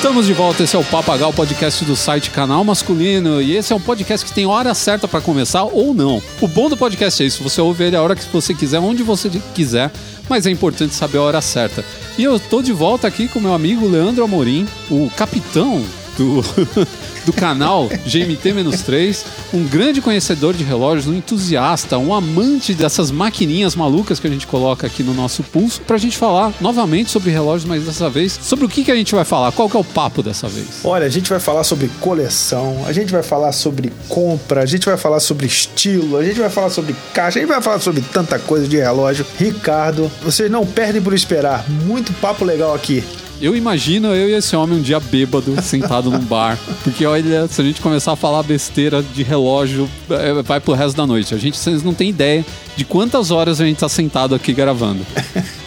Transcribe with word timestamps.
Estamos 0.00 0.24
de 0.24 0.32
volta, 0.32 0.62
esse 0.62 0.74
é 0.74 0.78
o 0.78 0.84
Papagal, 0.84 1.30
podcast 1.30 1.84
do 1.84 1.94
site 1.94 2.30
Canal 2.30 2.64
Masculino. 2.64 3.42
E 3.42 3.54
esse 3.54 3.70
é 3.70 3.76
um 3.76 3.80
podcast 3.80 4.24
que 4.24 4.32
tem 4.32 4.46
hora 4.46 4.72
certa 4.72 5.06
para 5.06 5.20
começar 5.20 5.64
ou 5.64 5.92
não. 5.92 6.22
O 6.40 6.48
bom 6.48 6.70
do 6.70 6.76
podcast 6.76 7.22
é 7.22 7.26
isso, 7.26 7.44
você 7.44 7.60
ouve 7.60 7.84
ele 7.84 7.96
a 7.96 8.02
hora 8.02 8.16
que 8.16 8.24
você 8.32 8.54
quiser, 8.54 8.78
onde 8.78 9.02
você 9.02 9.28
quiser, 9.54 9.90
mas 10.26 10.46
é 10.46 10.50
importante 10.50 10.94
saber 10.94 11.18
a 11.18 11.22
hora 11.22 11.42
certa. 11.42 11.84
E 12.16 12.24
eu 12.24 12.40
tô 12.40 12.62
de 12.62 12.72
volta 12.72 13.06
aqui 13.06 13.28
com 13.28 13.40
meu 13.40 13.52
amigo 13.52 13.86
Leandro 13.86 14.24
Amorim, 14.24 14.66
o 14.90 15.10
capitão 15.14 15.84
do, 16.20 16.44
do 17.24 17.32
canal 17.32 17.88
GMT-3, 17.88 19.24
um 19.54 19.64
grande 19.64 20.02
conhecedor 20.02 20.52
de 20.52 20.62
relógios, 20.62 21.06
um 21.06 21.14
entusiasta, 21.14 21.96
um 21.96 22.12
amante 22.12 22.74
dessas 22.74 23.10
maquininhas 23.10 23.74
malucas 23.74 24.20
que 24.20 24.26
a 24.26 24.30
gente 24.30 24.46
coloca 24.46 24.86
aqui 24.86 25.02
no 25.02 25.14
nosso 25.14 25.42
pulso, 25.42 25.80
pra 25.80 25.96
gente 25.96 26.18
falar 26.18 26.52
novamente 26.60 27.10
sobre 27.10 27.30
relógios, 27.30 27.64
mas 27.64 27.84
dessa 27.84 28.10
vez, 28.10 28.38
sobre 28.42 28.66
o 28.66 28.68
que, 28.68 28.84
que 28.84 28.90
a 28.90 28.94
gente 28.94 29.14
vai 29.14 29.24
falar? 29.24 29.50
Qual 29.52 29.68
que 29.68 29.76
é 29.76 29.80
o 29.80 29.84
papo 29.84 30.22
dessa 30.22 30.46
vez? 30.46 30.80
Olha, 30.84 31.06
a 31.06 31.08
gente 31.08 31.30
vai 31.30 31.40
falar 31.40 31.64
sobre 31.64 31.88
coleção, 32.00 32.84
a 32.86 32.92
gente 32.92 33.10
vai 33.10 33.22
falar 33.22 33.52
sobre 33.52 33.90
compra, 34.08 34.62
a 34.62 34.66
gente 34.66 34.84
vai 34.84 34.98
falar 34.98 35.20
sobre 35.20 35.46
estilo, 35.46 36.18
a 36.18 36.24
gente 36.24 36.38
vai 36.38 36.50
falar 36.50 36.68
sobre 36.68 36.94
caixa, 37.14 37.38
a 37.38 37.42
gente 37.42 37.50
vai 37.50 37.62
falar 37.62 37.80
sobre 37.80 38.02
tanta 38.02 38.38
coisa 38.38 38.68
de 38.68 38.76
relógio. 38.76 39.24
Ricardo, 39.38 40.10
vocês 40.22 40.50
não 40.50 40.66
perdem 40.66 41.00
por 41.00 41.14
esperar, 41.14 41.68
muito 41.68 42.12
papo 42.14 42.44
legal 42.44 42.74
aqui. 42.74 43.02
Eu 43.40 43.56
imagino 43.56 44.08
eu 44.08 44.28
e 44.28 44.34
esse 44.34 44.54
homem 44.54 44.78
um 44.78 44.82
dia 44.82 45.00
bêbado, 45.00 45.60
sentado 45.62 46.10
num 46.10 46.20
bar. 46.20 46.58
Porque 46.84 47.06
olha, 47.06 47.48
se 47.48 47.60
a 47.60 47.64
gente 47.64 47.80
começar 47.80 48.12
a 48.12 48.16
falar 48.16 48.42
besteira 48.42 49.02
de 49.02 49.22
relógio, 49.22 49.88
é, 50.10 50.42
vai 50.42 50.60
pro 50.60 50.74
resto 50.74 50.96
da 50.96 51.06
noite. 51.06 51.34
A 51.34 51.38
gente, 51.38 51.56
vocês 51.56 51.82
não 51.82 51.94
têm 51.94 52.10
ideia 52.10 52.44
de 52.76 52.84
quantas 52.84 53.30
horas 53.30 53.60
a 53.60 53.64
gente 53.64 53.78
tá 53.78 53.88
sentado 53.88 54.34
aqui 54.34 54.52
gravando. 54.52 55.06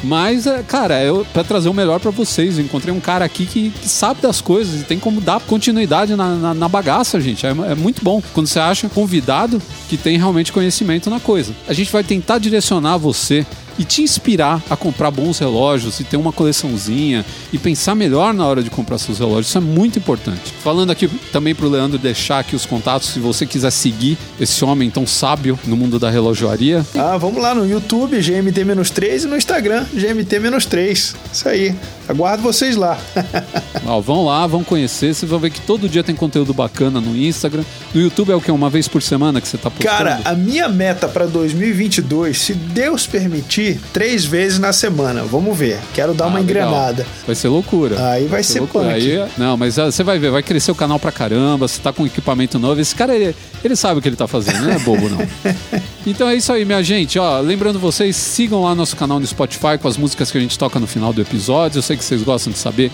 Mas, 0.04 0.46
é, 0.46 0.62
cara, 0.64 1.02
eu, 1.02 1.26
pra 1.32 1.44
trazer 1.44 1.70
o 1.70 1.74
melhor 1.74 2.00
para 2.00 2.12
vocês, 2.12 2.60
encontrei 2.60 2.94
um 2.94 3.00
cara 3.00 3.24
aqui 3.24 3.46
que, 3.46 3.72
sabe 3.88 4.22
das 4.22 4.42
coisas 4.42 4.82
e 4.82 4.84
tem 4.84 5.00
como 5.00 5.22
dar 5.22 5.40
continuidade 5.40 6.16
na, 6.16 6.36
na, 6.36 6.54
na 6.54 6.70
bagaça, 6.70 7.20
gente. 7.22 7.46
É, 7.46 7.50
é, 7.50 7.76
muito 7.76 8.04
bom 8.04 8.22
quando 8.34 8.48
você 8.48 8.60
acha 8.60 8.90
convidado 8.90 9.62
que 9.90 9.98
tem 9.98 10.18
realmente 10.18 10.52
conhecimento 10.52 11.10
na 11.10 11.20
coisa. 11.20 11.54
A 11.68 11.74
gente 11.74 11.92
vai 11.92 12.04
tentar 12.04 12.38
direcionar 12.38 12.98
você 12.98 13.46
e 13.78 13.84
te 13.84 14.02
inspirar 14.02 14.62
a 14.70 14.76
comprar 14.76 15.12
bons 15.12 15.40
relógios 15.40 16.00
e 16.00 16.04
ter 16.04 16.18
uma 16.18 16.32
coleçãozinha 16.32 17.26
e 17.52 17.58
pensar 17.58 17.96
melhor 17.96 18.34
na 18.34 18.46
hora 18.46 18.64
de 18.64 18.70
comprar 18.70 18.98
seus 18.98 19.20
relógios. 19.20 19.48
Isso 19.48 19.58
é 19.58 19.62
muito 19.62 19.98
importante. 19.98 20.54
Falando 20.64 20.92
aqui 20.92 21.08
também 21.32 21.56
para 21.56 21.66
o 21.66 21.70
Leandro 21.70 21.98
deixar 21.98 22.40
aqui 22.40 22.56
os 22.56 22.66
contatos 22.66 23.10
se 23.10 23.20
você 23.20 23.46
quiser 23.46 23.72
seguir 23.72 24.18
esse 24.40 24.64
homem 24.64 24.90
tão 24.90 25.06
sábio 25.08 25.58
no 25.66 25.76
mundo 25.76 26.00
da 26.00 26.10
relojoaria. 26.10 26.86
Ah, 26.96 27.18
vamos 27.18 27.42
lá 27.42 27.56
no 27.56 27.68
YouTube, 27.68 28.18
GMT-3 28.18 29.24
e 29.24 29.28
no 29.28 29.38
Instagram, 29.38 29.86
GMT-3. 29.96 31.16
Isso 31.32 31.50
aí. 31.50 31.76
Aguardo 32.08 32.44
vocês 32.44 32.76
lá. 32.76 32.98
Ó, 33.86 34.02
vão 34.02 34.26
lá, 34.26 34.46
vão 34.46 34.64
conhecer. 34.64 35.14
Vocês 35.14 35.30
vão 35.30 35.40
ver 35.40 35.50
que 35.50 35.62
todo 35.62 35.88
dia 35.88 36.04
tem 36.04 36.14
conteúdo 36.14 36.54
bacana 36.54 37.00
no 37.00 37.16
Instagram. 37.16 37.64
No 37.94 38.02
YouTube 38.02 38.32
é 38.32 38.36
o 38.36 38.42
que? 38.42 38.52
Uma 38.52 38.70
vez 38.70 38.88
por 38.88 39.02
semana 39.02 39.40
que 39.40 39.48
você 39.48 39.58
tá 39.58 39.70
postando? 39.70 39.96
Cara, 39.96 40.22
a 40.26 40.34
minha 40.34 40.68
meta 40.68 41.08
para 41.08 41.26
2022, 41.26 42.38
se 42.38 42.54
Deus 42.54 43.08
permitir, 43.08 43.80
três 43.94 44.26
vezes 44.26 44.60
na 44.60 44.74
semana. 44.74 45.24
Vamos 45.24 45.58
ver. 45.58 45.80
Quero 45.94 46.14
dar 46.14 46.26
ah, 46.26 46.28
uma 46.28 46.42
engrenada. 46.42 47.04
Legal. 47.04 47.14
Vai 47.26 47.36
ser 47.36 47.48
loucura. 47.48 47.96
Aí 47.96 48.22
vai, 48.22 48.30
vai 48.30 48.44
ser, 48.44 48.54
ser 48.54 48.60
loucura. 48.60 48.90
Aí, 48.90 49.26
não, 49.38 49.56
mas 49.56 49.80
ah, 49.80 49.86
você 49.86 50.04
vai 50.04 50.20
ver, 50.20 50.30
vai 50.30 50.44
crescer 50.44 50.72
o 50.72 50.76
canal 50.76 51.00
pra 51.00 51.12
caramba. 51.12 51.68
Você 51.68 51.80
tá 51.80 51.94
com 51.94 52.06
equipamento 52.06 52.60
novo. 52.60 52.82
Esse 52.82 52.94
cara, 52.94 53.16
ele, 53.16 53.34
ele 53.64 53.76
sabe 53.76 54.00
o 54.00 54.02
que 54.02 54.10
ele 54.10 54.18
tá 54.18 54.28
fazendo, 54.28 54.62
não 54.62 54.72
é 54.72 54.80
bobo, 54.80 55.08
não. 55.10 55.20
então 56.06 56.28
é 56.28 56.36
isso 56.36 56.52
aí, 56.52 56.66
minha 56.66 56.84
gente. 56.84 57.18
Ó, 57.18 57.40
lembrando 57.40 57.80
vocês, 57.80 58.16
sigam 58.16 58.64
lá 58.64 58.76
nosso 58.76 58.96
canal 58.96 59.20
no 59.20 59.26
Spotify 59.26 59.78
com 59.82 59.88
as 59.88 59.98
músicas 59.98 60.32
que 60.32 60.38
a 60.38 60.42
gente 60.42 60.58
toca 60.58 60.80
no 60.80 60.88
final 60.88 61.14
do 61.14 61.22
episódio. 61.22 61.78
Eu 61.78 61.82
sei 61.82 61.96
que 61.96 62.04
vocês 62.04 62.22
gostam 62.24 62.52
de 62.52 62.60
saber 62.60 62.92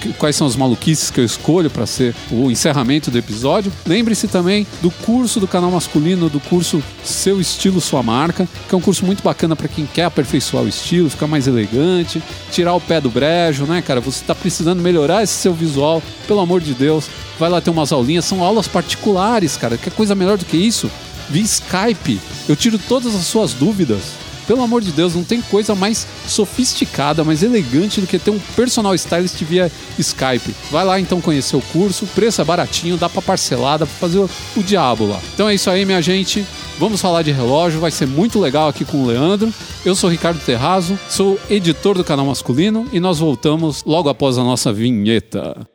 que, 0.00 0.12
quais 0.14 0.36
são 0.36 0.46
as 0.46 0.54
maluquices 0.54 1.10
que 1.10 1.20
eu 1.20 1.24
escolho 1.24 1.68
para 1.70 1.86
ser 1.86 2.14
o 2.30 2.50
encerramento 2.50 3.10
do 3.10 3.18
episódio. 3.18 3.72
Lembre-se 3.86 4.28
também 4.28 4.66
do 4.80 4.90
curso 4.90 5.40
do 5.40 5.48
canal 5.48 5.70
masculino, 5.70 6.28
do 6.28 6.40
curso 6.40 6.82
Seu 7.02 7.40
Estilo, 7.40 7.80
Sua 7.80 8.02
Marca, 8.02 8.48
que 8.68 8.74
é 8.74 8.78
um 8.78 8.80
curso 8.80 9.04
muito 9.04 9.22
bacana 9.22 9.56
para 9.56 9.68
quem 9.68 9.86
quer 9.86 10.04
aperfeiçoar 10.04 10.64
o 10.64 10.68
estilo, 10.68 11.10
ficar 11.10 11.26
mais 11.26 11.46
elegante, 11.46 12.22
tirar 12.50 12.74
o 12.74 12.80
pé 12.80 13.00
do 13.00 13.10
brejo, 13.10 13.64
né, 13.64 13.82
cara? 13.82 14.00
Você 14.00 14.20
está 14.20 14.34
precisando 14.34 14.80
melhorar 14.80 15.22
esse 15.22 15.34
seu 15.34 15.52
visual, 15.52 16.02
pelo 16.26 16.40
amor 16.40 16.60
de 16.60 16.74
Deus. 16.74 17.08
Vai 17.38 17.50
lá 17.50 17.60
ter 17.60 17.70
umas 17.70 17.92
aulinhas, 17.92 18.24
são 18.24 18.42
aulas 18.42 18.68
particulares, 18.68 19.56
cara. 19.56 19.76
Que 19.76 19.90
coisa 19.90 20.14
melhor 20.14 20.38
do 20.38 20.44
que 20.44 20.56
isso? 20.56 20.90
Via 21.32 21.42
Skype, 21.42 22.20
eu 22.46 22.54
tiro 22.54 22.78
todas 22.78 23.14
as 23.14 23.24
suas 23.24 23.54
dúvidas 23.54 24.22
pelo 24.46 24.62
amor 24.62 24.82
de 24.82 24.92
Deus, 24.92 25.14
não 25.14 25.24
tem 25.24 25.40
coisa 25.40 25.74
mais 25.74 26.06
sofisticada, 26.26 27.24
mais 27.24 27.42
elegante 27.42 28.00
do 28.00 28.06
que 28.06 28.18
ter 28.18 28.30
um 28.30 28.38
personal 28.56 28.94
stylist 28.94 29.40
via 29.44 29.70
Skype. 29.98 30.54
Vai 30.70 30.84
lá 30.84 31.00
então 31.00 31.20
conhecer 31.20 31.56
o 31.56 31.62
curso, 31.72 32.04
o 32.04 32.08
preço 32.08 32.42
é 32.42 32.44
baratinho, 32.44 32.96
dá 32.96 33.08
para 33.08 33.22
parcelar, 33.22 33.78
dá 33.78 33.86
para 33.86 33.94
fazer 33.94 34.18
o, 34.18 34.62
diabo 34.62 35.06
lá. 35.06 35.20
Então 35.32 35.48
é 35.48 35.54
isso 35.54 35.70
aí, 35.70 35.84
minha 35.84 36.02
gente. 36.02 36.44
Vamos 36.78 37.00
falar 37.00 37.22
de 37.22 37.30
relógio, 37.30 37.80
vai 37.80 37.90
ser 37.90 38.06
muito 38.06 38.40
legal 38.40 38.68
aqui 38.68 38.84
com 38.84 39.02
o 39.02 39.06
Leandro. 39.06 39.52
Eu 39.84 39.94
sou 39.94 40.10
Ricardo 40.10 40.38
Terrazo, 40.44 40.98
sou 41.08 41.38
editor 41.48 41.96
do 41.96 42.04
canal 42.04 42.26
masculino 42.26 42.86
e 42.92 42.98
nós 42.98 43.20
voltamos 43.20 43.82
logo 43.86 44.08
após 44.08 44.36
a 44.36 44.42
nossa 44.42 44.72
vinheta. 44.72 45.66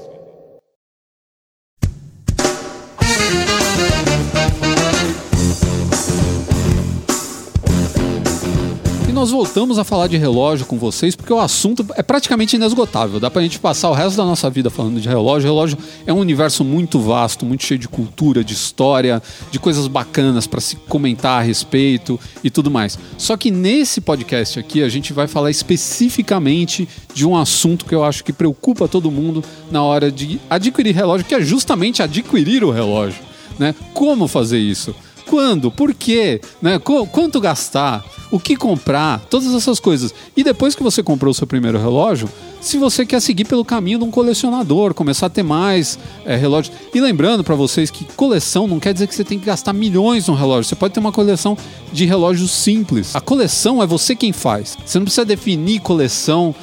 nós 9.24 9.32
voltamos 9.32 9.80
a 9.80 9.86
falar 9.86 10.08
de 10.08 10.18
relógio 10.18 10.66
com 10.66 10.78
vocês, 10.78 11.16
porque 11.16 11.32
o 11.32 11.40
assunto 11.40 11.86
é 11.96 12.04
praticamente 12.04 12.58
inesgotável. 12.58 13.22
Dá 13.22 13.32
pra 13.32 13.42
gente 13.42 13.58
passar 13.58 13.90
o 13.90 13.94
resto 13.94 14.18
da 14.18 14.26
nossa 14.26 14.50
vida 14.50 14.70
falando 14.70 15.00
de 15.00 15.08
relógio. 15.08 15.50
O 15.50 15.54
relógio 15.54 15.78
é 16.06 16.12
um 16.12 16.20
universo 16.20 16.62
muito 16.62 17.00
vasto, 17.00 17.46
muito 17.46 17.64
cheio 17.64 17.80
de 17.80 17.88
cultura, 17.88 18.44
de 18.44 18.52
história, 18.54 19.24
de 19.50 19.60
coisas 19.60 19.88
bacanas 19.88 20.46
para 20.46 20.60
se 20.60 20.76
comentar 20.76 21.40
a 21.40 21.42
respeito 21.42 22.20
e 22.44 22.50
tudo 22.50 22.70
mais. 22.70 23.00
Só 23.18 23.38
que 23.38 23.50
nesse 23.50 24.02
podcast 24.02 24.60
aqui 24.60 24.84
a 24.84 24.90
gente 24.90 25.14
vai 25.14 25.26
falar 25.26 25.50
especificamente 25.50 26.86
de 27.14 27.26
um 27.26 27.38
assunto 27.38 27.86
que 27.86 27.96
eu 27.96 28.04
acho 28.04 28.26
que 28.26 28.34
preocupa 28.34 28.90
todo 28.90 29.10
mundo 29.10 29.42
na 29.72 29.82
hora 29.82 30.12
de 30.12 30.38
adquirir 30.50 30.94
relógio, 30.94 31.26
que 31.26 31.36
é 31.36 31.40
justamente 31.40 32.04
adquirir 32.04 32.62
o 32.66 32.72
relógio. 32.72 33.22
Né? 33.58 33.74
Como 33.94 34.28
fazer 34.28 34.60
isso? 34.60 34.94
Quando? 35.26 35.72
Por 35.72 35.94
quê? 35.94 36.42
Né? 36.62 36.80
Qu 36.80 37.08
quanto 37.08 37.40
gastar? 37.40 38.04
o 38.34 38.40
que 38.40 38.56
comprar, 38.56 39.20
todas 39.30 39.54
essas 39.54 39.80
coisas. 39.80 40.12
E 40.36 40.44
depois 40.44 40.74
que 40.74 40.82
você 40.82 41.04
comprou 41.04 41.30
o 41.30 41.36
seu 41.36 41.46
primeiro 41.46 41.78
relógio, 41.78 42.28
se 42.60 42.80
você 42.80 43.06
quer 43.06 43.22
seguir 43.22 43.46
pelo 43.46 43.64
caminho 43.64 44.00
de 44.00 44.06
um 44.06 44.10
colecionador, 44.10 44.96
começar 44.96 45.28
a 45.28 45.30
ter 45.30 45.44
mais 45.44 46.00
é, 46.26 46.36
relógios. 46.36 46.76
E 46.92 47.00
lembrando 47.00 47.44
para 47.44 47.54
vocês 47.54 47.92
que 47.92 48.06
coleção 48.16 48.66
não 48.66 48.80
quer 48.80 48.92
dizer 48.92 49.06
que 49.06 49.14
você 49.14 49.24
tem 49.24 49.38
que 49.38 49.46
gastar 49.46 49.72
milhões 49.72 50.26
no 50.26 50.34
relógio. 50.34 50.68
Você 50.68 50.76
pode 50.76 50.96
ter 50.96 51.00
uma 51.00 51.12
coleção 51.12 51.56
de 51.92 52.06
relógios 52.06 52.50
simples. 52.50 53.16
A 53.16 53.22
coleção 53.22 53.84
é 53.84 53.86
você 53.86 54.16
quem 54.16 54.34
faz. 54.34 54.76
Você 54.84 54.98
não 54.98 55.06
precisa 55.06 55.26
definir 55.26 55.82
coleção 55.82 56.56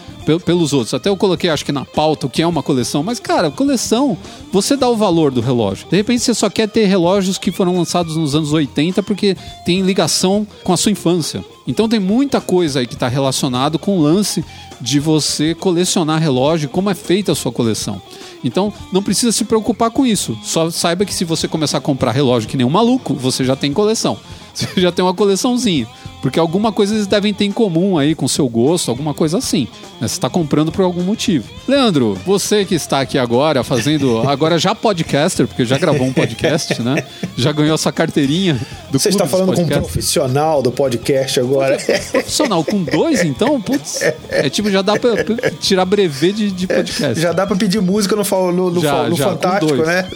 pelos 0.45 0.73
outros. 0.73 0.95
Até 0.95 1.09
eu 1.09 1.17
coloquei, 1.17 1.51
acho 1.51 1.65
que 1.65 1.73
na 1.73 1.85
pauta, 1.85 2.27
o 2.27 2.31
que 2.31 2.43
é 2.43 2.47
uma 2.47 2.63
coleção. 2.63 3.03
Mas, 3.03 3.19
cara, 3.19 3.51
coleção, 3.51 4.17
você 4.53 4.77
dá 4.77 4.89
o 4.89 4.97
valor 4.97 5.31
do 5.31 5.41
relógio. 5.41 5.87
De 5.89 5.97
repente, 5.97 6.23
você 6.23 6.35
só 6.35 6.49
quer 6.49 6.69
ter 6.69 6.87
relógios 6.87 7.39
que 7.39 7.51
foram 7.51 7.77
lançados 7.77 8.17
nos 8.17 8.35
anos 8.35 8.53
80 8.53 9.03
porque 9.03 9.37
tem 9.65 9.83
ligação 9.83 10.47
com 10.63 10.73
a 10.73 10.77
sua 10.77 10.93
infância. 10.93 11.45
Então, 11.67 11.89
tem 11.89 12.01
muita 12.01 12.41
coisa 12.41 12.81
aí 12.81 12.87
que 12.87 12.95
está 12.95 13.09
relacionado 13.09 13.79
com 13.79 13.99
o 13.99 14.03
lance 14.03 14.45
de 14.81 14.99
você 14.99 15.55
colecionar 15.55 16.21
relógio, 16.21 16.69
como 16.69 16.91
é 16.91 16.95
feita 16.95 17.33
a 17.33 17.35
sua 17.35 17.53
coleção. 17.53 18.01
Então, 18.43 18.73
não 18.93 19.03
precisa 19.03 19.33
se 19.33 19.45
preocupar 19.45 19.91
com 19.91 20.07
isso. 20.07 20.37
Só 20.43 20.71
saiba 20.71 21.05
que 21.05 21.15
se 21.15 21.25
você 21.25 21.47
começar 21.47 21.79
a 21.79 21.83
comprar 21.83 22.13
relógio 22.13 22.49
que 22.49 22.57
nem 22.57 22.67
um 22.67 22.71
maluco, 22.71 23.15
você 23.15 23.45
já 23.45 23.55
tem 23.55 23.73
coleção. 23.73 24.19
Você 24.53 24.81
já 24.81 24.91
tem 24.91 25.05
uma 25.05 25.15
coleçãozinha. 25.15 25.87
Porque 26.21 26.39
alguma 26.39 26.71
coisa 26.71 26.95
eles 26.95 27.07
devem 27.07 27.33
ter 27.33 27.47
em 27.47 27.53
comum 27.53 27.97
aí 27.97 28.15
com 28.15 28.29
seu 28.29 28.47
gosto, 28.49 28.91
alguma 28.91 29.15
coisa 29.15 29.39
assim. 29.39 29.67
Né? 30.01 30.07
Você 30.07 30.15
está 30.15 30.29
comprando 30.29 30.71
por 30.71 30.83
algum 30.83 31.03
motivo. 31.03 31.49
Leandro, 31.67 32.19
você 32.27 32.65
que 32.65 32.75
está 32.75 33.01
aqui 33.01 33.17
agora 33.17 33.65
fazendo, 33.65 34.19
agora 34.29 34.59
já 34.59 34.75
podcaster, 34.75 35.47
porque 35.47 35.65
já 35.65 35.79
gravou 35.79 36.07
um 36.07 36.13
podcast, 36.13 36.83
né? 36.83 37.07
Já 37.37 37.53
ganhou 37.53 37.75
essa 37.75 37.91
carteirinha 37.91 38.61
do 38.91 38.99
Você 38.99 39.09
está 39.09 39.27
falando 39.27 39.55
com 39.55 39.63
um 39.63 39.69
profissional 39.69 40.61
do 40.61 40.71
podcast 40.71 41.41
agora. 41.41 41.79
Profissional 42.11 42.63
com 42.65 42.83
dois, 42.83 43.25
então? 43.25 43.61
Putz, 43.61 44.03
é 44.29 44.51
tipo, 44.51 44.70
já 44.71 44.83
dá 44.83 44.99
para 44.99 45.25
tirar 45.61 45.85
brevet 45.85 46.33
de, 46.33 46.51
de 46.51 46.67
podcast. 46.67 47.21
Já 47.21 47.33
dá 47.33 47.47
para 47.47 47.57
pedir 47.57 47.81
música 47.81 48.17
no, 48.17 48.53
no, 48.53 48.71
no, 48.71 48.81
já, 48.81 49.09
no 49.09 49.17
já, 49.17 49.25
Fantástico, 49.31 49.83
né? 49.85 50.09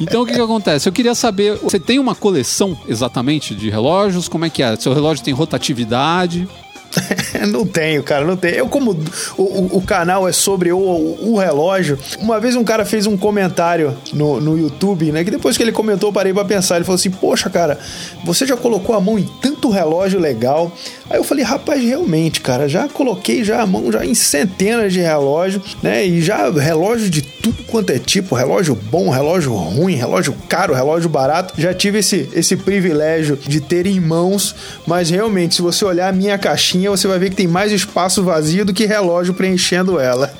Então 0.00 0.22
o 0.22 0.26
que, 0.26 0.34
que 0.34 0.40
acontece? 0.40 0.88
Eu 0.88 0.92
queria 0.92 1.14
saber, 1.14 1.56
você 1.56 1.78
tem 1.78 1.98
uma 1.98 2.14
coleção 2.14 2.76
exatamente 2.88 3.54
de 3.54 3.70
relógios? 3.70 4.28
Como 4.28 4.44
é 4.44 4.50
que 4.50 4.62
é? 4.62 4.76
Seu 4.76 4.92
relógio 4.92 5.24
tem 5.24 5.32
rotatividade? 5.32 6.48
não 7.48 7.66
tenho, 7.66 8.02
cara, 8.02 8.24
não 8.24 8.36
tenho. 8.36 8.54
Eu, 8.54 8.68
como 8.68 8.92
o, 9.36 9.42
o, 9.42 9.78
o 9.78 9.82
canal 9.82 10.28
é 10.28 10.32
sobre 10.32 10.72
o, 10.72 10.78
o, 10.78 11.36
relógio, 11.38 11.98
uma 12.18 12.40
vez 12.40 12.56
um 12.56 12.64
cara 12.64 12.84
fez 12.84 13.06
um 13.06 13.16
comentário 13.16 13.96
no, 14.12 14.40
no 14.40 14.58
YouTube, 14.58 15.12
né? 15.12 15.24
Que 15.24 15.30
depois 15.30 15.56
que 15.56 15.62
ele 15.62 15.72
comentou, 15.72 16.08
eu 16.08 16.12
parei 16.12 16.32
pra 16.32 16.44
pensar. 16.44 16.76
Ele 16.76 16.84
falou 16.84 16.96
assim: 16.96 17.10
Poxa, 17.10 17.50
cara, 17.50 17.78
você 18.24 18.46
já 18.46 18.56
colocou 18.56 18.94
a 18.94 19.00
mão 19.00 19.18
em 19.18 19.28
tanto 19.40 19.70
relógio 19.70 20.18
legal. 20.18 20.72
Aí 21.08 21.18
eu 21.18 21.24
falei, 21.24 21.44
rapaz, 21.44 21.82
realmente, 21.82 22.40
cara, 22.40 22.68
já 22.68 22.88
coloquei 22.88 23.44
já 23.44 23.62
a 23.62 23.66
mão 23.66 23.92
já 23.92 24.04
em 24.04 24.14
centenas 24.14 24.92
de 24.92 25.00
relógios, 25.00 25.76
né? 25.80 26.04
E 26.04 26.20
já 26.20 26.50
relógio 26.50 27.08
de 27.08 27.22
tudo 27.22 27.62
quanto 27.64 27.90
é 27.90 27.98
tipo, 27.98 28.34
relógio 28.34 28.74
bom, 28.74 29.08
relógio 29.08 29.54
ruim, 29.54 29.94
relógio 29.94 30.34
caro, 30.48 30.74
relógio 30.74 31.08
barato. 31.08 31.54
Já 31.56 31.72
tive 31.72 31.98
esse, 31.98 32.28
esse 32.34 32.56
privilégio 32.56 33.36
de 33.36 33.60
ter 33.60 33.86
em 33.86 34.00
mãos, 34.00 34.54
mas 34.84 35.08
realmente, 35.08 35.54
se 35.54 35.62
você 35.62 35.84
olhar 35.84 36.08
a 36.08 36.12
minha 36.12 36.36
caixinha, 36.38 36.85
você 36.88 37.06
vai 37.06 37.18
ver 37.18 37.30
que 37.30 37.36
tem 37.36 37.46
mais 37.46 37.72
espaço 37.72 38.22
vazio 38.22 38.64
do 38.64 38.74
que 38.74 38.86
relógio 38.86 39.34
preenchendo 39.34 39.98
ela. 39.98 40.32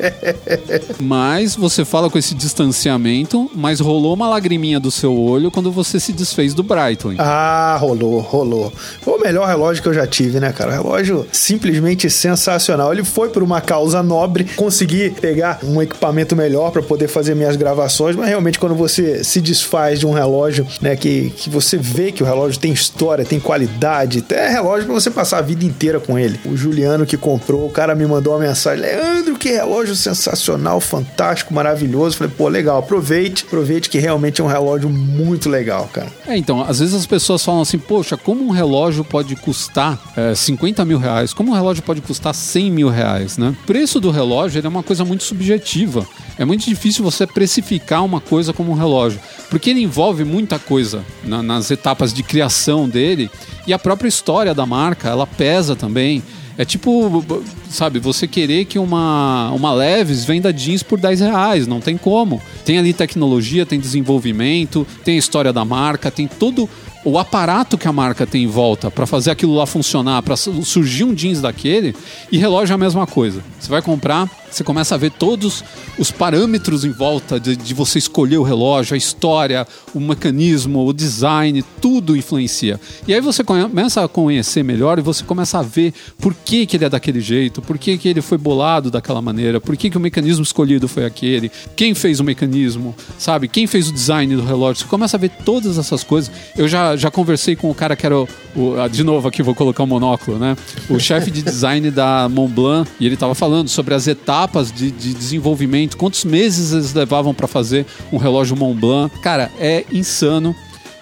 mas 1.00 1.54
você 1.54 1.84
fala 1.84 2.10
com 2.10 2.18
esse 2.18 2.34
distanciamento, 2.34 3.50
mas 3.54 3.80
rolou 3.80 4.14
uma 4.14 4.28
lagriminha 4.28 4.80
do 4.80 4.90
seu 4.90 5.16
olho 5.16 5.50
quando 5.50 5.70
você 5.70 5.98
se 6.00 6.12
desfez 6.12 6.54
do 6.54 6.62
Breitling. 6.62 7.16
Ah, 7.18 7.76
rolou, 7.80 8.20
rolou. 8.20 8.72
Foi 9.00 9.18
o 9.18 9.20
melhor 9.20 9.46
relógio 9.46 9.82
que 9.82 9.88
eu 9.88 9.94
já 9.94 10.06
tive, 10.06 10.40
né, 10.40 10.52
cara? 10.52 10.72
Relógio 10.72 11.26
simplesmente 11.32 12.08
sensacional. 12.10 12.92
Ele 12.92 13.04
foi 13.04 13.28
por 13.28 13.42
uma 13.42 13.60
causa 13.60 14.02
nobre, 14.02 14.44
consegui 14.56 15.10
pegar 15.10 15.60
um 15.62 15.80
equipamento 15.80 16.36
melhor 16.36 16.70
para 16.70 16.82
poder 16.82 17.08
fazer 17.08 17.34
minhas 17.34 17.56
gravações, 17.56 18.16
mas 18.16 18.28
realmente 18.28 18.58
quando 18.58 18.74
você 18.74 19.22
se 19.24 19.40
desfaz 19.40 19.98
de 20.00 20.06
um 20.06 20.12
relógio, 20.12 20.66
né, 20.80 20.96
que, 20.96 21.30
que 21.30 21.50
você 21.50 21.76
vê 21.76 22.12
que 22.12 22.22
o 22.22 22.26
relógio 22.26 22.58
tem 22.58 22.72
história, 22.72 23.24
tem 23.24 23.40
qualidade, 23.40 24.24
é 24.30 24.48
relógio 24.48 24.86
para 24.86 24.94
você 24.94 25.10
passar 25.10 25.38
a 25.38 25.42
vida 25.42 25.64
inteira 25.64 26.00
com 26.00 26.18
ele. 26.18 26.35
O 26.44 26.56
Juliano 26.56 27.06
que 27.06 27.16
comprou, 27.16 27.66
o 27.66 27.70
cara 27.70 27.94
me 27.94 28.06
mandou 28.06 28.34
uma 28.34 28.46
mensagem: 28.46 28.82
Leandro, 28.82 29.36
que 29.36 29.50
relógio 29.50 29.94
sensacional, 29.94 30.80
fantástico, 30.80 31.54
maravilhoso. 31.54 32.16
Falei, 32.16 32.32
pô, 32.36 32.48
legal, 32.48 32.78
aproveite, 32.78 33.44
aproveite 33.46 33.88
que 33.88 33.98
realmente 33.98 34.40
é 34.40 34.44
um 34.44 34.48
relógio 34.48 34.88
muito 34.88 35.48
legal, 35.48 35.88
cara. 35.92 36.08
É, 36.26 36.36
então, 36.36 36.60
às 36.62 36.80
vezes 36.80 36.94
as 36.94 37.06
pessoas 37.06 37.44
falam 37.44 37.62
assim, 37.62 37.78
poxa, 37.78 38.16
como 38.16 38.44
um 38.44 38.50
relógio 38.50 39.04
pode 39.04 39.36
custar 39.36 39.98
é, 40.16 40.34
50 40.34 40.84
mil 40.84 40.98
reais? 40.98 41.32
Como 41.32 41.52
um 41.52 41.54
relógio 41.54 41.82
pode 41.82 42.00
custar 42.00 42.34
100 42.34 42.70
mil 42.70 42.88
reais, 42.88 43.38
né? 43.38 43.54
O 43.62 43.66
preço 43.66 44.00
do 44.00 44.10
relógio 44.10 44.60
é 44.64 44.68
uma 44.68 44.82
coisa 44.82 45.04
muito 45.04 45.24
subjetiva. 45.24 46.06
É 46.38 46.44
muito 46.44 46.64
difícil 46.66 47.02
você 47.02 47.26
precificar 47.26 48.04
uma 48.04 48.20
coisa 48.20 48.52
como 48.52 48.72
um 48.72 48.74
relógio, 48.74 49.18
porque 49.48 49.70
ele 49.70 49.80
envolve 49.80 50.24
muita 50.24 50.58
coisa 50.58 51.02
na, 51.24 51.42
nas 51.42 51.70
etapas 51.70 52.12
de 52.12 52.22
criação 52.22 52.88
dele 52.88 53.30
e 53.66 53.72
a 53.72 53.78
própria 53.78 54.08
história 54.08 54.54
da 54.54 54.64
marca, 54.64 55.08
ela 55.08 55.26
pesa 55.26 55.74
também. 55.74 56.22
É 56.58 56.64
tipo, 56.64 57.24
sabe, 57.68 57.98
você 57.98 58.26
querer 58.26 58.64
que 58.64 58.78
uma, 58.78 59.50
uma 59.52 59.72
Leves 59.74 60.24
venda 60.24 60.52
jeans 60.52 60.82
por 60.82 60.98
10 60.98 61.20
reais, 61.20 61.66
não 61.66 61.80
tem 61.80 61.96
como. 61.96 62.40
Tem 62.64 62.78
ali 62.78 62.92
tecnologia, 62.92 63.66
tem 63.66 63.78
desenvolvimento, 63.78 64.86
tem 65.04 65.16
a 65.16 65.18
história 65.18 65.52
da 65.52 65.64
marca, 65.64 66.10
tem 66.10 66.26
todo 66.26 66.68
o 67.04 67.18
aparato 67.18 67.78
que 67.78 67.86
a 67.86 67.92
marca 67.92 68.26
tem 68.26 68.42
em 68.44 68.48
volta 68.48 68.90
para 68.90 69.06
fazer 69.06 69.30
aquilo 69.30 69.54
lá 69.54 69.64
funcionar, 69.64 70.22
para 70.22 70.36
surgir 70.36 71.04
um 71.04 71.14
jeans 71.14 71.40
daquele, 71.40 71.94
e 72.32 72.36
relógio 72.36 72.72
é 72.72 72.74
a 72.74 72.78
mesma 72.78 73.06
coisa. 73.06 73.42
Você 73.60 73.70
vai 73.70 73.80
comprar, 73.80 74.28
você 74.50 74.64
começa 74.64 74.94
a 74.94 74.98
ver 74.98 75.10
todos 75.10 75.64
os 75.98 76.10
parâmetros 76.10 76.84
em 76.84 76.90
volta 76.90 77.38
de, 77.38 77.56
de, 77.56 77.74
você 77.74 77.98
escolher 77.98 78.38
o 78.38 78.42
relógio, 78.42 78.94
a 78.94 78.96
história, 78.96 79.66
o 79.94 80.00
mecanismo, 80.00 80.86
o 80.86 80.92
design, 80.92 81.62
tudo 81.80 82.16
influencia. 82.16 82.80
E 83.06 83.14
aí 83.14 83.20
você 83.20 83.42
começa 83.44 84.04
a 84.04 84.08
conhecer 84.08 84.62
melhor 84.62 84.98
e 84.98 85.02
você 85.02 85.24
começa 85.24 85.58
a 85.58 85.62
ver 85.62 85.92
por 86.18 86.34
que, 86.34 86.66
que 86.66 86.76
ele 86.76 86.84
é 86.84 86.88
daquele 86.88 87.20
jeito, 87.20 87.62
por 87.62 87.78
que, 87.78 87.96
que 87.98 88.08
ele 88.08 88.22
foi 88.22 88.38
bolado 88.38 88.90
daquela 88.90 89.22
maneira, 89.22 89.60
por 89.60 89.76
que, 89.76 89.90
que 89.90 89.96
o 89.96 90.00
mecanismo 90.00 90.42
escolhido 90.42 90.88
foi 90.88 91.04
aquele, 91.04 91.50
quem 91.74 91.94
fez 91.94 92.20
o 92.20 92.24
mecanismo, 92.24 92.94
sabe? 93.18 93.48
Quem 93.48 93.66
fez 93.66 93.88
o 93.88 93.92
design 93.92 94.36
do 94.36 94.44
relógio. 94.44 94.82
Você 94.82 94.88
começa 94.88 95.16
a 95.16 95.20
ver 95.20 95.30
todas 95.44 95.78
essas 95.78 96.02
coisas. 96.02 96.30
Eu 96.56 96.68
já, 96.68 96.96
já 96.96 97.10
conversei 97.10 97.56
com 97.56 97.70
o 97.70 97.74
cara 97.74 97.96
que 97.96 98.06
era 98.06 98.18
o, 98.18 98.28
o 98.54 98.88
de 98.88 99.02
novo 99.02 99.28
aqui 99.28 99.42
vou 99.42 99.54
colocar 99.54 99.82
o 99.82 99.86
monóculo, 99.86 100.38
né? 100.38 100.56
O 100.88 100.98
chefe 100.98 101.30
de 101.30 101.42
design 101.42 101.90
da 101.90 102.28
Montblanc 102.28 102.90
e 103.00 103.06
ele 103.06 103.14
estava 103.14 103.34
falando 103.34 103.68
sobre 103.68 103.94
as 103.94 104.06
etapas 104.06 104.45
etapas 104.46 104.70
de, 104.72 104.90
de 104.90 105.12
desenvolvimento, 105.12 105.96
quantos 105.96 106.24
meses 106.24 106.72
eles 106.72 106.94
levavam 106.94 107.34
para 107.34 107.48
fazer 107.48 107.84
um 108.12 108.16
relógio 108.16 108.56
Montblanc. 108.56 109.18
Cara, 109.20 109.50
é 109.58 109.84
insano. 109.92 110.54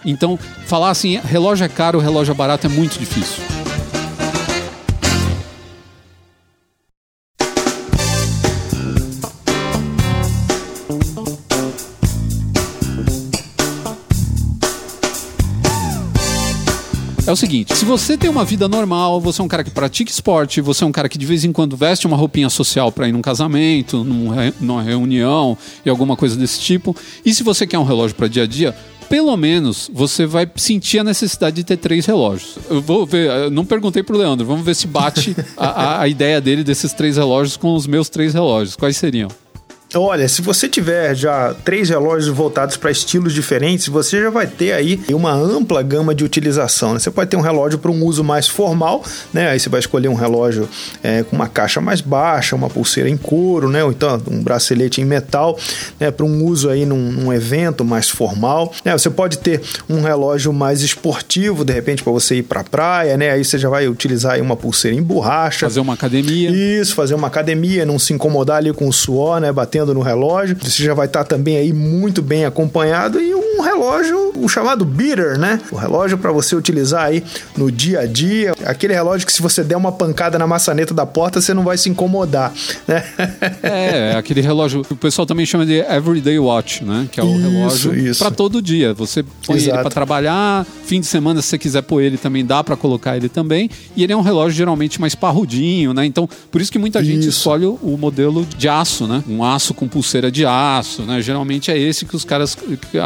Então, 0.04 0.38
falar 0.66 0.90
assim, 0.90 1.18
relógio 1.22 1.64
é 1.64 1.68
caro, 1.68 1.98
relógio 1.98 2.32
é 2.32 2.34
barato 2.34 2.66
é 2.66 2.70
muito 2.70 2.98
difícil. 2.98 3.53
O 17.34 17.36
seguinte: 17.36 17.74
se 17.76 17.84
você 17.84 18.16
tem 18.16 18.30
uma 18.30 18.44
vida 18.44 18.68
normal, 18.68 19.20
você 19.20 19.40
é 19.40 19.44
um 19.44 19.48
cara 19.48 19.62
que 19.62 19.70
pratica 19.70 20.10
esporte, 20.10 20.60
você 20.60 20.84
é 20.84 20.86
um 20.86 20.92
cara 20.92 21.08
que 21.08 21.18
de 21.18 21.26
vez 21.26 21.44
em 21.44 21.52
quando 21.52 21.76
veste 21.76 22.06
uma 22.06 22.16
roupinha 22.16 22.48
social 22.48 22.90
para 22.90 23.08
ir 23.08 23.12
num 23.12 23.22
casamento, 23.22 24.04
numa 24.04 24.82
reunião 24.82 25.56
e 25.84 25.90
alguma 25.90 26.16
coisa 26.16 26.36
desse 26.36 26.60
tipo, 26.60 26.96
e 27.24 27.34
se 27.34 27.42
você 27.42 27.66
quer 27.66 27.78
um 27.78 27.84
relógio 27.84 28.16
para 28.16 28.28
dia 28.28 28.44
a 28.44 28.46
dia, 28.46 28.74
pelo 29.08 29.36
menos 29.36 29.90
você 29.92 30.26
vai 30.26 30.50
sentir 30.56 30.98
a 30.98 31.04
necessidade 31.04 31.56
de 31.56 31.64
ter 31.64 31.76
três 31.76 32.06
relógios. 32.06 32.58
Eu 32.68 32.80
vou 32.80 33.06
ver, 33.06 33.30
eu 33.30 33.50
não 33.50 33.64
perguntei 33.64 34.02
pro 34.02 34.16
Leandro, 34.16 34.46
vamos 34.46 34.64
ver 34.64 34.74
se 34.74 34.86
bate 34.86 35.36
a, 35.56 35.66
a, 35.66 36.00
a 36.02 36.08
ideia 36.08 36.40
dele 36.40 36.64
desses 36.64 36.92
três 36.92 37.16
relógios 37.16 37.56
com 37.56 37.74
os 37.74 37.86
meus 37.86 38.08
três 38.08 38.34
relógios. 38.34 38.76
Quais 38.76 38.96
seriam? 38.96 39.28
Olha, 39.94 40.28
se 40.28 40.42
você 40.42 40.68
tiver 40.68 41.14
já 41.14 41.54
três 41.64 41.88
relógios 41.88 42.34
voltados 42.34 42.76
para 42.76 42.90
estilos 42.90 43.32
diferentes, 43.32 43.88
você 43.88 44.20
já 44.20 44.30
vai 44.30 44.46
ter 44.46 44.72
aí 44.72 45.00
uma 45.10 45.32
ampla 45.32 45.82
gama 45.82 46.14
de 46.14 46.24
utilização. 46.24 46.94
Né? 46.94 46.98
Você 46.98 47.10
pode 47.10 47.30
ter 47.30 47.36
um 47.36 47.40
relógio 47.40 47.78
para 47.78 47.90
um 47.90 48.04
uso 48.04 48.24
mais 48.24 48.48
formal, 48.48 49.04
né? 49.32 49.50
Aí 49.50 49.60
você 49.60 49.68
vai 49.68 49.80
escolher 49.80 50.08
um 50.08 50.14
relógio 50.14 50.68
é, 51.02 51.22
com 51.22 51.36
uma 51.36 51.48
caixa 51.48 51.80
mais 51.80 52.00
baixa, 52.00 52.56
uma 52.56 52.68
pulseira 52.68 53.08
em 53.08 53.16
couro, 53.16 53.68
né? 53.68 53.84
Ou 53.84 53.90
então 53.92 54.20
um 54.30 54.42
bracelete 54.42 55.00
em 55.00 55.04
metal, 55.04 55.58
né? 56.00 56.10
Para 56.10 56.26
um 56.26 56.44
uso 56.44 56.68
aí 56.68 56.84
num, 56.84 57.12
num, 57.12 57.32
evento 57.32 57.84
mais 57.84 58.08
formal. 58.08 58.72
Né? 58.84 58.92
Você 58.92 59.10
pode 59.10 59.38
ter 59.38 59.60
um 59.88 60.02
relógio 60.02 60.52
mais 60.52 60.82
esportivo, 60.82 61.64
de 61.64 61.72
repente 61.72 62.02
para 62.02 62.12
você 62.12 62.36
ir 62.36 62.42
para 62.42 62.60
a 62.60 62.64
praia, 62.64 63.16
né? 63.16 63.30
Aí 63.30 63.44
você 63.44 63.58
já 63.58 63.68
vai 63.68 63.86
utilizar 63.88 64.34
aí 64.34 64.40
uma 64.40 64.56
pulseira 64.56 64.96
em 64.96 65.02
borracha. 65.02 65.66
Fazer 65.66 65.80
uma 65.80 65.94
academia. 65.94 66.50
Isso, 66.50 66.94
fazer 66.94 67.14
uma 67.14 67.26
academia, 67.26 67.84
não 67.86 67.98
se 67.98 68.12
incomodar 68.12 68.58
ali 68.58 68.72
com 68.72 68.88
o 68.88 68.92
suor, 68.92 69.40
né? 69.40 69.52
Batendo 69.52 69.83
no 69.92 70.00
relógio. 70.00 70.56
Você 70.62 70.82
já 70.82 70.94
vai 70.94 71.06
estar 71.06 71.24
também 71.24 71.56
aí 71.56 71.72
muito 71.72 72.22
bem 72.22 72.44
acompanhado 72.44 73.20
e 73.20 73.34
um 73.34 73.60
relógio, 73.60 74.32
o 74.36 74.48
chamado 74.48 74.84
beater, 74.84 75.38
né? 75.38 75.60
O 75.70 75.76
relógio 75.76 76.16
para 76.16 76.32
você 76.32 76.54
utilizar 76.56 77.04
aí 77.04 77.22
no 77.56 77.70
dia 77.70 78.00
a 78.00 78.06
dia. 78.06 78.54
Aquele 78.64 78.94
relógio 78.94 79.26
que 79.26 79.32
se 79.32 79.42
você 79.42 79.62
der 79.62 79.76
uma 79.76 79.92
pancada 79.92 80.38
na 80.38 80.46
maçaneta 80.46 80.94
da 80.94 81.04
porta, 81.04 81.40
você 81.40 81.52
não 81.52 81.64
vai 81.64 81.76
se 81.76 81.88
incomodar, 81.88 82.52
né? 82.86 83.04
É, 83.62 84.12
é 84.14 84.16
aquele 84.16 84.40
relógio 84.40 84.84
que 84.84 84.92
o 84.92 84.96
pessoal 84.96 85.26
também 85.26 85.44
chama 85.44 85.66
de 85.66 85.80
everyday 85.80 86.38
watch, 86.38 86.84
né? 86.84 87.08
Que 87.10 87.20
é 87.20 87.22
o 87.24 87.36
isso, 87.36 87.90
relógio 87.90 88.14
para 88.16 88.30
todo 88.30 88.62
dia. 88.62 88.94
Você 88.94 89.24
põe 89.46 89.56
Exato. 89.56 89.76
ele 89.76 89.82
para 89.82 89.90
trabalhar, 89.90 90.66
fim 90.84 91.00
de 91.00 91.06
semana 91.06 91.42
se 91.42 91.48
você 91.48 91.58
quiser 91.58 91.82
pôr 91.82 92.00
ele 92.00 92.16
também 92.16 92.44
dá 92.44 92.62
para 92.62 92.76
colocar 92.76 93.16
ele 93.16 93.28
também. 93.28 93.70
E 93.96 94.02
ele 94.02 94.12
é 94.12 94.16
um 94.16 94.20
relógio 94.20 94.56
geralmente 94.56 95.00
mais 95.00 95.14
parrudinho, 95.14 95.92
né? 95.92 96.04
Então, 96.06 96.28
por 96.50 96.60
isso 96.60 96.70
que 96.70 96.78
muita 96.78 97.02
gente 97.02 97.20
isso. 97.20 97.38
escolhe 97.38 97.66
o 97.66 97.96
modelo 97.98 98.46
de 98.56 98.68
aço, 98.68 99.06
né? 99.06 99.22
Um 99.28 99.44
aço 99.44 99.73
com 99.74 99.88
pulseira 99.88 100.30
de 100.30 100.46
aço, 100.46 101.02
né? 101.02 101.20
Geralmente 101.20 101.70
é 101.70 101.78
esse 101.78 102.06
que 102.06 102.16
os 102.16 102.24
caras 102.24 102.56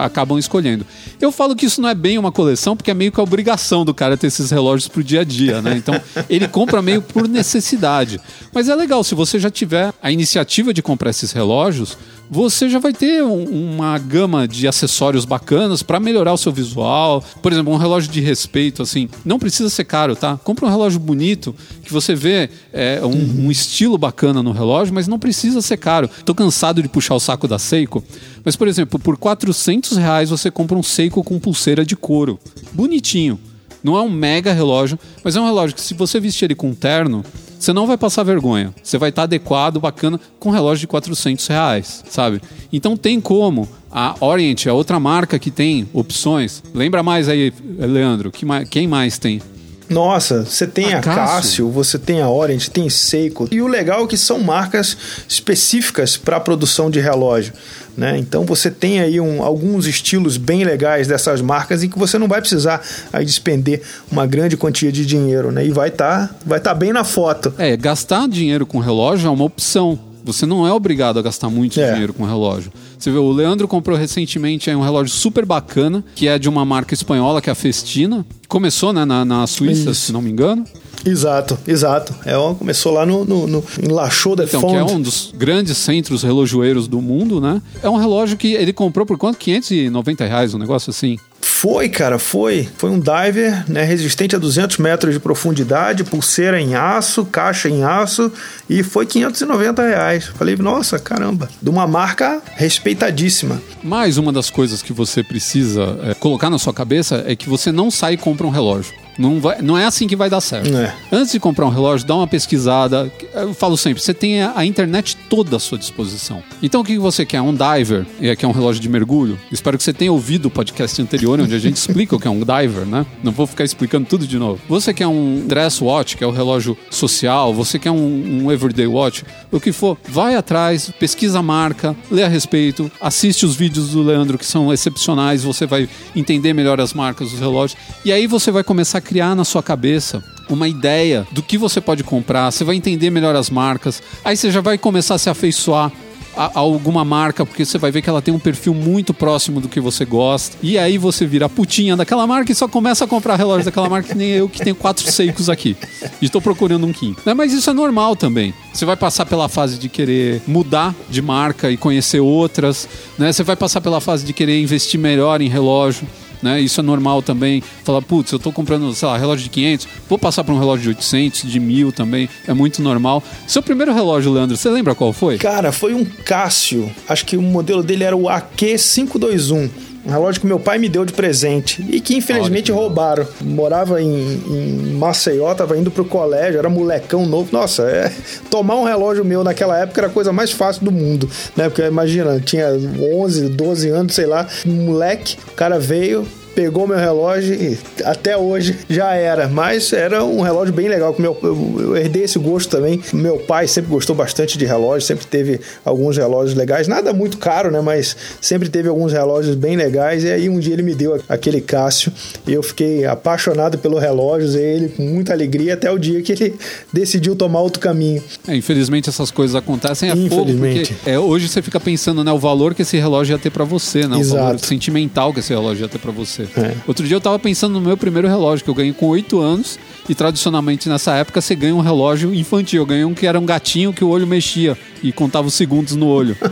acabam 0.02 0.38
escolhendo. 0.38 0.86
Eu 1.20 1.32
falo 1.32 1.56
que 1.56 1.66
isso 1.66 1.80
não 1.80 1.88
é 1.88 1.94
bem 1.94 2.18
uma 2.18 2.30
coleção, 2.30 2.76
porque 2.76 2.90
é 2.90 2.94
meio 2.94 3.10
que 3.10 3.18
a 3.18 3.22
obrigação 3.22 3.84
do 3.84 3.94
cara 3.94 4.16
ter 4.16 4.28
esses 4.28 4.50
relógios 4.50 4.88
pro 4.88 5.02
dia 5.02 5.22
a 5.22 5.24
dia, 5.24 5.60
né? 5.62 5.76
Então 5.76 6.00
ele 6.28 6.46
compra 6.46 6.80
meio 6.82 7.02
por 7.02 7.26
necessidade. 7.26 8.20
Mas 8.52 8.68
é 8.68 8.74
legal, 8.74 9.02
se 9.02 9.14
você 9.14 9.38
já 9.38 9.50
tiver 9.50 9.92
a 10.02 10.12
iniciativa 10.12 10.72
de 10.72 10.82
comprar 10.82 11.10
esses 11.10 11.32
relógios, 11.32 11.96
você 12.30 12.68
já 12.68 12.78
vai 12.78 12.92
ter 12.92 13.22
um, 13.22 13.44
uma 13.44 13.98
gama 13.98 14.46
de 14.46 14.68
acessórios 14.68 15.24
bacanas 15.24 15.82
para 15.82 15.98
melhorar 15.98 16.32
o 16.32 16.38
seu 16.38 16.52
visual. 16.52 17.22
Por 17.42 17.52
exemplo, 17.52 17.72
um 17.72 17.76
relógio 17.76 18.10
de 18.10 18.20
respeito, 18.20 18.82
assim, 18.82 19.08
não 19.24 19.38
precisa 19.38 19.70
ser 19.70 19.84
caro, 19.84 20.14
tá? 20.14 20.36
Compra 20.36 20.66
um 20.66 20.68
relógio 20.68 21.00
bonito 21.00 21.54
que 21.82 21.92
você 21.92 22.14
vê 22.14 22.50
é, 22.72 23.00
um, 23.02 23.06
uhum. 23.06 23.46
um, 23.46 23.50
estilo 23.50 23.96
bacana 23.96 24.42
no 24.42 24.52
relógio, 24.52 24.94
mas 24.94 25.08
não 25.08 25.18
precisa 25.18 25.62
ser 25.62 25.76
caro. 25.76 26.08
Tô 26.24 26.34
cansado 26.34 26.82
de 26.82 26.88
puxar 26.88 27.14
o 27.14 27.20
saco 27.20 27.48
da 27.48 27.58
Seiko, 27.58 28.04
mas 28.44 28.56
por 28.56 28.68
exemplo, 28.68 28.98
por 28.98 29.16
400 29.16 29.96
reais 29.96 30.30
você 30.30 30.50
compra 30.50 30.76
um 30.76 30.82
Seiko 30.82 31.22
com 31.22 31.38
pulseira 31.38 31.84
de 31.84 31.96
couro, 31.96 32.38
bonitinho. 32.72 33.38
Não 33.82 33.96
é 33.96 34.02
um 34.02 34.10
mega 34.10 34.52
relógio, 34.52 34.98
mas 35.22 35.36
é 35.36 35.40
um 35.40 35.44
relógio 35.44 35.74
que 35.74 35.80
se 35.80 35.94
você 35.94 36.18
vestir 36.18 36.46
ele 36.46 36.54
com 36.54 36.70
um 36.70 36.74
terno, 36.74 37.24
você 37.58 37.72
não 37.72 37.86
vai 37.86 37.96
passar 37.96 38.22
vergonha. 38.22 38.72
Você 38.82 38.98
vai 38.98 39.10
estar 39.10 39.24
adequado, 39.24 39.80
bacana, 39.80 40.20
com 40.38 40.48
um 40.48 40.52
relógio 40.52 40.80
de 40.80 40.86
400 40.86 41.46
reais, 41.46 42.04
sabe? 42.08 42.40
Então 42.72 42.96
tem 42.96 43.20
como. 43.20 43.68
A 43.90 44.14
Orient 44.20 44.66
é 44.66 44.72
outra 44.72 45.00
marca 45.00 45.38
que 45.38 45.50
tem 45.50 45.88
opções. 45.92 46.62
Lembra 46.74 47.02
mais 47.02 47.28
aí, 47.28 47.52
Leandro? 47.78 48.30
Que 48.30 48.46
quem 48.70 48.86
mais 48.86 49.18
tem? 49.18 49.40
Nossa, 49.88 50.44
você 50.44 50.66
tem 50.66 50.92
a, 50.92 50.98
a 50.98 51.00
Cássio, 51.00 51.70
você 51.70 51.98
tem 51.98 52.20
a 52.20 52.28
Orient, 52.28 52.68
tem 52.68 52.88
Seiko. 52.90 53.48
E 53.50 53.62
o 53.62 53.66
legal 53.66 54.04
é 54.04 54.06
que 54.06 54.16
são 54.16 54.38
marcas 54.40 54.96
específicas 55.28 56.16
para 56.16 56.38
produção 56.38 56.90
de 56.90 57.00
relógio. 57.00 57.52
Né? 57.96 58.16
Então 58.16 58.44
você 58.44 58.70
tem 58.70 59.00
aí 59.00 59.20
um, 59.20 59.42
alguns 59.42 59.86
estilos 59.86 60.36
bem 60.36 60.62
legais 60.62 61.08
dessas 61.08 61.40
marcas 61.40 61.82
em 61.82 61.88
que 61.88 61.98
você 61.98 62.16
não 62.16 62.28
vai 62.28 62.40
precisar 62.40 62.80
aí 63.12 63.24
despender 63.24 63.82
uma 64.08 64.24
grande 64.24 64.56
quantia 64.56 64.92
de 64.92 65.04
dinheiro, 65.04 65.50
né? 65.50 65.66
E 65.66 65.70
vai 65.70 65.88
estar 65.88 66.28
tá, 66.28 66.34
vai 66.46 66.60
tá 66.60 66.72
bem 66.72 66.92
na 66.92 67.02
foto. 67.02 67.52
É, 67.58 67.76
gastar 67.76 68.28
dinheiro 68.28 68.64
com 68.64 68.78
relógio 68.78 69.26
é 69.26 69.30
uma 69.30 69.44
opção. 69.44 69.98
Você 70.24 70.46
não 70.46 70.64
é 70.64 70.72
obrigado 70.72 71.18
a 71.18 71.22
gastar 71.22 71.50
muito 71.50 71.80
é. 71.80 71.90
dinheiro 71.90 72.12
com 72.12 72.24
relógio. 72.24 72.70
Você 72.98 73.10
vê, 73.10 73.18
o 73.18 73.30
Leandro 73.30 73.68
comprou 73.68 73.96
recentemente 73.96 74.68
um 74.70 74.80
relógio 74.80 75.14
super 75.14 75.44
bacana, 75.44 76.04
que 76.14 76.26
é 76.26 76.38
de 76.38 76.48
uma 76.48 76.64
marca 76.64 76.94
espanhola, 76.94 77.40
que 77.40 77.48
é 77.48 77.52
a 77.52 77.54
Festina. 77.54 78.26
Começou 78.48 78.92
né, 78.92 79.04
na, 79.04 79.24
na 79.24 79.46
Suíça, 79.46 79.90
Isso. 79.90 80.06
se 80.06 80.12
não 80.12 80.20
me 80.20 80.30
engano. 80.30 80.64
Exato, 81.04 81.56
exato. 81.66 82.14
É, 82.24 82.34
começou 82.58 82.92
lá 82.92 83.06
no, 83.06 83.24
no, 83.24 83.46
no 83.46 83.64
em 83.82 83.88
La 83.88 84.10
Chaux 84.10 84.36
de 84.36 84.48
então, 84.48 84.68
que 84.68 84.74
é 84.74 84.84
um 84.84 85.00
dos 85.00 85.32
grandes 85.36 85.76
centros 85.76 86.22
relojoeiros 86.22 86.88
do 86.88 87.00
mundo, 87.00 87.40
né? 87.40 87.62
É 87.82 87.88
um 87.88 87.96
relógio 87.96 88.36
que 88.36 88.54
ele 88.54 88.72
comprou 88.72 89.06
por 89.06 89.16
quanto? 89.16 89.38
590 89.38 90.24
reais, 90.24 90.54
um 90.54 90.58
negócio 90.58 90.90
assim. 90.90 91.16
Foi, 91.40 91.88
cara, 91.88 92.18
foi. 92.18 92.68
Foi 92.76 92.90
um 92.90 93.00
diver, 93.00 93.64
né, 93.68 93.82
resistente 93.82 94.36
a 94.36 94.38
200 94.38 94.78
metros 94.78 95.14
de 95.14 95.20
profundidade, 95.20 96.04
pulseira 96.04 96.60
em 96.60 96.74
aço, 96.74 97.24
caixa 97.24 97.68
em 97.68 97.82
aço 97.82 98.32
e 98.68 98.82
foi 98.82 99.06
590 99.06 99.82
reais. 99.82 100.26
Falei, 100.26 100.56
nossa, 100.56 100.98
caramba, 100.98 101.48
de 101.60 101.70
uma 101.70 101.86
marca 101.86 102.40
respeitadíssima. 102.54 103.60
Mais 103.82 104.18
uma 104.18 104.32
das 104.32 104.50
coisas 104.50 104.82
que 104.82 104.92
você 104.92 105.22
precisa 105.22 105.98
é, 106.02 106.14
colocar 106.14 106.50
na 106.50 106.58
sua 106.58 106.72
cabeça 106.72 107.24
é 107.26 107.34
que 107.34 107.48
você 107.48 107.72
não 107.72 107.90
sai 107.90 108.14
e 108.14 108.16
compra 108.16 108.46
um 108.46 108.50
relógio. 108.50 108.94
Não, 109.18 109.40
vai, 109.40 109.60
não 109.60 109.76
é 109.76 109.84
assim 109.84 110.06
que 110.06 110.14
vai 110.14 110.30
dar 110.30 110.40
certo. 110.40 110.74
É. 110.76 110.94
Antes 111.10 111.32
de 111.32 111.40
comprar 111.40 111.66
um 111.66 111.70
relógio, 111.70 112.06
dá 112.06 112.14
uma 112.14 112.26
pesquisada. 112.26 113.12
Eu 113.34 113.52
falo 113.52 113.76
sempre, 113.76 114.02
você 114.02 114.14
tem 114.14 114.42
a, 114.42 114.52
a 114.54 114.64
internet 114.64 115.16
toda 115.28 115.56
à 115.56 115.58
sua 115.58 115.76
disposição. 115.76 116.42
Então 116.62 116.82
o 116.82 116.84
que 116.84 116.98
você 116.98 117.26
quer? 117.26 117.40
Um 117.40 117.54
diver, 117.54 118.06
que 118.36 118.44
é 118.44 118.48
um 118.48 118.52
relógio 118.52 118.80
de 118.80 118.88
mergulho. 118.88 119.38
Espero 119.50 119.76
que 119.76 119.82
você 119.82 119.92
tenha 119.92 120.12
ouvido 120.12 120.46
o 120.46 120.50
podcast 120.50 121.00
anterior, 121.02 121.40
onde 121.40 121.54
a 121.54 121.58
gente 121.58 121.76
explica 121.88 122.14
o 122.14 122.20
que 122.20 122.28
é 122.28 122.30
um 122.30 122.40
diver, 122.40 122.86
né? 122.86 123.04
Não 123.22 123.32
vou 123.32 123.46
ficar 123.46 123.64
explicando 123.64 124.06
tudo 124.06 124.26
de 124.26 124.38
novo. 124.38 124.60
Você 124.68 124.94
quer 124.94 125.06
um 125.06 125.44
dress 125.46 125.82
watch, 125.82 126.16
que 126.16 126.22
é 126.22 126.26
o 126.26 126.30
relógio 126.30 126.76
social, 126.90 127.52
você 127.52 127.78
quer 127.78 127.90
um, 127.90 128.44
um 128.44 128.52
everyday 128.52 128.86
watch, 128.86 129.24
o 129.50 129.58
que 129.58 129.72
for, 129.72 129.98
vai 130.08 130.36
atrás, 130.36 130.90
pesquisa 130.98 131.40
a 131.40 131.42
marca, 131.42 131.96
lê 132.10 132.22
a 132.22 132.28
respeito, 132.28 132.90
assiste 133.00 133.44
os 133.44 133.56
vídeos 133.56 133.90
do 133.90 134.02
Leandro 134.02 134.38
que 134.38 134.46
são 134.46 134.72
excepcionais, 134.72 135.42
você 135.42 135.66
vai 135.66 135.88
entender 136.14 136.52
melhor 136.52 136.80
as 136.80 136.92
marcas 136.92 137.30
dos 137.30 137.40
relógios 137.40 137.78
e 138.04 138.12
aí 138.12 138.26
você 138.26 138.50
vai 138.50 138.62
começar 138.62 138.98
a 138.98 139.00
criar 139.08 139.34
na 139.34 139.42
sua 139.42 139.62
cabeça 139.62 140.22
uma 140.50 140.68
ideia 140.68 141.26
do 141.32 141.42
que 141.42 141.56
você 141.56 141.80
pode 141.80 142.04
comprar, 142.04 142.50
você 142.50 142.62
vai 142.62 142.76
entender 142.76 143.08
melhor 143.08 143.34
as 143.34 143.48
marcas, 143.48 144.02
aí 144.22 144.36
você 144.36 144.50
já 144.50 144.60
vai 144.60 144.76
começar 144.76 145.14
a 145.14 145.18
se 145.18 145.30
afeiçoar 145.30 145.90
a, 146.36 146.58
alguma 146.58 147.06
marca, 147.06 147.46
porque 147.46 147.64
você 147.64 147.78
vai 147.78 147.90
ver 147.90 148.02
que 148.02 148.10
ela 148.10 148.20
tem 148.20 148.34
um 148.34 148.38
perfil 148.38 148.74
muito 148.74 149.14
próximo 149.14 149.62
do 149.62 149.68
que 149.68 149.80
você 149.80 150.04
gosta. 150.04 150.58
E 150.62 150.76
aí 150.76 150.98
você 150.98 151.24
vira 151.24 151.48
putinha 151.48 151.96
daquela 151.96 152.26
marca 152.26 152.52
e 152.52 152.54
só 152.54 152.68
começa 152.68 153.06
a 153.06 153.08
comprar 153.08 153.36
relógios 153.36 153.64
daquela 153.64 153.88
marca, 153.88 154.10
que 154.10 154.14
nem 154.14 154.28
eu 154.28 154.46
que 154.46 154.60
tenho 154.60 154.76
quatro 154.76 155.10
seicos 155.10 155.48
aqui. 155.48 155.74
E 156.20 156.26
estou 156.26 156.42
procurando 156.42 156.86
um 156.86 156.92
Kim. 156.92 157.16
Né? 157.24 157.32
Mas 157.32 157.54
isso 157.54 157.70
é 157.70 157.72
normal 157.72 158.14
também. 158.14 158.52
Você 158.74 158.84
vai 158.84 158.96
passar 158.96 159.24
pela 159.24 159.48
fase 159.48 159.78
de 159.78 159.88
querer 159.88 160.42
mudar 160.46 160.94
de 161.08 161.22
marca 161.22 161.70
e 161.70 161.78
conhecer 161.78 162.20
outras. 162.20 162.86
Né? 163.18 163.32
Você 163.32 163.42
vai 163.42 163.56
passar 163.56 163.80
pela 163.80 164.00
fase 164.00 164.24
de 164.24 164.34
querer 164.34 164.60
investir 164.60 165.00
melhor 165.00 165.40
em 165.40 165.48
relógio 165.48 166.06
né? 166.42 166.60
Isso 166.60 166.80
é 166.80 166.82
normal 166.82 167.22
também. 167.22 167.62
Falar, 167.84 168.02
putz, 168.02 168.32
eu 168.32 168.36
estou 168.36 168.52
comprando, 168.52 168.92
sei 168.94 169.08
lá, 169.08 169.16
relógio 169.16 169.44
de 169.44 169.50
500, 169.50 169.88
vou 170.08 170.18
passar 170.18 170.44
para 170.44 170.54
um 170.54 170.58
relógio 170.58 170.82
de 170.82 170.88
800, 170.90 171.42
de 171.50 171.60
1000 171.60 171.92
também, 171.92 172.28
é 172.46 172.54
muito 172.54 172.82
normal. 172.82 173.22
Seu 173.46 173.62
primeiro 173.62 173.92
relógio, 173.92 174.32
Leandro, 174.32 174.56
você 174.56 174.68
lembra 174.68 174.94
qual 174.94 175.12
foi? 175.12 175.38
Cara, 175.38 175.72
foi 175.72 175.94
um 175.94 176.04
Cássio. 176.04 176.90
Acho 177.08 177.24
que 177.24 177.36
o 177.36 177.42
modelo 177.42 177.82
dele 177.82 178.04
era 178.04 178.16
o 178.16 178.24
AQ521. 178.24 179.70
Relógio 180.08 180.40
que 180.40 180.46
meu 180.46 180.58
pai 180.58 180.78
me 180.78 180.88
deu 180.88 181.04
de 181.04 181.12
presente 181.12 181.84
e 181.88 182.00
que 182.00 182.16
infelizmente 182.16 182.72
Olha, 182.72 182.80
roubaram. 182.80 183.26
Morava 183.40 184.00
em, 184.02 184.42
em 184.46 184.94
Maceió, 184.94 185.54
tava 185.54 185.76
indo 185.76 185.90
pro 185.90 186.04
colégio, 186.04 186.58
era 186.58 186.68
molecão 186.68 187.26
novo. 187.26 187.48
Nossa, 187.52 187.82
é, 187.82 188.12
tomar 188.50 188.76
um 188.76 188.84
relógio 188.84 189.24
meu 189.24 189.44
naquela 189.44 189.78
época 189.78 190.00
era 190.00 190.08
a 190.08 190.10
coisa 190.10 190.32
mais 190.32 190.50
fácil 190.50 190.84
do 190.84 190.92
mundo, 190.92 191.28
né? 191.56 191.68
Porque 191.68 191.82
imagina, 191.82 192.40
tinha 192.40 192.68
11, 192.68 193.48
12 193.50 193.88
anos, 193.90 194.14
sei 194.14 194.26
lá, 194.26 194.46
um 194.66 194.86
moleque, 194.86 195.36
o 195.48 195.52
cara 195.52 195.78
veio, 195.78 196.26
pegou 196.58 196.88
meu 196.88 196.98
relógio 196.98 197.54
e 197.54 197.78
até 198.04 198.36
hoje 198.36 198.76
já 198.90 199.14
era. 199.14 199.46
Mas 199.46 199.92
era 199.92 200.24
um 200.24 200.40
relógio 200.40 200.74
bem 200.74 200.88
legal. 200.88 201.14
Meu, 201.16 201.38
eu 201.40 201.96
herdei 201.96 202.24
esse 202.24 202.36
gosto 202.36 202.68
também. 202.68 203.00
Meu 203.12 203.38
pai 203.38 203.68
sempre 203.68 203.92
gostou 203.92 204.16
bastante 204.16 204.58
de 204.58 204.64
relógio, 204.64 205.06
sempre 205.06 205.24
teve 205.24 205.60
alguns 205.84 206.16
relógios 206.16 206.56
legais. 206.56 206.88
Nada 206.88 207.12
muito 207.12 207.38
caro, 207.38 207.70
né? 207.70 207.80
Mas 207.80 208.16
sempre 208.40 208.68
teve 208.68 208.88
alguns 208.88 209.12
relógios 209.12 209.54
bem 209.54 209.76
legais. 209.76 210.24
E 210.24 210.32
aí 210.32 210.48
um 210.48 210.58
dia 210.58 210.72
ele 210.72 210.82
me 210.82 210.96
deu 210.96 211.22
aquele 211.28 211.60
Cássio 211.60 212.12
e 212.44 212.52
eu 212.52 212.62
fiquei 212.64 213.06
apaixonado 213.06 213.78
pelo 213.78 213.96
relógio, 213.96 214.48
usei 214.48 214.64
ele 214.64 214.88
com 214.88 215.04
muita 215.04 215.32
alegria 215.32 215.74
até 215.74 215.88
o 215.92 215.96
dia 215.96 216.20
que 216.22 216.32
ele 216.32 216.56
decidiu 216.92 217.36
tomar 217.36 217.60
outro 217.60 217.78
caminho. 217.78 218.20
É, 218.48 218.56
infelizmente 218.56 219.08
essas 219.08 219.30
coisas 219.30 219.54
acontecem 219.54 220.10
é 220.10 220.12
infelizmente. 220.12 220.92
pouco, 220.92 221.08
é, 221.08 221.16
hoje 221.20 221.48
você 221.48 221.62
fica 221.62 221.78
pensando 221.78 222.24
né, 222.24 222.32
o 222.32 222.38
valor 222.38 222.74
que 222.74 222.82
esse 222.82 222.96
relógio 222.96 223.34
ia 223.34 223.38
ter 223.38 223.50
para 223.50 223.64
você, 223.64 224.08
né? 224.08 224.16
O 224.16 224.20
Exato. 224.20 224.42
valor 224.42 224.58
sentimental 224.58 225.32
que 225.32 225.38
esse 225.38 225.52
relógio 225.52 225.84
ia 225.84 225.88
ter 225.88 226.00
para 226.00 226.10
você. 226.10 226.47
É. 226.56 226.74
Outro 226.86 227.06
dia 227.06 227.16
eu 227.16 227.20
tava 227.20 227.38
pensando 227.38 227.72
no 227.74 227.80
meu 227.80 227.96
primeiro 227.96 228.28
relógio, 228.28 228.64
que 228.64 228.70
eu 228.70 228.74
ganhei 228.74 228.92
com 228.92 229.06
8 229.06 229.40
anos, 229.40 229.78
e 230.08 230.14
tradicionalmente 230.14 230.88
nessa 230.88 231.14
época 231.14 231.40
você 231.40 231.54
ganha 231.54 231.74
um 231.74 231.80
relógio 231.80 232.34
infantil. 232.34 232.82
Eu 232.82 232.86
ganhei 232.86 233.04
um 233.04 233.14
que 233.14 233.26
era 233.26 233.38
um 233.38 233.46
gatinho 233.46 233.92
que 233.92 234.04
o 234.04 234.08
olho 234.08 234.26
mexia 234.26 234.76
e 235.02 235.12
contava 235.12 235.46
os 235.46 235.54
segundos 235.54 235.94
no 235.94 236.06
olho. 236.06 236.36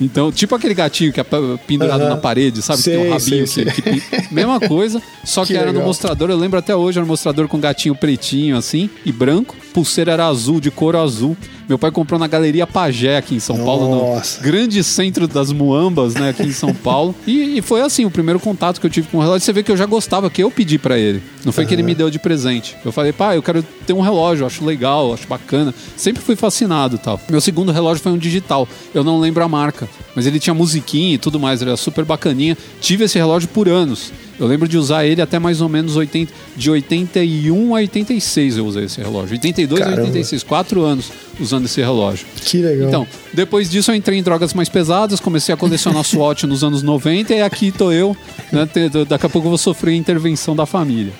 Então, 0.00 0.32
tipo 0.32 0.54
aquele 0.54 0.72
gatinho 0.72 1.12
que 1.12 1.20
é 1.20 1.24
pendurado 1.66 2.02
uhum. 2.02 2.08
na 2.08 2.16
parede, 2.16 2.62
sabe? 2.62 2.80
Sei, 2.80 2.94
que 2.94 3.00
tem 3.00 3.08
um 3.08 3.12
rabinho. 3.12 3.46
Sei, 3.46 3.64
que, 3.66 3.82
sei. 3.82 4.00
Que, 4.00 4.34
mesma 4.34 4.58
coisa, 4.58 5.02
só 5.24 5.42
que, 5.44 5.48
que 5.48 5.56
era 5.56 5.66
legal. 5.66 5.82
no 5.82 5.88
mostrador. 5.88 6.30
Eu 6.30 6.38
lembro 6.38 6.58
até 6.58 6.74
hoje, 6.74 6.98
era 6.98 7.04
um 7.04 7.08
mostrador 7.08 7.46
com 7.48 7.58
um 7.58 7.60
gatinho 7.60 7.94
pretinho 7.94 8.56
assim 8.56 8.88
e 9.04 9.12
branco. 9.12 9.54
Pulseira 9.72 10.12
era 10.12 10.26
azul, 10.26 10.60
de 10.60 10.70
couro 10.70 10.98
azul. 10.98 11.36
Meu 11.68 11.78
pai 11.78 11.90
comprou 11.90 12.18
na 12.18 12.26
Galeria 12.26 12.66
Pajé 12.66 13.16
aqui 13.16 13.36
em 13.36 13.40
São 13.40 13.56
Nossa. 13.56 13.66
Paulo, 13.66 14.14
no 14.16 14.42
grande 14.42 14.82
centro 14.82 15.28
das 15.28 15.52
Muambas, 15.52 16.14
né, 16.14 16.30
aqui 16.30 16.42
em 16.42 16.52
São 16.52 16.74
Paulo. 16.74 17.14
E, 17.26 17.58
e, 17.58 17.62
foi 17.62 17.80
assim, 17.80 18.04
o 18.04 18.10
primeiro 18.10 18.40
contato 18.40 18.80
que 18.80 18.86
eu 18.86 18.90
tive 18.90 19.06
com 19.08 19.18
o 19.18 19.20
relógio. 19.20 19.40
Você 19.40 19.52
vê 19.52 19.62
que 19.62 19.70
eu 19.70 19.76
já 19.76 19.86
gostava, 19.86 20.28
que 20.28 20.42
eu 20.42 20.50
pedi 20.50 20.78
para 20.78 20.98
ele. 20.98 21.22
Não 21.44 21.52
foi 21.52 21.64
uhum. 21.64 21.68
que 21.68 21.74
ele 21.74 21.82
me 21.82 21.94
deu 21.94 22.10
de 22.10 22.18
presente. 22.18 22.76
Eu 22.84 22.90
falei, 22.90 23.12
pai, 23.12 23.36
eu 23.36 23.42
quero 23.42 23.62
ter 23.86 23.92
um 23.92 24.00
relógio, 24.00 24.44
acho 24.44 24.64
legal, 24.64 25.14
acho 25.14 25.28
bacana. 25.28 25.72
Sempre 25.96 26.22
fui 26.22 26.34
fascinado 26.34 26.98
tal. 26.98 27.20
Meu 27.30 27.40
segundo 27.40 27.70
relógio 27.70 28.02
foi 28.02 28.12
um 28.12 28.18
digital. 28.18 28.68
Eu 28.92 29.04
não 29.04 29.20
lembro 29.20 29.44
a 29.44 29.48
marca, 29.48 29.88
mas 30.14 30.26
ele 30.26 30.40
tinha 30.40 30.52
musiquinha 30.54 31.14
e 31.14 31.18
tudo 31.18 31.38
mais, 31.38 31.60
ele 31.60 31.70
era 31.70 31.76
super 31.76 32.04
bacaninha. 32.04 32.58
Tive 32.80 33.04
esse 33.04 33.16
relógio 33.16 33.48
por 33.48 33.68
anos. 33.68 34.12
Eu 34.40 34.46
lembro 34.46 34.66
de 34.66 34.78
usar 34.78 35.04
ele 35.04 35.20
até 35.20 35.38
mais 35.38 35.60
ou 35.60 35.68
menos 35.68 35.96
80, 35.96 36.32
de 36.56 36.70
81 36.70 37.76
a 37.76 37.78
86 37.80 38.56
eu 38.56 38.66
usei 38.66 38.84
esse 38.84 38.98
relógio. 38.98 39.32
82 39.32 39.78
Caramba. 39.78 40.00
a 40.00 40.04
86, 40.04 40.42
quatro 40.42 40.82
anos 40.82 41.12
usando 41.38 41.66
esse 41.66 41.80
relógio. 41.80 42.26
Que 42.36 42.62
legal. 42.62 42.88
Então, 42.88 43.06
depois 43.32 43.70
disso 43.70 43.90
eu 43.90 43.94
entrei 43.94 44.18
em 44.18 44.22
drogas 44.22 44.54
mais 44.54 44.68
pesadas, 44.68 45.20
comecei 45.20 45.54
a 45.54 45.56
colecionar 45.56 46.04
SWAT 46.04 46.44
nos 46.44 46.64
anos 46.64 46.82
90 46.82 47.34
e 47.34 47.42
aqui 47.42 47.70
tô 47.70 47.92
eu. 47.92 48.16
Né, 48.50 48.68
daqui 49.06 49.26
a 49.26 49.28
pouco 49.28 49.46
eu 49.46 49.50
vou 49.50 49.58
sofrer 49.58 49.92
a 49.92 49.96
intervenção 49.96 50.56
da 50.56 50.64
família. 50.64 51.12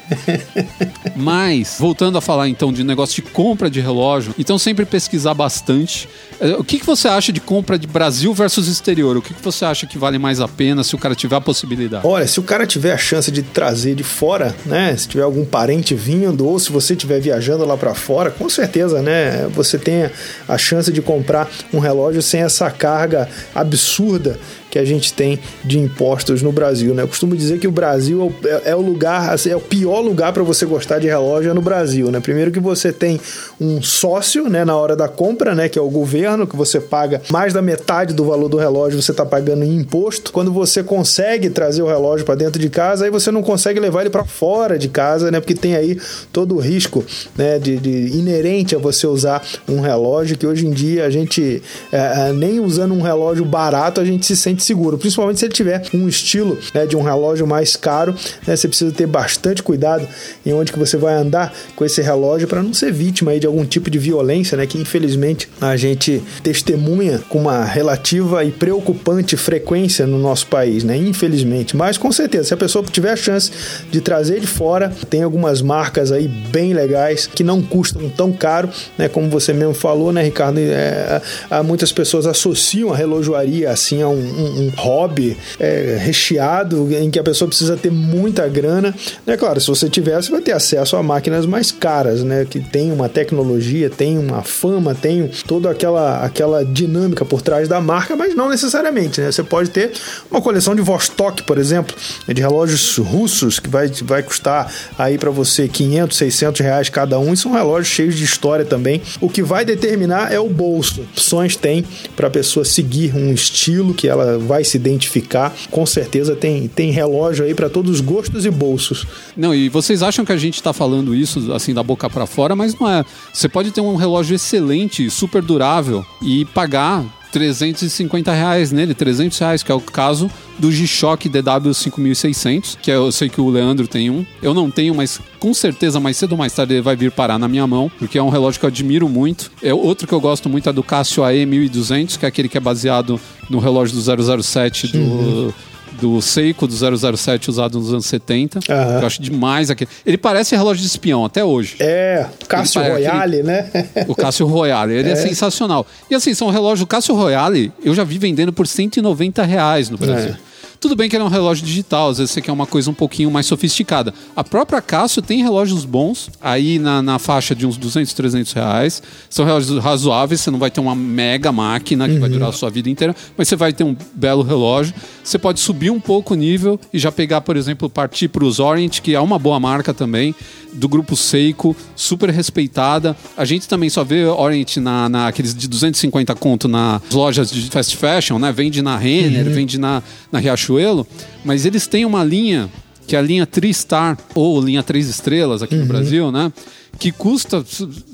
Mas, 1.15 1.77
voltando 1.79 2.17
a 2.17 2.21
falar 2.21 2.49
então 2.49 2.73
de 2.73 2.83
negócio 2.83 3.23
de 3.23 3.31
compra 3.31 3.69
de 3.69 3.81
relógio, 3.81 4.35
então 4.39 4.59
sempre 4.59 4.85
pesquisar 4.85 5.35
bastante. 5.35 6.09
É, 6.41 6.57
o 6.57 6.65
que, 6.65 6.79
que 6.79 6.87
você 6.87 7.07
acha 7.07 7.33
de 7.33 7.41
compra 7.41 7.79
de 7.79 7.87
Brasil 7.87 8.33
versus 8.33 8.67
exterior? 8.67 9.17
O 9.17 9.23
que, 9.23 9.35
que 9.35 9.43
você 9.43 9.65
acha 9.65 9.87
que 9.87 9.99
vale 9.99 10.19
mais 10.19 10.41
a 10.41 10.49
pena 10.49 10.83
se 10.83 10.95
o 10.95 10.99
cara 10.99 11.15
tiver 11.15 11.37
a 11.37 11.41
possibilidade? 11.41 12.07
Olha, 12.07 12.27
se 12.27 12.41
o 12.41 12.43
cara 12.43 12.67
tiver 12.67 12.93
a 12.93 12.99
chance 13.11 13.31
de 13.33 13.43
trazer 13.43 13.97
de 13.97 14.05
fora, 14.05 14.55
né? 14.65 14.95
Se 14.97 15.09
tiver 15.09 15.25
algum 15.25 15.45
parente 15.45 15.97
vindo 15.97 16.47
ou 16.47 16.61
se 16.61 16.71
você 16.71 16.93
estiver 16.93 17.21
viajando 17.21 17.65
lá 17.65 17.77
para 17.77 17.93
fora, 17.93 18.31
com 18.31 18.49
certeza, 18.49 19.03
né? 19.03 19.49
Você 19.53 19.77
tem 19.79 20.09
a 20.49 20.57
chance 20.57 20.93
de 20.93 21.03
comprar 21.03 21.51
um 21.75 21.81
relógio 21.81 22.23
sem 22.23 22.43
essa 22.43 22.71
carga 22.71 23.29
absurda 23.53 24.39
que 24.71 24.79
a 24.79 24.85
gente 24.85 25.13
tem 25.13 25.39
de 25.65 25.79
impostos 25.79 26.43
no 26.43 26.53
Brasil. 26.53 26.95
Né? 26.95 27.03
Eu 27.03 27.09
costumo 27.09 27.37
dizer 27.37 27.59
que 27.59 27.67
o 27.67 27.73
Brasil 27.73 28.33
é, 28.45 28.49
é, 28.49 28.63
é 28.71 28.77
o 28.77 28.81
lugar, 28.81 29.35
assim, 29.35 29.51
é 29.51 29.57
o 29.57 29.61
pior 29.61 30.01
lugar 30.01 30.33
para 30.33 30.43
você 30.43 30.65
gostar 30.65 30.99
de 30.99 31.09
relógio 31.09 31.51
é 31.51 31.55
no 31.55 31.61
Brasil. 31.61 32.11
Né? 32.11 32.21
Primeiro 32.21 32.51
que 32.51 32.61
você 32.61 32.93
tem 32.93 33.21
um 33.61 33.83
sócio 33.83 34.49
né, 34.49 34.65
na 34.65 34.77
hora 34.77 34.95
da 34.95 35.09
compra, 35.09 35.55
né, 35.55 35.69
que 35.69 35.79
é 35.79 35.83
o 35.83 35.91
governo, 35.91 36.47
que 36.47 36.57
você 36.57 36.81
paga 36.81 37.21
mais 37.31 37.53
da 37.53 37.61
metade 37.61 38.15
do 38.15 38.25
valor 38.25 38.49
do 38.49 38.57
relógio, 38.57 39.01
você 39.01 39.11
está 39.11 39.27
pagando 39.27 39.65
em 39.65 39.77
imposto. 39.77 40.33
Quando 40.33 40.53
você 40.53 40.83
consegue 40.83 41.51
trazer 41.51 41.83
o 41.83 41.87
relógio 41.87 42.25
para 42.25 42.37
dentro 42.37 42.61
de 42.61 42.71
casa, 42.71 43.05
aí 43.05 43.11
você 43.11 43.31
não 43.31 43.43
consegue 43.43 43.81
levar 43.81 44.03
ele 44.03 44.11
para 44.11 44.25
fora 44.25 44.79
de 44.79 44.89
casa, 44.89 45.31
né, 45.31 45.41
porque 45.41 45.55
tem 45.55 45.75
aí 45.75 45.99
todo 46.33 46.55
o 46.55 46.59
risco 46.59 47.05
né, 47.37 47.59
de, 47.59 47.77
de 47.77 48.17
inerente 48.17 48.77
a 48.77 48.79
você 48.79 49.07
usar 49.07 49.43
um 49.69 49.81
relógio 49.81 50.37
que 50.37 50.47
hoje 50.47 50.67
em 50.67 50.71
dia 50.71 51.05
a 51.05 51.11
gente, 51.11 51.63
é, 51.93 52.29
é 52.29 52.33
nem 52.33 52.61
usando 52.61 52.95
um 52.95 53.01
relógio 53.01 53.45
barato, 53.45 54.01
a 54.01 54.05
gente 54.05 54.25
se 54.25 54.37
sente 54.37 54.60
extremamente 54.61 54.65
seguro, 54.65 54.99
principalmente 54.99 55.39
se 55.39 55.47
ele 55.47 55.53
tiver 55.53 55.83
um 55.95 56.09
estilo 56.09 56.59
né, 56.75 56.87
de 56.87 56.97
um 56.97 57.03
relógio 57.03 57.47
mais 57.47 57.77
caro. 57.77 58.15
Né, 58.47 58.55
você 58.55 58.69
precisa 58.69 58.93
ter 58.93 59.07
bastante 59.07 59.63
cuidado 59.63 60.07
em 60.45 60.53
onde 60.53 60.73
que 60.73 60.79
você 60.79 60.97
vai 60.97 61.15
andar 61.15 61.53
com 61.75 61.85
esse 61.85 62.01
relógio 62.03 62.47
para 62.47 62.63
não 62.63 62.73
ser 62.73 62.93
vítima 62.93 63.39
de 63.39 63.47
algum 63.47 63.65
tipo 63.65 63.91
de 63.91 63.99
violência, 63.99 64.57
né, 64.57 64.67
que 64.67 64.79
infelizmente 64.79 65.49
a 65.61 65.77
gente 65.77 66.23
testemunha 66.43 67.21
com 67.29 67.39
uma 67.39 67.65
relativa 67.65 68.45
e 68.45 68.51
preocupante 68.51 69.37
frequência 69.37 70.07
no 70.07 70.19
nosso 70.19 70.47
país, 70.47 70.85
né, 70.85 70.97
infelizmente. 70.97 71.77
Mas 71.77 71.97
com 71.97 72.13
certeza, 72.13 72.45
se 72.45 72.55
a 72.55 72.57
pessoa 72.57 72.85
tiver 72.85 73.13
a 73.13 73.17
chance 73.17 73.51
de 73.91 74.01
trazer 74.01 74.41
de 74.41 74.47
fora, 74.47 74.93
tem 75.09 75.23
algumas 75.23 75.63
marcas 75.63 76.13
aí 76.13 76.29
bem 76.29 76.73
legais 76.75 77.27
que 77.27 77.43
não 77.43 77.63
custam 77.63 78.09
tão 78.11 78.33
caro, 78.33 78.69
né, 78.99 79.09
como 79.09 79.29
você 79.29 79.53
mesmo 79.53 79.75
falou, 79.75 80.13
né, 80.13 80.23
Ricardo? 80.23 80.59
É, 80.61 81.21
muitas 81.65 81.93
pessoas 81.93 82.27
associam 82.27 82.93
a 82.93 82.97
relojoaria 82.97 83.71
assim 83.71 84.03
a 84.03 84.09
um, 84.09 84.19
um, 84.19 84.50
um 84.51 84.71
hobby 84.77 85.37
é, 85.59 85.99
recheado 86.01 86.89
em 86.95 87.11
que 87.11 87.19
a 87.19 87.23
pessoa 87.23 87.49
precisa 87.49 87.77
ter 87.77 87.91
muita 87.91 88.49
grana. 88.49 88.95
É 89.27 89.37
claro, 89.37 89.61
se 89.61 89.69
você 89.69 89.89
tiver, 89.89 90.21
você 90.21 90.31
vai 90.31 90.41
ter 90.41 90.53
acesso 90.53 90.97
a 90.97 91.03
máquinas 91.03 91.47
mais 91.47 91.71
caras, 91.71 92.23
né? 92.23 92.47
Que 92.49 92.61
tem 92.61 92.93
uma 92.93 93.09
tecnologia, 93.09 93.91
tem 93.91 94.19
uma 94.19 94.43
fama, 94.43 94.95
tem 94.95 95.31
toda 95.47 95.71
aquela, 95.71 96.25
aquela 96.25 96.65
dinâmica 96.65 97.25
por 97.25 97.43
trás 97.43 97.69
da 97.69 97.81
marca, 97.81 98.17
mas 98.17 98.35
não 98.35 98.49
necessariamente, 98.49 99.21
né? 99.21 99.31
Você 99.31 99.43
pode 99.43 99.71
ter 99.71 99.93
uma 100.31 100.41
coleção 100.41 100.75
de 100.75 100.83
Vostok, 100.83 101.43
por 101.43 101.59
exemplo, 101.59 101.95
de 102.27 102.41
relógios 102.41 102.97
russos 102.99 103.59
que 103.59 103.69
vai, 103.69 103.89
vai 104.03 104.23
custar 104.23 104.73
aí 104.99 105.19
para 105.19 105.31
você 105.31 105.69
500, 105.69 106.17
600 106.17 106.61
reais 106.61 106.89
cada 106.89 107.19
um 107.19 107.33
e 107.33 107.37
são 107.37 107.53
relógios 107.53 107.89
cheios 107.89 108.17
de 108.17 108.25
história 108.25 108.65
também. 108.65 109.03
O 109.21 109.29
que 109.29 109.43
vai 109.43 109.65
determinar 109.65 110.33
é 110.33 110.39
o 110.39 110.49
bolso. 110.49 111.03
Opções 111.13 111.57
tem 111.57 111.85
para 112.17 112.29
a 112.29 112.31
pessoa 112.31 112.65
seguir 112.65 113.15
um 113.15 113.33
estilo 113.33 113.95
que 113.95 114.09
ela 114.09 114.39
vai 114.47 114.65
se 114.65 114.77
identificar. 114.77 115.55
Com 115.71 115.87
certeza 115.87 116.35
tem, 116.35 116.69
tem 116.69 116.91
relógio 116.91 117.45
aí 117.45 117.55
para 117.55 117.69
todos 117.69 117.91
os 117.93 118.01
gostos 118.01 118.45
e 118.45 118.51
bolsos. 118.51 119.07
Não, 119.37 119.55
e 119.55 119.69
vocês 119.69 120.03
acham 120.03 120.25
que 120.25 120.33
a 120.33 120.37
gente 120.37 120.55
está 120.55 120.73
falando 120.73 121.15
isso 121.15 121.53
assim 121.53 121.73
da 121.75 121.83
boca 121.83 122.09
para 122.09 122.27
fora, 122.27 122.57
mas 122.57 122.79
não 122.79 122.89
é. 122.89 123.05
Você 123.33 123.49
pode 123.49 123.71
ter 123.71 123.81
um 123.81 123.97
relógio 123.97 124.35
excelente, 124.35 125.09
super 125.11 125.43
durável 125.43 126.05
e 126.23 126.45
pagar 126.47 127.05
350 127.31 128.33
reais 128.33 128.73
nele, 128.73 128.95
300 128.95 129.39
reais, 129.39 129.63
que 129.63 129.71
é 129.71 129.75
o 129.75 129.81
caso 129.81 130.31
do 130.59 130.71
G-Shock 130.71 131.29
DW5600, 131.29 132.77
que 132.81 132.91
eu 132.91 133.11
sei 133.11 133.29
que 133.29 133.41
o 133.41 133.49
Leandro 133.49 133.87
tem 133.87 134.11
um. 134.11 134.25
Eu 134.43 134.53
não 134.53 134.71
tenho, 134.71 134.95
mas 134.95 135.21
com 135.39 135.55
certeza 135.55 135.99
mais 135.99 136.17
cedo 136.17 136.33
ou 136.33 136.39
mais 136.39 136.53
tarde 136.53 136.75
ele 136.75 136.83
vai 136.83 136.97
vir 136.97 137.11
parar 137.11 137.39
na 137.39 137.49
minha 137.49 137.67
mão, 137.67 137.91
porque 137.99 138.19
é 138.19 138.23
um 138.23 138.29
relógio 138.29 138.61
que 138.61 138.67
eu 138.67 138.69
admiro 138.69 139.09
muito. 139.09 139.51
É 139.63 139.73
outro 139.73 140.07
que 140.07 140.13
eu 140.13 140.21
gosto 140.21 140.49
muito 140.49 140.69
é 140.69 140.73
do 140.73 140.83
Casio 140.83 141.25
AE 141.25 141.47
1200, 141.47 142.17
que 142.17 142.25
é 142.25 142.29
aquele 142.29 142.49
que 142.49 142.59
é 142.59 142.61
baseado 142.61 143.21
no 143.49 143.59
relógio 143.59 143.97
do 143.97 144.43
007 144.43 144.89
do 144.89 144.99
uhum 144.99 145.53
do 145.93 146.21
Seiko 146.21 146.67
do 146.67 146.75
007 147.17 147.51
usado 147.51 147.79
nos 147.79 147.93
anos 147.93 148.07
70. 148.07 148.59
Uhum. 148.59 149.01
Eu 149.01 149.07
acho 149.07 149.23
demais 149.23 149.71
aquele. 149.71 149.91
Ele 150.05 150.19
parece 150.19 150.57
relógio 150.57 150.81
de 150.83 150.87
espião 150.87 151.25
até 151.25 151.45
hoje. 151.45 151.77
É, 151.81 152.27
Cássio 152.49 152.83
Royale, 152.83 153.41
aquele... 153.41 153.43
né? 153.43 153.71
o 154.09 154.15
Cássio 154.15 154.47
Royale, 154.47 154.95
ele 154.95 155.09
é. 155.09 155.13
é. 155.13 155.17
sensacional. 155.17 155.87
E 156.11 156.15
assim, 156.15 156.35
são 156.35 156.51
relógios, 156.51 156.83
o 156.83 156.87
Cássio 156.87 157.15
Royale, 157.15 157.73
eu 157.83 157.95
já 157.95 158.05
vi 158.05 158.19
vendendo 158.19 158.53
por 158.53 158.67
190 158.67 159.43
reais 159.45 159.91
no 159.91 159.97
Brasil. 159.97 160.35
É. 160.47 160.50
Tudo 160.81 160.97
bem 160.97 161.11
que 161.11 161.17
ele 161.17 161.23
é 161.23 161.27
um 161.27 161.31
relógio 161.31 161.67
digital, 161.67 162.09
às 162.09 162.17
vezes 162.17 162.31
você 162.31 162.41
quer 162.41 162.53
uma 162.53 162.67
coisa 162.67 162.91
um 162.91 162.95
pouquinho 162.95 163.31
mais 163.31 163.45
sofisticada. 163.45 164.15
A 164.35 164.43
própria 164.43 164.81
Casio 164.81 165.21
tem 165.21 165.43
relógios 165.43 165.85
bons, 165.85 166.31
aí 166.41 166.79
na, 166.79 167.03
na 167.03 167.19
faixa 167.19 167.55
de 167.55 167.67
uns 167.67 167.77
200, 167.77 168.15
300 168.15 168.53
reais. 168.55 169.03
São 169.29 169.45
relógios 169.45 169.79
razoáveis, 169.85 170.41
você 170.41 170.51
não 170.51 170.59
vai 170.59 170.71
ter 170.71 170.81
uma 170.81 170.95
mega 170.95 171.53
máquina 171.53 172.09
que 172.09 172.15
uhum. 172.15 172.21
vai 172.21 172.31
durar 172.31 172.49
a 172.49 172.53
sua 172.53 172.71
vida 172.71 172.89
inteira, 172.89 173.15
mas 173.37 173.47
você 173.47 173.57
vai 173.57 173.75
ter 173.75 173.85
um 173.85 173.95
belo 174.15 174.43
relógio. 174.43 174.95
Você 175.23 175.39
pode 175.39 175.61
subir 175.61 175.91
um 175.91 176.01
pouco 176.01 176.33
o 176.33 176.37
nível 176.37 176.81
e 176.95 176.99
já 176.99 177.13
pegar, 177.13 177.43
por 177.43 177.59
exemplo, 177.59 177.91
partir 177.91 178.29
para 178.29 178.43
os 178.43 178.59
Orient, 178.59 179.03
que 179.03 179.15
é 179.15 179.21
uma 179.21 179.39
boa 179.39 179.61
marca 179.61 179.93
também, 179.93 180.35
do 180.73 180.89
grupo 180.89 181.15
Seiko, 181.15 181.77
super 181.95 182.31
respeitada. 182.31 183.15
A 183.37 183.45
gente 183.45 183.69
também 183.69 183.91
só 183.91 184.03
vê 184.03 184.25
Orient 184.25 184.79
na, 184.79 185.11
naqueles 185.11 185.55
de 185.55 185.69
250 185.69 186.35
conto 186.37 186.69
nas 186.69 187.03
lojas 187.13 187.51
de 187.51 187.69
fast 187.69 187.95
fashion, 187.99 188.39
né? 188.39 188.51
Vende 188.51 188.81
na 188.81 188.97
Renner, 188.97 189.47
uhum. 189.47 189.53
vende 189.53 189.77
na, 189.77 190.03
na 190.33 190.39
Riachuelo 190.39 190.70
Riachuelo, 190.71 191.07
mas 191.45 191.67
eles 191.67 191.87
têm 191.87 192.05
uma 192.05 192.23
linha 192.25 192.71
que 193.07 193.17
é 193.17 193.19
a 193.19 193.23
linha 193.23 193.45
Tristar 193.45 194.17
ou 194.37 194.61
linha 194.61 194.85
3 194.85 195.09
estrelas 195.09 195.65
aqui 195.65 195.75
uhum. 195.75 195.81
no 195.81 195.87
Brasil, 195.87 196.31
né? 196.31 196.53
Que 196.97 197.11
custa, 197.11 197.65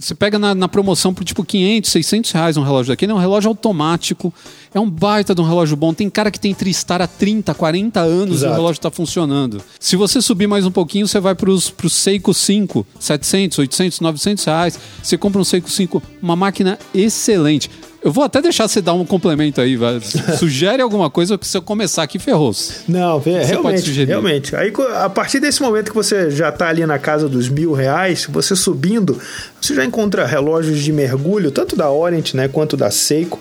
você 0.01 0.15
pega 0.15 0.39
na, 0.39 0.55
na, 0.55 0.69
promoção 0.69 1.13
por 1.13 1.23
tipo 1.23 1.45
500, 1.45 1.91
600 1.91 2.31
reais 2.31 2.57
um 2.57 2.63
relógio 2.63 2.93
daquele, 2.93 3.13
é 3.13 3.15
um 3.15 3.19
relógio 3.19 3.49
automático, 3.49 4.33
é 4.73 4.81
um 4.81 4.89
baita 4.89 5.35
de 5.35 5.41
um 5.41 5.45
relógio 5.45 5.77
bom. 5.77 5.93
Tem 5.93 6.09
cara 6.09 6.31
que 6.31 6.41
tem 6.41 6.55
Tristar 6.55 7.03
há 7.03 7.07
30, 7.07 7.53
40 7.53 8.01
anos 8.01 8.37
Exato. 8.37 8.53
e 8.53 8.55
o 8.55 8.57
relógio 8.57 8.79
está 8.79 8.91
funcionando. 8.91 9.61
Se 9.79 9.97
você 9.97 10.23
subir 10.23 10.47
mais 10.47 10.65
um 10.65 10.71
pouquinho, 10.71 11.07
você 11.07 11.21
vai 11.21 11.35
para 11.35 11.51
os 11.51 11.75
Seiko 11.91 12.33
5, 12.33 12.87
700, 12.99 13.59
800, 13.59 14.01
900 14.01 14.45
reais. 14.45 14.81
Você 15.03 15.19
compra 15.19 15.41
um 15.41 15.45
Seiko 15.45 15.71
5, 15.71 16.03
uma 16.23 16.37
máquina 16.37 16.79
excelente. 16.95 17.69
Eu 18.07 18.13
vou 18.13 18.23
até 18.23 18.41
deixar 18.41 18.69
você 18.69 18.81
dar 18.81 18.93
um 18.93 19.05
complemento 19.05 19.61
aí. 19.61 19.77
Sugere 20.39 20.81
alguma 20.81 21.11
coisa 21.11 21.37
que 21.37 21.45
se 21.45 21.59
eu 21.59 21.61
começar 21.61 22.05
aqui, 22.05 22.21
ferrou 22.21 22.53
-se. 22.53 22.85
Não, 22.87 23.21
é, 23.27 23.43
realmente, 23.43 24.05
realmente. 24.05 24.55
Aí, 24.55 24.73
a 24.95 25.11
partir 25.11 25.41
desse 25.41 25.61
momento 25.61 25.91
que 25.91 25.97
você 25.97 26.31
já 26.31 26.51
está 26.51 26.69
ali 26.69 26.87
na 26.87 27.01
casa 27.01 27.29
dos 27.29 27.49
mil 27.49 27.73
reais, 27.73 28.25
você 28.31 28.55
subindo, 28.55 29.21
você 29.67 29.75
já 29.75 29.85
encontra 29.85 30.25
relógios 30.25 30.81
de 30.81 30.93
mergulho, 30.93 31.51
tanto 31.51 31.75
da 31.75 31.91
Orient 31.91 32.35
né, 32.35 32.47
quanto 32.47 32.77
da 32.77 32.91
Seiko. 32.91 33.41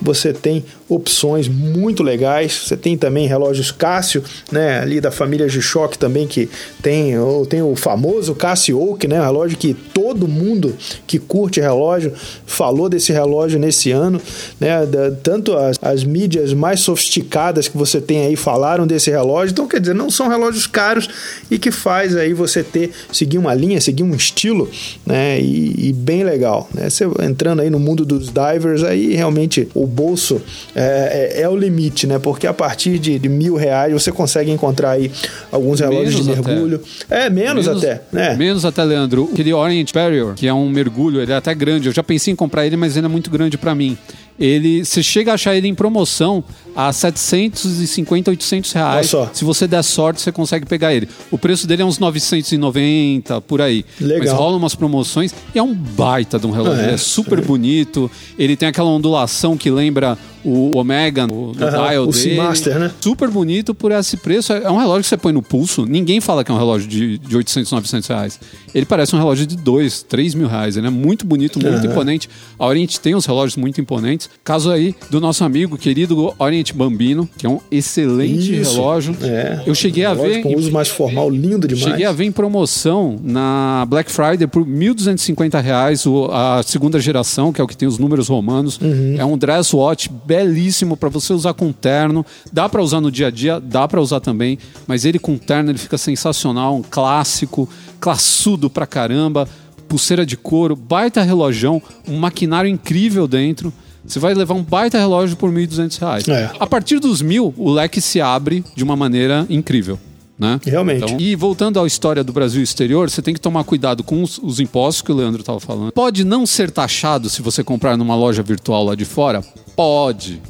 Você 0.00 0.32
tem 0.32 0.64
opções 0.88 1.48
muito 1.48 2.02
legais. 2.02 2.52
Você 2.52 2.76
tem 2.76 2.96
também 2.96 3.26
relógios 3.26 3.72
Cássio, 3.72 4.22
né, 4.52 4.80
ali 4.80 5.00
da 5.00 5.10
família 5.10 5.48
G-Shock 5.48 5.98
também, 5.98 6.26
que 6.26 6.48
tem, 6.82 7.18
ou 7.18 7.46
tem 7.46 7.62
o 7.62 7.74
famoso 7.74 8.34
Casio 8.34 8.80
Oak, 8.80 9.08
né, 9.08 9.20
relógio 9.20 9.56
que 9.56 9.74
todo 9.74 10.28
mundo 10.28 10.76
que 11.06 11.18
curte 11.18 11.60
relógio 11.60 12.12
falou 12.46 12.88
desse 12.88 13.12
relógio 13.12 13.58
nesse 13.58 13.90
ano. 13.90 14.20
Né, 14.60 14.86
da, 14.86 15.10
tanto 15.10 15.56
as, 15.56 15.78
as 15.82 16.04
mídias 16.04 16.52
mais 16.52 16.80
sofisticadas 16.80 17.66
que 17.66 17.76
você 17.76 18.00
tem 18.00 18.26
aí 18.26 18.36
falaram 18.36 18.86
desse 18.86 19.10
relógio. 19.10 19.52
Então, 19.52 19.66
quer 19.66 19.80
dizer, 19.80 19.94
não 19.94 20.10
são 20.10 20.28
relógios 20.28 20.66
caros 20.66 21.08
e 21.50 21.58
que 21.58 21.70
faz 21.70 22.14
aí 22.14 22.32
você 22.32 22.62
ter, 22.62 22.90
seguir 23.10 23.38
uma 23.38 23.54
linha, 23.54 23.80
seguir 23.80 24.02
um 24.02 24.14
estilo, 24.14 24.70
né, 25.06 25.40
e 25.40 25.63
e, 25.64 25.92
bem 25.92 26.24
legal. 26.24 26.68
Né? 26.72 26.90
Você 26.90 27.04
entrando 27.22 27.60
aí 27.60 27.70
no 27.70 27.78
mundo 27.78 28.04
dos 28.04 28.30
divers, 28.30 28.82
aí 28.82 29.14
realmente 29.14 29.68
o 29.74 29.86
bolso 29.86 30.40
é, 30.74 31.32
é, 31.36 31.42
é 31.42 31.48
o 31.48 31.56
limite, 31.56 32.06
né? 32.06 32.18
Porque 32.18 32.46
a 32.46 32.54
partir 32.54 32.98
de, 32.98 33.18
de, 33.18 33.28
mil 33.28 33.54
reais 33.54 33.92
você 33.92 34.12
consegue 34.12 34.50
encontrar 34.50 34.92
aí 34.92 35.10
alguns 35.50 35.80
relógios 35.80 36.26
menos 36.26 36.26
de 36.26 36.30
mergulho. 36.30 36.80
Até. 37.08 37.26
É, 37.26 37.30
menos, 37.30 37.66
menos, 37.66 37.84
até, 37.84 38.02
né? 38.12 38.36
Menos 38.36 38.64
até, 38.64 38.84
Leandro. 38.84 39.28
Aquele 39.32 39.52
Orient 39.52 39.92
Barrier, 39.92 40.34
que 40.34 40.46
é 40.46 40.54
um 40.54 40.68
mergulho, 40.68 41.20
ele 41.20 41.32
é 41.32 41.36
até 41.36 41.54
grande. 41.54 41.88
Eu 41.88 41.92
já 41.92 42.02
pensei 42.02 42.32
em 42.32 42.36
comprar 42.36 42.66
ele, 42.66 42.76
mas 42.76 42.96
ele 42.96 43.06
é 43.06 43.08
muito 43.08 43.30
grande 43.30 43.56
para 43.56 43.74
mim 43.74 43.96
ele 44.38 44.84
você 44.84 45.02
chega 45.02 45.30
a 45.30 45.34
achar 45.34 45.56
ele 45.56 45.68
em 45.68 45.74
promoção 45.74 46.42
a 46.74 46.92
750, 46.92 48.30
800 48.30 48.72
reais. 48.72 49.12
Se 49.32 49.44
você 49.44 49.66
der 49.66 49.82
sorte, 49.82 50.20
você 50.20 50.32
consegue 50.32 50.66
pegar 50.66 50.94
ele. 50.94 51.08
O 51.30 51.38
preço 51.38 51.66
dele 51.66 51.82
é 51.82 51.84
uns 51.84 51.98
990, 51.98 53.40
por 53.42 53.60
aí. 53.60 53.84
Legal. 54.00 54.18
Mas 54.20 54.32
rolam 54.32 54.58
umas 54.58 54.74
promoções 54.74 55.34
e 55.54 55.58
é 55.58 55.62
um 55.62 55.74
baita 55.74 56.38
de 56.38 56.46
um 56.46 56.50
relógio. 56.50 56.84
Ah, 56.84 56.90
é, 56.90 56.94
é 56.94 56.96
super 56.96 57.38
é. 57.38 57.42
bonito. 57.42 58.10
Ele 58.38 58.56
tem 58.56 58.68
aquela 58.68 58.88
ondulação 58.88 59.56
que 59.56 59.70
lembra 59.70 60.18
o 60.44 60.76
Omega 60.76 61.26
no, 61.26 61.48
no 61.48 61.54
dial 61.54 62.04
o 62.04 62.12
dele. 62.12 62.38
Né? 62.78 62.90
Super 63.00 63.30
bonito 63.30 63.74
por 63.74 63.90
esse 63.90 64.16
preço. 64.18 64.52
É 64.52 64.70
um 64.70 64.76
relógio 64.76 65.02
que 65.02 65.08
você 65.08 65.16
põe 65.16 65.32
no 65.32 65.42
pulso. 65.42 65.86
Ninguém 65.86 66.20
fala 66.20 66.44
que 66.44 66.52
é 66.52 66.54
um 66.54 66.58
relógio 66.58 66.86
de, 66.86 67.18
de 67.18 67.36
800, 67.36 67.72
900 67.72 68.08
reais. 68.08 68.40
Ele 68.74 68.84
parece 68.84 69.14
um 69.16 69.18
relógio 69.18 69.46
de 69.46 69.56
2, 69.56 70.02
3 70.02 70.34
mil 70.34 70.46
reais. 70.46 70.76
Ele 70.76 70.86
é 70.86 70.90
muito 70.90 71.26
bonito, 71.26 71.58
muito 71.58 71.78
uhum. 71.78 71.90
imponente. 71.90 72.28
A 72.58 72.66
Orient 72.66 72.98
tem 72.98 73.14
uns 73.14 73.24
relógios 73.24 73.56
muito 73.56 73.80
imponentes. 73.80 74.28
Caso 74.44 74.70
aí 74.70 74.94
do 75.10 75.20
nosso 75.20 75.42
amigo 75.44 75.78
querido 75.78 76.34
Orient 76.38 76.63
Bambino, 76.72 77.28
que 77.36 77.46
é 77.46 77.48
um 77.48 77.60
excelente 77.70 78.60
Isso. 78.60 78.74
relógio. 78.74 79.16
É. 79.22 79.62
Eu 79.66 79.74
cheguei 79.74 80.04
a 80.04 80.14
ver. 80.14 80.42
Com 80.42 80.56
uso 80.56 80.70
mais 80.70 80.88
formal, 80.88 81.28
lindo 81.28 81.66
demais. 81.66 81.84
Cheguei 81.84 82.06
a 82.06 82.12
ver 82.12 82.24
em 82.24 82.32
promoção 82.32 83.18
na 83.22 83.84
Black 83.88 84.10
Friday 84.10 84.46
por 84.46 84.64
1.250 84.64 85.60
reais 85.62 86.04
a 86.30 86.62
segunda 86.62 87.00
geração, 87.00 87.52
que 87.52 87.60
é 87.60 87.64
o 87.64 87.66
que 87.66 87.76
tem 87.76 87.88
os 87.88 87.98
números 87.98 88.28
romanos. 88.28 88.78
Uhum. 88.80 89.16
É 89.18 89.24
um 89.24 89.36
dress 89.36 89.74
watch 89.74 90.10
belíssimo 90.24 90.96
para 90.96 91.08
você 91.08 91.32
usar 91.32 91.54
com 91.54 91.72
terno. 91.72 92.24
Dá 92.52 92.68
para 92.68 92.82
usar 92.82 93.00
no 93.00 93.10
dia 93.10 93.26
a 93.26 93.30
dia, 93.30 93.60
dá 93.60 93.86
para 93.86 94.00
usar 94.00 94.20
também, 94.20 94.58
mas 94.86 95.04
ele 95.04 95.18
com 95.18 95.36
terno 95.36 95.70
ele 95.70 95.78
fica 95.78 95.98
sensacional, 95.98 96.76
um 96.76 96.82
clássico, 96.82 97.68
classudo 98.00 98.68
pra 98.68 98.86
caramba, 98.86 99.48
pulseira 99.88 100.26
de 100.26 100.36
couro, 100.36 100.74
baita 100.74 101.22
relojão, 101.22 101.80
um 102.08 102.16
maquinário 102.16 102.68
incrível 102.68 103.26
dentro. 103.26 103.72
Você 104.06 104.18
vai 104.18 104.34
levar 104.34 104.54
um 104.54 104.62
baita 104.62 104.98
relógio 104.98 105.36
por 105.36 105.50
1.200 105.50 105.98
reais. 105.98 106.28
É. 106.28 106.50
A 106.58 106.66
partir 106.66 106.98
dos 106.98 107.22
mil, 107.22 107.54
o 107.56 107.70
leque 107.70 108.00
se 108.00 108.20
abre 108.20 108.64
de 108.74 108.84
uma 108.84 108.96
maneira 108.96 109.46
incrível. 109.48 109.98
Né? 110.38 110.60
Realmente. 110.64 111.04
Então, 111.04 111.20
e 111.20 111.36
voltando 111.36 111.80
à 111.80 111.86
história 111.86 112.24
do 112.24 112.32
Brasil 112.32 112.62
exterior, 112.62 113.08
você 113.08 113.22
tem 113.22 113.32
que 113.32 113.40
tomar 113.40 113.62
cuidado 113.64 114.02
com 114.02 114.22
os, 114.22 114.38
os 114.38 114.58
impostos 114.58 115.00
que 115.00 115.12
o 115.12 115.14
Leandro 115.14 115.40
estava 115.40 115.60
falando. 115.60 115.92
Pode 115.92 116.24
não 116.24 116.44
ser 116.44 116.70
taxado 116.70 117.30
se 117.30 117.40
você 117.40 117.62
comprar 117.62 117.96
numa 117.96 118.16
loja 118.16 118.42
virtual 118.42 118.84
lá 118.84 118.94
de 118.94 119.04
fora? 119.04 119.42
Pode. 119.76 120.42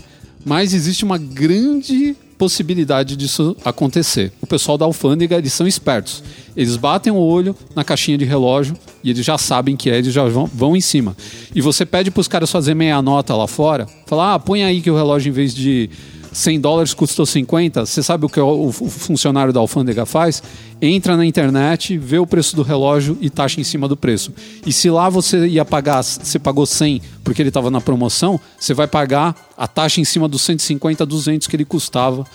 Mas 0.44 0.72
existe 0.72 1.04
uma 1.04 1.18
grande 1.18 2.16
possibilidade 2.36 3.16
disso 3.16 3.56
acontecer. 3.64 4.32
O 4.40 4.46
pessoal 4.46 4.76
da 4.76 4.84
alfândega, 4.84 5.36
eles 5.36 5.52
são 5.52 5.66
espertos. 5.66 6.22
Eles 6.56 6.76
batem 6.76 7.12
o 7.12 7.16
olho 7.16 7.56
na 7.74 7.82
caixinha 7.82 8.18
de 8.18 8.24
relógio 8.24 8.76
e 9.02 9.10
eles 9.10 9.24
já 9.24 9.36
sabem 9.36 9.76
que 9.76 9.90
é, 9.90 9.98
eles 9.98 10.12
já 10.12 10.24
vão, 10.24 10.46
vão 10.46 10.76
em 10.76 10.80
cima. 10.80 11.16
E 11.54 11.60
você 11.60 11.84
pede 11.84 12.10
para 12.10 12.20
os 12.20 12.28
caras 12.28 12.50
fazer 12.50 12.74
meia 12.74 13.00
nota 13.02 13.34
lá 13.34 13.46
fora, 13.46 13.86
falar, 14.06 14.34
ah, 14.34 14.38
põe 14.38 14.62
aí 14.64 14.80
que 14.80 14.90
o 14.90 14.96
relógio 14.96 15.30
em 15.30 15.32
vez 15.32 15.54
de 15.54 15.90
100 16.34 16.60
dólares 16.60 16.92
custou 16.92 17.24
50, 17.24 17.86
você 17.86 18.02
sabe 18.02 18.26
o 18.26 18.28
que 18.28 18.40
o, 18.40 18.66
o 18.66 18.72
funcionário 18.72 19.52
da 19.52 19.60
alfândega 19.60 20.04
faz? 20.04 20.42
Entra 20.82 21.16
na 21.16 21.24
internet, 21.24 21.96
vê 21.96 22.18
o 22.18 22.26
preço 22.26 22.56
do 22.56 22.62
relógio 22.62 23.16
e 23.20 23.30
taxa 23.30 23.60
em 23.60 23.64
cima 23.64 23.86
do 23.86 23.96
preço. 23.96 24.32
E 24.66 24.72
se 24.72 24.90
lá 24.90 25.08
você 25.08 25.46
ia 25.46 25.64
pagar, 25.64 26.02
você 26.02 26.36
pagou 26.38 26.66
100 26.66 27.00
porque 27.22 27.40
ele 27.40 27.50
estava 27.50 27.70
na 27.70 27.80
promoção, 27.80 28.40
você 28.58 28.74
vai 28.74 28.88
pagar 28.88 29.34
a 29.56 29.68
taxa 29.68 30.00
em 30.00 30.04
cima 30.04 30.26
dos 30.26 30.42
150, 30.42 31.06
200 31.06 31.46
que 31.46 31.54
ele 31.54 31.64
custava 31.64 32.26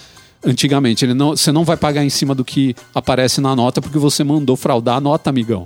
antigamente. 0.45 1.03
Ele 1.03 1.13
não, 1.13 1.31
você 1.31 1.51
não 1.51 1.65
vai 1.65 1.75
pagar 1.75 2.03
em 2.03 2.09
cima 2.09 2.33
do 2.33 2.45
que 2.45 2.73
aparece 2.95 3.41
na 3.41 3.53
nota 3.53 3.81
porque 3.81 3.97
você 3.97 4.23
mandou 4.23 4.55
fraudar 4.55 4.95
a 4.95 5.01
nota, 5.01 5.29
amigão. 5.29 5.65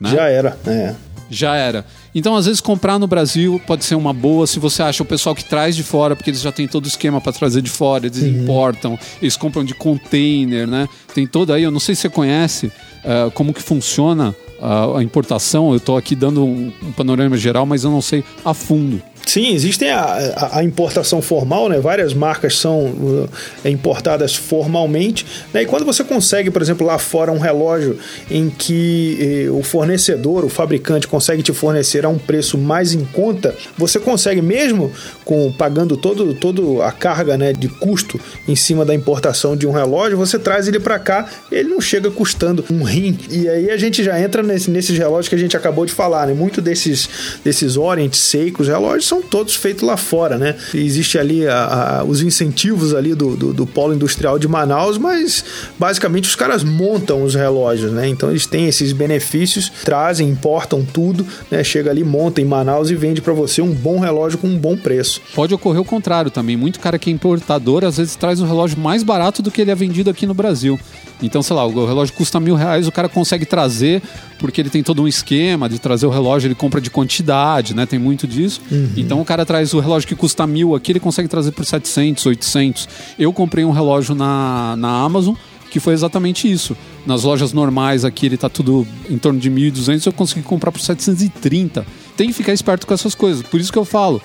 Né? 0.00 0.10
Já 0.10 0.28
era, 0.28 0.56
é 0.66 0.94
já 1.30 1.56
era. 1.56 1.84
Então, 2.14 2.36
às 2.36 2.46
vezes, 2.46 2.60
comprar 2.60 2.98
no 2.98 3.06
Brasil 3.06 3.60
pode 3.66 3.84
ser 3.84 3.94
uma 3.94 4.12
boa 4.12 4.46
se 4.46 4.58
você 4.58 4.82
acha 4.82 5.02
o 5.02 5.06
pessoal 5.06 5.34
que 5.34 5.44
traz 5.44 5.76
de 5.76 5.82
fora, 5.82 6.16
porque 6.16 6.30
eles 6.30 6.40
já 6.40 6.52
têm 6.52 6.66
todo 6.66 6.84
o 6.84 6.88
esquema 6.88 7.20
para 7.20 7.32
trazer 7.32 7.62
de 7.62 7.70
fora, 7.70 8.06
eles 8.06 8.22
uhum. 8.22 8.42
importam, 8.42 8.98
eles 9.20 9.36
compram 9.36 9.64
de 9.64 9.74
container, 9.74 10.66
né? 10.66 10.88
Tem 11.14 11.26
todo 11.26 11.52
aí, 11.52 11.62
eu 11.62 11.70
não 11.70 11.80
sei 11.80 11.94
se 11.94 12.02
você 12.02 12.08
conhece 12.08 12.66
uh, 12.66 13.30
como 13.32 13.52
que 13.52 13.62
funciona 13.62 14.34
a, 14.60 14.98
a 14.98 15.02
importação. 15.02 15.70
Eu 15.70 15.76
estou 15.76 15.96
aqui 15.96 16.14
dando 16.14 16.44
um, 16.44 16.72
um 16.82 16.92
panorama 16.92 17.36
geral, 17.36 17.66
mas 17.66 17.84
eu 17.84 17.90
não 17.90 18.02
sei 18.02 18.24
a 18.44 18.54
fundo. 18.54 19.02
Sim, 19.26 19.52
existem 19.52 19.90
a, 19.90 20.02
a, 20.02 20.58
a, 20.60 20.64
importação 20.64 21.20
formal, 21.20 21.68
né? 21.68 21.80
Várias 21.80 22.14
marcas 22.14 22.56
são 22.56 22.86
uh, 22.86 23.28
importadas 23.64 24.36
formalmente. 24.36 25.26
Né? 25.52 25.62
E 25.62 25.66
quando 25.66 25.84
você 25.84 26.04
consegue, 26.04 26.48
por 26.48 26.62
exemplo, 26.62 26.86
lá 26.86 26.96
fora 26.96 27.32
um 27.32 27.38
relógio 27.38 27.98
em 28.30 28.48
que 28.48 29.46
eh, 29.46 29.50
o 29.50 29.64
fornecedor, 29.64 30.44
o 30.44 30.48
fabricante, 30.48 31.08
consegue 31.08 31.42
te 31.42 31.52
fornecer 31.52 32.04
a 32.04 32.08
um 32.08 32.18
preço 32.18 32.56
mais 32.56 32.92
em 32.92 33.04
conta, 33.04 33.52
você 33.76 33.98
consegue 33.98 34.40
mesmo 34.40 34.92
com 35.24 35.50
pagando 35.52 35.96
todo, 35.96 36.32
todo 36.32 36.80
a 36.80 36.92
carga 36.92 37.36
né, 37.36 37.52
de 37.52 37.68
custo 37.68 38.20
em 38.46 38.54
cima 38.54 38.84
da 38.84 38.94
importação 38.94 39.56
de 39.56 39.66
um 39.66 39.72
relógio, 39.72 40.16
você 40.16 40.38
traz 40.38 40.68
ele 40.68 40.78
para 40.78 41.00
cá, 41.00 41.28
ele 41.50 41.68
não 41.68 41.80
chega 41.80 42.12
custando 42.12 42.64
um 42.70 42.84
rim. 42.84 43.18
E 43.28 43.48
aí 43.48 43.70
a 43.72 43.76
gente 43.76 44.04
já 44.04 44.20
entra 44.20 44.40
nesse, 44.40 44.70
nesses 44.70 44.96
relógios 44.96 45.28
que 45.28 45.34
a 45.34 45.38
gente 45.38 45.56
acabou 45.56 45.84
de 45.84 45.92
falar, 45.92 46.28
né? 46.28 46.32
Muito 46.32 46.62
desses, 46.62 47.08
desses 47.44 47.76
Orient, 47.76 48.14
Seikos, 48.14 48.68
relógios 48.68 49.06
são 49.06 49.15
são 49.16 49.22
todos 49.22 49.54
feitos 49.54 49.82
lá 49.82 49.96
fora, 49.96 50.36
né? 50.36 50.54
Existe 50.74 51.18
ali 51.18 51.46
a, 51.46 52.00
a, 52.00 52.04
os 52.04 52.22
incentivos 52.22 52.94
ali 52.94 53.14
do, 53.14 53.36
do, 53.36 53.52
do, 53.52 53.66
polo 53.66 53.94
industrial 53.94 54.38
de 54.38 54.46
Manaus, 54.46 54.98
mas 54.98 55.44
basicamente 55.78 56.28
os 56.28 56.36
caras 56.36 56.62
montam 56.62 57.22
os 57.22 57.34
relógios, 57.34 57.92
né? 57.92 58.08
Então 58.08 58.30
eles 58.30 58.46
têm 58.46 58.66
esses 58.66 58.92
benefícios, 58.92 59.70
trazem, 59.84 60.28
importam 60.28 60.84
tudo, 60.84 61.26
né? 61.50 61.64
Chega 61.64 61.90
ali, 61.90 62.04
monta 62.04 62.40
em 62.40 62.44
Manaus 62.44 62.90
e 62.90 62.94
vende 62.94 63.20
para 63.20 63.32
você 63.32 63.62
um 63.62 63.72
bom 63.72 63.98
relógio 63.98 64.38
com 64.38 64.48
um 64.48 64.58
bom 64.58 64.76
preço. 64.76 65.20
Pode 65.34 65.54
ocorrer 65.54 65.80
o 65.80 65.84
contrário 65.84 66.30
também. 66.30 66.56
Muito 66.56 66.80
cara 66.80 66.98
que 66.98 67.10
é 67.10 67.12
importador 67.12 67.84
às 67.84 67.96
vezes 67.96 68.16
traz 68.16 68.40
um 68.40 68.46
relógio 68.46 68.78
mais 68.78 69.02
barato 69.02 69.42
do 69.42 69.50
que 69.50 69.60
ele 69.60 69.70
é 69.70 69.74
vendido 69.74 70.10
aqui 70.10 70.26
no 70.26 70.34
Brasil. 70.34 70.78
Então, 71.22 71.42
sei 71.42 71.56
lá, 71.56 71.64
o 71.64 71.86
relógio 71.86 72.14
custa 72.14 72.38
mil 72.38 72.54
reais, 72.54 72.86
o 72.86 72.92
cara 72.92 73.08
consegue 73.08 73.46
trazer, 73.46 74.02
porque 74.38 74.60
ele 74.60 74.68
tem 74.68 74.82
todo 74.82 75.02
um 75.02 75.08
esquema 75.08 75.68
de 75.68 75.78
trazer 75.78 76.06
o 76.06 76.10
relógio, 76.10 76.48
ele 76.48 76.54
compra 76.54 76.80
de 76.80 76.90
quantidade, 76.90 77.74
né? 77.74 77.86
Tem 77.86 77.98
muito 77.98 78.26
disso. 78.26 78.60
Uhum. 78.70 78.90
Então 79.06 79.20
o 79.20 79.24
cara 79.24 79.46
traz 79.46 79.72
o 79.72 79.78
relógio 79.78 80.08
que 80.08 80.16
custa 80.16 80.44
mil 80.48 80.74
aqui, 80.74 80.90
ele 80.90 80.98
consegue 80.98 81.28
trazer 81.28 81.52
por 81.52 81.64
700, 81.64 82.26
800. 82.26 82.88
Eu 83.16 83.32
comprei 83.32 83.64
um 83.64 83.70
relógio 83.70 84.16
na, 84.16 84.74
na 84.76 85.00
Amazon, 85.00 85.36
que 85.70 85.78
foi 85.78 85.94
exatamente 85.94 86.50
isso. 86.50 86.76
Nas 87.06 87.22
lojas 87.22 87.52
normais 87.52 88.04
aqui 88.04 88.26
ele 88.26 88.36
tá 88.36 88.48
tudo 88.48 88.84
em 89.08 89.16
torno 89.16 89.38
de 89.38 89.48
1.200, 89.48 90.06
eu 90.06 90.12
consegui 90.12 90.42
comprar 90.42 90.72
por 90.72 90.80
730. 90.80 91.86
Tem 92.16 92.26
que 92.26 92.32
ficar 92.32 92.52
esperto 92.52 92.84
com 92.84 92.92
essas 92.92 93.14
coisas. 93.14 93.44
Por 93.44 93.60
isso 93.60 93.72
que 93.72 93.78
eu 93.78 93.84
falo, 93.84 94.20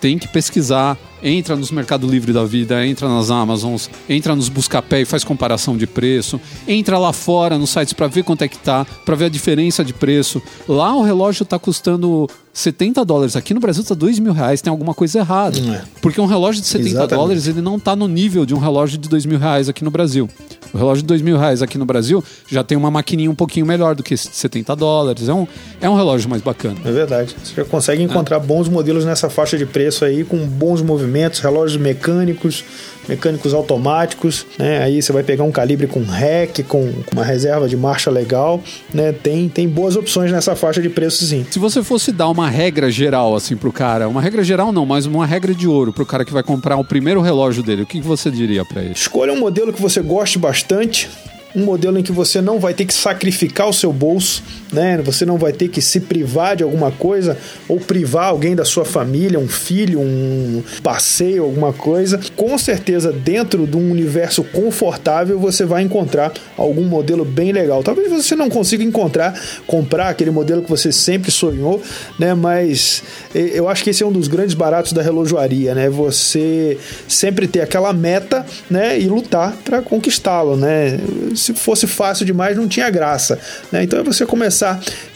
tem 0.00 0.18
que 0.18 0.26
pesquisar, 0.26 0.96
entra 1.22 1.56
nos 1.56 1.70
Mercado 1.70 2.06
Livre 2.06 2.32
da 2.32 2.44
vida, 2.44 2.84
entra 2.86 3.08
nas 3.08 3.30
Amazons, 3.30 3.90
entra 4.08 4.34
nos 4.34 4.48
Buscapé 4.48 5.02
e 5.02 5.04
faz 5.04 5.24
comparação 5.24 5.76
de 5.76 5.86
preço, 5.86 6.40
entra 6.66 6.98
lá 6.98 7.12
fora 7.12 7.56
nos 7.56 7.70
sites 7.70 7.92
para 7.92 8.06
ver 8.06 8.24
quanto 8.24 8.42
é 8.42 8.48
que 8.48 8.58
tá, 8.58 8.86
para 9.04 9.14
ver 9.14 9.26
a 9.26 9.28
diferença 9.28 9.84
de 9.84 9.92
preço. 9.92 10.42
Lá 10.68 10.94
o 10.94 11.02
relógio 11.02 11.44
está 11.44 11.58
custando 11.58 12.28
70 12.52 13.04
dólares. 13.04 13.36
Aqui 13.36 13.54
no 13.54 13.60
Brasil 13.60 13.82
está 13.82 13.94
2 13.94 14.18
mil 14.18 14.32
reais, 14.32 14.60
tem 14.60 14.70
alguma 14.70 14.94
coisa 14.94 15.20
errada. 15.20 15.58
É. 15.58 15.82
Porque 16.00 16.20
um 16.20 16.26
relógio 16.26 16.60
de 16.60 16.68
70 16.68 16.88
Exatamente. 16.90 17.14
dólares 17.14 17.46
ele 17.46 17.60
não 17.60 17.76
está 17.76 17.96
no 17.96 18.06
nível 18.06 18.44
de 18.44 18.54
um 18.54 18.58
relógio 18.58 18.98
de 18.98 19.08
2 19.08 19.26
mil 19.26 19.38
reais 19.38 19.68
aqui 19.68 19.82
no 19.82 19.90
Brasil. 19.90 20.28
O 20.72 20.78
relógio 20.78 21.02
de 21.02 21.08
2 21.08 21.22
mil 21.22 21.36
reais 21.38 21.62
aqui 21.62 21.76
no 21.76 21.84
Brasil 21.84 22.22
já 22.48 22.64
tem 22.64 22.76
uma 22.76 22.90
maquininha 22.90 23.30
um 23.30 23.34
pouquinho 23.34 23.66
melhor 23.66 23.94
do 23.94 24.02
que 24.02 24.16
70 24.16 24.74
dólares. 24.74 25.28
É 25.28 25.34
um, 25.34 25.46
é 25.80 25.88
um 25.88 25.94
relógio 25.94 26.28
mais 26.30 26.42
bacana. 26.42 26.76
É 26.84 26.90
verdade. 26.90 27.34
Você 27.42 27.54
já 27.54 27.64
consegue 27.64 28.02
encontrar 28.02 28.36
é. 28.36 28.40
bons 28.40 28.68
modelos 28.68 29.04
nessa 29.04 29.28
faixa 29.28 29.56
de 29.56 29.66
preço 29.66 30.04
aí, 30.04 30.24
com 30.24 30.38
bons 30.46 30.80
movimentos, 30.82 31.11
relógios 31.40 31.80
mecânicos, 31.80 32.64
mecânicos 33.08 33.52
automáticos, 33.54 34.46
né? 34.58 34.82
Aí 34.82 35.02
você 35.02 35.12
vai 35.12 35.22
pegar 35.22 35.44
um 35.44 35.50
calibre 35.50 35.86
com 35.86 36.02
REC, 36.02 36.62
com, 36.64 36.92
com 36.92 37.12
uma 37.12 37.24
reserva 37.24 37.68
de 37.68 37.76
marcha 37.76 38.10
legal, 38.10 38.60
né? 38.92 39.12
Tem, 39.12 39.48
tem 39.48 39.68
boas 39.68 39.96
opções 39.96 40.30
nessa 40.30 40.54
faixa 40.54 40.80
de 40.80 40.88
preço 40.88 41.24
sim. 41.24 41.44
Se 41.50 41.58
você 41.58 41.82
fosse 41.82 42.12
dar 42.12 42.28
uma 42.28 42.48
regra 42.48 42.90
geral 42.90 43.34
assim 43.34 43.56
pro 43.56 43.72
cara, 43.72 44.08
uma 44.08 44.20
regra 44.20 44.42
geral 44.44 44.72
não, 44.72 44.86
mas 44.86 45.06
uma 45.06 45.26
regra 45.26 45.54
de 45.54 45.66
ouro 45.66 45.92
pro 45.92 46.06
cara 46.06 46.24
que 46.24 46.32
vai 46.32 46.42
comprar 46.42 46.76
o 46.76 46.84
primeiro 46.84 47.20
relógio 47.20 47.62
dele, 47.62 47.82
o 47.82 47.86
que 47.86 48.00
você 48.00 48.30
diria 48.30 48.64
para 48.64 48.82
ele? 48.82 48.92
Escolha 48.92 49.32
um 49.32 49.40
modelo 49.40 49.72
que 49.72 49.82
você 49.82 50.00
goste 50.00 50.38
bastante, 50.38 51.08
um 51.54 51.64
modelo 51.64 51.98
em 51.98 52.02
que 52.02 52.12
você 52.12 52.40
não 52.40 52.58
vai 52.58 52.74
ter 52.74 52.84
que 52.84 52.94
sacrificar 52.94 53.68
o 53.68 53.72
seu 53.72 53.92
bolso, 53.92 54.42
né? 54.72 55.00
Você 55.04 55.24
não 55.24 55.36
vai 55.36 55.52
ter 55.52 55.68
que 55.68 55.80
se 55.80 56.00
privar 56.00 56.56
de 56.56 56.62
alguma 56.62 56.90
coisa 56.90 57.36
ou 57.68 57.78
privar 57.78 58.26
alguém 58.26 58.54
da 58.54 58.64
sua 58.64 58.84
família, 58.84 59.38
um 59.38 59.48
filho, 59.48 60.00
um 60.00 60.62
passeio, 60.82 61.44
alguma 61.44 61.72
coisa. 61.72 62.20
Com 62.36 62.56
certeza, 62.56 63.12
dentro 63.12 63.66
de 63.66 63.76
um 63.76 63.90
universo 63.90 64.42
confortável, 64.44 65.38
você 65.38 65.64
vai 65.64 65.82
encontrar 65.82 66.32
algum 66.56 66.84
modelo 66.84 67.24
bem 67.24 67.52
legal. 67.52 67.82
Talvez 67.82 68.10
você 68.10 68.34
não 68.34 68.48
consiga 68.48 68.82
encontrar, 68.82 69.38
comprar 69.66 70.08
aquele 70.08 70.30
modelo 70.30 70.62
que 70.62 70.70
você 70.70 70.90
sempre 70.90 71.30
sonhou, 71.30 71.82
né? 72.18 72.34
Mas 72.34 73.02
eu 73.34 73.68
acho 73.68 73.84
que 73.84 73.90
esse 73.90 74.02
é 74.02 74.06
um 74.06 74.12
dos 74.12 74.28
grandes 74.28 74.54
baratos 74.54 74.92
da 74.92 75.02
relojoaria, 75.02 75.74
né? 75.74 75.88
Você 75.88 76.78
sempre 77.08 77.46
ter 77.46 77.60
aquela 77.60 77.92
meta, 77.92 78.44
né? 78.70 78.98
E 78.98 79.08
lutar 79.08 79.56
para 79.64 79.82
conquistá-lo, 79.82 80.56
né? 80.56 80.98
se 81.34 81.54
fosse 81.54 81.86
fácil 81.86 82.24
demais, 82.24 82.56
não 82.56 82.68
tinha 82.68 82.88
graça. 82.90 83.38
Né? 83.70 83.82
Então 83.82 83.98
é 83.98 84.02
você 84.02 84.24
começar 84.24 84.61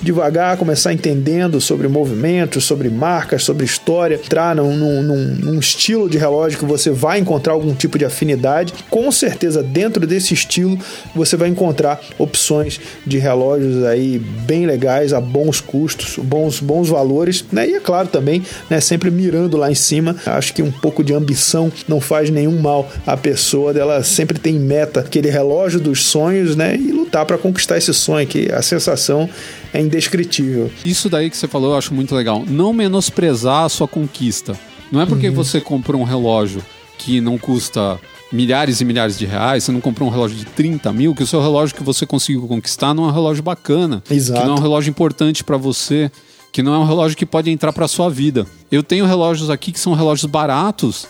devagar, 0.01 0.57
começar 0.57 0.93
entendendo 0.93 1.61
sobre 1.61 1.89
movimentos, 1.89 2.65
sobre 2.65 2.89
marcas, 2.89 3.45
sobre 3.45 3.65
história, 3.65 4.17
entrar 4.17 4.55
num, 4.55 4.77
num, 4.77 5.03
num, 5.03 5.59
estilo 5.59 6.09
de 6.09 6.19
relógio 6.19 6.59
que 6.59 6.65
você 6.65 6.91
vai 6.91 7.19
encontrar 7.19 7.53
algum 7.53 7.75
tipo 7.75 7.99
de 7.99 8.05
afinidade. 8.05 8.73
Com 8.91 9.11
certeza, 9.11 9.63
dentro 9.63 10.07
desse 10.07 10.35
estilo, 10.35 10.79
você 11.15 11.37
vai 11.37 11.49
encontrar 11.49 12.01
opções 12.19 12.81
de 13.07 13.19
relógios 13.19 13.85
aí 13.85 14.19
bem 14.19 14.67
legais, 14.67 15.13
a 15.13 15.21
bons 15.21 15.61
custos, 15.61 16.17
bons, 16.23 16.61
bons 16.61 16.89
valores, 16.89 17.45
né? 17.53 17.69
E 17.69 17.75
é 17.75 17.81
claro 17.81 18.09
também, 18.09 18.43
né, 18.69 18.81
sempre 18.81 19.11
mirando 19.11 19.57
lá 19.57 19.71
em 19.71 19.75
cima. 19.75 20.17
Acho 20.27 20.53
que 20.53 20.63
um 20.63 20.71
pouco 20.71 21.03
de 21.03 21.15
ambição 21.15 21.73
não 21.89 22.01
faz 22.01 22.31
nenhum 22.31 22.61
mal 22.61 22.89
à 23.07 23.17
pessoa, 23.17 23.73
dela 23.73 24.03
sempre 24.03 24.39
tem 24.39 24.55
meta, 24.55 25.01
aquele 25.01 25.31
relógio 25.31 25.81
dos 25.81 26.05
sonhos, 26.05 26.57
né? 26.57 26.77
E 26.77 26.93
lutar 26.93 27.25
para 27.25 27.39
conquistar 27.39 27.77
esse 27.77 27.93
sonho, 27.93 28.27
que 28.27 28.51
a 28.53 28.63
sensação 28.63 29.29
é 29.73 29.81
indescritível. 29.81 30.71
Isso 30.85 31.09
daí 31.09 31.31
que 31.31 31.37
você 31.37 31.49
falou 31.49 31.73
eu 31.73 31.79
acho 31.79 31.95
muito 31.95 32.15
legal. 32.15 32.45
Não 32.47 32.73
menosprezar 32.73 33.65
a 33.65 33.69
sua 33.69 33.89
conquista. 33.89 34.59
Não 34.91 35.01
é 35.01 35.07
porque 35.07 35.29
uhum. 35.29 35.35
você 35.35 35.61
comprou 35.61 36.01
um 36.01 36.05
relógio 36.05 36.63
que 36.99 37.21
não 37.21 37.39
custa 37.39 37.99
milhares 38.33 38.81
e 38.81 38.85
milhares 38.85 39.19
de 39.19 39.27
reais, 39.27 39.65
você 39.65 39.73
não 39.73 39.81
comprou 39.81 40.09
um 40.09 40.13
relógio 40.13 40.37
de 40.37 40.45
30 40.45 40.93
mil, 40.93 41.15
que 41.15 41.23
o 41.23 41.27
seu 41.27 41.41
relógio 41.41 41.77
que 41.77 41.83
você 41.83 42.05
conseguiu 42.05 42.47
conquistar 42.47 42.95
não 42.95 43.05
é 43.05 43.09
um 43.09 43.13
relógio 43.13 43.43
bacana. 43.43 44.03
Exato. 44.11 44.41
Que 44.41 44.47
não 44.47 44.57
é 44.57 44.59
um 44.59 44.63
relógio 44.63 44.91
importante 44.91 45.45
para 45.45 45.57
você, 45.57 46.11
que 46.53 46.63
não 46.63 46.75
é 46.75 46.79
um 46.79 46.85
relógio 46.85 47.17
que 47.17 47.27
pode 47.27 47.51
entrar 47.51 47.73
para 47.73 47.87
sua 47.87 48.09
vida. 48.09 48.47
Eu 48.71 48.83
tenho 48.83 49.07
relógios 49.07 49.51
aqui 49.51 49.71
que 49.71 49.81
são 49.81 49.95
relógios 49.95 50.31
baratos, 50.31 51.07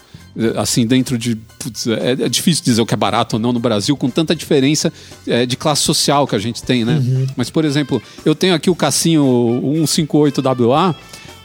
assim, 0.56 0.86
dentro 0.86 1.16
de. 1.16 1.36
Putz, 1.58 1.86
é, 1.86 2.12
é, 2.12 2.28
difícil 2.28 2.62
dizer 2.64 2.82
o 2.82 2.86
que 2.86 2.94
é 2.94 2.96
barato 2.96 3.36
ou 3.36 3.40
não 3.40 3.52
no 3.52 3.60
Brasil, 3.60 3.96
com 3.96 4.10
tanta 4.10 4.34
diferença 4.34 4.92
é, 5.26 5.46
de 5.46 5.56
classe 5.56 5.82
social 5.82 6.26
que 6.26 6.36
a 6.36 6.38
gente 6.38 6.62
tem, 6.62 6.84
né? 6.84 6.96
Uhum. 6.96 7.26
Mas, 7.36 7.50
por 7.50 7.64
exemplo, 7.64 8.02
eu 8.24 8.34
tenho 8.34 8.54
aqui 8.54 8.68
o 8.68 8.74
Cassinho 8.74 9.24
158WA, 9.84 10.94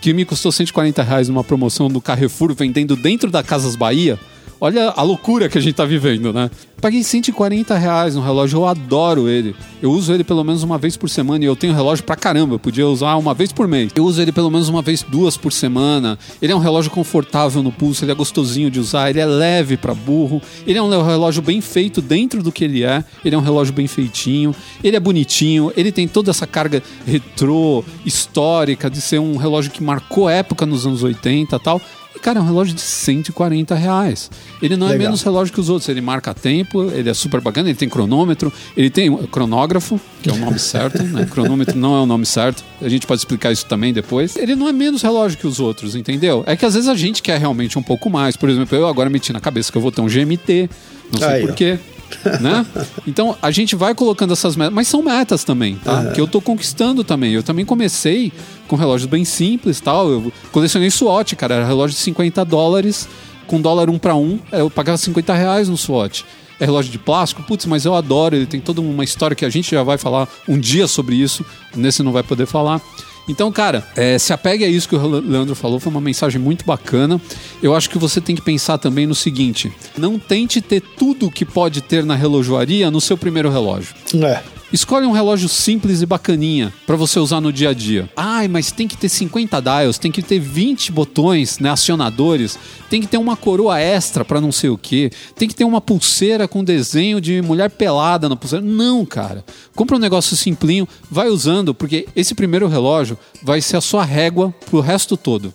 que 0.00 0.12
me 0.12 0.24
custou 0.24 0.52
140 0.52 1.02
reais 1.02 1.28
numa 1.28 1.44
promoção 1.44 1.88
do 1.88 2.00
Carrefour, 2.00 2.54
vendendo 2.54 2.96
dentro 2.96 3.30
da 3.30 3.42
Casas 3.42 3.76
Bahia. 3.76 4.18
Olha 4.64 4.90
a 4.90 5.02
loucura 5.02 5.48
que 5.48 5.58
a 5.58 5.60
gente 5.60 5.74
tá 5.74 5.84
vivendo, 5.84 6.32
né? 6.32 6.48
Paguei 6.80 7.02
140 7.02 7.76
reais 7.76 8.14
no 8.14 8.22
relógio, 8.22 8.60
eu 8.60 8.66
adoro 8.68 9.28
ele. 9.28 9.56
Eu 9.82 9.90
uso 9.90 10.14
ele 10.14 10.22
pelo 10.22 10.44
menos 10.44 10.62
uma 10.62 10.78
vez 10.78 10.96
por 10.96 11.10
semana 11.10 11.42
e 11.42 11.48
eu 11.48 11.56
tenho 11.56 11.74
relógio 11.74 12.04
pra 12.04 12.14
caramba. 12.14 12.54
Eu 12.54 12.58
podia 12.60 12.86
usar 12.86 13.16
uma 13.16 13.34
vez 13.34 13.50
por 13.50 13.66
mês. 13.66 13.90
Eu 13.92 14.04
uso 14.04 14.22
ele 14.22 14.30
pelo 14.30 14.48
menos 14.52 14.68
uma 14.68 14.80
vez, 14.80 15.02
duas 15.02 15.36
por 15.36 15.52
semana. 15.52 16.16
Ele 16.40 16.52
é 16.52 16.54
um 16.54 16.60
relógio 16.60 16.92
confortável 16.92 17.60
no 17.60 17.72
pulso, 17.72 18.04
ele 18.04 18.12
é 18.12 18.14
gostosinho 18.14 18.70
de 18.70 18.78
usar, 18.78 19.10
ele 19.10 19.18
é 19.18 19.26
leve 19.26 19.76
para 19.76 19.94
burro. 19.94 20.40
Ele 20.64 20.78
é 20.78 20.82
um 20.82 20.88
relógio 21.02 21.42
bem 21.42 21.60
feito 21.60 22.00
dentro 22.00 22.40
do 22.40 22.52
que 22.52 22.62
ele 22.62 22.84
é. 22.84 23.04
Ele 23.24 23.34
é 23.34 23.38
um 23.38 23.42
relógio 23.42 23.74
bem 23.74 23.88
feitinho. 23.88 24.54
Ele 24.84 24.96
é 24.96 25.00
bonitinho. 25.00 25.72
Ele 25.76 25.90
tem 25.90 26.06
toda 26.06 26.30
essa 26.30 26.46
carga 26.46 26.80
retrô, 27.04 27.84
histórica, 28.06 28.88
de 28.88 29.00
ser 29.00 29.18
um 29.18 29.36
relógio 29.36 29.72
que 29.72 29.82
marcou 29.82 30.30
época 30.30 30.64
nos 30.64 30.86
anos 30.86 31.02
80 31.02 31.56
e 31.56 31.58
tal. 31.58 31.82
Cara, 32.22 32.38
é 32.38 32.42
um 32.42 32.46
relógio 32.46 32.72
de 32.72 32.80
140 32.80 33.74
reais. 33.74 34.30
Ele 34.62 34.76
não 34.76 34.86
é 34.86 34.92
Legal. 34.92 35.06
menos 35.08 35.22
relógio 35.22 35.52
que 35.52 35.60
os 35.60 35.68
outros. 35.68 35.88
Ele 35.88 36.00
marca 36.00 36.32
tempo, 36.32 36.84
ele 36.92 37.10
é 37.10 37.14
super 37.14 37.40
bacana, 37.40 37.68
ele 37.68 37.76
tem 37.76 37.88
cronômetro, 37.88 38.52
ele 38.76 38.88
tem 38.88 39.10
um 39.10 39.26
cronógrafo, 39.26 40.00
que 40.22 40.30
é 40.30 40.32
o 40.32 40.36
nome 40.36 40.58
certo, 40.60 41.02
né? 41.02 41.26
Cronômetro 41.30 41.76
não 41.76 41.96
é 41.96 42.00
o 42.00 42.06
nome 42.06 42.24
certo. 42.24 42.64
A 42.80 42.88
gente 42.88 43.08
pode 43.08 43.20
explicar 43.20 43.50
isso 43.50 43.66
também 43.66 43.92
depois. 43.92 44.36
Ele 44.36 44.54
não 44.54 44.68
é 44.68 44.72
menos 44.72 45.02
relógio 45.02 45.36
que 45.36 45.46
os 45.48 45.58
outros, 45.58 45.96
entendeu? 45.96 46.44
É 46.46 46.54
que 46.56 46.64
às 46.64 46.74
vezes 46.74 46.88
a 46.88 46.94
gente 46.94 47.20
quer 47.22 47.40
realmente 47.40 47.76
um 47.76 47.82
pouco 47.82 48.08
mais. 48.08 48.36
Por 48.36 48.48
exemplo, 48.48 48.78
eu 48.78 48.86
agora 48.86 49.10
meti 49.10 49.32
na 49.32 49.40
cabeça 49.40 49.72
que 49.72 49.76
eu 49.76 49.82
vou 49.82 49.90
ter 49.90 50.00
um 50.00 50.06
GMT. 50.06 50.70
Não 51.12 51.18
sei 51.18 51.46
porquê. 51.46 51.78
né? 52.40 52.66
Então 53.06 53.36
a 53.40 53.50
gente 53.50 53.76
vai 53.76 53.94
colocando 53.94 54.32
essas 54.32 54.56
metas, 54.56 54.74
mas 54.74 54.88
são 54.88 55.02
metas 55.02 55.44
também, 55.44 55.76
tá? 55.76 56.10
Que 56.12 56.20
eu 56.20 56.26
tô 56.26 56.40
conquistando 56.40 57.04
também. 57.04 57.32
Eu 57.32 57.42
também 57.42 57.64
comecei 57.64 58.32
com 58.68 58.76
relógios 58.76 59.08
bem 59.08 59.24
simples, 59.24 59.80
tal. 59.80 60.08
Eu 60.10 60.32
colecionei 60.50 60.90
SWAT, 60.90 61.34
cara, 61.36 61.56
era 61.56 61.66
relógio 61.66 61.96
de 61.96 62.02
50 62.02 62.44
dólares 62.44 63.08
com 63.46 63.60
dólar 63.60 63.90
um 63.90 63.98
para 63.98 64.14
um. 64.14 64.38
Eu 64.50 64.70
pagava 64.70 64.96
50 64.96 65.34
reais 65.34 65.68
no 65.68 65.76
SWAT. 65.76 66.24
É 66.60 66.64
relógio 66.64 66.92
de 66.92 66.98
plástico, 66.98 67.42
putz, 67.42 67.66
mas 67.66 67.84
eu 67.84 67.94
adoro. 67.94 68.36
Ele 68.36 68.46
tem 68.46 68.60
toda 68.60 68.80
uma 68.80 69.04
história 69.04 69.34
que 69.34 69.44
a 69.44 69.50
gente 69.50 69.70
já 69.70 69.82
vai 69.82 69.98
falar 69.98 70.28
um 70.48 70.58
dia 70.58 70.86
sobre 70.86 71.16
isso. 71.16 71.44
Nesse 71.74 72.02
não 72.02 72.12
vai 72.12 72.22
poder 72.22 72.46
falar. 72.46 72.80
Então, 73.28 73.52
cara, 73.52 73.86
é, 73.96 74.18
se 74.18 74.32
apegue 74.32 74.64
a 74.64 74.68
isso 74.68 74.88
que 74.88 74.96
o 74.96 75.20
Leandro 75.20 75.54
falou, 75.54 75.78
foi 75.78 75.90
uma 75.90 76.00
mensagem 76.00 76.40
muito 76.40 76.64
bacana. 76.64 77.20
Eu 77.62 77.74
acho 77.74 77.88
que 77.88 77.98
você 77.98 78.20
tem 78.20 78.34
que 78.34 78.42
pensar 78.42 78.78
também 78.78 79.06
no 79.06 79.14
seguinte: 79.14 79.72
não 79.96 80.18
tente 80.18 80.60
ter 80.60 80.80
tudo 80.80 81.30
que 81.30 81.44
pode 81.44 81.80
ter 81.80 82.04
na 82.04 82.14
relojoaria 82.14 82.90
no 82.90 83.00
seu 83.00 83.16
primeiro 83.16 83.50
relógio. 83.50 83.94
É. 84.14 84.42
Escolhe 84.72 85.04
um 85.04 85.12
relógio 85.12 85.50
simples 85.50 86.00
e 86.00 86.06
bacaninha 86.06 86.72
para 86.86 86.96
você 86.96 87.20
usar 87.20 87.42
no 87.42 87.52
dia 87.52 87.68
a 87.68 87.74
dia. 87.74 88.08
Ai, 88.16 88.48
mas 88.48 88.72
tem 88.72 88.88
que 88.88 88.96
ter 88.96 89.10
50 89.10 89.60
dials, 89.60 89.98
tem 89.98 90.10
que 90.10 90.22
ter 90.22 90.38
20 90.38 90.90
botões, 90.90 91.58
né, 91.58 91.68
acionadores, 91.68 92.58
tem 92.88 93.02
que 93.02 93.06
ter 93.06 93.18
uma 93.18 93.36
coroa 93.36 93.78
extra 93.78 94.24
para 94.24 94.40
não 94.40 94.50
sei 94.50 94.70
o 94.70 94.78
que, 94.78 95.10
tem 95.36 95.46
que 95.46 95.54
ter 95.54 95.64
uma 95.64 95.80
pulseira 95.80 96.48
com 96.48 96.64
desenho 96.64 97.20
de 97.20 97.42
mulher 97.42 97.68
pelada 97.68 98.30
na 98.30 98.36
pulseira. 98.36 98.64
Não, 98.64 99.04
cara. 99.04 99.44
Compra 99.74 99.96
um 99.96 100.00
negócio 100.00 100.34
simplinho, 100.36 100.88
vai 101.10 101.28
usando, 101.28 101.74
porque 101.74 102.08
esse 102.16 102.34
primeiro 102.34 102.66
relógio 102.66 103.18
vai 103.42 103.60
ser 103.60 103.76
a 103.76 103.82
sua 103.82 104.04
régua 104.04 104.54
pro 104.70 104.80
resto 104.80 105.18
todo. 105.18 105.52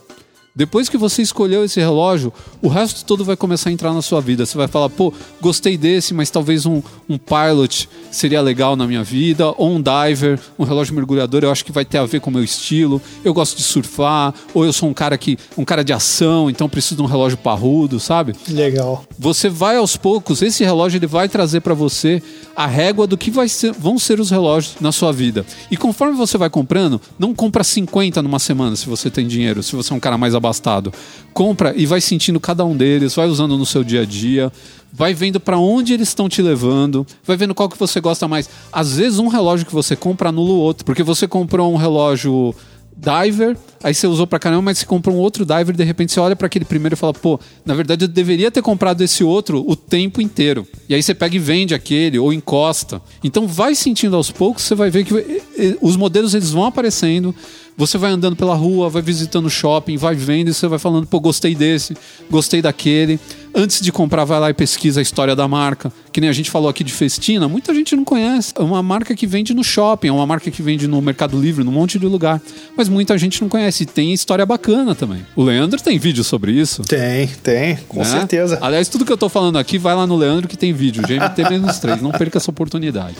Depois 0.57 0.89
que 0.89 0.97
você 0.97 1.21
escolheu 1.21 1.63
esse 1.63 1.79
relógio, 1.79 2.33
o 2.63 2.67
resto 2.67 3.05
todo 3.05 3.23
vai 3.23 3.37
começar 3.37 3.69
a 3.69 3.71
entrar 3.73 3.93
na 3.93 4.01
sua 4.01 4.19
vida. 4.19 4.43
Você 4.43 4.57
vai 4.57 4.67
falar, 4.67 4.89
pô, 4.89 5.13
gostei 5.39 5.77
desse, 5.77 6.15
mas 6.15 6.31
talvez 6.31 6.65
um, 6.65 6.81
um 7.07 7.15
Pilot 7.15 7.87
seria 8.09 8.41
legal 8.41 8.75
na 8.75 8.87
minha 8.87 9.03
vida, 9.03 9.53
ou 9.55 9.69
um 9.75 9.79
Diver, 9.79 10.39
um 10.57 10.63
relógio 10.63 10.95
mergulhador, 10.95 11.43
eu 11.43 11.51
acho 11.51 11.63
que 11.63 11.71
vai 11.71 11.85
ter 11.85 11.99
a 11.99 12.05
ver 12.07 12.21
com 12.21 12.31
o 12.31 12.33
meu 12.33 12.43
estilo. 12.43 12.99
Eu 13.23 13.35
gosto 13.35 13.55
de 13.55 13.61
surfar, 13.61 14.33
ou 14.51 14.65
eu 14.65 14.73
sou 14.73 14.89
um 14.89 14.95
cara 14.95 15.15
que 15.15 15.37
um 15.55 15.63
cara 15.63 15.83
de 15.83 15.93
ação, 15.93 16.49
então 16.49 16.67
preciso 16.67 16.95
de 16.95 17.01
um 17.03 17.05
relógio 17.05 17.37
parrudo, 17.37 17.99
sabe? 17.99 18.33
Legal. 18.49 19.03
Você 19.19 19.49
vai 19.49 19.77
aos 19.77 19.95
poucos, 19.95 20.41
esse 20.41 20.63
relógio 20.63 20.97
ele 20.97 21.05
vai 21.05 21.29
trazer 21.29 21.61
para 21.61 21.75
você 21.75 22.19
a 22.55 22.65
régua 22.65 23.05
do 23.05 23.15
que 23.15 23.29
vai 23.29 23.47
ser- 23.47 23.73
vão 23.73 23.99
ser 23.99 24.19
os 24.19 24.31
relógios 24.31 24.77
na 24.81 24.91
sua 24.91 25.13
vida. 25.13 25.45
E 25.69 25.77
conforme 25.77 26.15
você 26.15 26.35
vai 26.35 26.49
comprando, 26.49 26.99
não 27.19 27.35
compra 27.35 27.63
50 27.63 28.23
numa 28.23 28.39
semana 28.39 28.75
se 28.75 28.87
você 28.87 29.11
tem 29.11 29.27
dinheiro, 29.27 29.61
se 29.61 29.75
você 29.75 29.93
é 29.93 29.95
um 29.95 29.99
cara 29.99 30.17
mais 30.17 30.33
abastado. 30.47 30.93
Compra 31.33 31.73
e 31.75 31.85
vai 31.85 32.01
sentindo 32.01 32.39
cada 32.39 32.65
um 32.65 32.75
deles, 32.75 33.15
vai 33.15 33.27
usando 33.27 33.57
no 33.57 33.65
seu 33.65 33.83
dia 33.83 34.01
a 34.01 34.05
dia, 34.05 34.51
vai 34.91 35.13
vendo 35.13 35.39
para 35.39 35.57
onde 35.57 35.93
eles 35.93 36.07
estão 36.07 36.27
te 36.27 36.41
levando, 36.41 37.05
vai 37.23 37.37
vendo 37.37 37.53
qual 37.53 37.69
que 37.69 37.77
você 37.77 37.99
gosta 37.99 38.27
mais. 38.27 38.49
Às 38.71 38.97
vezes 38.97 39.19
um 39.19 39.27
relógio 39.27 39.65
que 39.65 39.73
você 39.73 39.95
compra 39.95 40.29
anula 40.29 40.51
o 40.51 40.59
outro, 40.59 40.85
porque 40.85 41.03
você 41.03 41.27
comprou 41.27 41.71
um 41.71 41.77
relógio 41.77 42.55
diver, 42.97 43.55
aí 43.83 43.93
você 43.93 44.07
usou 44.07 44.25
pra 44.25 44.39
caramba, 44.39 44.63
mas 44.63 44.79
você 44.79 44.85
compra 44.85 45.11
um 45.11 45.17
outro 45.17 45.45
diver 45.45 45.69
e 45.69 45.77
de 45.77 45.83
repente 45.83 46.11
você 46.11 46.19
olha 46.19 46.35
pra 46.35 46.47
aquele 46.47 46.65
primeiro 46.65 46.95
e 46.95 46.97
fala, 46.97 47.13
pô, 47.13 47.39
na 47.63 47.75
verdade 47.75 48.05
eu 48.05 48.07
deveria 48.07 48.49
ter 48.49 48.63
comprado 48.63 49.01
esse 49.01 49.23
outro 49.23 49.63
o 49.67 49.75
tempo 49.75 50.19
inteiro. 50.19 50.67
E 50.89 50.95
aí 50.95 51.03
você 51.03 51.13
pega 51.13 51.35
e 51.35 51.39
vende 51.39 51.75
aquele 51.75 52.17
ou 52.17 52.33
encosta. 52.33 52.99
Então 53.23 53.47
vai 53.47 53.75
sentindo 53.75 54.15
aos 54.15 54.31
poucos, 54.31 54.63
você 54.63 54.73
vai 54.73 54.89
ver 54.89 55.05
que 55.05 55.15
eh, 55.15 55.41
eh, 55.59 55.77
os 55.79 55.95
modelos 55.95 56.33
eles 56.33 56.49
vão 56.49 56.65
aparecendo. 56.65 57.35
Você 57.77 57.95
vai 57.95 58.09
andando 58.09 58.35
pela 58.35 58.55
rua, 58.55 58.89
vai 58.89 59.03
visitando 59.03 59.45
o 59.45 59.51
shopping, 59.51 59.97
vai 59.97 60.15
vendo 60.15 60.49
e 60.49 60.53
você 60.53 60.67
vai 60.67 60.79
falando, 60.79 61.05
pô, 61.05 61.19
gostei 61.19 61.53
desse, 61.53 61.95
gostei 62.27 62.59
daquele. 62.59 63.19
Antes 63.53 63.81
de 63.81 63.91
comprar, 63.91 64.23
vai 64.23 64.39
lá 64.39 64.49
e 64.49 64.53
pesquisa 64.53 64.99
a 64.99 65.03
história 65.03 65.35
da 65.35 65.47
marca. 65.47 65.91
Que 66.11 66.19
nem 66.19 66.29
a 66.29 66.33
gente 66.33 66.49
falou 66.49 66.69
aqui 66.69 66.83
de 66.83 66.91
Festina, 66.91 67.47
muita 67.47 67.73
gente 67.75 67.95
não 67.95 68.03
conhece. 68.03 68.51
É 68.57 68.61
uma 68.63 68.81
marca 68.81 69.15
que 69.15 69.27
vende 69.27 69.53
no 69.53 69.63
shopping, 69.63 70.07
é 70.07 70.11
uma 70.11 70.25
marca 70.25 70.49
que 70.49 70.61
vende 70.63 70.87
no 70.87 70.99
Mercado 71.01 71.39
Livre, 71.39 71.63
num 71.63 71.71
monte 71.71 71.99
de 71.99 72.07
lugar. 72.07 72.41
Mas 72.75 72.89
muita 72.89 73.15
gente 73.15 73.41
não 73.41 73.49
conhece. 73.49 73.83
E 73.83 73.85
tem 73.85 74.11
história 74.11 74.45
bacana 74.45 74.95
também. 74.95 75.23
O 75.35 75.43
Leandro 75.43 75.79
tem 75.79 75.99
vídeo 75.99 76.23
sobre 76.23 76.51
isso. 76.51 76.81
Tem, 76.81 77.27
tem, 77.43 77.77
com 77.87 77.99
né? 77.99 78.05
certeza. 78.05 78.57
Aliás, 78.59 78.89
tudo 78.89 79.05
que 79.05 79.11
eu 79.11 79.17
tô 79.17 79.29
falando 79.29 79.57
aqui, 79.57 79.77
vai 79.77 79.95
lá 79.95 80.07
no 80.07 80.15
Leandro 80.15 80.47
que 80.47 80.57
tem 80.57 80.73
vídeo. 80.73 81.03
GMT-3. 81.03 82.01
Não 82.01 82.11
perca 82.11 82.39
essa 82.39 82.49
oportunidade. 82.49 83.15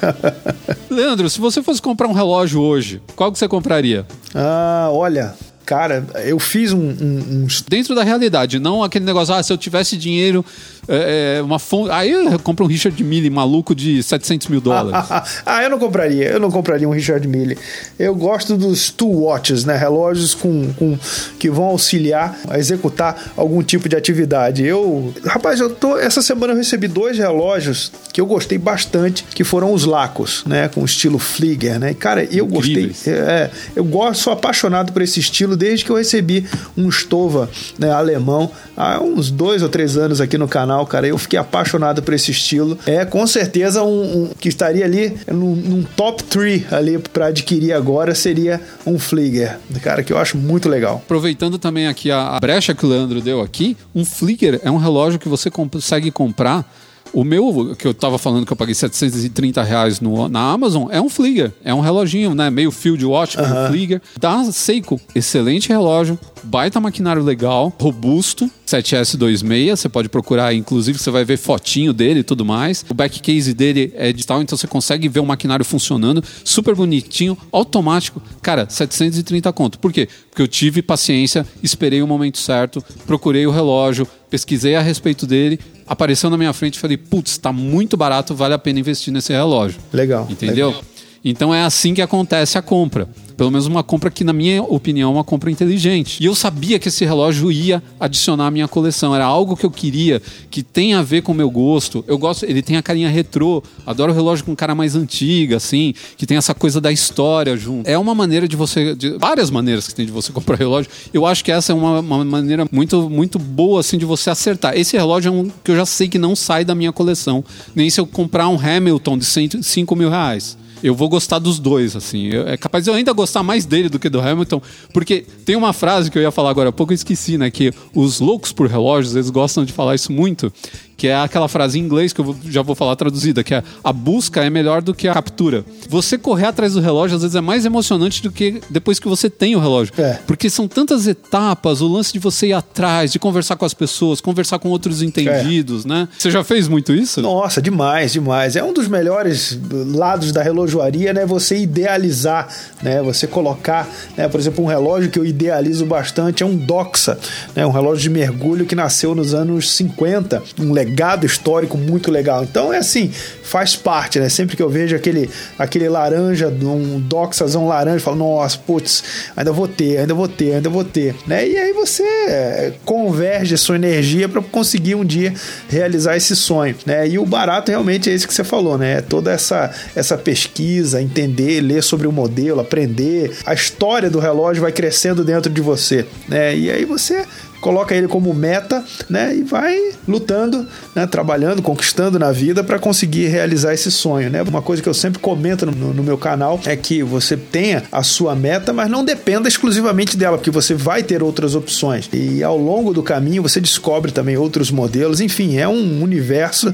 Leandro, 0.90 1.30
se 1.30 1.40
você 1.40 1.62
fosse 1.62 1.80
comprar 1.80 2.08
um 2.08 2.14
relógio 2.14 2.60
hoje, 2.62 3.02
qual 3.16 3.32
que 3.32 3.38
você 3.38 3.48
compraria? 3.48 4.06
Ah, 4.34 4.47
olha, 4.92 5.34
cara, 5.66 6.06
eu 6.26 6.40
fiz 6.40 6.74
um, 6.74 6.80
um, 6.80 7.44
um 7.44 7.48
Dentro 7.68 7.94
da 7.94 8.04
realidade, 8.04 8.60
não 8.60 8.84
aquele 8.84 9.06
negócio, 9.06 9.34
ah, 9.34 9.44
se 9.44 9.52
eu 9.52 9.58
tivesse 9.58 9.98
dinheiro, 9.98 10.44
é, 10.88 11.38
é, 11.38 11.42
uma 11.42 11.60
fonte. 11.60 11.92
Aí 11.92 12.12
eu 12.12 12.40
compro 12.40 12.66
um 12.66 12.68
Richard 12.68 13.02
Mille 13.04 13.30
maluco 13.30 13.76
de 13.76 14.02
700 14.02 14.48
mil 14.48 14.62
dólares. 14.62 15.10
ah, 15.46 15.64
eu 15.64 15.70
não 15.70 15.80
compraria. 15.80 16.26
Eu 16.30 16.40
não 16.40 16.50
compraria 16.50 16.88
um 16.88 16.92
Richard 16.92 17.28
Mille. 17.28 17.58
Eu 18.00 18.16
gosto 18.16 18.56
dos 18.56 18.90
two 18.90 19.24
watches, 19.24 19.66
né? 19.66 19.76
Relógios 19.76 20.34
com, 20.34 20.72
com 20.74 20.98
que 21.40 21.50
vão 21.50 21.66
auxiliar 21.66 22.38
a 22.50 22.58
executar 22.58 23.34
algum 23.36 23.62
tipo 23.62 23.90
de 23.90 23.96
atividade. 23.96 24.66
Eu, 24.66 25.14
rapaz, 25.26 25.60
eu 25.60 25.70
tô 25.70 25.98
essa 25.98 26.22
semana 26.22 26.54
eu 26.54 26.58
recebi 26.58 26.88
dois 26.88 27.18
relógios 27.18 27.92
que 28.14 28.22
eu 28.22 28.26
gostei 28.26 28.58
bastante, 28.58 29.24
que 29.24 29.44
foram 29.44 29.74
os 29.74 29.86
Lacos, 29.86 30.44
né? 30.46 30.68
Com 30.68 30.84
estilo 30.86 31.20
Flieger, 31.20 31.80
né? 31.80 31.92
E, 31.92 31.96
cara, 31.96 32.24
eu 32.24 32.46
Incríveis. 32.46 32.88
gostei. 32.88 33.14
É, 33.14 33.52
eu 33.76 33.84
gosto, 33.84 34.24
sou 34.24 34.34
apaixonado 34.34 34.92
por 34.92 35.02
esse 35.02 35.20
estilo 35.20 35.56
desde 35.56 35.86
que 35.86 35.92
eu 35.92 35.96
recebi 35.96 36.46
um 36.76 36.90
Stova 36.90 37.50
né, 37.78 37.92
alemão 37.92 38.52
há 38.76 39.02
uns 39.02 39.32
dois 39.32 39.64
ou 39.64 39.70
três 39.70 39.98
anos 39.98 40.22
aqui 40.22 40.38
no 40.38 40.48
canal, 40.48 40.77
cara. 40.86 41.08
Eu 41.08 41.18
fiquei 41.18 41.40
apaixonado 41.40 42.02
por 42.02 42.14
esse 42.14 42.32
estilo. 42.32 42.78
É 42.86 43.06
com 43.06 43.26
certeza 43.26 43.84
um, 43.84 44.24
um 44.24 44.30
que 44.40 44.50
estaria 44.50 44.86
ali 44.86 45.18
num, 45.28 45.56
num 45.56 45.84
top 45.84 46.24
3 46.24 46.72
ali 46.74 46.98
para 46.98 47.28
adquirir 47.28 47.74
agora 47.74 48.14
seria 48.16 48.62
um 48.86 49.00
Flieger, 49.00 49.58
cara, 49.82 50.04
que 50.04 50.12
eu 50.12 50.18
acho 50.18 50.38
muito 50.38 50.70
legal. 50.70 51.02
Aproveitando 51.06 51.58
também 51.58 51.88
aqui 51.88 52.12
a, 52.12 52.30
a 52.30 52.40
brecha 52.40 52.74
que 52.74 52.86
o 52.86 52.90
Leandro 52.90 53.22
deu 53.22 53.42
aqui, 53.42 53.78
um 53.94 54.06
Flickr 54.06 54.60
é 54.64 54.72
um 54.72 54.78
relógio 54.78 55.20
que 55.20 55.30
você 55.30 55.50
consegue 55.50 56.12
comprar. 56.12 56.70
O 57.14 57.24
meu, 57.24 57.74
que 57.78 57.88
eu 57.88 57.94
tava 57.94 58.18
falando 58.18 58.46
que 58.46 58.52
eu 58.52 58.58
paguei 58.58 58.76
730 58.76 59.64
reais 59.64 60.02
no, 60.02 60.28
na 60.28 60.52
Amazon, 60.52 60.90
é 60.92 61.00
um 61.00 61.08
Flieger. 61.08 61.54
É 61.64 61.74
um 61.74 61.80
reloginho, 61.80 62.36
né? 62.36 62.50
Meio 62.50 62.70
field 62.70 63.04
watch, 63.06 63.38
um 63.40 63.68
Flieger. 63.70 64.02
Da 64.20 64.44
Seiko, 64.52 65.00
excelente 65.16 65.70
relógio, 65.70 66.20
baita 66.44 66.82
maquinário 66.82 67.24
legal, 67.24 67.74
robusto, 67.80 68.52
7S26, 68.68 69.76
você 69.76 69.90
pode 69.90 70.10
procurar, 70.10 70.54
inclusive 70.54 71.00
você 71.00 71.10
vai 71.10 71.24
ver 71.24 71.38
fotinho 71.38 71.94
dele 71.94 72.20
e 72.20 72.24
tudo 72.24 72.44
mais. 72.44 72.86
O 72.90 72.94
back 72.94 73.22
case 73.22 73.54
dele 73.54 73.94
é 73.96 74.12
digital, 74.12 74.42
então 74.42 74.58
você 74.58 74.68
consegue 74.68 75.08
ver 75.08 75.22
o 75.22 75.26
maquinário 75.26 75.64
funcionando, 75.64 76.24
super 76.44 76.76
bonitinho, 76.76 77.38
automático. 77.52 78.22
Cara, 78.42 78.68
730 78.70 79.52
conto. 79.54 79.80
Por 79.80 79.94
quê? 79.94 80.08
Porque 80.30 80.42
eu 80.42 80.48
tive 80.48 80.82
paciência, 80.82 81.46
esperei 81.64 82.02
o 82.02 82.08
momento 82.08 82.38
certo, 82.38 82.84
procurei 83.06 83.48
o 83.48 83.52
relógio, 83.52 84.06
pesquisei 84.30 84.76
a 84.76 84.82
respeito 84.82 85.26
dele, 85.26 85.60
apareceu 85.88 86.30
na 86.30 86.38
minha 86.38 86.52
frente 86.52 86.76
e 86.76 86.80
falei, 86.80 86.98
putz, 86.98 87.38
tá 87.38 87.54
muito 87.54 87.96
barato, 87.96 88.36
vale 88.36 88.54
a 88.54 88.60
pena 88.60 88.80
investir 88.80 89.14
nesse 89.14 89.32
relógio. 89.32 89.80
Legal. 89.94 90.28
Entendeu? 90.30 90.70
legal. 90.70 90.84
Então 91.24 91.54
é 91.54 91.64
assim 91.64 91.94
que 91.94 92.02
acontece 92.02 92.58
a 92.58 92.62
compra. 92.62 93.08
Pelo 93.38 93.52
menos 93.52 93.68
uma 93.68 93.84
compra 93.84 94.10
que, 94.10 94.24
na 94.24 94.34
minha 94.34 94.64
opinião, 94.64 95.12
é 95.12 95.14
uma 95.14 95.24
compra 95.24 95.52
inteligente. 95.52 96.18
E 96.20 96.26
eu 96.26 96.34
sabia 96.34 96.80
que 96.80 96.88
esse 96.88 97.06
relógio 97.06 97.52
ia 97.52 97.84
adicionar 98.00 98.48
à 98.48 98.52
minha 98.52 98.68
coleção. 98.68 99.14
Era 99.14 99.26
algo 99.26 99.56
que 99.56 99.64
eu 99.64 99.70
queria, 99.70 100.20
que 100.50 100.64
tem 100.64 100.96
a 100.96 101.04
ver 101.04 101.22
com 101.22 101.34
o 101.34 101.36
meu 101.36 101.48
gosto. 101.48 102.04
Eu 102.08 102.18
gosto, 102.18 102.46
ele 102.46 102.64
tem 102.64 102.78
a 102.78 102.82
carinha 102.82 103.08
retrô. 103.10 103.64
Adoro 103.86 104.12
relógio 104.12 104.44
com 104.44 104.56
cara 104.56 104.74
mais 104.74 104.96
antiga, 104.96 105.58
assim, 105.58 105.94
que 106.18 106.26
tem 106.26 106.36
essa 106.36 106.56
coisa 106.56 106.82
da 106.82 106.92
história 106.92 107.56
junto. 107.56 107.88
É 107.88 107.96
uma 107.96 108.16
maneira 108.16 108.48
de 108.48 108.56
você. 108.56 108.96
De, 108.96 109.12
várias 109.20 109.52
maneiras 109.52 109.88
que 109.88 109.94
tem 109.94 110.08
de 110.08 110.12
você 110.12 110.32
comprar 110.34 110.56
relógio. 110.56 110.90
Eu 111.14 111.24
acho 111.24 111.46
que 111.46 111.52
essa 111.52 111.72
é 111.72 111.76
uma, 111.76 112.00
uma 112.00 112.26
maneira 112.26 112.66
muito, 112.72 113.08
muito 113.08 113.38
boa, 113.38 113.82
assim, 113.82 114.00
de 114.00 114.06
você 114.06 114.32
acertar. 114.32 114.76
Esse 114.76 114.98
relógio 114.98 115.30
é 115.30 115.32
um 115.32 115.52
que 115.64 115.70
eu 115.70 115.76
já 115.76 115.86
sei 115.86 116.08
que 116.08 116.18
não 116.18 116.36
sai 116.36 116.66
da 116.66 116.74
minha 116.74 116.92
coleção. 116.92 117.46
Nem 117.76 117.88
se 117.88 118.00
eu 118.00 118.08
comprar 118.08 118.50
um 118.50 118.58
Hamilton 118.60 119.20
de 119.20 119.26
5 119.26 119.96
mil 119.96 120.10
reais 120.10 120.58
eu 120.84 120.94
vou 120.94 121.10
gostar 121.10 121.40
dos 121.40 121.60
dois, 121.60 121.96
assim. 121.96 122.30
é 122.30 122.58
capaz 122.58 122.84
de 122.84 122.90
eu 122.90 122.94
ainda 122.94 123.14
gostar 123.14 123.44
mais 123.44 123.66
dele 123.66 123.90
do 123.90 124.00
que 124.00 124.10
do 124.10 124.20
Hamilton, 124.20 124.62
porque 124.94 125.26
tem 125.46 125.56
uma 125.56 125.74
frase 125.74 126.10
que 126.12 126.18
eu 126.18 126.22
ia 126.22 126.32
falar 126.32 126.50
agora 126.50 126.70
há 126.70 126.72
pouco, 126.72 126.94
eu 126.94 126.96
esqueci, 126.96 127.38
né? 127.38 127.50
Que 127.50 127.72
os 127.94 128.20
loucos 128.20 128.52
por 128.52 128.68
relógios, 128.68 129.16
eles 129.16 129.30
gostam 129.30 129.66
de 129.66 129.74
falar 129.74 129.96
isso 129.96 130.12
muito, 130.12 130.52
que 130.98 131.08
é 131.08 131.16
aquela 131.16 131.48
frase 131.48 131.80
em 131.80 131.84
inglês 131.84 132.12
que 132.12 132.20
eu 132.20 132.36
já 132.50 132.64
vou 132.64 132.76
falar 132.76 132.96
traduzida, 132.96 133.44
que 133.44 133.54
é 133.54 133.64
a 133.84 133.94
busca 133.94 134.44
é 134.44 134.50
melhor 134.50 134.82
do 134.82 134.96
que 134.96 135.08
a 135.08 135.14
captura. 135.14 135.64
Você 135.88 136.18
correr 136.18 136.48
atrás 136.48 136.74
do 136.74 136.82
relógio 136.82 137.16
às 137.16 137.22
vezes 137.22 137.36
é 137.36 137.42
mais 137.42 137.66
emocionante 137.66 138.22
do 138.24 138.32
que 138.32 138.60
depois 138.70 139.00
que 139.00 139.08
você 139.08 139.30
tem 139.30 139.56
o 139.56 139.60
relógio. 139.60 139.94
É. 139.98 140.20
Porque 140.26 140.50
são 140.50 140.68
tantas 140.68 141.06
etapas, 141.06 141.82
o 141.82 141.88
lance 141.88 142.12
de 142.12 142.20
você 142.20 142.48
ir 142.48 142.54
atrás, 142.54 143.12
de 143.12 143.20
conversar 143.20 143.56
com 143.56 143.66
as 143.66 143.76
pessoas, 143.76 144.20
conversar 144.20 144.58
com 144.58 144.70
outros 144.70 145.04
entendidos, 145.04 145.86
é. 145.86 145.88
né? 145.88 146.10
Você 146.18 146.32
já 146.32 146.44
fez 146.44 146.68
muito 146.68 146.92
isso? 146.94 147.22
Nossa, 147.22 147.62
demais, 147.62 148.14
demais. 148.14 148.56
É 148.56 148.64
um 148.64 148.74
dos 148.74 148.88
melhores 148.88 149.58
lados 149.72 150.32
da 150.32 150.42
relojoaria, 150.42 151.14
né? 151.14 151.26
Você 151.28 151.58
idealizar, 151.58 152.48
né? 152.82 153.04
Você 153.04 153.28
colocar, 153.28 153.88
né? 154.18 154.28
por 154.28 154.40
exemplo, 154.40 154.64
um 154.64 154.68
relógio 154.68 155.12
que 155.12 155.20
eu 155.20 155.26
idealizo 155.26 155.86
bastante 155.86 156.42
é 156.42 156.46
um 156.46 156.56
Doxa, 156.56 157.20
né? 157.56 157.66
Um 157.66 157.72
relógio 157.72 158.02
de 158.04 158.10
mergulho 158.10 158.66
que 158.66 158.74
nasceu 158.74 159.14
nos 159.14 159.34
anos 159.34 159.72
50, 159.72 160.42
um 160.60 160.74
legado 160.88 161.26
histórico 161.26 161.78
muito 161.78 162.10
legal. 162.10 162.44
Então 162.44 162.72
é 162.72 162.78
assim, 162.78 163.12
faz 163.44 163.76
parte, 163.76 164.20
né? 164.20 164.30
Sempre 164.30 164.56
que 164.56 164.64
eu 164.64 164.70
vejo 164.70 164.96
aquele, 164.96 165.30
aquele 165.60 165.90
laranja, 165.90 166.48
um 166.48 167.00
doxazão 167.00 167.68
laranja, 167.68 167.98
eu 167.98 168.02
falo, 168.02 168.18
nossa, 168.18 168.58
putz, 168.58 169.04
ainda 169.36 169.52
vou 169.52 169.68
ter, 169.68 169.98
ainda 170.00 170.14
vou 170.14 170.28
ter, 170.28 170.56
ainda 170.56 170.70
vou 170.70 170.84
ter, 170.84 171.16
né? 171.28 171.48
E 171.48 171.58
aí 171.58 171.74
você 171.74 172.04
é, 172.04 172.74
converge 172.86 173.54
a 173.54 173.58
sua 173.58 173.76
energia 173.76 174.30
para 174.30 174.42
conseguir 174.42 174.96
um 174.96 175.06
dia 175.06 175.34
realizar 175.70 176.16
esse 176.16 176.36
sonho, 176.36 176.76
né? 176.86 177.08
E 177.08 177.20
o 177.20 177.26
barato 177.26 177.70
realmente 177.70 178.10
é 178.10 178.14
esse 178.14 178.26
que 178.26 178.34
você 178.34 178.44
falou, 178.44 178.78
né? 178.78 178.98
É 178.98 179.02
toda 179.02 179.32
essa, 179.32 179.72
essa 179.96 180.18
pesquisa, 180.18 181.02
entender, 181.02 181.62
ler 181.62 181.84
sobre 181.84 182.08
o 182.08 182.12
modelo, 182.12 182.62
aprender, 182.62 183.32
a 183.46 183.54
história 183.54 184.10
do 184.10 184.20
relógio 184.20 184.62
vai 184.62 184.72
crescendo 184.72 185.24
dentro 185.24 185.52
de 185.52 185.62
você, 185.62 186.06
né? 186.28 186.56
E 186.56 186.72
aí 186.72 186.86
você 186.86 187.26
coloca 187.68 187.94
ele 187.94 188.08
como 188.08 188.34
meta, 188.34 188.82
né? 189.10 189.36
E 189.36 189.44
vai 189.44 189.78
lutando, 190.08 190.66
né? 190.96 191.06
Trabalhando, 191.06 191.62
conquistando 191.62 192.18
na 192.18 192.32
vida 192.32 192.64
para 192.64 192.80
conseguir 192.80 193.28
realizar 193.28 193.74
esse 193.74 193.92
sonho, 193.92 194.30
né? 194.30 194.42
Uma 194.42 194.62
coisa 194.62 194.82
que 194.82 194.88
eu 194.88 194.94
sempre 194.94 195.20
comento 195.20 195.66
no, 195.66 195.94
no, 195.94 196.02
meu 196.02 196.18
canal 196.18 196.62
é 196.66 196.78
que 196.78 197.04
você 197.04 197.36
tenha 197.36 197.84
a 197.92 198.04
sua 198.04 198.34
meta, 198.38 198.72
mas 198.72 198.90
não 198.90 199.04
dependa 199.04 199.50
exclusivamente 199.50 200.16
dela, 200.16 200.38
porque 200.38 200.50
você 200.50 200.74
vai 200.74 201.04
ter 201.04 201.22
outras 201.22 201.56
opções. 201.56 202.10
E 202.14 202.42
ao 202.42 202.58
longo 202.58 202.94
do 202.94 203.04
caminho 203.04 203.44
você 203.44 203.60
descobre 203.60 204.14
também 204.14 204.38
outros 204.38 204.72
modelos. 204.72 205.20
Enfim, 205.20 205.58
é 205.58 205.68
um 205.68 206.02
universo 206.02 206.74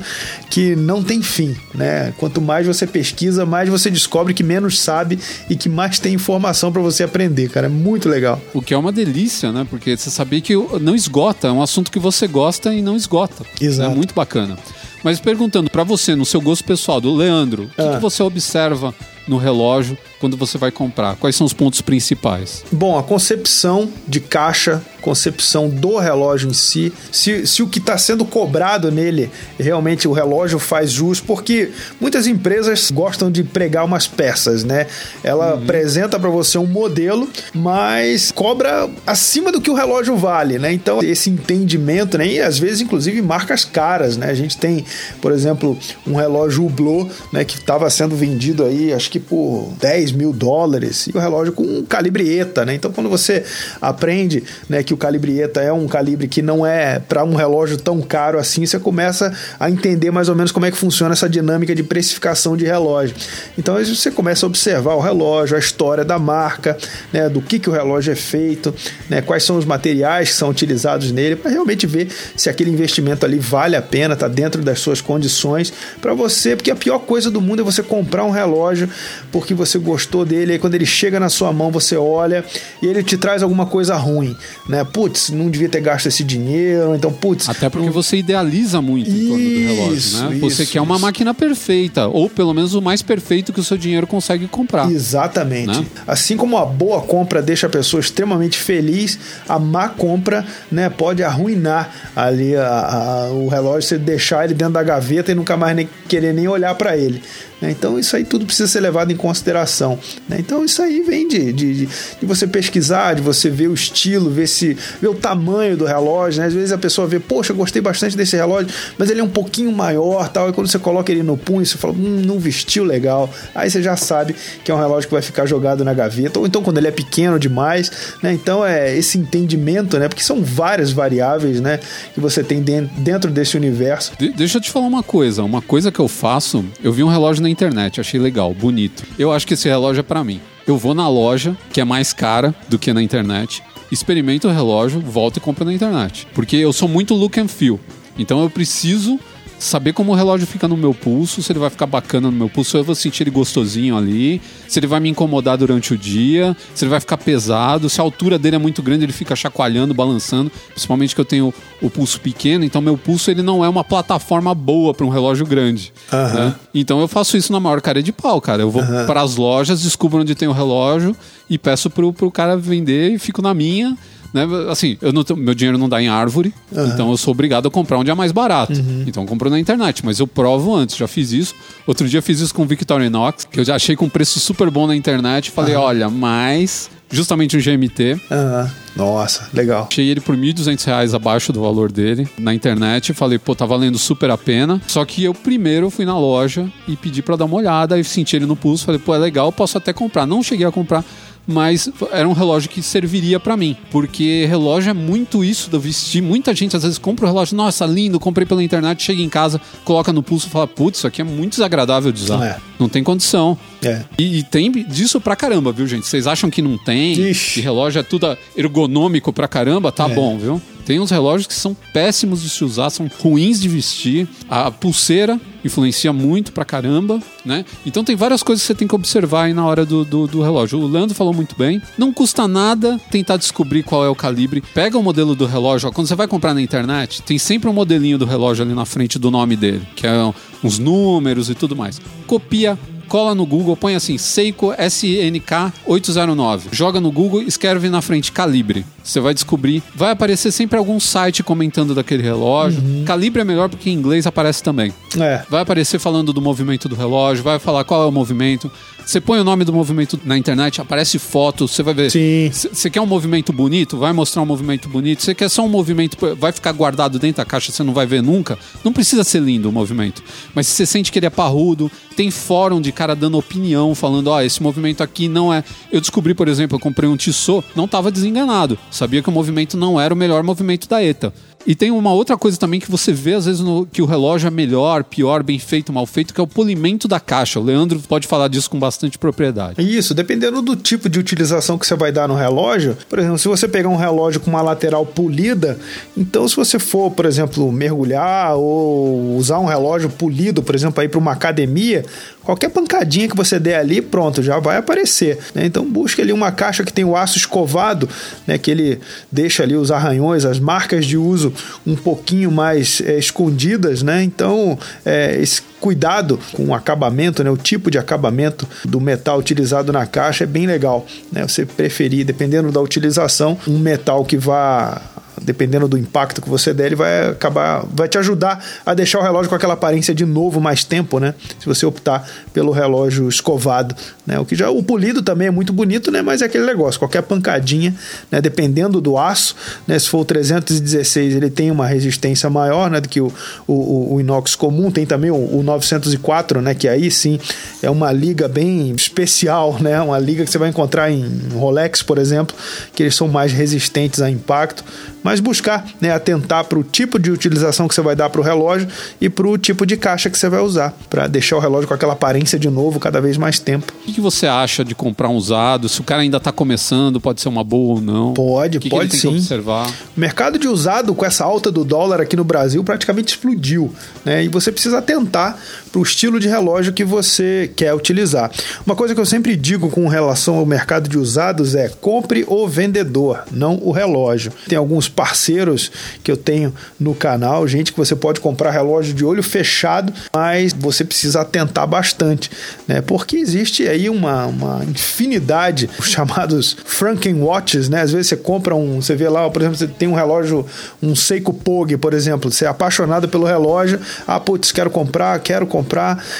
que 0.52 0.76
não 0.76 1.02
tem 1.02 1.24
fim, 1.24 1.56
né? 1.74 2.14
Quanto 2.20 2.40
mais 2.40 2.68
você 2.68 2.86
pesquisa, 2.86 3.48
mais 3.48 3.68
você 3.68 3.90
descobre 3.90 4.32
que 4.32 4.44
menos 4.44 4.80
sabe 4.80 5.18
e 5.50 5.56
que 5.56 5.68
mais 5.68 5.98
tem 5.98 6.14
informação 6.14 6.72
para 6.72 6.84
você 6.84 7.04
aprender, 7.04 7.50
cara. 7.50 7.66
É 7.66 7.70
muito 7.70 8.08
legal. 8.08 8.40
O 8.54 8.62
que 8.62 8.76
é 8.76 8.78
uma 8.78 8.92
delícia, 8.92 9.52
né? 9.52 9.66
Porque 9.68 9.98
você 9.98 10.12
sabia 10.12 10.40
que 10.40 10.56
não 10.84 10.96
esgota, 10.96 11.48
é 11.48 11.52
um 11.52 11.62
assunto 11.62 11.92
que 11.92 12.00
você 12.00 12.28
gosta 12.28 12.74
e 12.74 12.82
não 12.82 12.96
esgota. 12.96 13.44
Exato. 13.60 13.92
É 13.92 13.96
muito 13.96 14.14
bacana. 14.14 14.58
Mas 15.04 15.20
perguntando 15.20 15.70
para 15.70 15.84
você, 15.84 16.16
no 16.16 16.26
seu 16.26 16.40
gosto 16.40 16.64
pessoal, 16.64 17.02
do 17.02 17.14
Leandro, 17.14 17.64
o 17.64 17.68
que, 17.70 17.82
ah. 17.82 17.96
que 17.96 18.02
você 18.02 18.24
observa 18.24 18.94
no 19.28 19.38
relógio 19.38 19.98
quando 20.24 20.38
você 20.38 20.58
vai 20.58 20.72
comprar? 20.72 21.18
Quais 21.18 21.36
são 21.36 21.46
os 21.46 21.52
pontos 21.52 21.82
principais? 21.82 22.64
Bom, 22.72 22.98
a 22.98 23.04
concepção 23.04 23.90
de 24.08 24.22
caixa, 24.22 24.82
concepção 25.02 25.68
do 25.68 25.98
relógio 25.98 26.50
em 26.50 26.54
si, 26.54 26.94
se, 27.12 27.46
se 27.46 27.62
o 27.62 27.68
que 27.68 27.80
está 27.80 27.98
sendo 27.98 28.24
cobrado 28.24 28.90
nele 28.90 29.30
realmente 29.60 30.08
o 30.08 30.14
relógio 30.14 30.60
faz 30.60 30.92
jus, 30.92 31.20
porque 31.20 31.72
muitas 32.00 32.26
empresas 32.26 32.90
gostam 32.90 33.30
de 33.30 33.44
pregar 33.44 33.84
umas 33.84 34.08
peças, 34.08 34.64
né? 34.64 34.88
Ela 35.22 35.56
uhum. 35.56 35.64
apresenta 35.64 36.18
para 36.18 36.30
você 36.30 36.58
um 36.58 36.66
modelo, 36.66 37.28
mas 37.54 38.32
cobra 38.32 38.90
acima 39.06 39.52
do 39.52 39.60
que 39.60 39.70
o 39.70 39.74
relógio 39.74 40.16
vale, 40.16 40.58
né? 40.58 40.72
Então, 40.72 41.04
esse 41.04 41.30
entendimento, 41.30 42.18
né? 42.18 42.28
E 42.28 42.40
às 42.40 42.58
vezes, 42.58 42.80
inclusive, 42.80 43.22
marcas 43.22 43.66
caras, 43.66 44.16
né? 44.16 44.28
A 44.28 44.34
gente 44.34 44.58
tem, 44.58 44.86
por 45.22 45.34
exemplo, 45.34 45.78
um 46.08 46.16
relógio 46.16 46.66
Hublot, 46.66 47.12
né? 47.34 47.44
Que 47.44 47.58
estava 47.58 47.90
sendo 47.90 48.16
vendido 48.16 48.64
aí, 48.64 48.94
acho 48.94 49.12
que 49.12 49.20
por 49.20 49.74
10 49.82 50.13
mil 50.14 50.32
dólares, 50.32 51.08
e 51.08 51.18
o 51.18 51.20
relógio 51.20 51.54
com 51.54 51.64
um 51.64 51.84
calibre 51.84 52.38
ETA, 52.38 52.66
né? 52.66 52.76
Então, 52.76 52.92
quando 52.92 53.10
você 53.10 53.44
aprende 53.82 54.44
né, 54.70 54.84
que 54.84 54.94
o 54.94 54.98
calibre 54.98 55.40
ETA 55.40 55.62
é 55.62 55.72
um 55.72 55.88
calibre 55.88 56.28
que 56.28 56.42
não 56.42 56.66
é 56.66 57.00
para 57.00 57.24
um 57.24 57.36
relógio 57.36 57.78
tão 57.78 58.02
caro 58.02 58.40
assim, 58.40 58.66
você 58.66 58.80
começa 58.80 59.34
a 59.60 59.70
entender 59.70 60.12
mais 60.12 60.30
ou 60.30 60.36
menos 60.36 60.52
como 60.52 60.66
é 60.66 60.72
que 60.72 60.78
funciona 60.78 61.14
essa 61.14 61.30
dinâmica 61.30 61.76
de 61.76 61.84
precificação 61.84 62.56
de 62.56 62.66
relógio. 62.66 63.16
Então, 63.58 63.76
você 63.84 64.12
começa 64.12 64.46
a 64.46 64.48
observar 64.48 64.96
o 64.96 65.00
relógio, 65.00 65.56
a 65.56 65.60
história 65.60 66.06
da 66.06 66.20
marca, 66.20 66.78
né, 67.12 67.30
do 67.30 67.42
que, 67.42 67.60
que 67.60 67.70
o 67.70 67.74
relógio 67.74 68.12
é 68.12 68.16
feito, 68.16 68.74
né, 69.10 69.22
quais 69.22 69.44
são 69.44 69.58
os 69.58 69.66
materiais 69.66 70.30
que 70.30 70.36
são 70.36 70.50
utilizados 70.50 71.12
nele, 71.12 71.36
para 71.36 71.52
realmente 71.52 71.86
ver 71.88 72.08
se 72.36 72.50
aquele 72.50 72.70
investimento 72.70 73.26
ali 73.26 73.40
vale 73.40 73.76
a 73.76 73.82
pena, 73.82 74.14
está 74.14 74.28
dentro 74.28 74.62
das 74.62 74.80
suas 74.80 75.02
condições 75.02 75.74
para 76.02 76.14
você, 76.14 76.56
porque 76.56 76.72
a 76.72 76.76
pior 76.76 77.00
coisa 77.00 77.30
do 77.30 77.42
mundo 77.42 77.62
é 77.62 77.64
você 77.64 77.82
comprar 77.84 78.24
um 78.24 78.32
relógio 78.32 78.90
porque 79.32 79.54
você 79.54 79.78
gostou 79.78 80.03
gostou 80.04 80.26
dele, 80.26 80.54
aí 80.54 80.60
quando 80.60 80.76
ele 80.76 80.86
chega 80.86 81.20
na 81.20 81.30
sua 81.30 81.52
mão, 81.54 81.72
você 81.72 81.96
olha 81.96 82.44
e 82.82 82.88
ele 82.88 83.02
te 83.02 83.18
traz 83.18 83.42
alguma 83.42 83.66
coisa 83.66 83.96
ruim, 83.96 84.36
né? 84.68 84.84
Putz, 84.84 85.30
não 85.30 85.50
devia 85.50 85.70
ter 85.70 85.82
gasto 85.82 86.08
esse 86.08 86.24
dinheiro, 86.24 86.94
então, 86.96 87.12
putz. 87.12 87.48
Até 87.48 87.70
porque 87.70 87.88
não... 87.88 87.94
você 87.94 88.18
idealiza 88.18 88.82
muito 88.82 89.10
em 89.10 89.28
torno 89.28 89.44
do 89.44 89.76
relógio, 89.76 90.20
né? 90.20 90.40
Você 90.42 90.64
isso, 90.64 90.72
quer 90.74 90.82
uma 90.82 91.00
máquina 91.00 91.34
perfeita, 91.34 92.08
ou 92.08 92.30
pelo 92.30 92.54
menos 92.54 92.74
o 92.74 92.82
mais 92.82 93.02
perfeito 93.02 93.54
que 93.54 93.60
o 93.60 93.64
seu 93.64 93.78
dinheiro 93.78 94.06
consegue 94.06 94.48
comprar. 94.48 94.92
Exatamente. 94.92 95.80
Né? 95.80 95.86
Assim 96.06 96.36
como 96.36 96.58
a 96.58 96.66
boa 96.66 97.02
compra 97.02 97.42
deixa 97.42 97.68
a 97.68 97.70
pessoa 97.70 98.02
extremamente 98.02 98.58
feliz, 98.58 99.18
a 99.48 99.58
má 99.58 99.88
compra, 99.88 100.46
né, 100.72 100.90
pode 100.90 101.24
arruinar 101.24 102.12
ali 102.16 102.56
a, 102.56 102.68
a, 102.68 103.32
o 103.32 103.48
relógio, 103.48 103.88
você 103.88 103.98
deixar 103.98 104.44
ele 104.44 104.54
dentro 104.54 104.74
da 104.74 104.84
gaveta 104.84 105.32
e 105.32 105.36
nunca 105.36 105.56
mais 105.56 105.76
nem 105.76 105.90
querer 106.08 106.34
nem 106.34 106.48
olhar 106.48 106.76
para 106.76 106.98
ele. 106.98 107.22
Né? 107.64 107.72
Então 107.72 107.98
isso 107.98 108.14
aí 108.14 108.26
tudo 108.26 108.46
precisa 108.46 108.68
ser 108.68 108.82
levado 108.82 109.10
em 109.10 109.16
consideração. 109.16 109.98
Né? 110.28 110.36
Então 110.38 110.66
isso 110.66 110.82
aí 110.82 111.02
vem 111.02 111.26
de, 111.30 111.54
de, 111.54 111.86
de, 111.86 112.26
você 112.26 112.46
pesquisar, 112.46 113.14
de 113.14 113.22
você 113.22 113.50
ver 113.50 113.70
o 113.70 113.74
estilo, 113.74 114.30
ver, 114.30 114.48
se, 114.48 114.78
ver 115.02 115.08
o 115.08 115.16
tamanho 115.16 115.78
do 115.78 115.86
relógio. 115.86 116.42
Né? 116.42 116.48
Às 116.48 116.54
vezes 116.54 116.74
a 116.74 116.78
pessoa 116.78 117.08
vê, 117.08 117.22
poxa, 117.22 117.54
gostei 117.54 117.82
bastante 117.82 118.18
desse 118.18 118.36
relógio, 118.36 118.70
mas 118.98 119.10
ele 119.10 119.22
é 119.22 119.24
um 119.24 119.30
pouquinho 119.30 119.72
maior 119.72 120.28
tal. 120.28 120.50
E 120.50 120.52
quando 120.52 120.68
você 120.68 120.78
coloca 120.78 121.10
ele 121.10 121.24
no 121.24 121.38
punho, 121.38 121.66
você 121.66 121.78
fala, 121.78 121.94
hum, 121.94 122.22
não 122.26 122.38
vestiu 122.38 122.84
legal. 122.84 123.30
Aí 123.56 123.70
você 123.70 123.82
já 123.82 123.96
sabe 123.96 124.36
que 124.62 124.70
é 124.70 124.76
um 124.76 124.78
relógio 124.78 125.08
que 125.08 125.14
vai 125.14 125.22
ficar 125.22 125.46
jogado 125.46 125.86
na 125.86 125.94
gaveta. 125.94 126.40
Ou 126.40 126.46
então 126.46 126.62
quando 126.62 126.80
ele 126.80 126.88
é 126.88 126.92
pequeno 126.92 127.40
demais. 127.40 127.90
Né? 128.22 128.34
Então 128.34 128.66
é 128.66 128.94
esse 128.94 129.18
entendimento, 129.18 129.98
né? 129.98 130.10
porque 130.10 130.24
são 130.24 130.44
várias 130.44 130.92
variáveis 130.92 131.62
né? 131.62 131.80
que 132.14 132.20
você 132.20 132.44
tem 132.44 132.62
dentro 132.62 133.32
desse 133.32 133.56
universo. 133.56 134.12
De 134.20 134.34
deixa 134.34 134.58
eu 134.58 134.62
te 134.62 134.70
falar 134.70 134.88
uma 134.88 135.04
coisa. 135.04 135.44
Uma 135.44 135.62
coisa 135.62 135.94
que 135.94 136.00
eu 136.00 136.10
faço, 136.10 136.66
eu 136.84 136.92
vi 136.92 137.04
um 137.04 137.08
relógio 137.08 137.42
na 137.42 137.53
internet, 137.54 138.02
achei 138.02 138.20
legal, 138.20 138.54
bonito. 138.54 139.04
Eu 139.18 139.32
acho 139.32 139.48
que 139.48 139.54
esse 139.54 139.70
relógio 139.70 140.02
é 140.02 140.04
para 140.04 140.24
mim. 140.24 140.42
Eu 140.68 140.78
vou 140.78 140.94
na 140.94 141.08
loja, 141.08 141.56
que 141.72 141.80
é 141.80 141.86
mais 141.86 142.12
cara 142.12 142.54
do 142.68 142.78
que 142.78 142.92
na 142.92 143.02
internet, 143.02 143.64
experimento 143.92 144.48
o 144.48 144.52
relógio, 144.52 145.00
volto 145.00 145.38
e 145.38 145.40
compro 145.40 145.64
na 145.64 145.74
internet. 145.74 146.28
Porque 146.34 146.58
eu 146.58 146.74
sou 146.74 146.90
muito 146.90 147.14
look 147.14 147.40
and 147.40 147.48
feel. 147.48 147.80
Então 148.18 148.42
eu 148.42 148.50
preciso 148.50 149.20
saber 149.64 149.94
como 149.94 150.12
o 150.12 150.16
relógio 150.16 150.46
fica 150.46 150.68
no 150.68 150.76
meu 150.76 150.94
pulso, 150.94 151.42
se 151.42 151.52
ele 151.52 151.60
vai 151.60 151.70
ficar 151.70 151.86
bacana 151.86 152.30
no 152.30 152.38
meu 152.38 152.50
pulso, 152.50 152.78
eu 152.78 152.84
vou 152.84 152.96
sentir 152.96 153.24
ele 153.24 153.32
gostosinho 153.32 153.98
ali, 153.98 154.42
se 154.68 154.80
ele 154.80 154.88
vai 154.88 155.00
me 155.00 155.10
incomodar 155.10 155.58
durante 155.58 155.94
o 155.94 155.98
dia, 155.98 156.56
se 156.74 156.84
ele 156.84 156.90
vai 156.90 157.00
ficar 157.00 157.18
pesado, 157.18 157.90
se 157.90 158.00
a 158.00 158.04
altura 158.04 158.38
dele 158.38 158.56
é 158.56 158.60
muito 158.60 158.82
grande, 158.82 159.06
ele 159.06 159.14
fica 159.14 159.36
chacoalhando, 159.36 159.94
balançando, 159.94 160.52
principalmente 160.70 161.16
que 161.16 161.22
eu 161.22 161.26
tenho 161.26 161.54
o 161.82 161.90
pulso 161.90 162.20
pequeno, 162.20 162.64
então 162.64 162.82
meu 162.82 162.98
pulso 162.98 163.32
ele 163.32 163.42
não 163.42 163.64
é 163.64 163.70
uma 163.70 163.84
plataforma 163.84 164.54
boa 164.54 164.94
para 164.94 165.06
um 165.06 165.10
relógio 165.10 165.46
grande. 165.46 165.94
Uhum. 166.12 166.34
Né? 166.34 166.56
Então 166.74 167.00
eu 167.00 167.08
faço 167.08 167.38
isso 167.38 167.52
na 167.52 167.60
maior 167.60 167.82
cara 167.82 168.02
de 168.02 168.12
pau, 168.12 168.40
cara. 168.42 168.62
Eu 168.62 168.70
vou 168.70 168.82
uhum. 168.82 169.06
para 169.06 169.22
as 169.22 169.36
lojas, 169.36 169.82
descubro 169.82 170.22
onde 170.22 170.36
tem 170.36 170.48
o 170.48 170.52
relógio 170.52 171.16
e 171.50 171.58
peço 171.58 171.90
pro, 171.90 172.12
pro 172.12 172.32
cara 172.32 172.58
vender 172.58 173.14
e 173.14 173.20
fico 173.20 173.42
na 173.42 173.54
minha 173.54 173.98
Né? 174.34 174.48
Assim, 174.70 174.98
eu 175.02 175.14
não, 175.14 175.24
meu 175.38 175.54
dinheiro 175.54 175.78
não 175.78 175.88
dá 175.88 176.02
em 176.02 176.08
árvore, 176.08 176.54
uhum. 176.72 176.88
então 176.88 177.12
eu 177.12 177.18
sou 177.18 177.32
obrigado 177.32 177.68
a 177.68 177.72
comprar 177.72 178.00
onde 178.00 178.10
é 178.10 178.14
mais 178.16 178.32
barato. 178.32 178.74
Uhum. 178.74 179.06
Então 179.08 179.24
eu 179.24 179.28
compro 179.28 179.50
na 179.50 179.60
internet, 179.60 180.04
mas 180.04 180.20
eu 180.20 180.26
provo 180.26 180.76
antes, 180.76 180.96
já 180.96 181.08
fiz 181.08 181.32
isso. 181.32 181.54
Outro 181.86 182.10
dia 182.10 182.22
fiz 182.22 182.40
isso 182.40 182.54
com 182.54 182.64
o 182.64 182.66
Victorinox, 182.66 183.46
que 183.46 183.60
eu 183.60 183.64
já 183.64 183.76
achei 183.76 183.96
com 183.96 184.06
um 184.06 184.10
preço 184.10 184.40
super 184.40 184.70
bom 184.72 184.88
na 184.88 184.96
internet. 184.96 185.52
Falei, 185.52 185.76
uhum. 185.76 185.82
olha, 185.82 186.10
mas 186.10 186.90
justamente 187.14 187.56
um 187.56 187.60
GMT. 187.60 188.14
Uhum. 188.14 188.70
Nossa, 188.96 189.48
legal. 189.54 189.88
Achei 189.90 190.08
ele 190.10 190.20
por 190.20 190.36
R$ 190.36 190.54
1.200 190.54 191.14
abaixo 191.14 191.54
do 191.54 191.62
valor 191.62 191.92
dele 191.92 192.28
na 192.40 192.54
internet. 192.54 193.14
Falei, 193.14 193.38
pô, 193.38 193.56
tá 193.56 193.66
valendo 193.66 194.00
super 194.00 194.32
a 194.32 194.38
pena. 194.38 194.82
Só 194.88 195.06
que 195.06 195.24
eu 195.24 195.34
primeiro 195.34 195.90
fui 195.92 196.06
na 196.06 196.18
loja 196.18 196.68
e 196.88 196.96
pedi 196.96 197.22
para 197.22 197.36
dar 197.36 197.46
uma 197.46 197.56
olhada. 197.56 198.00
e 198.00 198.04
senti 198.04 198.36
ele 198.36 198.48
no 198.48 198.56
pulso. 198.56 198.86
Falei, 198.86 199.00
pô, 199.00 199.14
é 199.14 199.20
legal, 199.20 199.52
posso 199.52 199.78
até 199.78 199.94
comprar. 199.94 200.26
Não 200.26 200.42
cheguei 200.42 200.66
a 200.66 200.72
comprar 200.72 201.06
mas 201.46 201.90
era 202.12 202.28
um 202.28 202.34
relógio 202.34 202.70
que 202.70 202.82
serviria 202.82 203.40
para 203.40 203.58
mim, 203.58 203.76
porque 203.92 204.46
relógio 204.46 204.92
é 204.92 204.94
muito 204.94 205.44
isso 205.44 205.70
do 205.70 205.80
vestir. 205.80 206.22
Muita 206.22 206.54
gente 206.54 206.76
às 206.76 206.84
vezes 206.84 206.98
compra 206.98 207.26
o 207.26 207.28
relógio, 207.28 207.56
nossa, 207.56 207.86
lindo, 207.86 208.20
comprei 208.20 208.46
pela 208.46 208.64
internet, 208.64 209.04
chega 209.04 209.22
em 209.22 209.30
casa, 209.30 209.60
coloca 209.84 210.14
no 210.14 210.24
pulso 210.24 210.48
e 210.48 210.50
fala, 210.50 210.68
putz, 210.68 211.00
isso 211.00 211.08
aqui 211.08 211.22
é 211.22 211.26
muito 211.26 211.52
desagradável 211.54 212.12
de 212.12 212.24
usar. 212.24 212.44
É. 212.46 212.58
Não 212.80 212.90
tem 212.90 213.04
condição. 213.04 213.58
É. 213.82 214.04
E, 214.18 214.40
e, 214.40 214.44
tem 214.44 214.72
disso 214.72 215.20
pra 215.20 215.36
caramba, 215.36 215.72
viu, 215.72 215.88
gente? 215.88 216.08
Vocês 216.08 216.28
acham 216.28 216.50
que 216.50 216.62
não 216.62 216.78
tem? 216.78 217.14
Ixi. 217.14 217.56
Que 217.56 217.62
relógio 217.62 218.00
é 218.00 218.04
tudo 218.04 218.38
ergonômico 218.56 219.32
pra 219.32 219.48
caramba? 219.48 219.92
Tá 219.92 220.10
é. 220.10 220.14
bom, 220.14 220.38
viu? 220.38 220.62
Tem 220.86 221.00
uns 221.00 221.12
relógios 221.12 221.48
que 221.48 221.54
são 221.54 221.76
péssimos 221.94 222.42
de 222.42 222.50
se 222.50 222.64
usar, 222.64 222.90
são 222.90 223.10
ruins 223.20 223.60
de 223.62 223.70
vestir. 223.70 224.28
A 224.50 224.70
pulseira 224.70 225.40
influencia 225.64 226.12
muito 226.12 226.52
pra 226.52 226.66
caramba, 226.66 227.22
né? 227.46 227.64
Então 227.86 228.04
tem 228.04 228.16
várias 228.16 228.44
coisas 228.44 228.62
que 228.62 228.68
você 228.68 228.76
tem 228.76 228.88
que 228.88 228.96
observar 228.96 229.44
aí 229.44 229.54
na 229.54 229.66
hora 229.66 229.86
do, 229.86 230.04
do, 230.04 230.28
do, 230.28 230.42
relógio. 230.42 230.80
O 230.80 230.88
Leandro 230.88 231.16
falou 231.16 231.34
muito 231.34 231.56
bem. 231.58 231.82
Não 231.98 232.12
custa 232.12 232.48
nada 232.48 233.00
tentar 233.10 233.38
descobrir 233.38 233.84
qual 233.84 234.04
é 234.04 234.10
o 234.10 234.16
calibre. 234.16 234.62
Pega 234.74 234.98
o 234.98 235.04
modelo 235.04 235.36
do 235.36 235.46
relógio. 235.46 235.88
Ó, 235.88 235.92
quando 235.92 236.08
você 236.08 236.16
vai 236.16 236.28
comprar 236.28 236.54
na 236.54 236.62
internet, 236.62 237.22
tem 237.22 237.38
sempre 237.38 237.70
um 237.70 237.74
modelinho 237.74 238.18
do 238.18 238.26
relógio 238.26 238.66
ali 238.66 238.74
na 238.74 238.86
frente 238.86 239.18
do 239.18 239.32
nome 239.32 239.56
dele, 239.56 239.88
que 239.96 240.06
é 240.06 240.34
uns 240.64 240.80
números 240.80 241.50
e 241.50 241.56
tudo 241.56 241.76
mais. 241.76 242.02
Copia 242.28 242.78
cola 243.14 243.36
no 243.36 243.46
Google, 243.46 243.78
põe 243.78 243.94
assim, 243.94 244.18
Seiko 244.18 244.74
SNK 244.74 245.72
809. 245.86 246.70
Joga 246.72 247.00
no 247.00 247.12
Google, 247.12 247.44
escreve 247.44 247.88
na 247.88 248.02
frente 248.02 248.32
calibre. 248.32 248.84
Você 249.04 249.20
vai 249.20 249.36
descobrir, 249.36 249.84
vai 249.94 250.10
aparecer 250.10 250.52
sempre 250.52 250.80
algum 250.80 251.00
site 251.00 251.44
comentando 251.44 251.94
daquele 251.94 252.24
relógio. 252.24 252.82
Uhum. 252.82 253.04
Calibre 253.06 253.44
é 253.44 253.46
melhor 253.46 253.70
porque 253.70 253.92
em 253.92 253.94
inglês 253.94 254.26
aparece 254.26 254.64
também. 254.64 254.92
É. 255.20 255.44
Vai 255.48 255.62
aparecer 255.62 256.00
falando 256.00 256.34
do 256.34 256.42
movimento 256.42 256.90
do 256.90 256.96
relógio, 256.96 257.44
vai 257.44 257.60
falar 257.60 257.84
qual 257.84 258.02
é 258.02 258.08
o 258.08 258.12
movimento. 258.12 258.72
Você 259.06 259.20
põe 259.20 259.40
o 259.40 259.44
nome 259.44 259.66
do 259.66 259.74
movimento 259.74 260.20
na 260.24 260.38
internet, 260.38 260.82
aparece 260.82 261.20
foto, 261.20 261.68
você 261.68 261.84
vai 261.84 261.94
ver. 261.94 262.10
Sim. 262.10 262.50
Você 262.52 262.90
quer 262.90 263.02
um 263.02 263.06
movimento 263.06 263.52
bonito? 263.52 263.98
Vai 263.98 264.14
mostrar 264.14 264.42
um 264.42 264.46
movimento 264.46 264.88
bonito. 264.88 265.22
Você 265.22 265.36
quer 265.36 265.50
só 265.50 265.64
um 265.64 265.70
movimento, 265.70 266.18
vai 266.36 266.52
ficar 266.52 266.72
guardado 266.72 267.20
dentro 267.20 267.38
da 267.38 267.46
caixa, 267.46 267.72
você 267.72 267.84
não 267.84 267.94
vai 267.94 268.06
ver 268.06 268.22
nunca. 268.24 268.58
Não 268.84 268.94
precisa 268.94 269.24
ser 269.24 269.42
lindo 269.42 269.70
o 269.70 269.72
movimento. 269.72 270.24
Mas 270.56 270.68
se 270.68 270.74
você 270.74 270.86
sente 270.86 271.12
que 271.12 271.20
ele 271.20 271.26
é 271.26 271.30
parrudo, 271.30 271.92
tem 272.16 272.32
fórum 272.32 272.80
de 272.80 272.92
cara 272.92 273.16
dando 273.16 273.38
opinião, 273.38 273.94
falando: 273.94 274.28
ó, 274.28 274.38
oh, 274.38 274.42
esse 274.42 274.62
movimento 274.64 275.04
aqui 275.04 275.28
não 275.28 275.54
é. 275.54 275.64
Eu 275.92 276.00
descobri, 276.00 276.34
por 276.34 276.48
exemplo, 276.48 276.76
eu 276.76 276.80
comprei 276.80 277.10
um 277.10 277.18
Tissot, 277.18 277.66
não 277.76 277.86
estava 277.86 278.10
desenganado. 278.10 278.78
Sabia 278.90 279.22
que 279.22 279.30
o 279.30 279.32
movimento 279.32 279.78
não 279.78 280.00
era 280.00 280.14
o 280.14 280.18
melhor 280.18 280.44
movimento 280.44 280.88
da 280.88 281.04
ETA. 281.04 281.34
E 281.66 281.76
tem 281.76 281.92
uma 281.92 282.12
outra 282.12 282.38
coisa 282.38 282.58
também 282.58 282.80
que 282.80 282.92
você 282.92 283.14
vê, 283.14 283.34
às 283.34 283.46
vezes, 283.46 283.62
no, 283.62 283.86
que 283.86 284.02
o 284.02 284.06
relógio 284.06 284.48
é 284.48 284.52
melhor, 284.52 285.04
pior, 285.04 285.44
bem 285.44 285.58
feito, 285.58 285.94
mal 285.94 286.06
feito, 286.06 286.34
que 286.34 286.40
é 286.40 286.44
o 286.44 286.48
polimento 286.48 287.08
da 287.08 287.20
caixa. 287.20 287.60
O 287.60 287.64
Leandro 287.64 288.00
pode 288.00 288.28
falar 288.28 288.48
disso 288.48 288.70
com 288.70 288.80
bastante 288.80 289.18
propriedade. 289.18 289.82
Isso, 289.82 290.14
dependendo 290.14 290.62
do 290.62 290.76
tipo 290.76 291.10
de 291.10 291.20
utilização 291.20 291.78
que 291.78 291.88
você 291.88 291.96
vai 291.96 292.12
dar 292.12 292.28
no 292.28 292.36
relógio. 292.36 292.98
Por 293.10 293.20
exemplo, 293.20 293.38
se 293.38 293.48
você 293.48 293.68
pegar 293.68 293.90
um 293.90 293.96
relógio 293.96 294.42
com 294.42 294.50
uma 294.50 294.62
lateral 294.62 295.06
polida, 295.06 295.80
então 296.18 296.48
se 296.48 296.56
você 296.56 296.78
for, 296.78 297.12
por 297.12 297.26
exemplo, 297.26 297.72
mergulhar 297.72 298.56
ou 298.56 299.38
usar 299.38 299.60
um 299.60 299.66
relógio 299.66 300.10
polido, 300.10 300.62
por 300.62 300.76
exemplo, 300.76 301.02
aí 301.02 301.08
para 301.08 301.20
uma 301.20 301.32
academia, 301.32 302.06
qualquer 302.44 302.70
pancadinha 302.70 303.28
que 303.28 303.36
você 303.36 303.60
der 303.60 303.78
ali, 303.78 304.02
pronto, 304.02 304.42
já 304.42 304.60
vai 304.60 304.78
aparecer. 304.78 305.38
Né? 305.54 305.66
Então 305.66 305.90
busque 305.90 306.22
ali 306.22 306.32
uma 306.32 306.52
caixa 306.52 306.84
que 306.84 306.94
tem 306.94 307.06
o 307.06 307.16
aço 307.16 307.38
escovado, 307.38 308.08
né? 308.46 308.58
que 308.58 308.70
ele 308.70 309.00
deixa 309.32 309.64
ali 309.64 309.76
os 309.76 309.92
arranhões, 309.92 310.46
as 310.46 310.60
marcas 310.60 311.06
de 311.06 311.18
uso 311.18 311.54
um 311.86 311.96
pouquinho 311.96 312.52
mais 312.52 313.02
é, 313.02 313.18
escondidas, 313.18 314.04
né? 314.04 314.24
Então, 314.24 314.78
é, 315.06 315.38
esse 315.42 315.62
cuidado 315.80 316.40
com 316.54 316.68
o 316.68 316.74
acabamento, 316.74 317.44
né, 317.44 317.52
o 317.52 317.58
tipo 317.58 317.92
de 317.92 317.98
acabamento 317.98 318.66
do 318.86 319.02
metal 319.02 319.38
utilizado 319.38 319.92
na 319.92 320.06
caixa 320.06 320.46
é 320.46 320.48
bem 320.48 320.66
legal. 320.66 321.06
Né? 321.30 321.46
Você 321.46 321.66
preferir, 321.66 322.26
dependendo 322.26 322.72
da 322.72 322.80
utilização, 322.80 323.58
um 323.68 323.78
metal 323.78 324.24
que 324.24 324.38
vá 324.38 325.02
dependendo 325.44 325.88
do 325.88 325.98
impacto 325.98 326.42
que 326.42 326.50
você 326.50 326.74
der, 326.74 326.88
ele 326.88 326.96
vai 326.96 327.30
acabar, 327.30 327.86
vai 327.92 328.08
te 328.08 328.18
ajudar 328.18 328.64
a 328.86 328.94
deixar 328.94 329.20
o 329.20 329.22
relógio 329.22 329.50
com 329.50 329.56
aquela 329.56 329.74
aparência 329.74 330.14
de 330.14 330.26
novo 330.26 330.60
mais 330.60 330.84
tempo, 330.84 331.20
né? 331.20 331.34
Se 331.60 331.66
você 331.66 331.86
optar 331.86 332.28
pelo 332.52 332.72
relógio 332.72 333.28
escovado, 333.28 333.96
né? 334.26 334.40
O 334.40 334.46
que 334.46 334.56
já 334.56 334.70
o 334.70 334.82
polido 334.82 335.22
também 335.22 335.48
é 335.48 335.52
muito 335.52 335.74
bonito, 335.74 336.12
né? 336.12 336.22
Mas 336.22 336.42
é 336.42 336.46
aquele 336.46 336.66
negócio, 336.66 337.00
qualquer 337.00 337.22
pancadinha, 337.24 337.94
né? 338.32 338.40
Dependendo 338.42 339.02
do 339.02 339.18
aço, 339.18 339.56
né? 339.88 339.98
Se 340.00 340.10
for 340.10 340.20
o 340.20 340.26
316, 340.26 341.36
ele 341.36 341.50
tem 341.50 341.70
uma 341.70 341.86
resistência 341.86 342.50
maior, 342.50 342.90
né? 342.90 343.02
Do 343.02 343.10
que 343.10 343.20
o, 343.20 343.32
o, 343.68 344.16
o 344.16 344.22
inox 344.22 344.56
comum, 344.56 344.90
tem 344.92 345.06
também 345.06 345.32
o, 345.32 345.36
o 345.36 345.64
904, 345.64 346.62
né? 346.62 346.74
Que 346.74 346.88
aí 346.88 347.12
sim 347.12 347.40
é 347.82 347.90
uma 347.90 348.12
liga 348.12 348.48
bem 348.48 348.92
especial, 348.92 349.78
né? 349.82 350.02
Uma 350.02 350.20
liga 350.20 350.44
que 350.44 350.52
você 350.52 350.58
vai 350.58 350.70
encontrar 350.70 351.12
em 351.12 351.26
Rolex, 351.54 352.02
por 352.02 352.18
exemplo, 352.18 352.56
que 352.96 353.04
eles 353.04 353.16
são 353.16 353.28
mais 353.28 353.52
resistentes 353.52 354.22
a 354.22 354.30
impacto 354.30 354.84
mas 355.24 355.40
buscar 355.40 355.88
né, 356.02 356.12
atentar 356.12 356.66
para 356.66 356.78
o 356.78 356.84
tipo 356.84 357.18
de 357.18 357.32
utilização 357.32 357.88
que 357.88 357.96
você 357.96 358.02
vai 358.02 358.16
dar 358.16 358.30
para 358.30 358.42
o 358.42 358.44
relógio 358.44 358.88
e 359.20 359.30
para 359.30 359.48
o 359.48 359.58
tipo 359.58 359.86
de 359.86 359.96
caixa 359.96 360.30
que 360.30 360.38
você 360.38 360.50
vai 360.50 360.60
usar, 360.60 360.94
para 361.10 361.28
deixar 361.28 361.56
o 361.56 361.60
relógio 361.60 361.88
com 361.88 361.94
aquela 361.94 362.14
aparência 362.14 362.60
de 362.60 362.70
novo 362.70 363.00
cada 363.00 363.22
vez 363.22 363.38
mais 363.38 363.58
tempo. 363.58 363.94
Que, 364.14 364.22
você 364.22 364.48
acha 364.48 364.84
de 364.86 364.96
comprar 364.96 365.30
um 365.30 365.36
usado? 365.36 365.90
Se 365.90 366.00
o 366.00 366.04
cara 366.04 366.22
ainda 366.22 366.38
está 366.38 366.52
começando, 366.52 367.20
pode 367.20 367.42
ser 367.42 367.50
uma 367.50 367.64
boa 367.64 367.96
ou 367.96 368.02
não? 368.02 368.34
Pode, 368.34 368.80
que 368.80 368.90
pode 368.90 369.10
que 369.10 369.18
sim. 369.18 369.28
observar? 369.28 369.88
O 370.16 370.20
mercado 370.20 370.58
de 370.58 370.68
usado, 370.68 371.14
com 371.14 371.26
essa 371.26 371.44
alta 371.44 371.72
do 371.72 371.84
dólar 371.84 372.22
aqui 372.22 372.36
no 372.36 372.44
Brasil, 372.44 372.84
praticamente 372.84 373.34
explodiu. 373.34 373.94
Né? 374.24 374.46
E 374.46 374.48
você 374.48 374.72
precisa 374.72 375.00
atentar 375.00 375.58
para 375.94 376.00
o 376.00 376.04
estilo 376.04 376.40
de 376.40 376.48
relógio 376.48 376.92
que 376.92 377.06
você 377.06 377.72
quer 377.76 377.94
utilizar. 377.94 378.52
Uma 378.84 378.96
coisa 378.96 379.14
que 379.14 379.22
eu 379.22 379.26
sempre 379.28 379.56
digo 379.56 379.92
com 379.92 380.08
relação 380.08 380.56
ao 380.56 380.66
mercado 380.66 381.08
de 381.08 381.20
usados 381.20 381.76
é 381.76 381.88
compre 382.02 382.44
o 382.48 382.68
vendedor, 382.68 383.44
não 383.52 383.78
o 383.80 383.92
relógio. 383.92 384.52
Tem 384.68 384.76
alguns 384.76 385.08
parceiros 385.08 385.92
que 386.24 386.32
eu 386.32 386.36
tenho 386.36 386.74
no 387.00 387.14
canal, 387.14 387.68
gente 387.68 387.92
que 387.92 387.98
você 387.98 388.16
pode 388.16 388.40
comprar 388.40 388.72
relógio 388.72 389.14
de 389.14 389.24
olho 389.24 389.44
fechado, 389.44 390.12
mas 390.36 390.74
você 390.74 391.06
precisa 391.06 391.42
atentar 391.42 391.86
bastante, 391.86 392.50
né? 392.88 393.00
Porque 393.00 393.38
existe 393.38 393.88
aí 393.88 394.10
uma, 394.10 394.48
uma 394.48 394.84
infinidade, 394.84 395.88
os 396.00 396.10
chamados 396.10 396.76
Franken 396.86 397.36
Watches, 397.36 397.88
né? 397.88 398.02
Às 398.02 398.12
vezes 398.12 398.30
você 398.30 398.36
compra 398.36 398.74
um, 398.74 399.00
você 399.00 399.16
vê 399.16 399.30
lá, 399.30 399.48
por 399.48 399.62
exemplo, 399.62 399.78
você 399.78 399.88
tem 399.88 400.08
um 400.08 400.16
relógio, 400.16 400.66
um 401.04 401.16
Seiko 401.16 401.54
Pog, 401.54 401.96
por 401.98 402.16
exemplo, 402.16 402.52
você 402.52 402.66
é 402.66 402.68
apaixonado 402.68 403.30
pelo 403.30 403.46
relógio, 403.46 404.00
ah, 404.26 404.40
putz, 404.40 404.72
quero 404.72 404.90
comprar, 404.90 405.38
quero 405.40 405.68
comprar, 405.68 405.83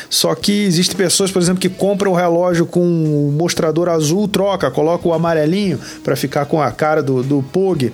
só 0.10 0.34
que 0.36 0.64
existem 0.64 0.96
pessoas, 0.96 1.32
por 1.32 1.42
exemplo, 1.42 1.60
que 1.60 1.70
compram 1.70 2.12
o 2.12 2.16
relógio 2.16 2.66
com 2.66 2.82
o 2.82 3.32
mostrador 3.32 3.90
azul, 3.90 4.28
troca, 4.28 4.70
coloca 4.72 5.08
o 5.08 5.14
amarelinho 5.14 5.80
para 6.04 6.16
ficar 6.16 6.46
com 6.46 6.62
a 6.62 6.72
cara 6.72 7.02
do, 7.02 7.24
do 7.24 7.44
Pog 7.44 7.92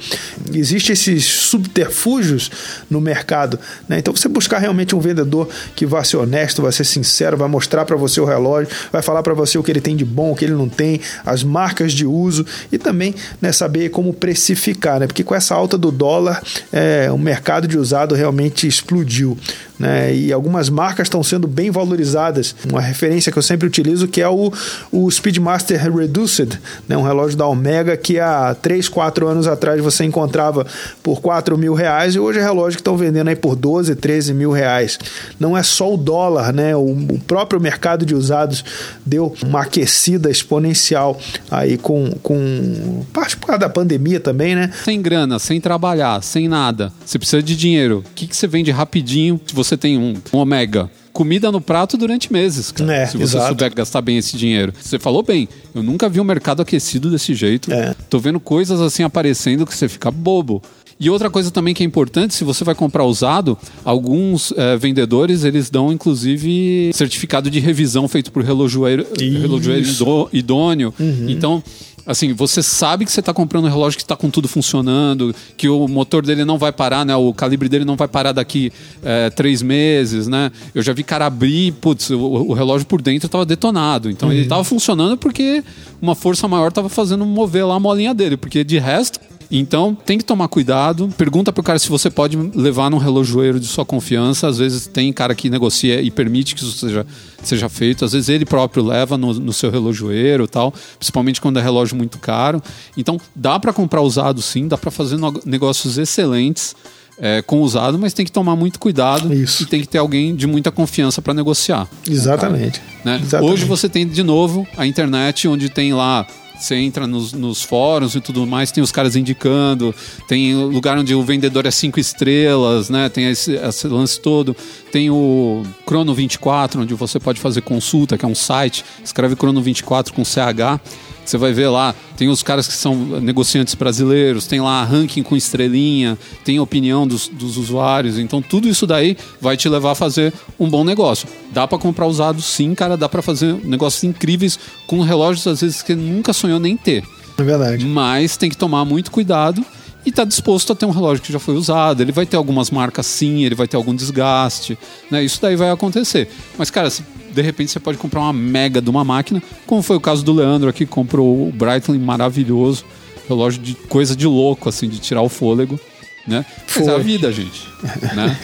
existe 0.54 0.92
esses 0.92 1.26
subterfúgios 1.26 2.50
no 2.90 3.02
mercado. 3.02 3.60
Né? 3.88 4.00
Então 4.00 4.16
você 4.16 4.28
buscar 4.28 4.60
realmente 4.60 4.96
um 4.96 5.00
vendedor 5.00 5.48
que 5.76 5.86
vai 5.86 6.04
ser 6.04 6.18
honesto, 6.18 6.62
vai 6.62 6.72
ser 6.72 6.84
sincero, 6.84 7.38
vai 7.38 7.48
mostrar 7.48 7.86
para 7.86 7.96
você 7.96 8.20
o 8.20 8.26
relógio, 8.26 8.74
vai 8.92 9.02
falar 9.02 9.24
para 9.24 9.34
você 9.34 9.58
o 9.58 9.64
que 9.64 9.72
ele 9.72 9.82
tem 9.82 9.96
de 9.96 10.06
bom, 10.06 10.32
o 10.32 10.36
que 10.36 10.46
ele 10.46 10.54
não 10.54 10.70
tem, 10.70 11.02
as 11.26 11.44
marcas 11.44 11.94
de 11.94 12.06
uso 12.06 12.46
e 12.72 12.78
também 12.78 13.14
né, 13.42 13.52
saber 13.52 13.90
como 13.90 14.14
precificar, 14.14 15.00
né? 15.00 15.08
porque 15.08 15.24
com 15.24 15.36
essa 15.36 15.56
alta 15.56 15.78
do 15.78 15.92
dólar 15.92 16.42
é, 16.72 17.12
o 17.12 17.18
mercado 17.18 17.68
de 17.68 17.78
usado 17.78 18.16
realmente 18.16 18.68
explodiu 18.68 19.38
né? 19.80 20.14
E 20.14 20.34
algumas 20.34 20.70
marcas 20.70 21.06
estão 21.06 21.24
sendo 21.24 21.39
bem 21.48 21.72
valorizadas. 21.72 22.56
Uma 22.70 22.82
referência 22.82 23.32
que 23.32 23.38
eu 23.38 23.44
sempre 23.44 23.68
utilizo 23.68 24.08
que 24.08 24.22
é 24.22 24.30
o, 24.30 24.52
o 24.92 25.10
Speedmaster 25.10 25.80
Reduced, 25.94 26.60
né? 26.88 26.98
Um 26.98 27.04
relógio 27.04 27.38
da 27.38 27.48
Omega 27.48 27.96
que 27.98 28.20
há 28.20 28.56
3, 28.56 28.88
4 28.90 29.28
anos 29.28 29.48
atrás 29.48 29.82
você 29.82 30.04
encontrava 30.04 30.66
por 31.02 31.22
4 31.22 31.58
mil 31.58 31.74
reais 31.74 32.16
e 32.16 32.20
hoje 32.20 32.40
é 32.40 32.42
relógio 32.42 32.78
que 32.78 32.82
estão 32.82 32.98
vendendo 32.98 33.28
aí 33.28 33.36
por 33.36 33.56
12, 33.56 33.96
13 33.96 34.34
mil 34.34 34.52
reais. 34.52 35.00
Não 35.40 35.58
é 35.58 35.64
só 35.64 35.94
o 35.94 35.98
dólar, 35.98 36.54
né? 36.54 36.76
O, 36.76 36.92
o 36.92 37.20
próprio 37.20 37.60
mercado 37.60 38.06
de 38.06 38.16
usados 38.16 38.64
deu 39.06 39.34
uma 39.44 39.62
aquecida 39.62 40.30
exponencial 40.30 41.20
aí 41.50 41.78
com, 41.78 42.12
com 42.22 43.06
parte 43.14 43.38
por 43.38 43.48
causa 43.48 43.60
da 43.60 43.70
pandemia 43.70 44.20
também, 44.20 44.56
né? 44.56 44.72
Sem 44.84 45.02
grana, 45.02 45.40
sem 45.40 45.60
trabalhar, 45.60 46.22
sem 46.22 46.48
nada. 46.48 46.92
Você 47.06 47.18
precisa 47.18 47.42
de 47.42 47.56
dinheiro. 47.56 48.04
O 48.06 48.14
que, 48.14 48.28
que 48.28 48.36
você 48.36 48.48
vende 48.48 48.72
rapidinho? 48.72 49.40
Se 49.46 49.54
você 49.54 49.78
tem 49.78 49.98
um, 49.98 50.16
um 50.34 50.38
Omega 50.38 50.90
comida 51.20 51.52
no 51.52 51.60
prato 51.60 51.98
durante 51.98 52.32
meses, 52.32 52.72
cara, 52.72 52.96
É, 52.96 53.06
se 53.06 53.18
você 53.18 53.24
exato. 53.36 53.48
souber 53.50 53.74
gastar 53.76 54.02
bem 54.02 54.18
esse 54.18 54.38
dinheiro. 54.38 54.72
Você 54.80 54.98
falou 54.98 55.22
bem, 55.22 55.50
eu 55.76 55.84
nunca 55.84 56.08
vi 56.08 56.22
um 56.22 56.24
mercado 56.24 56.62
aquecido 56.62 57.12
desse 57.12 57.34
jeito. 57.36 57.74
É. 57.74 57.94
Tô 58.10 58.20
vendo 58.20 58.40
coisas 58.40 58.80
assim 58.80 59.04
aparecendo 59.04 59.66
que 59.66 59.76
você 59.76 59.90
fica 59.90 60.10
bobo. 60.10 60.62
E 60.98 61.10
outra 61.10 61.30
coisa 61.30 61.52
também 61.52 61.74
que 61.74 61.84
é 61.84 61.86
importante, 61.86 62.34
se 62.34 62.46
você 62.46 62.64
vai 62.64 62.74
comprar 62.74 63.04
usado, 63.04 63.58
alguns 63.84 64.54
eh, 64.56 64.78
vendedores 64.78 65.44
eles 65.44 65.70
dão 65.70 65.92
inclusive 65.92 66.92
certificado 66.94 67.50
de 67.50 67.60
revisão 67.60 68.08
feito 68.08 68.32
por 68.32 68.42
relojoeiro, 68.44 69.06
relojoeiro 69.18 69.88
idô- 69.88 70.30
idôneo. 70.32 70.94
Então, 71.28 71.62
assim, 72.10 72.34
você 72.34 72.64
sabe 72.64 73.06
que 73.06 73.12
você 73.12 73.20
está 73.20 73.32
comprando 73.32 73.66
um 73.66 73.70
relógio 73.70 73.96
que 73.96 74.04
está 74.04 74.16
com 74.16 74.32
tudo 74.32 74.48
funcionando, 74.48 75.34
que 75.56 75.70
o 75.70 75.88
motor 75.88 76.26
dele 76.26 76.44
não 76.44 76.58
vai 76.58 76.72
parar, 76.72 77.06
né? 77.06 77.16
O 77.16 77.32
calibre 77.32 77.70
dele 77.70 77.86
não 77.86 77.96
vai 77.96 78.08
parar 78.08 78.32
daqui 78.32 78.74
eh, 79.04 79.30
três 79.30 79.62
meses, 79.62 80.28
né? 80.28 80.52
Eu 80.74 80.82
já 80.82 80.92
vi 80.92 81.04
cara 81.04 81.28
abrir, 81.28 81.72
putz, 81.74 82.10
o, 82.10 82.20
o 82.20 82.54
relógio 82.54 82.88
por 82.88 83.00
dentro 83.00 83.28
estava 83.28 83.46
detonado. 83.46 84.10
Então 84.10 84.32
ele 84.32 84.42
estava 84.42 84.64
funcionando 84.64 85.18
porque 85.18 85.64
uma 86.02 86.16
força 86.16 86.48
maior 86.48 86.70
estava 86.70 86.90
fazendo 86.90 87.24
mover 87.28 87.64
lá 87.64 87.76
a 87.76 87.80
molinha 87.80 88.14
dele, 88.14 88.38
porque 88.38 88.64
de 88.64 88.80
resto 88.80 89.20
então 89.52 89.96
tem 90.06 90.18
que 90.18 90.24
tomar 90.24 90.48
cuidado. 90.48 91.10
Pergunta 91.18 91.52
pro 91.52 91.64
cara 91.64 91.80
se 91.80 91.90
você 91.90 92.10
pode 92.10 92.38
levar 92.56 92.90
num 92.92 92.98
relojoeiro 92.98 93.60
de 93.60 93.66
sua 93.68 93.84
confiança. 93.86 94.48
Às 94.48 94.58
vezes 94.60 94.86
tem 94.88 95.12
cara 95.12 95.34
que 95.34 95.50
negocia 95.50 96.02
e 96.02 96.12
permite 96.12 96.54
que 96.56 96.62
isso 96.62 96.74
seja, 96.78 97.06
seja 97.44 97.68
feito. 97.70 98.06
Às 98.06 98.12
vezes 98.14 98.30
ele 98.30 98.46
próprio 98.46 98.84
leva 98.84 99.18
no, 99.18 99.34
no 99.34 99.52
seu 99.54 99.72
relojoeiro 99.72 100.48
tal, 100.48 100.74
principalmente 100.98 101.42
quando 101.42 101.58
é 101.60 101.62
relógio 101.64 101.96
muito 101.98 102.20
caro. 102.20 102.62
Então 102.96 103.20
dá 103.36 103.60
para 103.60 103.74
comprar 103.74 104.02
usado 104.02 104.42
sim, 104.42 104.68
dá 104.68 104.78
para 104.78 104.92
fazer 104.92 105.18
no- 105.18 105.42
negócios 105.46 105.98
excelentes. 105.98 106.76
é, 107.22 107.42
com 107.42 107.60
usado, 107.62 108.00
mas 108.00 108.14
tem 108.14 108.26
que 108.26 108.32
tomar 108.32 108.56
muito 108.56 108.80
cuidado 108.80 109.34
Isso. 109.34 109.64
e 109.64 109.66
tem 109.66 109.82
que 109.82 109.88
ter 109.90 109.98
alguém 109.98 110.34
de 110.34 110.48
muita 110.48 110.72
confiança 110.72 111.22
para 111.22 111.34
negociar. 111.34 111.86
Exatamente. 112.10 112.82
né? 113.04 113.20
Exatamente. 113.22 113.54
Hoje 113.54 113.66
você 113.66 113.90
tem 113.90 114.08
de 114.08 114.24
novo 114.24 114.66
a 114.78 114.86
internet, 114.88 115.46
onde 115.46 115.68
tem 115.68 115.94
lá. 115.94 116.26
Você 116.60 116.76
entra 116.76 117.08
nos, 117.08 117.32
nos 117.32 117.64
fóruns 117.64 118.16
e 118.16 118.22
tudo 118.22 118.46
mais, 118.46 118.72
tem 118.72 118.84
os 118.84 118.92
caras 118.92 119.16
indicando, 119.16 119.96
tem 120.28 120.54
lugar 120.56 120.98
onde 120.98 121.16
o 121.16 121.24
vendedor 121.24 121.66
é 121.66 121.72
cinco 121.72 122.00
estrelas, 122.00 122.90
né? 122.90 123.08
Tem 123.08 123.30
esse, 123.30 123.54
esse 123.54 123.88
lance 123.88 124.20
todo. 124.20 124.56
Tem 124.92 125.10
o 125.10 125.64
Crono 125.86 126.14
24, 126.14 126.82
onde 126.82 126.94
você 126.94 127.20
pode 127.20 127.40
fazer 127.40 127.62
consulta, 127.62 128.18
que 128.18 128.26
é 128.26 128.28
um 128.28 128.36
site. 128.36 128.84
Escreve 129.04 129.36
Crono 129.36 129.62
24 129.62 130.14
com 130.14 130.26
CH. 130.26 130.82
Você 131.30 131.38
vai 131.38 131.54
ver 131.54 131.68
lá, 131.70 131.94
tem 132.18 132.28
os 132.28 132.42
caras 132.42 132.68
que 132.68 132.74
são 132.74 132.96
negociantes 132.96 133.76
brasileiros, 133.76 134.48
tem 134.48 134.60
lá 134.60 134.84
ranking 134.84 135.22
com 135.22 135.36
estrelinha, 135.36 136.18
tem 136.44 136.60
opinião 136.60 137.06
dos, 137.06 137.28
dos 137.28 137.56
usuários. 137.56 138.18
Então, 138.18 138.42
tudo 138.42 138.68
isso 138.68 138.88
daí 138.88 139.16
vai 139.40 139.56
te 139.56 139.70
levar 139.70 139.92
a 139.92 139.96
fazer 139.96 140.34
um 140.60 140.68
bom 140.68 140.84
negócio. 140.84 141.30
Dá 141.52 141.68
para 141.68 141.78
comprar 141.78 142.08
usado, 142.08 142.42
sim, 142.42 142.74
cara. 142.74 142.98
Dá 142.98 143.08
para 143.08 143.22
fazer 143.22 143.54
negócios 143.64 144.04
incríveis 144.04 144.58
com 144.88 145.02
relógios, 145.02 145.46
às 145.46 145.62
vezes, 145.62 145.84
que 145.84 145.94
nunca 145.94 146.34
sonhou 146.34 146.60
nem 146.60 146.76
ter. 146.76 147.04
É 147.38 147.44
verdade. 147.44 147.86
Mas 147.86 148.36
tem 148.36 148.50
que 148.50 148.58
tomar 148.58 148.84
muito 148.84 149.12
cuidado 149.12 149.64
e 150.04 150.12
tá 150.12 150.24
disposto 150.24 150.74
a 150.74 150.76
ter 150.76 150.88
um 150.88 150.92
relógio 150.92 151.24
que 151.24 151.32
já 151.32 151.38
foi 151.38 151.54
usado. 151.54 152.02
Ele 152.02 152.12
vai 152.12 152.26
ter 152.26 152.38
algumas 152.38 152.72
marcas 152.72 153.06
sim, 153.06 153.44
ele 153.44 153.54
vai 153.54 153.68
ter 153.68 153.78
algum 153.78 153.94
desgaste, 153.94 154.80
né? 155.12 155.24
Isso 155.24 155.40
daí 155.40 155.56
vai 155.56 155.70
acontecer. 155.70 156.28
Mas, 156.58 156.72
cara, 156.72 156.90
de 157.32 157.42
repente 157.42 157.72
você 157.72 157.80
pode 157.80 157.98
comprar 157.98 158.22
uma 158.22 158.34
mega 158.34 158.82
de 158.82 158.90
uma 158.90 159.04
máquina, 159.04 159.42
como 159.66 159.82
foi 159.82 159.96
o 159.98 160.02
caso 160.02 160.24
do 160.24 160.34
Leandro 160.34 160.70
aqui, 160.70 160.86
que 160.86 160.92
comprou 160.92 161.48
o 161.48 161.52
Breitling 161.52 162.00
maravilhoso, 162.00 162.86
relógio 163.28 163.62
de 163.62 163.74
coisa 163.76 164.16
de 164.16 164.28
louco, 164.28 164.70
assim, 164.70 164.88
de 164.90 165.00
tirar 165.00 165.22
o 165.22 165.30
fôlego, 165.30 165.80
né? 166.28 166.46
Mas 166.76 166.88
é 166.88 166.90
a 166.90 166.94
Foi. 166.94 167.04
vida, 167.04 167.32
gente, 167.32 167.68
né? 168.16 168.38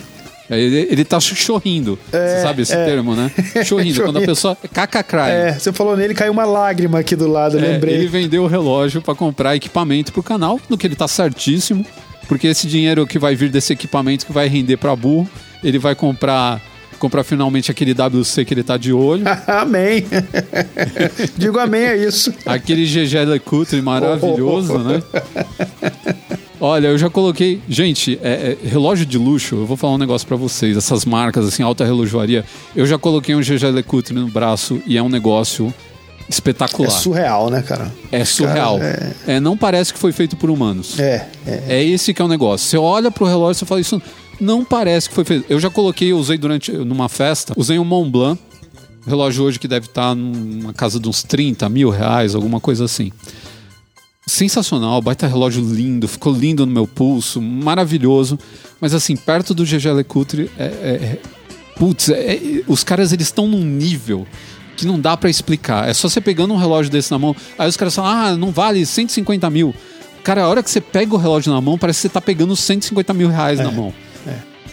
Ele, 0.50 0.88
ele 0.90 1.04
tá 1.04 1.20
chorrindo. 1.20 1.96
Você 2.10 2.42
sabe 2.42 2.62
esse 2.62 2.74
termo, 2.74 3.14
né? 3.14 3.30
Chorrindo. 3.64 4.02
Quando 4.02 4.18
a 4.18 4.22
pessoa. 4.22 4.56
Caca 4.72 5.04
É, 5.28 5.52
você 5.52 5.72
falou 5.72 5.96
nele, 5.96 6.12
caiu 6.12 6.32
uma 6.32 6.44
lágrima 6.44 6.98
aqui 6.98 7.14
do 7.14 7.28
lado, 7.28 7.56
é, 7.56 7.60
lembrei. 7.60 7.94
ele 7.94 8.08
vendeu 8.08 8.42
o 8.42 8.46
relógio 8.48 9.00
para 9.00 9.14
comprar 9.14 9.54
equipamento 9.54 10.12
pro 10.12 10.24
canal, 10.24 10.60
no 10.68 10.76
que 10.76 10.86
ele 10.86 10.96
tá 10.96 11.06
certíssimo, 11.06 11.86
porque 12.26 12.48
esse 12.48 12.66
dinheiro 12.66 13.06
que 13.06 13.18
vai 13.18 13.36
vir 13.36 13.48
desse 13.48 13.72
equipamento 13.72 14.26
que 14.26 14.32
vai 14.32 14.48
render 14.48 14.76
para 14.76 14.94
burro, 14.96 15.30
ele 15.62 15.78
vai 15.78 15.94
comprar 15.94 16.60
comprar 17.00 17.24
finalmente 17.24 17.70
aquele 17.70 17.92
WC 17.92 18.44
que 18.44 18.54
ele 18.54 18.62
tá 18.62 18.76
de 18.76 18.92
olho, 18.92 19.24
amém. 19.48 20.04
Digo 21.36 21.58
amém 21.58 21.86
a 21.86 21.96
isso. 21.96 22.32
aquele 22.46 22.84
GG 22.84 23.24
Lecutre 23.26 23.80
maravilhoso, 23.82 24.78
né? 24.78 25.02
Olha, 26.60 26.88
eu 26.88 26.98
já 26.98 27.08
coloquei. 27.08 27.60
Gente, 27.68 28.20
é, 28.22 28.56
é, 28.62 28.68
relógio 28.68 29.06
de 29.06 29.16
luxo, 29.16 29.54
eu 29.56 29.66
vou 29.66 29.78
falar 29.78 29.94
um 29.94 29.98
negócio 29.98 30.28
pra 30.28 30.36
vocês. 30.36 30.76
Essas 30.76 31.06
marcas, 31.06 31.46
assim, 31.46 31.62
alta 31.62 31.84
relojoaria. 31.86 32.44
Eu 32.76 32.86
já 32.86 32.98
coloquei 32.98 33.34
um 33.34 33.40
GG 33.40 33.64
Lecutre 33.72 34.14
no 34.14 34.28
braço 34.28 34.80
e 34.86 34.98
é 34.98 35.02
um 35.02 35.08
negócio 35.08 35.72
espetacular. 36.28 36.88
É 36.88 36.90
surreal, 36.92 37.50
né, 37.50 37.62
cara? 37.62 37.90
É 38.12 38.24
surreal. 38.26 38.78
Cara, 38.78 39.16
É, 39.26 39.40
não 39.40 39.56
parece 39.56 39.92
que 39.92 39.98
foi 39.98 40.12
feito 40.12 40.36
por 40.36 40.50
humanos. 40.50 40.98
É, 41.00 41.26
é. 41.46 41.62
É 41.68 41.82
esse 41.84 42.12
que 42.12 42.20
é 42.20 42.24
o 42.24 42.28
negócio. 42.28 42.68
Você 42.68 42.76
olha 42.76 43.10
pro 43.10 43.24
relógio 43.24 43.64
e 43.64 43.66
fala, 43.66 43.80
isso 43.80 44.00
não 44.40 44.64
parece 44.64 45.08
que 45.08 45.14
foi 45.14 45.24
feito. 45.24 45.44
Eu 45.48 45.60
já 45.60 45.70
coloquei, 45.70 46.12
eu 46.12 46.18
usei 46.18 46.38
durante 46.38 46.72
numa 46.72 47.08
festa, 47.08 47.52
usei 47.56 47.78
um 47.78 47.84
Mont 47.84 48.10
Blanc, 48.10 48.40
relógio 49.06 49.44
hoje 49.44 49.58
que 49.58 49.68
deve 49.68 49.86
estar 49.86 50.14
numa 50.14 50.72
casa 50.72 50.98
de 50.98 51.08
uns 51.08 51.22
30 51.22 51.68
mil 51.68 51.90
reais, 51.90 52.34
alguma 52.34 52.60
coisa 52.60 52.84
assim. 52.84 53.12
Sensacional, 54.26 55.00
baita 55.02 55.26
relógio 55.26 55.62
lindo, 55.64 56.06
ficou 56.06 56.32
lindo 56.32 56.64
no 56.64 56.72
meu 56.72 56.86
pulso, 56.86 57.40
maravilhoso. 57.40 58.38
Mas 58.80 58.94
assim, 58.94 59.16
perto 59.16 59.54
do 59.54 59.64
GG 59.64 59.92
Lecoultre, 59.92 60.50
é, 60.58 60.64
é, 60.64 60.66
é- 60.66 61.20
putz, 61.76 62.08
é- 62.10 62.34
é- 62.36 62.62
os 62.68 62.84
caras 62.84 63.12
eles 63.12 63.26
estão 63.26 63.48
num 63.48 63.64
nível 63.64 64.26
que 64.76 64.86
não 64.86 65.00
dá 65.00 65.16
pra 65.16 65.28
explicar. 65.28 65.88
É 65.88 65.94
só 65.94 66.08
você 66.08 66.20
pegando 66.20 66.54
um 66.54 66.56
relógio 66.56 66.92
desse 66.92 67.10
na 67.10 67.18
mão, 67.18 67.34
aí 67.58 67.68
os 67.68 67.76
caras 67.76 67.94
falam, 67.94 68.10
ah, 68.10 68.36
não 68.36 68.50
vale 68.50 68.86
150 68.86 69.50
mil. 69.50 69.74
Cara, 70.22 70.44
a 70.44 70.48
hora 70.48 70.62
que 70.62 70.70
você 70.70 70.80
pega 70.80 71.14
o 71.14 71.18
relógio 71.18 71.52
na 71.52 71.60
mão, 71.60 71.76
parece 71.76 71.98
que 71.98 72.02
você 72.02 72.08
tá 72.10 72.20
pegando 72.20 72.54
150 72.54 73.12
mil 73.12 73.28
reais 73.28 73.58
na 73.58 73.70
mão. 73.72 73.92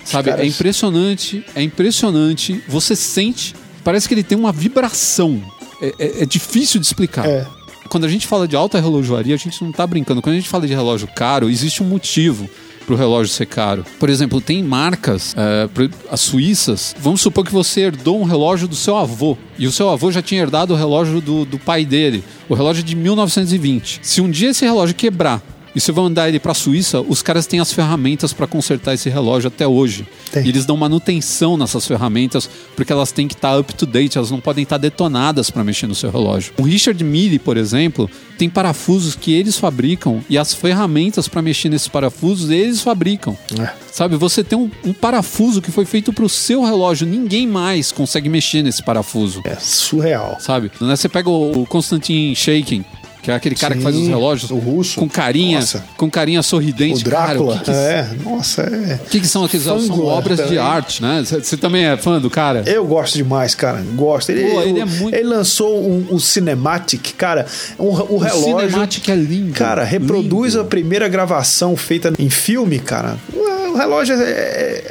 Sabe? 0.06 0.30
caras- 0.30 0.46
É 0.46 0.48
impressionante, 0.48 1.46
é 1.56 1.62
impressionante. 1.62 2.64
Você 2.68 2.96
sente, 2.96 3.54
parece 3.84 4.08
que 4.08 4.14
ele 4.14 4.24
tem 4.24 4.38
uma 4.38 4.52
vibração. 4.52 5.42
É, 5.82 5.94
é- 6.00 6.24
é 6.24 6.26
difícil 6.26 6.80
de 6.80 6.86
explicar. 6.86 7.26
É. 7.28 7.46
Quando 7.90 8.06
a 8.06 8.10
gente 8.10 8.26
fala 8.28 8.48
de 8.48 8.56
alta 8.56 8.80
relojoaria, 8.80 9.36
a 9.36 9.38
gente 9.38 9.64
não 9.64 9.72
tá 9.72 9.86
brincando. 9.88 10.22
Quando 10.22 10.34
a 10.34 10.38
gente 10.38 10.50
fala 10.50 10.68
de 10.68 10.74
relógio 10.74 11.08
caro, 11.16 11.50
existe 11.50 11.82
um 11.82 11.86
motivo 11.86 12.50
pro 12.86 12.96
relógio 12.96 13.34
ser 13.34 13.46
caro. 13.46 13.86
Por 14.00 14.10
exemplo, 14.10 14.40
tem 14.40 14.64
marcas, 14.64 15.36
é, 15.38 15.70
as 16.10 16.22
suíças. 16.22 16.96
Vamos 17.00 17.20
supor 17.22 17.46
que 17.46 17.52
você 17.52 17.82
herdou 17.82 18.20
um 18.20 18.24
relógio 18.24 18.66
do 18.68 18.76
seu 18.76 18.96
avô 18.98 19.38
e 19.60 19.68
o 19.68 19.72
seu 19.72 19.90
avô 19.90 20.10
já 20.12 20.22
tinha 20.22 20.42
herdado 20.42 20.74
o 20.74 20.78
relógio 20.78 21.20
do, 21.22 21.44
do 21.46 21.60
pai 21.60 21.84
dele, 21.86 22.24
o 22.48 22.54
relógio 22.56 22.84
de 22.84 22.96
1920. 22.96 24.00
Se 24.04 24.22
um 24.22 24.30
dia 24.32 24.50
esse 24.52 24.64
relógio 24.66 24.96
quebrar 24.96 25.42
e 25.78 25.80
você 25.80 25.92
vai 25.92 26.06
mandar 26.06 26.28
ele 26.28 26.40
para 26.40 26.54
a 26.54 26.56
Suíça, 26.56 27.02
os 27.02 27.22
caras 27.22 27.46
têm 27.46 27.60
as 27.60 27.72
ferramentas 27.72 28.34
para 28.34 28.48
consertar 28.48 28.96
esse 28.96 29.12
relógio 29.12 29.50
até 29.50 29.68
hoje. 29.68 30.08
Tem. 30.32 30.44
E 30.44 30.50
eles 30.50 30.66
dão 30.66 30.76
manutenção 30.76 31.56
nessas 31.56 31.86
ferramentas 31.86 32.50
porque 32.76 32.92
elas 32.92 33.12
têm 33.12 33.28
que 33.28 33.36
estar 33.36 33.56
up 33.60 33.72
to 33.76 33.86
date, 33.86 34.18
elas 34.18 34.32
não 34.32 34.42
podem 34.42 34.64
estar 34.64 34.80
detonadas 34.80 35.52
para 35.52 35.64
mexer 35.64 35.86
no 35.86 35.94
seu 35.94 36.10
relógio. 36.10 36.52
O 36.58 36.64
Richard 36.64 37.04
Mille, 37.04 37.38
por 37.38 37.58
exemplo, 37.58 38.10
tem 38.40 38.50
parafusos 38.50 39.14
que 39.14 39.32
eles 39.32 39.60
fabricam 39.60 40.24
e 40.28 40.36
as 40.36 40.52
ferramentas 40.52 41.28
para 41.28 41.44
mexer 41.44 41.70
nesses 41.70 41.88
parafusos 41.88 42.50
eles 42.50 42.82
fabricam. 42.82 43.38
É. 43.60 43.70
Sabe, 43.92 44.16
você 44.16 44.44
tem 44.44 44.58
um, 44.58 44.72
um 44.84 44.94
parafuso 44.94 45.62
que 45.62 45.72
foi 45.72 45.86
feito 45.86 46.12
para 46.12 46.26
o 46.26 46.30
seu 46.30 46.64
relógio, 46.64 47.06
ninguém 47.06 47.46
mais 47.46 47.92
consegue 47.92 48.30
mexer 48.30 48.64
nesse 48.64 48.82
parafuso. 48.82 49.42
É 49.44 49.58
surreal. 49.58 50.38
Sabe? 50.40 50.72
Né? 50.82 50.96
Você 50.96 51.08
pega 51.08 51.30
o, 51.30 51.62
o 51.62 51.66
Konstantin 51.68 52.34
Shakin, 52.34 52.84
que 53.22 53.32
é 53.32 53.34
aquele 53.36 53.56
cara 53.56 53.76
que 53.76 53.82
faz 53.82 53.96
os 53.96 54.04
Sim, 54.04 54.10
relógios 54.10 54.52
o 54.52 54.56
russo. 54.58 55.00
com 55.00 55.10
carinha, 55.10 55.60
Nossa. 55.60 55.84
com 55.98 56.10
carinha 56.10 56.40
O 56.40 56.44
sorridente. 56.44 57.04
Drácula. 57.04 57.60
Cara, 57.60 57.62
o 57.62 57.64
que, 57.66 57.72
que, 57.72 57.78
É, 57.78 58.10
nossa, 58.30 58.62
é. 58.62 58.96
o 59.06 59.10
que, 59.10 59.20
que 59.20 59.28
são 59.28 59.44
aqueles? 59.44 59.66
São 59.66 60.06
obras 60.06 60.48
de 60.48 60.58
arte, 60.58 61.02
né? 61.02 61.24
Você 61.26 61.58
também 61.58 61.86
é 61.86 61.98
fã 61.98 62.20
do 62.22 62.30
cara? 62.30 62.64
Eu 62.66 62.86
gosto 62.86 63.16
demais, 63.16 63.54
cara. 63.56 63.84
Gosto. 63.96 64.30
Ele, 64.32 64.50
Pô, 64.50 64.62
ele 64.62 64.80
o- 64.80 64.82
é 64.82 64.86
muito- 64.86 65.16
ele 65.16 65.28
lançou 65.28 65.78
um, 65.90 66.06
um 66.12 66.20
Cinematic, 66.20 67.14
cara. 67.18 67.46
Um, 67.78 67.86
o 67.86 68.16
o 68.16 68.18
relógio. 68.18 68.44
Cinematic 68.68 69.10
é 69.10 69.16
lindo. 69.16 69.54
Cara, 69.54 69.84
reproduz 69.84 70.54
lindo. 70.54 70.62
a 70.64 70.66
primeira 70.68 71.08
gravação 71.08 71.76
feita 71.76 72.14
em 72.18 72.30
filme, 72.30 72.80
cara. 72.80 73.18
O 73.34 73.76
relógio 73.78 74.16
é, 74.16 74.24
é- 74.24 74.84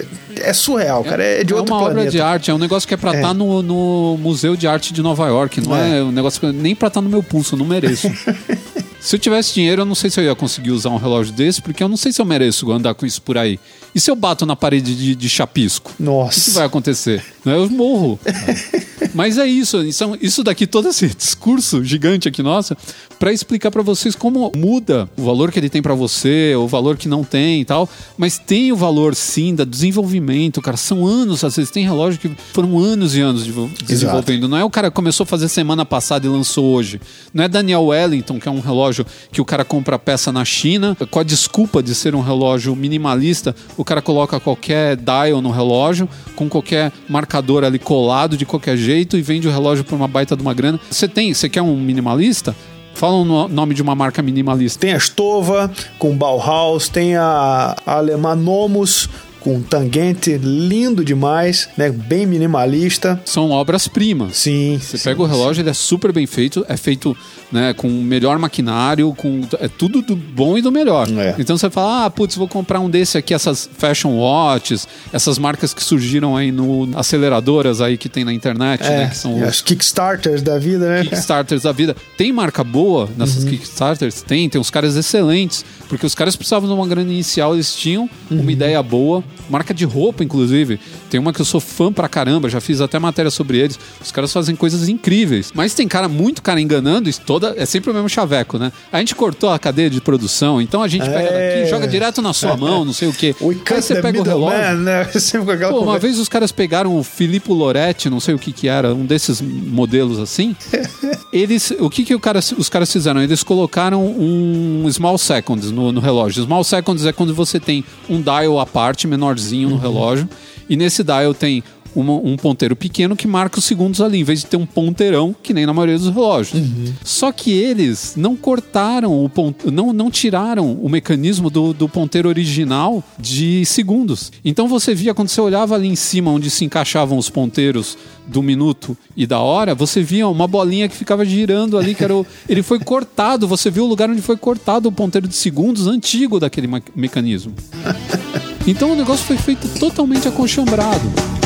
é- 0.00 0.04
é 0.40 0.52
surreal, 0.52 1.02
cara. 1.04 1.22
É 1.22 1.44
de 1.44 1.52
é 1.52 1.56
outro 1.56 1.72
uma 1.74 1.80
planeta. 1.80 2.00
obra 2.00 2.10
de 2.10 2.20
arte, 2.20 2.50
é 2.50 2.54
um 2.54 2.58
negócio 2.58 2.86
que 2.88 2.94
é 2.94 2.96
pra 2.96 3.12
É. 3.12 3.16
estar 3.16 3.34
no, 3.34 3.62
no 3.62 4.16
Museu 4.20 4.56
de 4.56 4.66
Arte 4.66 4.92
de 4.92 5.02
Nova 5.02 5.26
York, 5.28 5.60
não 5.60 5.76
é, 5.76 5.98
É. 5.98 6.02
um 6.02 6.12
negócio 6.12 6.40
que 6.40 6.46
nem 6.52 6.74
pra 6.74 6.88
estar 6.88 7.00
no 7.00 7.08
meu 7.08 7.22
pulso, 7.22 7.56
não 7.56 7.66
mereço. 7.66 8.08
se 9.00 9.16
eu 9.16 9.18
tivesse 9.20 9.54
dinheiro, 9.54 9.82
eu 9.82 9.86
não 9.86 9.94
sei 9.94 10.10
se 10.10 10.20
eu 10.20 10.24
ia 10.24 10.34
conseguir 10.34 10.70
usar 10.70 10.90
um 10.90 10.96
relógio 10.96 11.32
desse, 11.32 11.60
porque 11.60 11.82
eu 11.82 11.88
não 11.88 11.96
sei 11.96 12.12
se 12.12 12.20
eu 12.20 12.24
mereço 12.24 12.70
andar 12.72 12.94
com 12.94 13.04
isso 13.06 13.20
por 13.22 13.36
aí. 13.38 13.58
E 13.94 14.00
se 14.00 14.10
eu 14.10 14.16
bato 14.16 14.44
na 14.46 14.56
parede 14.56 14.94
de, 14.94 15.14
de 15.14 15.28
chapisco? 15.28 15.90
O 15.92 15.96
que, 15.96 16.02
Nossa. 16.02 16.50
vai 16.52 16.64
acontecer? 16.66 17.22
Né? 17.44 17.54
Eu 17.56 17.68
morro. 17.70 18.18
Mas 19.14 19.38
é 19.38 19.46
isso, 19.46 19.82
isso, 19.82 20.16
isso 20.20 20.42
daqui, 20.42 20.66
todo 20.66 20.88
esse 20.88 21.08
discurso 21.08 21.84
gigante 21.84 22.28
aqui 22.28 22.42
nossa, 22.42 22.76
para 23.18 23.32
explicar 23.32 23.70
para 23.70 23.82
vocês 23.82 24.14
como 24.14 24.52
muda 24.56 25.08
o 25.16 25.22
valor 25.22 25.50
que 25.50 25.58
ele 25.58 25.68
tem 25.68 25.80
para 25.80 25.94
você, 25.94 26.54
o 26.56 26.66
valor 26.66 26.96
que 26.96 27.08
não 27.08 27.24
tem 27.24 27.60
e 27.60 27.64
tal, 27.64 27.88
mas 28.16 28.38
tem 28.38 28.72
o 28.72 28.76
valor 28.76 29.14
sim 29.14 29.54
da 29.54 29.64
desenvolvimento, 29.64 30.60
cara, 30.60 30.76
são 30.76 31.06
anos, 31.06 31.44
às 31.44 31.56
vezes 31.56 31.70
tem 31.70 31.84
relógio 31.84 32.20
que 32.20 32.30
foram 32.52 32.78
anos 32.78 33.16
e 33.16 33.20
anos 33.20 33.44
de 33.44 33.52
desenvolvendo. 33.84 34.44
Exato. 34.44 34.48
Não 34.48 34.58
é 34.58 34.64
o 34.64 34.70
cara 34.70 34.90
que 34.90 34.96
começou 34.96 35.24
a 35.24 35.26
fazer 35.26 35.48
semana 35.48 35.84
passada 35.84 36.26
e 36.26 36.28
lançou 36.28 36.64
hoje. 36.66 37.00
Não 37.32 37.44
é 37.44 37.48
Daniel 37.48 37.84
Wellington, 37.86 38.38
que 38.38 38.48
é 38.48 38.50
um 38.50 38.60
relógio 38.60 39.06
que 39.30 39.40
o 39.40 39.44
cara 39.44 39.64
compra 39.64 39.98
peça 39.98 40.32
na 40.32 40.44
China, 40.44 40.96
com 41.10 41.18
a 41.18 41.22
desculpa 41.22 41.82
de 41.82 41.94
ser 41.94 42.14
um 42.14 42.20
relógio 42.20 42.74
minimalista, 42.74 43.54
o 43.76 43.84
cara 43.84 44.02
coloca 44.02 44.40
qualquer 44.40 44.96
dial 44.96 45.40
no 45.40 45.50
relógio, 45.50 46.08
com 46.34 46.48
qualquer 46.48 46.92
marcador 47.08 47.64
ali 47.64 47.78
colado 47.78 48.36
de 48.36 48.44
qualquer 48.44 48.76
jeito 48.84 49.16
e 49.16 49.22
vende 49.22 49.48
o 49.48 49.50
relógio 49.50 49.84
por 49.84 49.96
uma 49.96 50.06
baita 50.06 50.36
de 50.36 50.42
uma 50.42 50.54
grana. 50.54 50.78
Você 50.90 51.08
tem, 51.08 51.32
você 51.32 51.48
quer 51.48 51.62
um 51.62 51.76
minimalista? 51.76 52.54
Fala 52.94 53.14
o 53.14 53.48
nome 53.48 53.74
de 53.74 53.82
uma 53.82 53.94
marca 53.94 54.22
minimalista. 54.22 54.78
Tem 54.78 54.92
a 54.92 55.00
Stova 55.00 55.70
com 55.98 56.16
Bauhaus, 56.16 56.88
tem 56.88 57.16
a, 57.16 57.76
a 57.84 58.36
Nomus 58.36 59.08
com 59.44 59.60
tangente 59.60 60.38
lindo 60.38 61.04
demais, 61.04 61.68
né? 61.76 61.90
Bem 61.90 62.24
minimalista. 62.24 63.20
São 63.26 63.50
obras-primas. 63.50 64.38
Sim. 64.38 64.80
Você 64.80 64.96
sim, 64.96 65.04
pega 65.04 65.20
o 65.20 65.26
relógio, 65.26 65.56
sim. 65.56 65.60
ele 65.60 65.70
é 65.70 65.74
super 65.74 66.12
bem 66.12 66.26
feito, 66.26 66.64
é 66.66 66.78
feito 66.78 67.14
né, 67.52 67.74
com 67.74 67.88
melhor 67.88 68.38
maquinário, 68.38 69.12
com 69.14 69.42
é 69.60 69.68
tudo 69.68 70.00
do 70.00 70.16
bom 70.16 70.56
e 70.56 70.62
do 70.62 70.72
melhor. 70.72 71.06
É. 71.10 71.34
Então 71.38 71.58
você 71.58 71.68
fala, 71.68 72.06
ah, 72.06 72.10
putz, 72.10 72.36
vou 72.36 72.48
comprar 72.48 72.80
um 72.80 72.88
desse 72.88 73.18
aqui, 73.18 73.34
essas 73.34 73.68
fashion 73.76 74.16
watches, 74.16 74.88
essas 75.12 75.38
marcas 75.38 75.74
que 75.74 75.84
surgiram 75.84 76.34
aí 76.34 76.50
no 76.50 76.88
aceleradoras 76.96 77.82
aí 77.82 77.98
que 77.98 78.08
tem 78.08 78.24
na 78.24 78.32
internet, 78.32 78.82
é, 78.82 78.90
né? 78.90 79.08
Que 79.08 79.16
são 79.18 79.46
os 79.46 79.60
Kickstarters 79.60 80.40
da 80.40 80.58
vida, 80.58 80.88
né? 80.88 81.02
Kickstarters 81.04 81.62
da 81.64 81.72
vida. 81.72 81.94
Tem 82.16 82.32
marca 82.32 82.64
boa 82.64 83.10
nessas 83.14 83.44
uhum. 83.44 83.50
Kickstarters? 83.50 84.22
Tem, 84.22 84.48
tem 84.48 84.58
uns 84.58 84.70
caras 84.70 84.96
excelentes, 84.96 85.64
porque 85.86 86.06
os 86.06 86.14
caras 86.14 86.34
precisavam 86.34 86.66
de 86.66 86.74
uma 86.74 86.86
grana 86.86 87.12
inicial, 87.12 87.52
eles 87.52 87.74
tinham 87.74 88.08
uhum. 88.30 88.40
uma 88.40 88.50
ideia 88.50 88.82
boa, 88.82 89.22
marca 89.48 89.74
de 89.74 89.84
roupa, 89.84 90.24
inclusive. 90.24 90.80
Tem 91.10 91.20
uma 91.20 91.32
que 91.32 91.40
eu 91.40 91.44
sou 91.44 91.60
fã 91.60 91.92
pra 91.92 92.08
caramba, 92.08 92.48
já 92.48 92.60
fiz 92.60 92.80
até 92.80 92.98
matéria 92.98 93.30
sobre 93.30 93.58
eles. 93.58 93.78
Os 94.02 94.10
caras 94.10 94.32
fazem 94.32 94.56
coisas 94.56 94.88
incríveis. 94.88 95.52
Mas 95.54 95.74
tem 95.74 95.86
cara, 95.86 96.08
muito 96.08 96.42
cara 96.42 96.60
enganando, 96.60 97.08
isso 97.08 97.20
toda 97.24 97.54
é 97.56 97.66
sempre 97.66 97.90
o 97.90 97.94
mesmo 97.94 98.08
chaveco, 98.08 98.58
né? 98.58 98.72
A 98.92 98.98
gente 98.98 99.14
cortou 99.14 99.50
a 99.50 99.58
cadeia 99.58 99.90
de 99.90 100.00
produção, 100.00 100.60
então 100.60 100.82
a 100.82 100.88
gente 100.88 101.04
pega 101.04 101.28
é... 101.28 101.56
daqui, 101.56 101.70
joga 101.70 101.86
direto 101.86 102.22
na 102.22 102.32
sua 102.32 102.56
mão, 102.56 102.84
não 102.84 102.92
sei 102.92 103.08
o 103.08 103.12
quê. 103.12 103.34
O 103.44 103.50
Aí 103.50 103.82
você 103.82 104.00
pega 104.00 104.20
o 104.20 104.22
relógio. 104.22 104.58
Man, 104.58 104.74
né? 104.76 105.04
Pô, 105.68 105.80
uma 105.80 105.98
vez 105.98 106.18
os 106.18 106.28
caras 106.28 106.50
pegaram 106.50 106.96
o 106.96 107.02
Filippo 107.02 107.52
Loretti, 107.52 108.08
não 108.08 108.20
sei 108.20 108.34
o 108.34 108.38
que 108.38 108.52
que 108.52 108.68
era, 108.68 108.94
um 108.94 109.04
desses 109.04 109.40
modelos 109.40 110.18
assim. 110.18 110.56
eles, 111.32 111.72
o 111.78 111.90
que 111.90 112.04
que 112.04 112.14
o 112.14 112.20
cara, 112.20 112.38
os 112.38 112.68
caras 112.68 112.90
fizeram? 112.90 113.22
Eles 113.22 113.42
colocaram 113.42 114.04
um 114.06 114.88
small 114.90 115.18
seconds 115.18 115.70
no, 115.70 115.92
no 115.92 116.00
relógio. 116.00 116.44
Small 116.44 116.64
seconds 116.64 117.04
é 117.04 117.12
quando 117.12 117.34
você 117.34 117.58
tem 117.60 117.84
um 118.08 118.20
dial 118.20 118.58
à 118.58 118.66
parte, 118.66 119.06
menorzinho 119.24 119.68
no 119.70 119.76
uhum. 119.76 119.80
relógio, 119.80 120.28
e 120.68 120.76
nesse 120.76 121.02
dial 121.02 121.34
tem 121.34 121.62
uma, 121.94 122.12
um 122.14 122.36
ponteiro 122.36 122.74
pequeno 122.74 123.16
que 123.16 123.26
marca 123.26 123.58
os 123.58 123.64
segundos 123.64 124.00
ali, 124.00 124.20
em 124.20 124.24
vez 124.24 124.40
de 124.40 124.46
ter 124.46 124.56
um 124.56 124.66
ponteirão, 124.66 125.34
que 125.42 125.54
nem 125.54 125.66
na 125.66 125.72
maioria 125.72 125.98
dos 125.98 126.08
relógios. 126.08 126.60
Uhum. 126.60 126.92
Só 127.02 127.32
que 127.32 127.52
eles 127.52 128.14
não 128.16 128.36
cortaram 128.36 129.24
o 129.24 129.28
ponto, 129.28 129.70
não, 129.70 129.92
não 129.92 130.10
tiraram 130.10 130.72
o 130.74 130.88
mecanismo 130.88 131.50
do, 131.50 131.72
do 131.72 131.88
ponteiro 131.88 132.28
original 132.28 133.02
de 133.18 133.64
segundos. 133.64 134.32
Então 134.44 134.68
você 134.68 134.94
via 134.94 135.14
quando 135.14 135.28
você 135.28 135.40
olhava 135.40 135.74
ali 135.74 135.88
em 135.88 135.96
cima 135.96 136.30
onde 136.30 136.50
se 136.50 136.64
encaixavam 136.64 137.18
os 137.18 137.30
ponteiros 137.30 137.96
do 138.26 138.42
minuto 138.42 138.96
e 139.16 139.26
da 139.26 139.38
hora, 139.38 139.74
você 139.74 140.02
via 140.02 140.26
uma 140.26 140.48
bolinha 140.48 140.88
que 140.88 140.96
ficava 140.96 141.24
girando 141.24 141.76
ali, 141.76 141.94
que 141.94 142.02
era 142.02 142.14
o, 142.14 142.26
ele 142.48 142.62
foi 142.62 142.78
cortado, 142.78 143.46
você 143.46 143.70
viu 143.70 143.84
o 143.84 143.88
lugar 143.88 144.08
onde 144.08 144.22
foi 144.22 144.36
cortado 144.36 144.88
o 144.88 144.92
ponteiro 144.92 145.28
de 145.28 145.34
segundos 145.34 145.86
antigo 145.86 146.40
daquele 146.40 146.68
mecanismo. 146.94 147.54
Então 148.66 148.92
o 148.92 148.96
negócio 148.96 149.26
foi 149.26 149.36
feito 149.36 149.68
totalmente 149.78 150.26
acochambrado. 150.26 151.43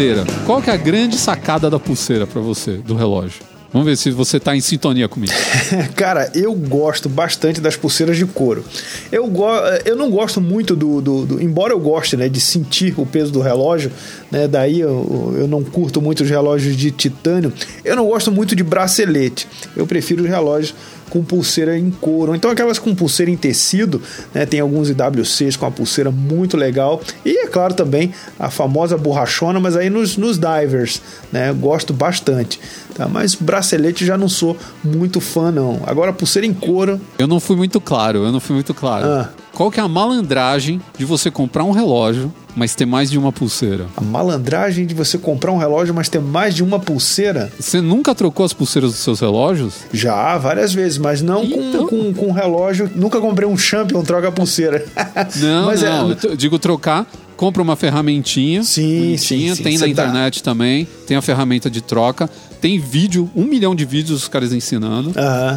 Pulseira. 0.00 0.24
Qual 0.46 0.62
que 0.62 0.70
é 0.70 0.72
a 0.72 0.78
grande 0.78 1.18
sacada 1.18 1.68
da 1.68 1.78
pulseira 1.78 2.26
para 2.26 2.40
você, 2.40 2.78
do 2.78 2.94
relógio? 2.94 3.42
Vamos 3.70 3.86
ver 3.86 3.96
se 3.96 4.10
você 4.10 4.38
está 4.38 4.56
em 4.56 4.60
sintonia 4.60 5.08
comigo. 5.08 5.32
Cara, 5.94 6.30
eu 6.34 6.52
gosto 6.54 7.08
bastante 7.08 7.60
das 7.60 7.76
pulseiras 7.76 8.16
de 8.16 8.24
couro. 8.24 8.64
Eu, 9.12 9.26
go 9.28 9.46
eu 9.84 9.94
não 9.94 10.10
gosto 10.10 10.40
muito 10.40 10.74
do, 10.74 11.00
do, 11.00 11.26
do, 11.26 11.42
Embora 11.42 11.72
eu 11.72 11.78
goste 11.78 12.16
né, 12.16 12.28
de 12.28 12.40
sentir 12.40 12.94
o 12.96 13.04
peso 13.04 13.30
do 13.30 13.40
relógio, 13.40 13.92
né, 14.30 14.48
daí 14.48 14.80
eu, 14.80 15.34
eu 15.38 15.46
não 15.46 15.62
curto 15.62 16.00
muito 16.02 16.24
os 16.24 16.30
relógios 16.30 16.76
de 16.76 16.90
titânio, 16.90 17.52
eu 17.84 17.94
não 17.94 18.06
gosto 18.06 18.32
muito 18.32 18.56
de 18.56 18.64
bracelete. 18.64 19.46
Eu 19.76 19.86
prefiro 19.86 20.24
os 20.24 20.28
relógios 20.28 20.74
com 21.10 21.22
pulseira 21.22 21.76
em 21.76 21.90
couro, 21.90 22.34
então 22.34 22.50
aquelas 22.50 22.78
com 22.78 22.94
pulseira 22.94 23.30
em 23.30 23.36
tecido, 23.36 24.00
né? 24.32 24.46
Tem 24.46 24.60
alguns 24.60 24.88
IWCs 24.88 25.56
com 25.56 25.66
a 25.66 25.70
pulseira 25.70 26.10
muito 26.10 26.56
legal 26.56 27.02
e 27.24 27.44
é 27.44 27.46
claro 27.48 27.74
também 27.74 28.14
a 28.38 28.48
famosa 28.48 28.96
borrachona, 28.96 29.60
mas 29.60 29.76
aí 29.76 29.90
nos, 29.90 30.16
nos 30.16 30.38
divers, 30.38 31.02
né? 31.30 31.52
Gosto 31.52 31.92
bastante, 31.92 32.60
tá? 32.94 33.08
Mas 33.08 33.34
bracelete 33.34 34.06
já 34.06 34.16
não 34.16 34.28
sou 34.28 34.56
muito 34.82 35.20
fã 35.20 35.50
não. 35.50 35.82
Agora 35.84 36.12
pulseira 36.12 36.46
em 36.46 36.54
couro. 36.54 37.00
Eu 37.18 37.26
não 37.26 37.40
fui 37.40 37.56
muito 37.56 37.80
claro, 37.80 38.24
eu 38.24 38.32
não 38.32 38.40
fui 38.40 38.54
muito 38.54 38.72
claro. 38.72 39.04
Ah. 39.06 39.39
Qual 39.54 39.70
que 39.70 39.80
é 39.80 39.82
a 39.82 39.88
malandragem 39.88 40.80
de 40.96 41.04
você 41.04 41.30
comprar 41.30 41.64
um 41.64 41.70
relógio 41.70 42.32
mas 42.54 42.74
ter 42.74 42.86
mais 42.86 43.10
de 43.10 43.18
uma 43.18 43.32
pulseira. 43.32 43.86
A 43.96 44.00
malandragem 44.00 44.86
de 44.86 44.94
você 44.94 45.18
comprar 45.18 45.52
um 45.52 45.56
relógio, 45.56 45.94
mas 45.94 46.08
ter 46.08 46.20
mais 46.20 46.54
de 46.54 46.62
uma 46.62 46.78
pulseira? 46.78 47.50
Você 47.58 47.80
nunca 47.80 48.14
trocou 48.14 48.44
as 48.44 48.52
pulseiras 48.52 48.90
dos 48.90 49.00
seus 49.00 49.20
relógios? 49.20 49.74
Já, 49.92 50.36
várias 50.38 50.72
vezes, 50.72 50.98
mas 50.98 51.22
não 51.22 51.44
então... 51.44 51.86
com, 51.86 52.12
com, 52.12 52.26
com 52.26 52.32
relógio. 52.32 52.90
Nunca 52.94 53.20
comprei 53.20 53.48
um 53.48 53.56
Champion, 53.56 54.02
troca 54.02 54.28
a 54.28 54.32
pulseira. 54.32 54.84
Não, 55.36 55.66
mas 55.66 55.82
é 55.82 55.88
não, 55.88 56.12
é... 56.12 56.16
eu 56.24 56.36
digo 56.36 56.58
trocar 56.58 57.06
compra 57.40 57.62
uma 57.62 57.74
ferramentinha. 57.74 58.62
Sim, 58.62 59.16
sim, 59.16 59.54
sim. 59.54 59.62
Tem 59.62 59.78
na 59.78 59.86
tá 59.86 59.88
internet 59.88 60.42
também, 60.42 60.86
tem 61.06 61.16
a 61.16 61.22
ferramenta 61.22 61.70
de 61.70 61.80
troca. 61.80 62.28
Tem 62.60 62.78
vídeo, 62.78 63.30
um 63.34 63.44
milhão 63.44 63.74
de 63.74 63.84
vídeos 63.84 64.22
os 64.22 64.28
caras 64.28 64.52
ensinando. 64.52 65.12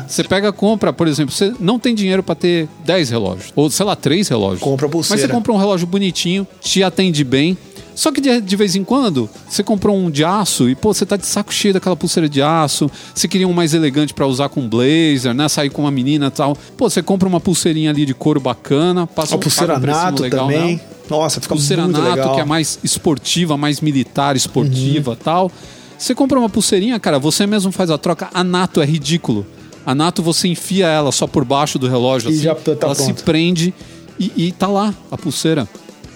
Você 0.08 0.24
pega, 0.24 0.52
compra, 0.54 0.94
por 0.94 1.08
exemplo, 1.08 1.34
você 1.34 1.54
não 1.60 1.78
tem 1.78 1.94
dinheiro 1.94 2.24
para 2.24 2.36
ter 2.36 2.68
10 2.86 3.10
relógios, 3.10 3.54
ou 3.56 3.70
sei 3.70 3.86
lá, 3.86 3.96
3 3.96 4.28
relógios. 4.30 4.62
Compra 4.62 4.88
pulseira. 4.88 5.22
Mas 5.22 5.28
você 5.28 5.34
compra 5.34 5.52
um 5.52 5.58
relógio 5.58 5.86
bonitinho, 5.86 6.48
te 6.62 6.82
atende 6.84 7.24
bem. 7.24 7.58
Só 7.96 8.12
que 8.12 8.20
de, 8.20 8.42
de, 8.42 8.56
vez 8.56 8.76
em 8.76 8.84
quando, 8.84 9.30
você 9.48 9.64
comprou 9.64 9.96
um 9.96 10.10
de 10.10 10.24
aço 10.24 10.70
e, 10.70 10.76
pô, 10.76 10.94
você 10.94 11.06
tá 11.06 11.16
de 11.16 11.26
saco 11.26 11.54
cheio 11.54 11.74
daquela 11.74 11.96
pulseira 11.96 12.28
de 12.28 12.42
aço. 12.42 12.90
Você 13.14 13.28
queria 13.28 13.48
um 13.48 13.54
mais 13.54 13.74
elegante 13.74 14.14
para 14.14 14.26
usar 14.26 14.50
com 14.50 14.68
blazer, 14.68 15.34
né? 15.34 15.48
Sair 15.48 15.70
com 15.70 15.84
uma 15.84 15.92
menina 15.92 16.28
e 16.28 16.32
tal. 16.32 16.58
Pô, 16.76 16.90
você 16.90 17.04
compra 17.04 17.28
uma 17.28 17.40
pulseirinha 17.40 17.92
ali 17.92 18.06
de 18.06 18.14
couro 18.14 18.40
bacana, 18.40 19.06
passa 19.06 19.38
pulseira 19.38 19.78
um 19.78 19.80
nato 19.80 20.24
legal, 20.24 20.48
também. 20.48 20.82
Nossa, 21.10 21.40
fica 21.40 21.54
pulseira 21.54 21.84
muito 21.84 22.00
nato, 22.00 22.16
legal. 22.16 22.36
que 22.36 22.42
é 22.42 22.46
mais 22.46 22.80
esportiva, 22.84 23.58
mais 23.58 23.82
militar, 23.82 24.36
esportiva 24.36 25.12
uhum. 25.12 25.18
tal. 25.18 25.52
Você 25.98 26.14
compra 26.14 26.38
uma 26.40 26.50
pulseirinha, 26.50 27.00
cara, 27.00 27.18
você 27.20 27.48
mesmo 27.48 27.72
faz 27.72 27.90
a 27.90 27.98
troca. 27.98 28.30
A 28.34 28.44
nato 28.44 28.82
é 28.82 28.86
ridículo. 28.86 29.46
A 29.86 29.94
nato 29.94 30.22
você 30.24 30.48
enfia 30.48 30.88
ela 30.88 31.12
só 31.12 31.28
por 31.28 31.44
baixo 31.44 31.78
do 31.78 31.88
relógio, 31.88 32.30
e 32.30 32.34
assim, 32.34 32.44
já 32.44 32.56
tá 32.56 32.72
ela 32.72 32.96
pronto. 32.96 33.04
se 33.04 33.14
prende 33.24 33.74
e, 34.20 34.32
e 34.36 34.52
tá 34.52 34.68
lá 34.68 34.94
a 35.12 35.18
pulseira. 35.18 35.68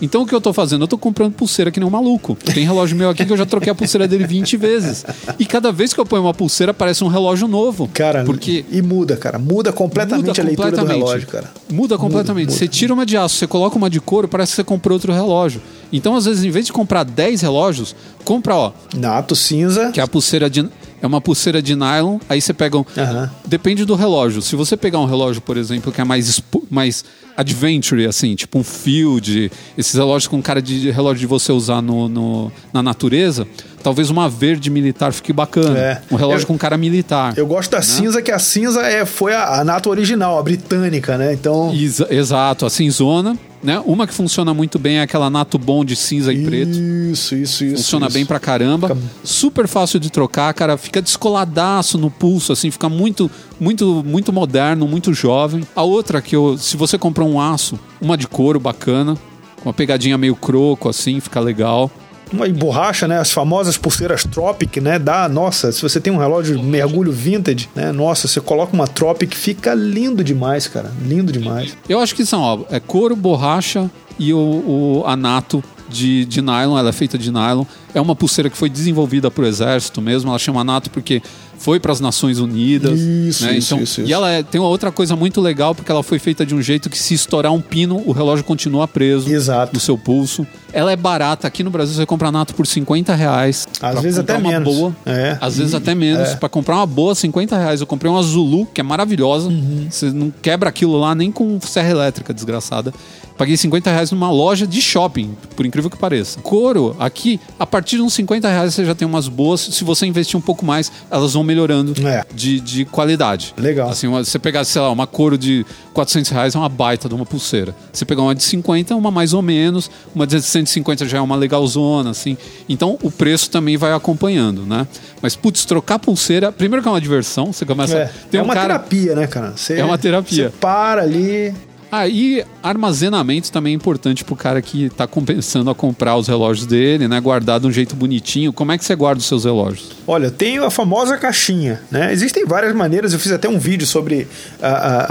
Então 0.01 0.21
o 0.21 0.25
que 0.27 0.33
eu 0.33 0.41
tô 0.41 0.53
fazendo? 0.53 0.83
Eu 0.83 0.87
tô 0.87 0.97
comprando 0.97 1.33
pulseira 1.33 1.71
que 1.71 1.79
nem 1.79 1.87
um 1.87 1.91
maluco. 1.91 2.35
Tem 2.53 2.63
relógio 2.63 2.95
meu 2.95 3.09
aqui 3.09 3.25
que 3.25 3.31
eu 3.31 3.37
já 3.37 3.45
troquei 3.45 3.71
a 3.71 3.75
pulseira 3.75 4.07
dele 4.07 4.25
20 4.25 4.57
vezes. 4.57 5.05
E 5.39 5.45
cada 5.45 5.71
vez 5.71 5.93
que 5.93 5.99
eu 5.99 6.05
ponho 6.05 6.23
uma 6.23 6.33
pulseira, 6.33 6.73
parece 6.73 7.03
um 7.03 7.07
relógio 7.07 7.47
novo. 7.47 7.89
Cara, 7.93 8.23
porque... 8.23 8.65
e 8.71 8.81
muda, 8.81 9.17
cara. 9.17 9.39
Muda 9.39 9.71
completamente 9.71 10.27
muda 10.27 10.41
a 10.41 10.45
leitura 10.45 10.69
completamente. 10.69 10.99
do 10.99 11.05
relógio, 11.05 11.27
cara. 11.27 11.51
Muda 11.71 11.97
completamente. 11.97 12.47
Muda, 12.47 12.53
muda. 12.53 12.59
Você 12.59 12.67
tira 12.67 12.93
uma 12.93 13.05
de 13.05 13.17
aço, 13.17 13.35
você 13.35 13.47
coloca 13.47 13.75
uma 13.75 13.89
de 13.89 13.99
couro, 13.99 14.27
parece 14.27 14.51
que 14.51 14.55
você 14.57 14.63
comprou 14.63 14.95
outro 14.95 15.11
relógio. 15.11 15.61
Então, 15.91 16.15
às 16.15 16.25
vezes, 16.25 16.43
em 16.43 16.49
vez 16.49 16.65
de 16.65 16.73
comprar 16.73 17.03
10 17.03 17.41
relógios, 17.41 17.95
compra, 18.23 18.55
ó. 18.55 18.71
Nato 18.95 19.35
cinza. 19.35 19.91
Que 19.91 19.99
é 19.99 20.03
a 20.03 20.07
pulseira 20.07 20.49
de 20.49 20.67
é 21.01 21.05
uma 21.05 21.21
pulseira 21.21 21.61
de 21.61 21.75
nylon, 21.75 22.17
aí 22.27 22.41
você 22.41 22.53
pega 22.53 22.75
um. 22.77 22.81
Uhum. 22.81 23.29
Depende 23.45 23.85
do 23.85 23.93
relógio. 23.93 24.41
Se 24.41 24.55
você 24.55 24.75
pegar 24.75 24.99
um 24.99 25.05
relógio, 25.05 25.41
por 25.41 25.55
exemplo, 25.55 25.91
que 25.91 26.01
é 26.01 26.03
mais, 26.03 26.41
mais 26.71 27.05
adventure, 27.37 28.05
assim, 28.07 28.35
tipo 28.35 28.57
um 28.59 28.63
field, 28.63 29.51
esses 29.77 29.93
relógios 29.93 30.27
com 30.27 30.41
cara 30.41 30.61
de 30.61 30.89
relógio 30.89 31.19
de 31.21 31.27
você 31.27 31.51
usar 31.51 31.81
no, 31.81 32.09
no, 32.09 32.51
na 32.73 32.81
natureza, 32.83 33.47
Talvez 33.83 34.09
uma 34.09 34.27
verde 34.27 34.69
militar 34.69 35.13
fique 35.13 35.31
bacana. 35.31 35.77
É. 35.79 36.01
Um 36.11 36.17
relógio 36.17 36.43
Eu- 36.43 36.47
com 36.47 36.57
cara 36.57 36.77
militar. 36.77 37.37
Eu 37.37 37.47
gosto 37.47 37.71
da 37.71 37.81
cinza, 37.81 38.21
que 38.21 38.31
a 38.31 38.39
cinza 38.39 38.81
é, 38.81 39.05
foi 39.05 39.33
a, 39.33 39.61
a 39.61 39.63
Nato 39.63 39.89
original, 39.89 40.37
a 40.37 40.43
britânica, 40.43 41.17
né? 41.17 41.31
Então. 41.31 41.71
Exa- 41.73 42.07
exato, 42.09 42.65
a 42.65 42.69
cinzona. 42.69 43.37
Né? 43.63 43.81
Uma 43.85 44.05
que 44.05 44.13
funciona 44.13 44.53
muito 44.53 44.77
bem 44.77 44.97
é 44.97 45.01
aquela 45.03 45.29
Nato 45.29 45.57
Bom 45.57 45.85
de 45.85 45.95
cinza 45.95 46.33
e 46.33 46.43
preto. 46.43 46.77
Isso, 46.77 47.33
isso, 47.35 47.63
isso. 47.63 47.77
Funciona 47.77 48.07
isso. 48.07 48.13
bem 48.13 48.25
pra 48.25 48.39
caramba. 48.39 48.89
Fica- 48.89 48.99
Super 49.23 49.67
fácil 49.67 49.99
de 50.01 50.11
trocar, 50.11 50.53
cara. 50.53 50.75
Fica 50.77 51.01
descoladaço 51.01 51.97
no 51.97 52.11
pulso, 52.11 52.51
assim. 52.51 52.69
Fica 52.69 52.89
muito, 52.89 53.31
muito, 53.59 54.03
muito 54.05 54.31
moderno, 54.31 54.87
muito 54.87 55.13
jovem. 55.13 55.63
A 55.75 55.83
outra 55.83 56.21
que 56.21 56.35
eu... 56.35 56.57
Se 56.57 56.77
você 56.77 56.97
comprar 56.97 57.25
um 57.25 57.39
aço, 57.39 57.79
uma 57.99 58.17
de 58.17 58.27
couro 58.27 58.59
bacana. 58.59 59.15
Com 59.61 59.69
uma 59.69 59.73
pegadinha 59.73 60.17
meio 60.17 60.35
croco, 60.35 60.89
assim. 60.89 61.19
Fica 61.19 61.39
legal. 61.39 61.89
Uma 62.31 62.47
borracha, 62.49 63.07
né? 63.07 63.19
As 63.19 63.31
famosas 63.31 63.77
pulseiras 63.77 64.23
Tropic, 64.23 64.77
né? 64.77 64.99
Dá, 64.99 65.29
nossa, 65.29 65.71
se 65.71 65.81
você 65.81 65.99
tem 65.99 66.11
um 66.11 66.17
relógio 66.17 66.57
de 66.57 66.63
mergulho 66.63 67.11
vintage, 67.11 67.69
né? 67.73 67.91
Nossa, 67.91 68.27
você 68.27 68.41
coloca 68.41 68.73
uma 68.73 68.85
Tropic, 68.87 69.33
fica 69.33 69.73
lindo 69.73 70.23
demais, 70.23 70.67
cara. 70.67 70.91
Lindo 71.05 71.31
demais. 71.31 71.77
Eu 71.87 71.99
acho 71.99 72.13
que 72.13 72.25
são, 72.25 72.41
ó, 72.41 72.59
é 72.69 72.79
couro, 72.79 73.15
borracha 73.15 73.89
e 74.19 74.33
o, 74.33 74.37
o 74.37 75.03
anato 75.07 75.63
de, 75.89 76.25
de 76.25 76.41
nylon, 76.41 76.77
ela 76.77 76.89
é 76.89 76.93
feita 76.93 77.17
de 77.17 77.31
nylon. 77.31 77.63
É 77.93 78.01
uma 78.01 78.15
pulseira 78.15 78.49
que 78.49 78.57
foi 78.57 78.69
desenvolvida 78.69 79.31
para 79.31 79.43
o 79.43 79.47
exército 79.47 80.01
mesmo, 80.01 80.29
ela 80.29 80.37
chama 80.39 80.61
anato 80.61 80.89
porque 80.91 81.21
foi 81.57 81.79
para 81.79 81.91
as 81.91 81.99
Nações 81.99 82.37
Unidas. 82.37 82.99
Isso, 82.99 83.43
né? 83.45 83.57
isso, 83.57 83.73
então, 83.73 83.83
isso, 83.83 84.01
isso. 84.01 84.09
E 84.09 84.13
ela 84.13 84.29
é- 84.29 84.43
tem 84.43 84.61
uma 84.61 84.69
outra 84.69 84.91
coisa 84.91 85.15
muito 85.15 85.41
legal, 85.41 85.73
porque 85.73 85.91
ela 85.91 86.03
foi 86.03 86.19
feita 86.19 86.45
de 86.45 86.53
um 86.53 86.61
jeito 86.61 86.87
que 86.87 86.97
se 86.99 87.15
estourar 87.15 87.51
um 87.51 87.59
pino, 87.61 88.03
o 88.05 88.11
relógio 88.11 88.45
continua 88.45 88.87
preso 88.87 89.27
Exato. 89.31 89.71
no 89.73 89.79
seu 89.79 89.97
pulso. 89.97 90.45
Ela 90.71 90.91
é 90.91 90.95
barata, 90.95 91.47
aqui 91.47 91.63
no 91.63 91.71
Brasil 91.71 91.95
você 91.95 92.05
compra 92.05 92.27
anato 92.27 92.53
por 92.53 92.67
50 92.67 93.15
reais. 93.15 93.65
Às 93.81 94.01
vezes 94.01 94.19
até 94.19 94.37
uma 94.37 94.49
menos. 94.51 94.75
Boa, 94.75 94.95
É. 95.05 95.35
Às 95.41 95.57
vezes 95.57 95.73
E- 95.73 95.77
até 95.77 95.95
menos. 95.95 96.29
é. 96.29 96.35
Pra 96.35 96.49
comprar 96.49 96.75
uma 96.75 96.85
boa, 96.85 97.15
50 97.15 97.57
reais. 97.57 97.81
Eu 97.81 97.87
comprei 97.87 98.11
uma 98.11 98.21
Zulu, 98.21 98.67
que 98.67 98.79
é 98.79 98.83
maravilhosa. 98.83 99.47
Uhum. 99.49 99.87
Você 99.89 100.11
não 100.11 100.31
quebra 100.41 100.69
aquilo 100.69 100.99
lá 100.99 101.15
nem 101.15 101.31
com 101.31 101.59
serra 101.61 101.89
elétrica, 101.89 102.31
desgraçada. 102.35 102.93
Paguei 103.37 103.55
50 103.55 103.91
reais 103.91 104.11
numa 104.11 104.31
loja 104.31 104.65
de 104.65 104.81
shopping, 104.81 105.37
por 105.55 105.65
incrível 105.65 105.89
que 105.89 105.97
pareça. 105.97 106.39
Couro, 106.41 106.95
aqui, 106.99 107.39
a 107.59 107.65
partir 107.67 107.97
de 107.97 108.01
uns 108.01 108.13
50 108.15 108.49
reais 108.49 108.73
você 108.73 108.83
já 108.83 108.95
tem 108.95 109.07
umas 109.07 109.27
boas. 109.27 109.61
Se 109.61 109.83
você 109.83 110.05
investir 110.05 110.37
um 110.37 110.41
pouco 110.41 110.65
mais, 110.65 110.91
elas 111.11 111.33
vão 111.33 111.43
melhorando 111.43 111.93
É. 112.07 112.25
de, 112.33 112.59
de 112.59 112.85
qualidade. 112.85 113.53
Legal. 113.57 113.89
Assim, 113.89 114.07
você 114.07 114.39
pegar, 114.39 114.63
sei 114.65 114.81
lá, 114.81 114.89
uma 114.91 115.05
couro 115.05 115.37
de 115.37 115.65
400 115.93 116.31
reais 116.31 116.55
é 116.55 116.57
uma 116.57 116.69
baita 116.69 117.07
de 117.07 117.13
uma 117.15 117.25
pulseira. 117.25 117.75
Você 117.93 118.05
pegar 118.05 118.23
uma 118.23 118.33
de 118.33 118.43
50, 118.43 118.95
uma 118.95 119.11
mais 119.11 119.33
ou 119.33 119.41
menos. 119.41 119.89
Uma 120.15 120.25
de 120.25 120.41
150 120.41 121.05
já 121.07 121.17
é 121.19 121.21
uma 121.21 121.35
legalzona, 121.35 122.09
assim. 122.09 122.35
Então, 122.67 122.97
o 123.03 123.11
preço 123.11 123.49
também 123.51 123.77
vai 123.77 123.93
acompanhando, 123.93 124.63
né? 124.65 124.87
Mas, 125.21 125.35
putz, 125.35 125.63
trocar 125.65 125.99
pulseira... 125.99 126.51
Primeiro 126.51 126.81
que 126.81 126.87
é 126.87 126.91
uma 126.91 127.01
diversão. 127.01 127.53
Você 127.53 127.65
começa... 127.65 127.97
É, 127.97 128.11
Tem 128.31 128.39
é 128.39 128.41
um 128.41 128.45
uma 128.45 128.53
cara... 128.55 128.67
terapia, 128.79 129.15
né, 129.15 129.27
cara? 129.27 129.53
Você- 129.55 129.75
É 129.75 129.85
uma 129.85 129.97
terapia. 129.97 130.49
Você 130.49 130.57
para 130.59 131.01
ali. 131.03 131.53
Aí, 131.91 132.43
armazenamento 132.61 133.51
também 133.51 133.71
é 133.73 133.75
importante 133.75 134.23
pro 134.25 134.35
cara 134.35 134.61
que 134.61 134.89
tá 134.89 135.07
compensando 135.07 135.69
a 135.69 135.75
comprar 135.75 136.17
os 136.17 136.27
relógios 136.27 136.65
dele, 136.67 137.07
né? 137.07 137.19
Guardar 137.19 137.59
de 137.61 137.67
um 137.67 137.71
jeito 137.71 137.95
bonitinho. 137.95 138.51
Como 138.51 138.71
é 138.73 138.77
que 138.77 138.83
você 138.83 138.93
guarda 138.95 139.19
os 139.19 139.25
seus 139.25 139.45
relógios? 139.45 139.89
Olha, 140.05 140.29
tem 140.29 140.57
a 140.57 140.69
famosa 140.69 141.17
caixinha, 141.17 141.81
né? 141.89 142.11
Existem 142.11 142.45
várias 142.45 142.75
maneiras, 142.75 143.13
eu 143.13 143.19
fiz 143.19 143.31
até 143.31 143.47
um 143.47 143.57
vídeo 143.57 143.87
sobre 143.87 144.27
a- 144.61 144.67
a- 144.67 145.05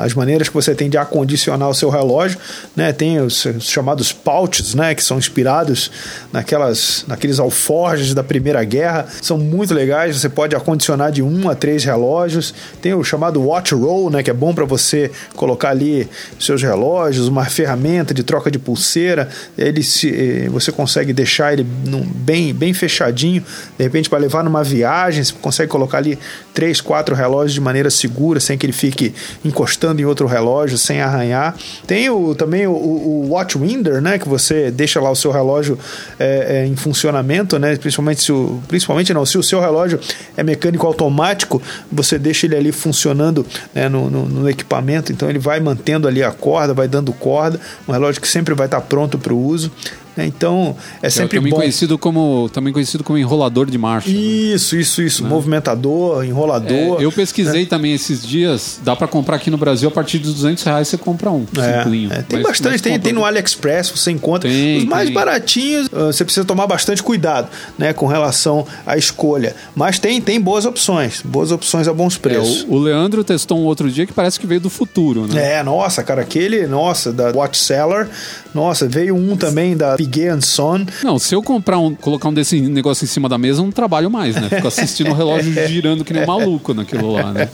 a- 0.00 0.04
as 0.04 0.14
maneiras 0.14 0.48
que 0.48 0.54
você 0.54 0.74
tem 0.74 0.88
de 0.88 0.96
acondicionar 0.96 1.68
o 1.68 1.74
seu 1.74 1.90
relógio, 1.90 2.38
né? 2.76 2.92
Tem 2.92 3.18
os, 3.20 3.44
os 3.44 3.68
chamados 3.68 4.12
pouches, 4.12 4.74
né? 4.74 4.94
Que 4.94 5.02
são 5.02 5.18
inspirados 5.18 5.90
naquelas, 6.32 7.04
naqueles 7.08 7.38
alforjes 7.38 8.14
da 8.14 8.22
Primeira 8.22 8.62
Guerra, 8.64 9.06
são 9.20 9.36
muito 9.38 9.74
legais, 9.74 10.20
você 10.20 10.28
pode 10.28 10.54
acondicionar 10.54 11.10
de 11.12 11.22
um 11.22 11.48
a 11.50 11.54
três 11.54 11.84
relógios, 11.84 12.54
tem 12.80 12.94
o 12.94 13.02
chamado 13.04 13.42
watch 13.42 13.74
roll, 13.74 14.08
né? 14.10 14.22
Que 14.22 14.30
é 14.30 14.34
bom 14.34 14.54
para 14.54 14.64
você 14.64 15.10
colocar 15.34 15.70
ali 15.70 16.08
seus 16.38 16.62
relógios, 16.62 17.28
uma 17.28 17.44
ferramenta 17.44 18.14
de 18.14 18.22
troca 18.22 18.50
de 18.50 18.58
pulseira, 18.58 19.28
ele 19.56 19.82
se, 19.82 20.08
eh, 20.08 20.48
você 20.48 20.70
consegue 20.72 21.12
deixar 21.12 21.52
ele 21.52 21.66
num- 21.86 22.04
bem, 22.04 22.52
bem 22.54 22.72
fechadinho, 22.72 23.42
de 23.76 23.84
repente 23.84 24.08
para 24.08 24.18
levar 24.18 24.44
numa 24.44 24.62
viagem, 24.62 25.22
você 25.22 25.32
consegue 25.40 25.70
colocar 25.70 25.98
ali 25.98 26.18
três, 26.54 26.80
quatro 26.80 27.14
relógios 27.14 27.54
de 27.54 27.60
maneira 27.60 27.90
segura, 27.90 28.40
sem 28.40 28.58
que 28.58 28.66
ele 28.66 28.72
fique 28.72 29.14
encostando 29.44 30.00
em 30.00 30.04
outro 30.04 30.26
relógio, 30.26 30.76
sem 30.78 31.00
arranhar. 31.00 31.56
Tem 31.86 32.08
o, 32.10 32.34
também 32.34 32.66
o, 32.66 32.72
o, 32.72 33.28
Watch 33.30 33.56
Winder, 33.56 34.00
né, 34.00 34.18
que 34.18 34.28
você 34.28 34.70
deixa 34.70 35.00
lá 35.00 35.10
o 35.10 35.16
seu 35.16 35.30
relógio 35.30 35.78
é, 36.18 36.62
é, 36.62 36.66
em 36.66 36.76
funcionamento, 36.76 37.58
né, 37.58 37.76
principalmente 37.76 38.22
se 38.22 38.32
o, 38.32 38.62
principalmente 38.68 39.12
não, 39.14 39.24
se 39.24 39.38
o 39.38 39.42
seu 39.42 39.60
relógio 39.60 39.98
é 40.36 40.42
mecânico 40.42 40.86
automático, 40.86 41.62
você 41.90 42.18
deixa 42.18 42.46
ele 42.46 42.56
ali 42.56 42.72
funcionando 42.72 43.46
né, 43.74 43.88
no, 43.88 44.10
no, 44.10 44.26
no 44.26 44.50
equipamento, 44.50 45.12
então 45.12 45.28
ele 45.28 45.38
vai 45.38 45.60
mantendo 45.60 46.01
ali 46.08 46.22
a 46.22 46.30
corda, 46.30 46.74
vai 46.74 46.88
dando 46.88 47.12
corda, 47.12 47.60
um 47.86 47.92
relógio 47.92 48.20
que 48.20 48.28
sempre 48.28 48.54
vai 48.54 48.66
estar 48.66 48.80
pronto 48.80 49.18
para 49.18 49.32
o 49.32 49.44
uso. 49.44 49.70
Né, 50.16 50.26
Então 50.26 50.76
é 51.02 51.08
sempre 51.10 51.38
também 51.38 51.50
bom. 51.50 51.56
conhecido 51.58 51.96
como 51.98 52.48
também 52.52 52.72
conhecido 52.72 53.02
como 53.04 53.18
enrolador 53.18 53.66
de 53.70 53.78
marcha. 53.78 54.08
né? 54.10 54.14
Isso, 54.16 54.76
isso, 54.76 55.02
isso. 55.02 55.24
Movimentador, 55.24 56.24
enrolador. 56.24 57.00
É, 57.00 57.04
eu 57.04 57.12
pesquisei 57.12 57.66
também 57.66 57.92
esses 57.94 58.26
dias, 58.26 58.80
dá 58.82 58.94
pra 58.96 59.06
comprar 59.06 59.36
aqui 59.36 59.50
no 59.50 59.56
Brasil 59.58 59.88
a 59.88 59.92
partir 59.92 60.18
de 60.18 60.24
200 60.32 60.62
reais 60.64 60.88
você 60.88 60.96
compra 60.98 61.30
um, 61.30 61.46
É, 61.56 61.82
simplinho. 61.82 62.12
é, 62.12 62.22
tem 62.22 62.38
Mas- 62.40 62.48
bastante, 62.48 62.72
mas 62.72 62.80
tem, 62.80 62.98
tem 62.98 63.12
no 63.12 63.24
AliExpress, 63.24 63.90
você 63.90 64.10
encontra. 64.10 64.48
Tem, 64.48 64.78
Os 64.78 64.84
mais 64.84 65.06
tem. 65.06 65.14
baratinhos, 65.14 65.88
ah, 65.92 66.06
você 66.06 66.24
precisa 66.24 66.44
tomar 66.44 66.66
bastante 66.66 67.02
cuidado 67.02 67.48
né, 67.78 67.92
com 67.92 68.06
relação 68.06 68.66
à 68.86 68.96
escolha. 68.96 69.54
Mas 69.74 69.98
tem, 69.98 70.20
tem 70.20 70.40
boas 70.40 70.64
opções, 70.64 71.22
boas 71.24 71.50
opções 71.50 71.88
a 71.88 71.92
bons 71.92 72.16
É, 72.16 72.18
preços. 72.18 72.66
o, 72.68 72.74
o 72.74 72.78
Leandro 72.78 73.22
testou 73.24 73.58
um 73.58 73.64
outro 73.64 73.90
dia 73.90 74.06
que 74.06 74.12
parece 74.12 74.38
que 74.38 74.46
veio 74.46 74.60
do 74.60 74.70
futuro, 74.70 75.26
né? 75.26 75.54
É, 75.58 75.62
nossa, 75.62 76.02
cara, 76.02 76.22
aquele, 76.22 76.66
nossa, 76.66 77.12
da 77.12 77.30
Watch 77.30 77.58
Seller, 77.58 78.08
nossa, 78.54 78.88
veio 78.88 79.16
um 79.16 79.36
também 79.36 79.76
da 79.76 79.96
Piguet 79.96 80.44
Son. 80.44 80.84
Não, 81.02 81.18
se 81.18 81.34
eu 81.34 81.42
comprar 81.42 81.78
um, 81.78 81.94
colocar 81.94 82.28
um 82.28 82.34
desse 82.34 82.60
negócio 82.60 83.04
em 83.04 83.08
cima 83.08 83.28
da 83.28 83.38
mesa, 83.38 83.60
eu 83.60 83.64
não 83.64 83.72
trabalho 83.72 84.10
mais, 84.10 84.36
né? 84.36 84.48
Fico 84.48 84.68
assistindo 84.68 85.10
o 85.10 85.14
relógio 85.14 85.52
girando 85.68 86.04
que 86.04 86.12
nem 86.12 86.22
um 86.22 86.26
maluco 86.26 86.74
naquilo 86.74 87.12
lá, 87.12 87.32
né? 87.32 87.48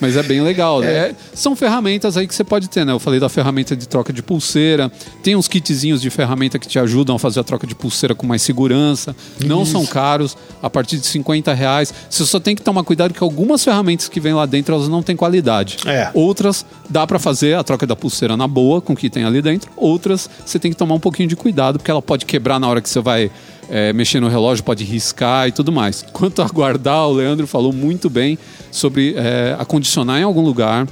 Mas 0.00 0.16
é 0.16 0.22
bem 0.22 0.40
legal. 0.40 0.80
né? 0.80 0.88
É, 0.88 1.14
são 1.34 1.54
ferramentas 1.54 2.16
aí 2.16 2.26
que 2.26 2.34
você 2.34 2.44
pode 2.44 2.68
ter, 2.68 2.84
né? 2.84 2.92
Eu 2.92 2.98
falei 2.98 3.20
da 3.20 3.28
ferramenta 3.28 3.76
de 3.76 3.86
troca 3.86 4.12
de 4.12 4.22
pulseira, 4.22 4.90
tem 5.22 5.36
uns 5.36 5.48
kitzinhos 5.48 6.00
de 6.00 6.10
ferramenta 6.10 6.58
que 6.58 6.66
te 6.66 6.78
ajudam 6.78 7.16
a 7.16 7.18
fazer 7.18 7.40
a 7.40 7.44
troca 7.44 7.66
de 7.66 7.74
pulseira 7.74 8.14
com 8.14 8.26
mais 8.26 8.42
segurança. 8.42 9.14
Não 9.44 9.64
são 9.64 9.84
caros, 9.86 10.36
a 10.62 10.70
partir 10.70 10.98
de 10.98 11.06
50 11.06 11.52
reais. 11.52 11.92
Você 12.08 12.24
só 12.24 12.40
tem 12.40 12.54
que 12.54 12.62
tomar 12.62 12.84
cuidado 12.84 13.12
que 13.12 13.22
algumas 13.22 13.62
ferramentas 13.62 14.08
que 14.08 14.20
vêm 14.20 14.34
lá 14.34 14.46
dentro, 14.46 14.74
elas 14.74 14.88
não 14.88 15.02
têm 15.02 15.16
qualidade. 15.16 15.78
É. 15.86 16.10
Outras 16.14 16.64
dá 16.88 17.06
pra 17.06 17.18
fazer 17.18 17.54
a 17.54 17.62
troca 17.62 17.86
da 17.86 17.94
pulseira 17.94 18.36
na 18.36 18.46
boa 18.46 18.80
com 18.80 18.92
o 18.92 18.96
que 18.96 19.10
tem 19.10 19.24
ali 19.24 19.42
dentro. 19.42 19.70
Outras 19.76 20.28
você 20.44 20.58
tem 20.58 20.70
que 20.70 20.76
tomar 20.76 20.94
um 20.94 21.00
pouquinho 21.00 21.28
de 21.28 21.36
cuidado 21.36 21.78
porque 21.78 21.90
ela 21.90 22.02
pode 22.02 22.24
quebrar 22.24 22.58
na 22.58 22.68
hora 22.68 22.80
que 22.80 22.88
você 22.88 23.00
vai 23.00 23.30
é, 23.68 23.92
mexer 23.92 24.20
no 24.20 24.28
relógio, 24.28 24.64
pode 24.64 24.84
riscar 24.84 25.48
e 25.48 25.52
tudo 25.52 25.70
mais. 25.70 26.04
Quanto 26.12 26.42
a 26.42 26.46
guardar, 26.46 27.06
o 27.06 27.12
Leandro 27.12 27.46
falou 27.46 27.72
muito 27.72 28.08
bem 28.08 28.38
sobre 28.70 29.14
é, 29.16 29.56
acondicionar 29.58 30.20
em 30.20 30.24
algum 30.24 30.42
lugar, 30.42 30.86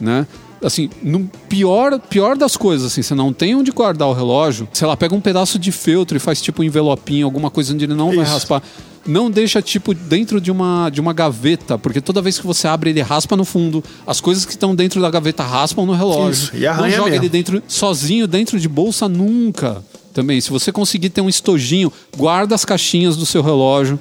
né? 0.00 0.26
Assim, 0.62 0.90
no 1.02 1.20
pior, 1.48 1.98
pior 1.98 2.36
das 2.36 2.54
coisas, 2.54 2.92
assim, 2.92 3.00
você 3.00 3.14
não 3.14 3.32
tem 3.32 3.54
onde 3.54 3.70
guardar 3.70 4.08
o 4.08 4.12
relógio, 4.12 4.68
sei 4.74 4.86
lá, 4.86 4.94
pega 4.94 5.14
um 5.14 5.20
pedaço 5.20 5.58
de 5.58 5.72
feltro 5.72 6.18
e 6.18 6.20
faz 6.20 6.42
tipo 6.42 6.60
um 6.60 6.64
envelopinho, 6.64 7.24
alguma 7.24 7.50
coisa 7.50 7.72
onde 7.72 7.86
ele 7.86 7.94
não 7.94 8.08
vai 8.08 8.24
Isso. 8.24 8.32
raspar. 8.32 8.62
Não 9.06 9.30
deixa, 9.30 9.62
tipo, 9.62 9.94
dentro 9.94 10.40
de 10.40 10.50
uma, 10.50 10.90
de 10.90 11.00
uma 11.00 11.12
gaveta, 11.12 11.78
porque 11.78 12.00
toda 12.00 12.20
vez 12.20 12.38
que 12.38 12.46
você 12.46 12.68
abre, 12.68 12.90
ele 12.90 13.00
raspa 13.00 13.36
no 13.36 13.44
fundo. 13.44 13.82
As 14.06 14.20
coisas 14.20 14.44
que 14.44 14.52
estão 14.52 14.74
dentro 14.74 15.00
da 15.00 15.10
gaveta 15.10 15.42
raspam 15.42 15.86
no 15.86 15.92
relógio. 15.92 16.44
Isso, 16.44 16.56
e 16.56 16.66
arranha 16.66 16.88
não 16.88 16.96
joga 16.96 17.10
mesmo. 17.10 17.24
ele 17.24 17.28
dentro, 17.30 17.62
sozinho, 17.66 18.26
dentro 18.26 18.60
de 18.60 18.68
bolsa, 18.68 19.08
nunca. 19.08 19.82
Também, 20.12 20.40
se 20.40 20.50
você 20.50 20.70
conseguir 20.70 21.10
ter 21.10 21.20
um 21.20 21.28
estojinho, 21.28 21.92
guarda 22.16 22.54
as 22.54 22.64
caixinhas 22.64 23.16
do 23.16 23.24
seu 23.24 23.42
relógio. 23.42 23.98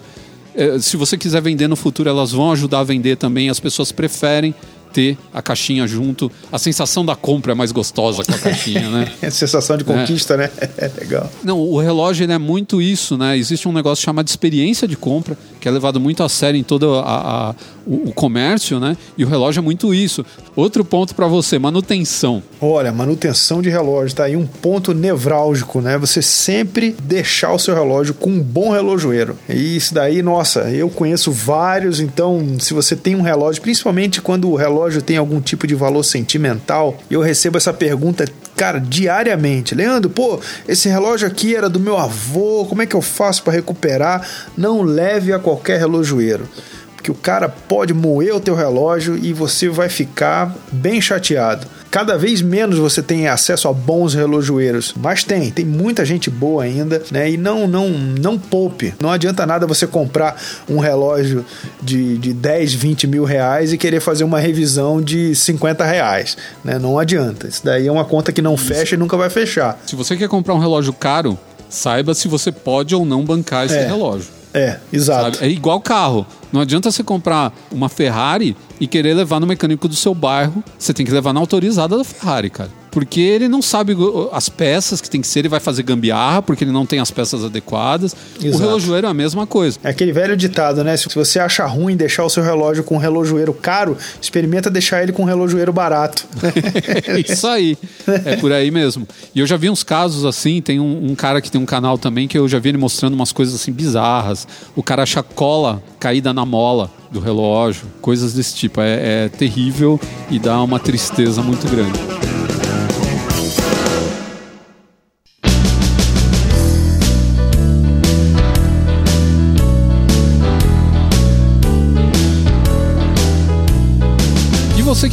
Eh, 0.55 0.79
se 0.79 0.97
você 0.97 1.17
quiser 1.17 1.41
vender 1.41 1.67
no 1.67 1.75
futuro, 1.75 2.09
elas 2.09 2.31
vão 2.31 2.51
ajudar 2.51 2.79
a 2.79 2.83
vender 2.83 3.15
também. 3.15 3.49
As 3.49 3.59
pessoas 3.59 3.91
preferem 3.91 4.53
ter 4.91 5.17
a 5.33 5.41
caixinha 5.41 5.87
junto. 5.87 6.31
A 6.51 6.59
sensação 6.59 7.05
da 7.05 7.15
compra 7.15 7.51
é 7.51 7.55
mais 7.55 7.71
gostosa 7.71 8.23
com 8.23 8.33
a 8.33 8.37
caixinha, 8.37 8.89
né? 8.89 9.11
É 9.21 9.29
sensação 9.29 9.77
de 9.77 9.83
conquista, 9.83 10.37
né? 10.37 10.49
É 10.77 10.89
legal. 10.99 11.29
Não, 11.43 11.59
o 11.59 11.79
relógio 11.79 12.29
é 12.29 12.37
muito 12.37 12.81
isso, 12.81 13.17
né? 13.17 13.37
Existe 13.37 13.67
um 13.67 13.71
negócio 13.71 14.03
chamado 14.03 14.27
experiência 14.27 14.87
de 14.87 14.95
compra, 14.95 15.37
que 15.60 15.68
é 15.68 15.72
levado 15.72 15.99
muito 15.99 16.24
a 16.24 16.30
sério 16.30 16.60
em 16.60 16.64
todo 16.64 16.95
a, 16.95 17.01
a, 17.49 17.55
o, 17.86 18.10
o, 18.10 18.14
comércio, 18.14 18.80
né? 18.80 18.95
E 19.18 19.24
o 19.24 19.28
relógio 19.28 19.60
é 19.60 19.64
muito 19.64 19.93
isso. 19.93 20.26
Outro 20.55 20.86
ponto 20.86 21.14
para 21.14 21.28
você, 21.28 21.60
manutenção. 21.60 22.41
Olha, 22.62 22.91
manutenção 22.91 23.62
de 23.62 23.70
relógio 23.70 24.16
tá 24.16 24.26
aí 24.26 24.36
um 24.36 24.45
ponto 24.45 24.93
nevrálgico, 24.93 25.82
né? 25.82 25.97
Você 25.97 26.22
sempre 26.22 26.95
deixar 27.03 27.53
o 27.53 27.60
seu 27.60 27.74
relógio 27.74 28.14
com 28.14 28.30
um 28.30 28.41
bom 28.41 28.72
relojoeiro. 28.72 29.38
E 29.47 29.76
isso 29.76 29.93
daí, 29.93 30.22
nossa, 30.22 30.70
eu 30.72 30.89
conheço 30.89 31.32
vários, 31.32 31.99
então 31.99 32.57
se 32.60 32.74
você 32.74 32.95
tem 32.95 33.16
um 33.16 33.22
relógio, 33.22 33.62
principalmente 33.62 34.22
quando 34.22 34.49
o 34.49 34.55
relógio 34.55 35.01
tem 35.01 35.18
algum 35.18 35.41
tipo 35.41 35.68
de 35.68 35.76
valor 35.76 36.03
sentimental, 36.03 36.97
eu 37.10 37.22
recebo 37.22 37.57
essa 37.57 37.74
pergunta 37.74 38.26
cara, 38.60 38.78
diariamente. 38.78 39.74
Leandro, 39.74 40.10
pô, 40.10 40.38
esse 40.68 40.89
relógio 40.89 41.26
aqui 41.26 41.55
era 41.55 41.70
do 41.70 41.80
meu 41.80 41.97
avô, 41.97 42.66
como 42.68 42.82
é 42.82 42.86
que 42.86 42.93
eu 42.93 43.01
faço 43.01 43.41
para 43.41 43.53
recuperar? 43.53 44.28
Não 44.57 44.82
leve 44.82 45.32
a 45.32 45.39
qualquer 45.39 45.80
relojoeiro 45.80 46.45
porque 46.93 47.10
o 47.10 47.16
cara 47.16 47.47
pode 47.47 47.93
moer 47.93 48.36
o 48.36 48.41
teu 48.41 48.53
relógio 48.53 49.18
e 49.18 49.32
você 49.32 49.70
vai 49.70 49.88
ficar 49.88 50.53
bem 50.70 50.99
chateado. 50.99 51.66
Cada 51.91 52.17
vez 52.17 52.41
menos 52.41 52.77
você 52.77 53.01
tem 53.01 53.27
acesso 53.27 53.67
a 53.67 53.73
bons 53.73 54.13
relojoeiros, 54.13 54.93
mas 54.95 55.23
tem, 55.23 55.49
tem 55.49 55.65
muita 55.65 56.05
gente 56.05 56.29
boa 56.29 56.63
ainda, 56.63 57.01
né? 57.11 57.31
E 57.31 57.37
não, 57.37 57.67
não, 57.67 57.89
não 57.89 58.37
poupe. 58.37 58.93
Não 59.01 59.09
adianta 59.09 59.45
nada 59.45 59.65
você 59.65 59.87
comprar 59.87 60.39
um 60.69 60.77
relógio 60.77 61.43
de, 61.81 62.17
de 62.17 62.33
10, 62.33 62.73
20 62.73 63.07
mil 63.07 63.23
reais 63.23 63.73
e 63.73 63.77
querer 63.77 63.99
fazer 63.99 64.23
uma 64.23 64.39
revisão 64.39 65.01
de 65.01 65.33
50 65.33 65.83
reais, 65.83 66.37
né? 66.63 66.77
Não 66.77 66.99
adianta. 66.99 67.47
Isso 67.47 67.61
daí 67.63 67.87
é 67.87 67.91
uma 67.91 68.05
conta 68.05 68.31
que 68.31 68.41
não 68.41 68.55
fecha 68.55 68.95
e 68.95 68.97
nunca 68.97 69.17
vai 69.17 69.29
fechar. 69.29 69.79
Se 69.85 69.95
você 69.95 70.15
quer 70.15 70.29
comprar 70.29 70.53
um 70.53 70.59
relógio 70.59 70.93
caro, 70.93 71.37
saiba 71.69 72.13
se 72.13 72.27
você 72.27 72.51
pode 72.51 72.93
ou 72.93 73.03
não 73.03 73.25
bancar 73.25 73.65
esse 73.65 73.75
é. 73.75 73.87
relógio. 73.87 74.38
É, 74.53 74.77
exato. 74.91 75.37
Sabe? 75.37 75.45
É 75.45 75.49
igual 75.49 75.79
carro. 75.79 76.25
Não 76.51 76.61
adianta 76.61 76.91
você 76.91 77.03
comprar 77.03 77.53
uma 77.71 77.89
Ferrari 77.89 78.55
e 78.79 78.87
querer 78.87 79.13
levar 79.13 79.39
no 79.39 79.45
mecânico 79.45 79.87
do 79.87 79.95
seu 79.95 80.13
bairro. 80.15 80.63
Você 80.77 80.93
tem 80.93 81.05
que 81.05 81.11
levar 81.11 81.33
na 81.33 81.39
autorizada 81.39 81.97
da 81.97 82.03
Ferrari, 82.03 82.49
cara. 82.49 82.71
Porque 82.99 83.21
ele 83.21 83.47
não 83.47 83.61
sabe 83.61 83.95
as 84.33 84.49
peças 84.49 84.99
que 84.99 85.09
tem 85.09 85.21
que 85.21 85.27
ser, 85.27 85.39
ele 85.39 85.47
vai 85.47 85.61
fazer 85.61 85.83
gambiarra, 85.83 86.41
porque 86.41 86.65
ele 86.65 86.71
não 86.71 86.85
tem 86.85 86.99
as 86.99 87.09
peças 87.09 87.45
adequadas. 87.45 88.13
Exato. 88.43 88.57
O 88.57 88.59
relojoeiro 88.59 89.07
é 89.07 89.09
a 89.09 89.13
mesma 89.13 89.47
coisa. 89.47 89.79
É 89.81 89.89
aquele 89.89 90.11
velho 90.11 90.35
ditado, 90.35 90.83
né? 90.83 90.97
Se 90.97 91.07
você 91.15 91.39
acha 91.39 91.65
ruim 91.65 91.95
deixar 91.95 92.25
o 92.25 92.29
seu 92.29 92.43
relógio 92.43 92.83
com 92.83 92.95
um 92.95 92.97
relojoeiro 92.97 93.53
caro, 93.53 93.97
experimenta 94.21 94.69
deixar 94.69 95.01
ele 95.01 95.13
com 95.13 95.21
um 95.21 95.25
relojoeiro 95.25 95.71
barato. 95.71 96.27
isso 97.25 97.47
aí. 97.47 97.77
É 98.25 98.35
por 98.35 98.51
aí 98.51 98.69
mesmo. 98.69 99.07
E 99.33 99.39
eu 99.39 99.47
já 99.47 99.55
vi 99.55 99.69
uns 99.69 99.81
casos 99.81 100.25
assim, 100.25 100.61
tem 100.61 100.77
um, 100.77 101.11
um, 101.11 101.15
cara 101.15 101.39
que 101.39 101.49
tem 101.49 101.61
um 101.61 101.65
canal 101.65 101.97
também 101.97 102.27
que 102.27 102.37
eu 102.37 102.49
já 102.49 102.59
vi 102.59 102.67
ele 102.67 102.77
mostrando 102.77 103.13
umas 103.13 103.31
coisas 103.31 103.55
assim 103.55 103.71
bizarras. 103.71 104.45
O 104.75 104.83
cara 104.83 105.03
acha 105.03 105.23
cola 105.23 105.81
caída 105.97 106.33
na 106.33 106.45
mola 106.45 106.91
do 107.09 107.21
relógio, 107.21 107.83
coisas 108.01 108.33
desse 108.33 108.55
tipo. 108.55 108.81
É, 108.81 109.25
é 109.25 109.29
terrível 109.29 109.97
e 110.29 110.37
dá 110.37 110.61
uma 110.61 110.81
tristeza 110.81 111.41
muito 111.41 111.65
grande. 111.69 112.38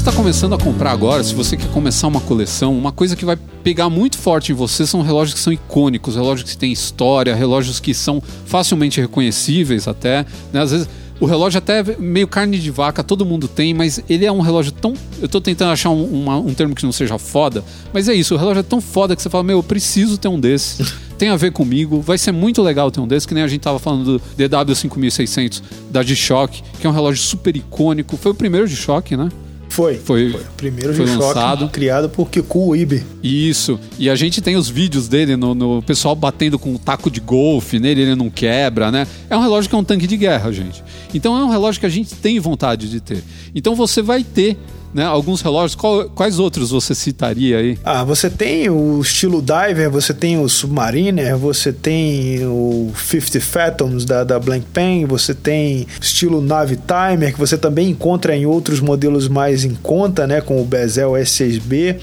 Está 0.08 0.16
começando 0.16 0.54
a 0.54 0.58
comprar 0.58 0.92
agora, 0.92 1.24
se 1.24 1.34
você 1.34 1.56
quer 1.56 1.68
começar 1.72 2.06
uma 2.06 2.20
coleção, 2.20 2.78
uma 2.78 2.92
coisa 2.92 3.16
que 3.16 3.24
vai 3.24 3.36
pegar 3.64 3.90
muito 3.90 4.16
forte 4.16 4.52
em 4.52 4.54
você 4.54 4.86
são 4.86 5.02
relógios 5.02 5.34
que 5.34 5.40
são 5.40 5.52
icônicos, 5.52 6.14
relógios 6.14 6.48
que 6.48 6.56
têm 6.56 6.70
história, 6.70 7.34
relógios 7.34 7.80
que 7.80 7.92
são 7.92 8.22
facilmente 8.44 9.00
reconhecíveis 9.00 9.88
até. 9.88 10.24
Né? 10.52 10.60
Às 10.60 10.70
vezes 10.70 10.88
o 11.18 11.26
relógio 11.26 11.58
até 11.58 11.80
é 11.80 11.96
meio 11.98 12.28
carne 12.28 12.56
de 12.56 12.70
vaca, 12.70 13.02
todo 13.02 13.26
mundo 13.26 13.48
tem, 13.48 13.74
mas 13.74 14.00
ele 14.08 14.24
é 14.24 14.30
um 14.30 14.40
relógio 14.40 14.70
tão. 14.70 14.94
Eu 15.18 15.26
estou 15.26 15.40
tentando 15.40 15.72
achar 15.72 15.90
um, 15.90 16.04
uma, 16.04 16.36
um 16.36 16.54
termo 16.54 16.72
que 16.72 16.84
não 16.84 16.92
seja 16.92 17.18
foda, 17.18 17.64
mas 17.92 18.08
é 18.08 18.14
isso, 18.14 18.36
o 18.36 18.38
relógio 18.38 18.60
é 18.60 18.62
tão 18.62 18.80
foda 18.80 19.16
que 19.16 19.20
você 19.20 19.28
fala, 19.28 19.42
meu, 19.42 19.58
eu 19.58 19.62
preciso 19.62 20.16
ter 20.18 20.28
um 20.28 20.38
desse. 20.38 20.86
tem 21.18 21.30
a 21.30 21.36
ver 21.36 21.50
comigo, 21.50 22.00
vai 22.00 22.16
ser 22.16 22.30
muito 22.30 22.62
legal 22.62 22.92
ter 22.92 23.00
um 23.00 23.08
desse, 23.08 23.26
que 23.26 23.34
nem 23.34 23.42
a 23.42 23.48
gente 23.48 23.62
tava 23.62 23.80
falando 23.80 24.18
do 24.18 24.22
DW5600 24.38 25.62
da 25.90 26.04
G-Shock, 26.04 26.62
que 26.78 26.86
é 26.86 26.90
um 26.90 26.92
relógio 26.92 27.24
super 27.24 27.56
icônico, 27.56 28.16
foi 28.16 28.30
o 28.30 28.34
primeiro 28.36 28.68
G-Shock, 28.68 29.16
né? 29.16 29.30
Foi. 29.76 29.96
Foi, 29.96 30.30
foi. 30.30 30.40
o 30.40 30.44
primeiro 30.56 30.94
foi 30.94 31.04
lançado. 31.04 31.68
criado 31.68 32.08
por 32.08 32.30
Kiku 32.30 32.74
Ibe. 32.74 33.04
Isso. 33.22 33.78
E 33.98 34.08
a 34.08 34.16
gente 34.16 34.40
tem 34.40 34.56
os 34.56 34.70
vídeos 34.70 35.06
dele 35.06 35.36
no, 35.36 35.54
no 35.54 35.82
pessoal 35.82 36.16
batendo 36.16 36.58
com 36.58 36.72
um 36.72 36.78
taco 36.78 37.10
de 37.10 37.20
golfe 37.20 37.78
nele, 37.78 38.00
ele 38.00 38.14
não 38.14 38.30
quebra, 38.30 38.90
né? 38.90 39.06
É 39.28 39.36
um 39.36 39.42
relógio 39.42 39.68
que 39.68 39.76
é 39.76 39.78
um 39.78 39.84
tanque 39.84 40.06
de 40.06 40.16
guerra, 40.16 40.50
gente. 40.50 40.82
Então 41.12 41.36
é 41.36 41.44
um 41.44 41.50
relógio 41.50 41.78
que 41.78 41.84
a 41.84 41.90
gente 41.90 42.14
tem 42.14 42.40
vontade 42.40 42.88
de 42.88 43.02
ter. 43.02 43.22
Então 43.54 43.74
você 43.74 44.00
vai 44.00 44.24
ter 44.24 44.56
né, 44.96 45.04
alguns 45.04 45.42
relógios. 45.42 45.74
Qual, 45.74 46.08
quais 46.08 46.38
outros 46.38 46.70
você 46.70 46.94
citaria 46.94 47.58
aí? 47.58 47.78
Ah, 47.84 48.02
você 48.02 48.30
tem 48.30 48.70
o 48.70 48.98
estilo 48.98 49.42
Diver, 49.42 49.90
você 49.90 50.14
tem 50.14 50.38
o 50.38 50.48
Submariner, 50.48 51.36
você 51.36 51.70
tem 51.70 52.46
o 52.46 52.90
50 52.96 53.38
Fathoms 53.42 54.06
da, 54.06 54.24
da 54.24 54.40
Blank 54.40 54.64
Pen, 54.72 55.04
você 55.04 55.34
tem 55.34 55.86
estilo 56.00 56.40
Nave 56.40 56.78
Timer, 56.78 57.34
que 57.34 57.38
você 57.38 57.58
também 57.58 57.90
encontra 57.90 58.34
em 58.34 58.46
outros 58.46 58.80
modelos 58.80 59.28
mais 59.28 59.66
em 59.66 59.74
conta, 59.74 60.26
né, 60.26 60.40
com 60.40 60.62
o 60.62 60.64
Bezel 60.64 61.10
S6B. 61.10 61.96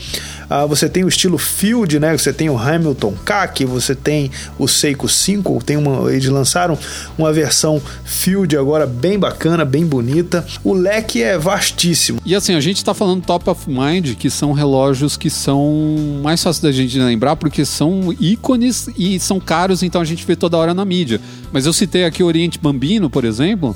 Ah, 0.48 0.68
você 0.68 0.88
tem 0.88 1.04
o 1.04 1.08
estilo 1.08 1.40
Field, 1.40 2.00
né? 2.00 2.16
Você 2.16 2.32
tem 2.32 2.48
o 2.48 2.56
Hamilton 2.56 3.14
CAC, 3.26 3.66
você 3.66 3.96
tem 3.96 4.30
o 4.60 4.68
Seiko 4.68 5.10
5, 5.10 5.64
tem 5.64 5.78
uma, 5.78 6.12
eles 6.12 6.28
lançaram 6.28 6.78
uma 7.18 7.34
versão 7.34 7.82
Field 8.06 8.56
agora 8.56 8.86
bem 8.86 9.18
bacana, 9.18 9.66
bem 9.66 9.84
bonita. 9.84 10.46
O 10.64 10.74
leque 10.76 11.24
é 11.24 11.40
vastíssimo. 11.40 12.20
E 12.24 12.36
assim, 12.36 12.54
a 12.54 12.62
gente 12.62 12.83
está 12.84 12.94
falando 12.94 13.24
top 13.24 13.50
of 13.50 13.70
mind, 13.70 14.16
que 14.16 14.30
são 14.30 14.52
relógios 14.52 15.18
que 15.18 15.30
são 15.30 16.20
mais 16.22 16.44
fáceis 16.44 16.62
da 16.62 16.72
gente 16.72 16.98
lembrar 17.00 17.36
porque 17.36 17.66
são 17.66 18.14
ícones 18.20 18.90
e 18.98 19.20
são 19.20 19.40
caros, 19.40 19.82
então 19.84 20.02
a 20.02 20.06
gente 20.06 20.26
vê 20.26 20.36
toda 20.36 20.58
hora 20.58 20.74
na 20.74 20.86
mídia. 20.86 21.20
Mas 21.52 21.66
eu 21.66 21.74
citei 21.74 22.06
aqui 22.06 22.22
o 22.22 22.28
Oriente 22.28 22.60
Bambino, 22.60 23.10
por 23.10 23.26
exemplo, 23.26 23.76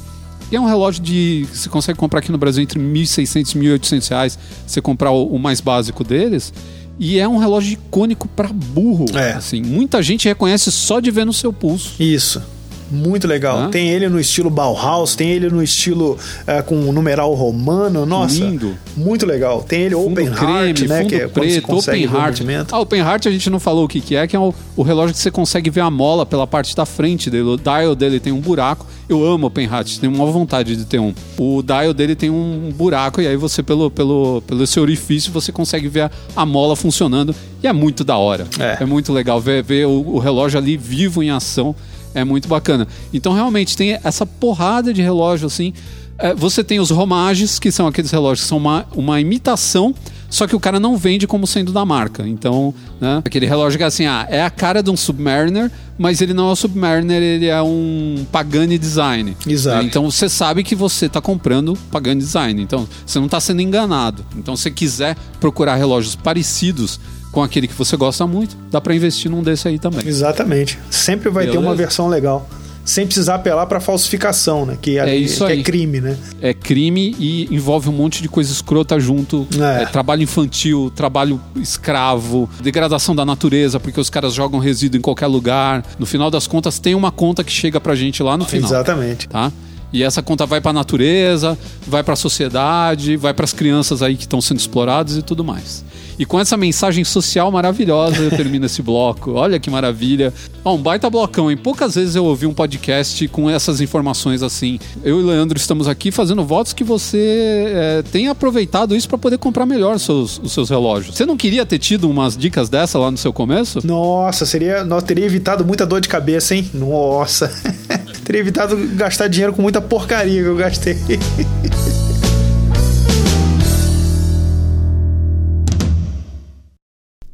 e 0.52 0.56
é 0.56 0.62
um 0.62 0.66
relógio 0.66 1.04
de 1.04 1.48
que 1.50 1.58
você 1.58 1.70
consegue 1.70 2.00
comprar 2.00 2.20
aqui 2.20 2.32
no 2.32 2.38
Brasil 2.38 2.64
entre 2.64 2.80
1.600 2.80 3.56
e 3.56 3.60
1.800 3.60 4.10
reais. 4.10 4.40
Você 4.66 4.82
comprar 4.82 5.12
o, 5.12 5.28
o, 5.28 5.40
mais 5.40 5.60
básico 5.60 6.04
deles. 6.04 6.54
E 6.98 7.20
é 7.20 7.28
um 7.28 7.38
relógio 7.38 7.74
icônico 7.74 8.28
para 8.30 8.50
burro. 8.52 9.06
É. 9.14 9.34
Assim, 9.34 9.62
muita 9.62 10.02
gente 10.02 10.28
reconhece 10.28 10.72
só 10.72 11.00
de 11.00 11.12
ver 11.12 11.26
no 11.26 11.34
seu 11.34 11.52
pulso. 11.52 12.02
Isso. 12.02 12.42
Muito 12.90 13.28
legal. 13.28 13.58
Hã? 13.58 13.70
Tem 13.70 13.90
ele 13.90 14.08
no 14.08 14.20
estilo 14.20 14.50
Bauhaus, 14.50 15.16
tem 15.16 15.30
ele 15.30 15.50
no 15.50 15.62
estilo 15.62 16.18
é, 16.46 16.62
com 16.62 16.76
numeral 16.92 17.34
romano. 17.34 18.06
Nossa, 18.06 18.44
Lindo. 18.44 18.78
muito 18.96 19.26
legal. 19.26 19.64
Tem 19.64 19.82
ele 19.82 19.96
fundo 19.96 20.12
Open 20.12 20.32
creme, 20.32 20.52
Heart, 20.52 20.82
né? 20.82 21.06
que 21.06 21.16
é 21.16 21.28
preto, 21.28 21.76
Open 21.76 22.04
Heart. 22.04 22.42
Ah, 22.72 22.80
Open 22.80 23.00
Heart 23.00 23.26
a 23.28 23.32
gente 23.32 23.50
não 23.50 23.60
falou 23.60 23.86
o 23.86 23.88
que, 23.88 24.00
que 24.00 24.16
é, 24.16 24.28
que 24.28 24.36
é 24.36 24.40
o, 24.40 24.54
o, 24.76 24.84
relógio 24.84 25.14
que 25.14 25.20
você 25.20 25.32
consegue 25.32 25.70
ver 25.70 25.82
a 25.82 25.92
mola 25.92 26.26
pela 26.26 26.48
parte 26.48 26.76
da 26.76 26.86
frente 26.86 27.30
dele. 27.30 27.44
O 27.44 27.58
dial 27.58 27.96
dele 27.96 28.20
tem 28.20 28.32
um 28.32 28.40
buraco. 28.40 28.86
Eu 29.10 29.26
amo 29.26 29.48
Open 29.48 29.66
Heart, 29.66 30.00
tenho 30.00 30.14
uma 30.14 30.26
vontade 30.26 30.76
de 30.76 30.86
ter 30.86 31.00
um. 31.00 31.14
O 31.38 31.62
dial 31.62 31.94
dele 31.94 32.16
tem 32.16 32.30
um 32.30 32.72
buraco 32.76 33.22
e 33.22 33.28
aí 33.28 33.38
você, 33.38 33.64
pelo, 33.64 33.90
pelo, 33.90 34.42
pelo 34.46 34.68
seu 34.68 34.84
orifício, 34.84 35.32
você 35.32 35.52
consegue 35.52 35.88
ver 35.88 36.02
a, 36.02 36.12
a 36.36 36.46
mola 36.46 36.76
funcionando. 36.76 37.34
E 37.64 37.68
é 37.68 37.74
muito 37.74 38.04
da 38.04 38.18
hora. 38.18 38.48
É, 38.60 38.84
é 38.84 38.86
muito 38.86 39.12
legal 39.12 39.40
ver, 39.40 39.64
ver 39.64 39.88
o, 39.88 40.16
o 40.16 40.20
relógio 40.20 40.60
ali 40.60 40.78
vivo 40.78 41.24
em 41.24 41.30
ação. 41.30 41.76
É 42.18 42.24
muito 42.24 42.48
bacana. 42.48 42.88
Então, 43.14 43.34
realmente, 43.34 43.78
tem 43.78 44.00
essa 44.04 44.26
porrada 44.26 44.92
de 44.94 45.02
relógio 45.02 45.46
assim. 45.46 45.72
É, 46.20 46.34
você 46.34 46.64
tem 46.64 46.80
os 46.80 46.90
romages, 46.90 47.60
que 47.60 47.72
são 47.72 47.86
aqueles 47.86 48.10
relógios 48.10 48.42
que 48.42 48.50
são 48.50 48.58
uma, 48.58 48.88
uma 48.96 49.22
imitação, 49.22 49.94
só 50.30 50.48
que 50.48 50.56
o 50.56 50.60
cara 50.60 50.80
não 50.80 50.98
vende 50.98 51.28
como 51.28 51.46
sendo 51.46 51.72
da 51.72 51.86
marca. 51.86 52.28
Então, 52.28 52.74
né, 53.00 53.22
aquele 53.24 53.46
relógio 53.46 53.78
que 53.78 53.84
é 53.84 53.88
assim, 53.88 54.08
ah, 54.08 54.26
é 54.28 54.44
a 54.44 54.50
cara 54.50 54.82
de 54.82 54.90
um 54.90 54.98
Submariner, 54.98 55.72
mas 55.96 56.20
ele 56.20 56.34
não 56.34 56.50
é 56.50 56.52
um 56.54 56.56
Submariner, 56.56 57.22
ele 57.22 57.46
é 57.46 57.62
um 57.62 58.26
Pagani 58.32 58.80
Design. 58.80 59.38
Exato. 59.46 59.86
Então 59.86 60.10
você 60.10 60.28
sabe 60.28 60.64
que 60.64 60.76
você 60.76 61.06
está 61.06 61.22
comprando 61.22 61.78
Pagani 61.92 62.20
Design. 62.20 62.62
Então 62.62 62.88
você 63.06 63.20
não 63.20 63.28
está 63.28 63.40
sendo 63.40 63.62
enganado. 63.62 64.26
Então, 64.36 64.58
se 64.58 64.72
quiser 64.72 65.16
procurar 65.40 65.76
relógios 65.76 66.16
parecidos 66.16 67.00
com 67.32 67.44
aquele 67.44 67.68
que 67.68 67.74
você 67.74 67.96
gosta 67.96 68.26
muito, 68.26 68.58
dá 68.72 68.82
para 68.82 68.96
investir 68.96 69.30
num 69.30 69.44
desse 69.44 69.68
aí 69.68 69.80
também. 69.80 70.08
Exatamente. 70.08 70.80
Sempre 70.90 71.30
vai 71.30 71.46
Beleza. 71.46 71.62
ter 71.62 71.66
uma 71.66 71.76
versão 71.76 72.08
legal 72.08 72.48
sem 72.88 73.06
precisar 73.06 73.36
apelar 73.36 73.66
para 73.66 73.82
falsificação, 73.82 74.66
né? 74.66 74.78
Que 74.82 74.98
é, 74.98 75.10
é 75.10 75.16
isso 75.16 75.46
que 75.46 75.52
é 75.52 75.56
aí. 75.56 75.60
é 75.60 75.64
crime, 75.64 76.00
né? 76.00 76.18
É 76.42 76.54
crime 76.54 77.14
e 77.20 77.54
envolve 77.54 77.90
um 77.90 77.92
monte 77.92 78.22
de 78.22 78.30
coisa 78.30 78.50
escrota 78.50 78.98
junto. 78.98 79.46
É. 79.60 79.84
É, 79.84 79.86
trabalho 79.86 80.24
infantil, 80.24 80.90
trabalho 80.96 81.40
escravo, 81.58 82.50
degradação 82.62 83.14
da 83.14 83.26
natureza, 83.26 83.78
porque 83.78 84.00
os 84.00 84.10
caras 84.10 84.34
jogam 84.34 84.58
resíduo 84.58 84.98
em 84.98 85.02
qualquer 85.02 85.28
lugar. 85.28 85.84
No 86.00 86.06
final 86.06 86.32
das 86.32 86.48
contas, 86.48 86.80
tem 86.80 86.96
uma 86.96 87.12
conta 87.12 87.44
que 87.44 87.52
chega 87.52 87.78
pra 87.82 87.94
gente 87.94 88.24
lá 88.24 88.38
no 88.38 88.46
final. 88.46 88.70
Exatamente. 88.70 89.28
Tá? 89.28 89.52
E 89.92 90.04
essa 90.04 90.22
conta 90.22 90.46
vai 90.46 90.60
para 90.60 90.72
a 90.72 90.74
natureza, 90.74 91.58
vai 91.86 92.04
para 92.04 92.14
a 92.14 92.18
sociedade, 92.18 93.16
vai 93.16 93.34
para 93.34 93.46
as 93.46 93.54
crianças 93.54 94.02
aí 94.02 94.16
que 94.16 94.24
estão 94.24 94.42
sendo 94.42 94.60
exploradas 94.60 95.18
e 95.18 95.22
tudo 95.22 95.44
mais. 95.44 95.84
E 96.20 96.26
com 96.26 96.40
essa 96.40 96.58
mensagem 96.58 97.04
social 97.04 97.52
maravilhosa 97.52 98.24
eu 98.24 98.32
termino 98.32 98.66
esse 98.66 98.82
bloco. 98.82 99.34
Olha 99.34 99.60
que 99.60 99.70
maravilha. 99.70 100.34
Ó, 100.66 100.74
um 100.74 100.82
baita 100.82 101.10
blocão, 101.10 101.52
hein? 101.52 101.56
Poucas 101.56 101.94
vezes 101.94 102.16
eu 102.16 102.26
ouvi 102.26 102.48
um 102.48 102.54
podcast 102.54 103.28
com 103.28 103.50
essas 103.50 103.80
informações 103.82 104.42
assim. 104.42 104.80
Eu 105.04 105.20
e 105.20 105.24
o 105.24 105.26
Leandro 105.28 105.58
estamos 105.58 105.88
aqui 105.88 106.12
fazendo 106.12 106.44
votos 106.44 106.74
que 106.74 106.84
você 106.84 107.66
é, 107.68 108.04
tenha 108.12 108.32
aproveitado 108.32 108.96
isso 108.96 109.08
para 109.08 109.18
poder 109.18 109.38
comprar 109.38 109.66
melhor 109.68 110.00
seus, 110.00 110.40
os 110.44 110.52
seus 110.52 110.70
relógios. 110.70 111.16
Você 111.16 111.26
não 111.26 111.38
queria 111.38 111.66
ter 111.66 111.78
tido 111.78 112.10
umas 112.10 112.36
dicas 112.36 112.68
dessa 112.68 112.98
lá 112.98 113.12
no 113.12 113.18
seu 113.18 113.32
começo? 113.32 113.86
Nossa, 113.86 114.46
seria. 114.46 114.84
Nós 114.84 115.04
teria 115.04 115.26
evitado 115.26 115.64
muita 115.64 115.86
dor 115.86 116.02
de 116.02 116.10
cabeça, 116.10 116.56
hein? 116.56 116.68
Nossa. 116.74 117.52
teria 118.26 118.42
evitado 118.42 118.76
gastar 118.96 119.28
dinheiro 119.28 119.54
com 119.54 119.62
muita 119.62 119.77
porcaria 119.82 120.42
que 120.42 120.48
eu 120.48 120.56
gastei. 120.56 120.98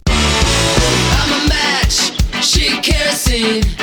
I'm 0.07 1.33
a 1.33 1.47
match, 1.47 2.13
she 2.41 2.79
kerosene. 2.81 3.82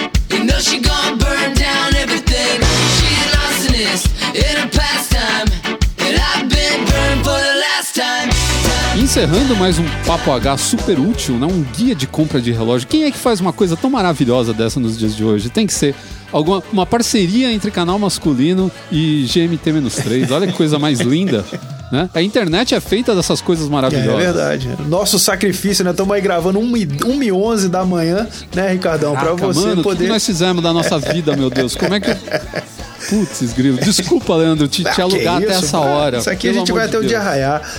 Encerrando 9.00 9.56
mais 9.56 9.78
um 9.78 9.84
Papo 10.06 10.30
H 10.30 10.58
super 10.58 11.00
útil, 11.00 11.38
né? 11.38 11.46
um 11.46 11.62
guia 11.62 11.94
de 11.94 12.06
compra 12.06 12.38
de 12.38 12.52
relógio. 12.52 12.86
Quem 12.86 13.04
é 13.04 13.10
que 13.10 13.16
faz 13.16 13.40
uma 13.40 13.50
coisa 13.50 13.74
tão 13.74 13.88
maravilhosa 13.88 14.52
dessa 14.52 14.78
nos 14.78 14.98
dias 14.98 15.16
de 15.16 15.24
hoje? 15.24 15.48
Tem 15.48 15.66
que 15.66 15.72
ser 15.72 15.94
alguma 16.30 16.62
uma 16.70 16.84
parceria 16.84 17.50
entre 17.50 17.70
canal 17.70 17.98
masculino 17.98 18.70
e 18.92 19.24
GMT-3. 19.26 20.30
Olha 20.30 20.46
que 20.46 20.52
coisa 20.52 20.78
mais 20.78 21.00
linda. 21.00 21.42
Né? 21.90 22.08
A 22.14 22.22
internet 22.22 22.74
é 22.74 22.80
feita 22.80 23.14
dessas 23.16 23.40
coisas 23.40 23.66
É 23.66 23.70
maravilhosas. 23.70 24.22
verdade. 24.22 24.68
Nosso 24.86 25.18
sacrifício, 25.18 25.84
né? 25.84 25.90
Estamos 25.90 26.14
aí 26.14 26.20
gravando 26.20 26.58
1 26.60 27.22
e 27.22 27.32
11 27.32 27.68
da 27.68 27.84
manhã, 27.84 28.28
né, 28.54 28.72
Ricardão? 28.72 29.12
Pra 29.12 29.24
Caraca, 29.24 29.46
você 29.46 29.60
mano, 29.60 29.72
o 29.72 29.76
que 29.78 29.82
poder. 29.82 30.08
nós 30.08 30.24
fizemos 30.24 30.62
da 30.62 30.72
nossa 30.72 30.98
vida, 30.98 31.36
meu 31.36 31.50
Deus? 31.50 31.74
Como 31.74 31.92
é 31.94 32.00
que. 32.00 32.10
Putz, 33.10 33.52
grilo. 33.54 33.78
Desculpa, 33.78 34.36
Leandro, 34.36 34.68
te, 34.68 34.86
Ah, 34.86 34.90
te 34.90 34.94
que 34.96 35.02
alugar 35.02 35.38
até 35.38 35.52
essa 35.52 35.78
Ah, 35.78 35.80
hora. 35.80 36.18
Isso 36.18 36.30
aqui 36.30 36.48
a 36.48 36.52
gente 36.52 36.70
vai 36.70 36.84
até 36.84 36.98
o 36.98 37.04
dia 37.04 37.20
raiar. 37.20 37.62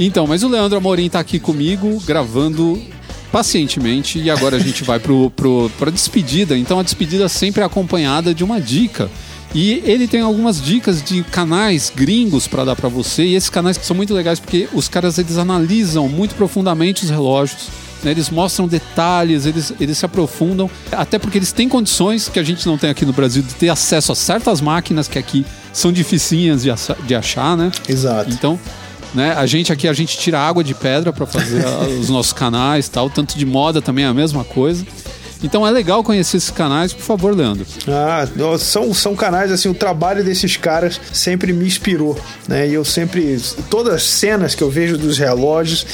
Então, 0.00 0.26
mas 0.26 0.42
o 0.44 0.48
Leandro 0.48 0.76
Amorim 0.78 1.08
tá 1.08 1.18
aqui 1.18 1.40
comigo, 1.40 2.00
gravando 2.06 2.80
pacientemente, 3.32 4.18
e 4.18 4.30
agora 4.30 4.56
a 4.56 4.58
gente 4.60 4.84
vai 4.84 4.98
pro, 5.00 5.30
pro, 5.30 5.70
pra 5.78 5.90
despedida. 5.90 6.56
Então 6.56 6.78
a 6.78 6.82
despedida 6.82 7.28
sempre 7.28 7.62
é 7.62 7.64
acompanhada 7.64 8.32
de 8.34 8.44
uma 8.44 8.60
dica. 8.60 9.10
E 9.54 9.82
ele 9.84 10.06
tem 10.06 10.20
algumas 10.20 10.60
dicas 10.60 11.02
de 11.02 11.22
canais 11.22 11.90
gringos 11.94 12.46
para 12.46 12.64
dar 12.64 12.76
para 12.76 12.88
você, 12.88 13.24
e 13.24 13.34
esses 13.34 13.48
canais 13.48 13.78
que 13.78 13.86
são 13.86 13.96
muito 13.96 14.12
legais 14.12 14.38
porque 14.38 14.68
os 14.74 14.88
caras 14.88 15.16
eles 15.18 15.38
analisam 15.38 16.08
muito 16.08 16.34
profundamente 16.34 17.04
os 17.04 17.10
relógios. 17.10 17.68
né? 18.02 18.10
Eles 18.10 18.28
mostram 18.30 18.68
detalhes, 18.68 19.46
eles, 19.46 19.72
eles 19.80 19.96
se 19.98 20.04
aprofundam, 20.04 20.70
até 20.92 21.18
porque 21.18 21.38
eles 21.38 21.50
têm 21.50 21.68
condições 21.68 22.28
que 22.28 22.38
a 22.38 22.42
gente 22.42 22.66
não 22.66 22.76
tem 22.76 22.90
aqui 22.90 23.06
no 23.06 23.12
Brasil 23.12 23.42
de 23.42 23.54
ter 23.54 23.70
acesso 23.70 24.12
a 24.12 24.14
certas 24.14 24.60
máquinas 24.60 25.08
que 25.08 25.18
aqui 25.18 25.46
são 25.72 25.90
dificinhas 25.90 26.62
de, 26.62 26.70
de 27.06 27.14
achar, 27.14 27.56
né? 27.56 27.72
Exato. 27.88 28.30
Então, 28.30 28.60
né, 29.14 29.32
a 29.32 29.46
gente 29.46 29.72
aqui 29.72 29.88
a 29.88 29.92
gente 29.94 30.18
tira 30.18 30.38
água 30.38 30.62
de 30.62 30.74
pedra 30.74 31.10
para 31.12 31.24
fazer 31.24 31.64
os 31.98 32.10
nossos 32.10 32.34
canais, 32.34 32.88
tal, 32.88 33.08
tanto 33.08 33.38
de 33.38 33.46
moda 33.46 33.80
também 33.80 34.04
é 34.04 34.08
a 34.08 34.14
mesma 34.14 34.44
coisa. 34.44 34.84
Então 35.42 35.66
é 35.66 35.70
legal 35.70 36.02
conhecer 36.02 36.36
esses 36.36 36.50
canais, 36.50 36.92
por 36.92 37.02
favor, 37.02 37.34
Leandro. 37.34 37.64
Ah, 37.86 38.26
são, 38.58 38.92
são 38.92 39.14
canais, 39.14 39.52
assim, 39.52 39.68
o 39.68 39.74
trabalho 39.74 40.24
desses 40.24 40.56
caras 40.56 41.00
sempre 41.12 41.52
me 41.52 41.66
inspirou, 41.66 42.18
né? 42.46 42.68
E 42.68 42.74
eu 42.74 42.84
sempre, 42.84 43.40
todas 43.70 43.94
as 43.94 44.02
cenas 44.02 44.54
que 44.54 44.62
eu 44.62 44.70
vejo 44.70 44.98
dos 44.98 45.18
relógios, 45.18 45.86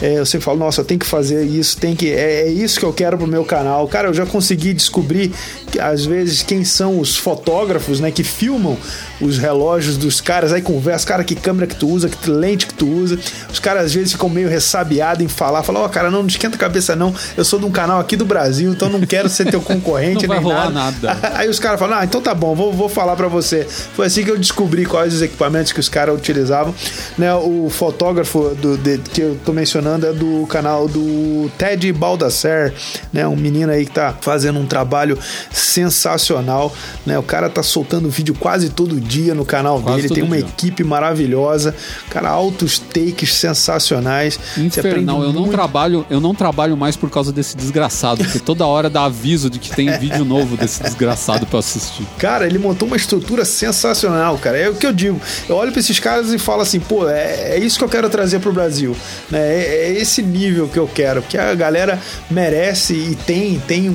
é, 0.00 0.24
sempre 0.24 0.44
falo, 0.44 0.58
nossa, 0.58 0.84
tenho 0.84 1.00
que 1.00 1.06
fazer 1.06 1.44
isso, 1.44 1.76
tem 1.78 1.94
que, 1.96 2.10
é, 2.10 2.42
é 2.42 2.48
isso 2.48 2.78
que 2.78 2.84
eu 2.84 2.92
quero 2.92 3.16
pro 3.16 3.26
meu 3.26 3.44
canal. 3.44 3.86
Cara, 3.88 4.08
eu 4.08 4.14
já 4.14 4.26
consegui 4.26 4.72
descobrir, 4.74 5.32
que, 5.70 5.80
às 5.80 6.04
vezes, 6.04 6.42
quem 6.42 6.64
são 6.64 6.98
os 7.00 7.16
fotógrafos, 7.16 8.00
né, 8.00 8.10
que 8.10 8.22
filmam 8.22 8.76
os 9.20 9.38
relógios 9.38 9.96
dos 9.96 10.20
caras, 10.20 10.52
aí 10.52 10.60
conversa, 10.60 11.06
cara, 11.06 11.24
que 11.24 11.34
câmera 11.34 11.66
que 11.66 11.74
tu 11.76 11.88
usa, 11.88 12.08
que 12.08 12.30
lente 12.30 12.66
que 12.66 12.74
tu 12.74 12.86
usa. 12.86 13.18
Os 13.50 13.58
caras, 13.58 13.86
às 13.86 13.94
vezes, 13.94 14.12
ficam 14.12 14.28
meio 14.28 14.48
ressabiados 14.48 15.24
em 15.24 15.28
falar, 15.28 15.62
falam, 15.62 15.82
ó, 15.82 15.88
cara, 15.88 16.10
não, 16.10 16.20
não 16.20 16.26
esquenta 16.28 16.56
a 16.56 16.58
cabeça 16.58 16.94
não, 16.94 17.14
eu 17.36 17.44
sou 17.44 17.58
de 17.58 17.64
um 17.64 17.70
canal 17.70 17.98
aqui 17.98 18.16
do 18.16 18.24
Brasil, 18.26 18.72
então 18.72 18.88
não 18.90 19.00
quero 19.00 19.28
ser 19.30 19.50
teu 19.50 19.60
concorrente 19.62 20.26
Não 20.28 20.34
nem 20.36 20.44
nada. 20.46 20.70
nada. 20.70 21.18
Aí 21.38 21.48
os 21.48 21.58
caras 21.58 21.78
falam, 21.80 21.98
ah, 21.98 22.04
então 22.04 22.20
tá 22.20 22.34
bom, 22.34 22.54
vou, 22.54 22.72
vou 22.72 22.88
falar 22.88 23.16
pra 23.16 23.28
você. 23.28 23.64
Foi 23.94 24.06
assim 24.06 24.22
que 24.24 24.30
eu 24.30 24.36
descobri 24.38 24.84
quais 24.84 25.14
os 25.14 25.22
equipamentos 25.22 25.72
que 25.72 25.80
os 25.80 25.88
caras 25.88 26.14
utilizavam. 26.14 26.74
Né, 27.16 27.32
o 27.34 27.68
fotógrafo 27.70 28.50
do, 28.60 28.76
de- 28.76 28.98
que 28.98 29.20
eu 29.22 29.38
tô 29.44 29.52
mencionando 29.52 29.85
é 29.94 30.12
do 30.12 30.46
canal 30.46 30.88
do 30.88 31.50
Ted 31.56 31.92
Baldassar, 31.92 32.72
né, 33.12 33.26
um 33.26 33.36
menino 33.36 33.72
aí 33.72 33.84
que 33.84 33.92
tá 33.92 34.14
fazendo 34.20 34.58
um 34.58 34.66
trabalho 34.66 35.18
sensacional. 35.50 36.74
Né, 37.04 37.18
o 37.18 37.22
cara 37.22 37.48
tá 37.48 37.62
soltando 37.62 38.08
vídeo 38.08 38.34
quase 38.34 38.70
todo 38.70 39.00
dia 39.00 39.34
no 39.34 39.44
canal 39.44 39.80
Quase 39.80 40.02
dele, 40.02 40.14
tem 40.14 40.24
uma 40.24 40.36
dia. 40.36 40.46
equipe 40.46 40.82
maravilhosa, 40.82 41.74
cara, 42.10 42.30
altos 42.30 42.78
takes 42.78 43.34
sensacionais. 43.34 44.38
Infernal, 44.56 45.22
eu 45.22 45.32
não 45.32 45.42
muito. 45.42 45.52
trabalho, 45.52 46.06
eu 46.10 46.20
não 46.20 46.34
trabalho 46.34 46.76
mais 46.76 46.96
por 46.96 47.10
causa 47.10 47.32
desse 47.32 47.56
desgraçado, 47.56 48.24
porque 48.24 48.38
toda 48.38 48.66
hora 48.66 48.88
dá 48.90 49.04
aviso 49.04 49.48
de 49.48 49.58
que 49.58 49.70
tem 49.70 49.90
vídeo 49.98 50.24
novo 50.24 50.56
desse 50.56 50.82
desgraçado 50.82 51.46
para 51.46 51.58
assistir. 51.58 52.06
Cara, 52.18 52.46
ele 52.46 52.58
montou 52.58 52.88
uma 52.88 52.96
estrutura 52.96 53.44
sensacional, 53.44 54.38
cara. 54.38 54.58
É 54.58 54.68
o 54.68 54.74
que 54.74 54.86
eu 54.86 54.92
digo. 54.92 55.20
Eu 55.48 55.56
olho 55.56 55.70
pra 55.70 55.80
esses 55.80 55.98
caras 55.98 56.32
e 56.32 56.38
falo 56.38 56.62
assim, 56.62 56.80
pô, 56.80 57.08
é, 57.08 57.56
é 57.56 57.58
isso 57.58 57.78
que 57.78 57.84
eu 57.84 57.88
quero 57.88 58.08
trazer 58.08 58.40
pro 58.40 58.52
Brasil. 58.52 58.96
Né? 59.30 59.38
É, 59.38 59.75
é 59.76 59.92
esse 59.92 60.22
nível 60.22 60.68
que 60.68 60.78
eu 60.78 60.88
quero. 60.88 61.22
Porque 61.22 61.38
a 61.38 61.54
galera 61.54 61.98
merece 62.30 62.94
e 62.94 63.14
tem, 63.26 63.58
tem 63.66 63.88
um, 63.90 63.92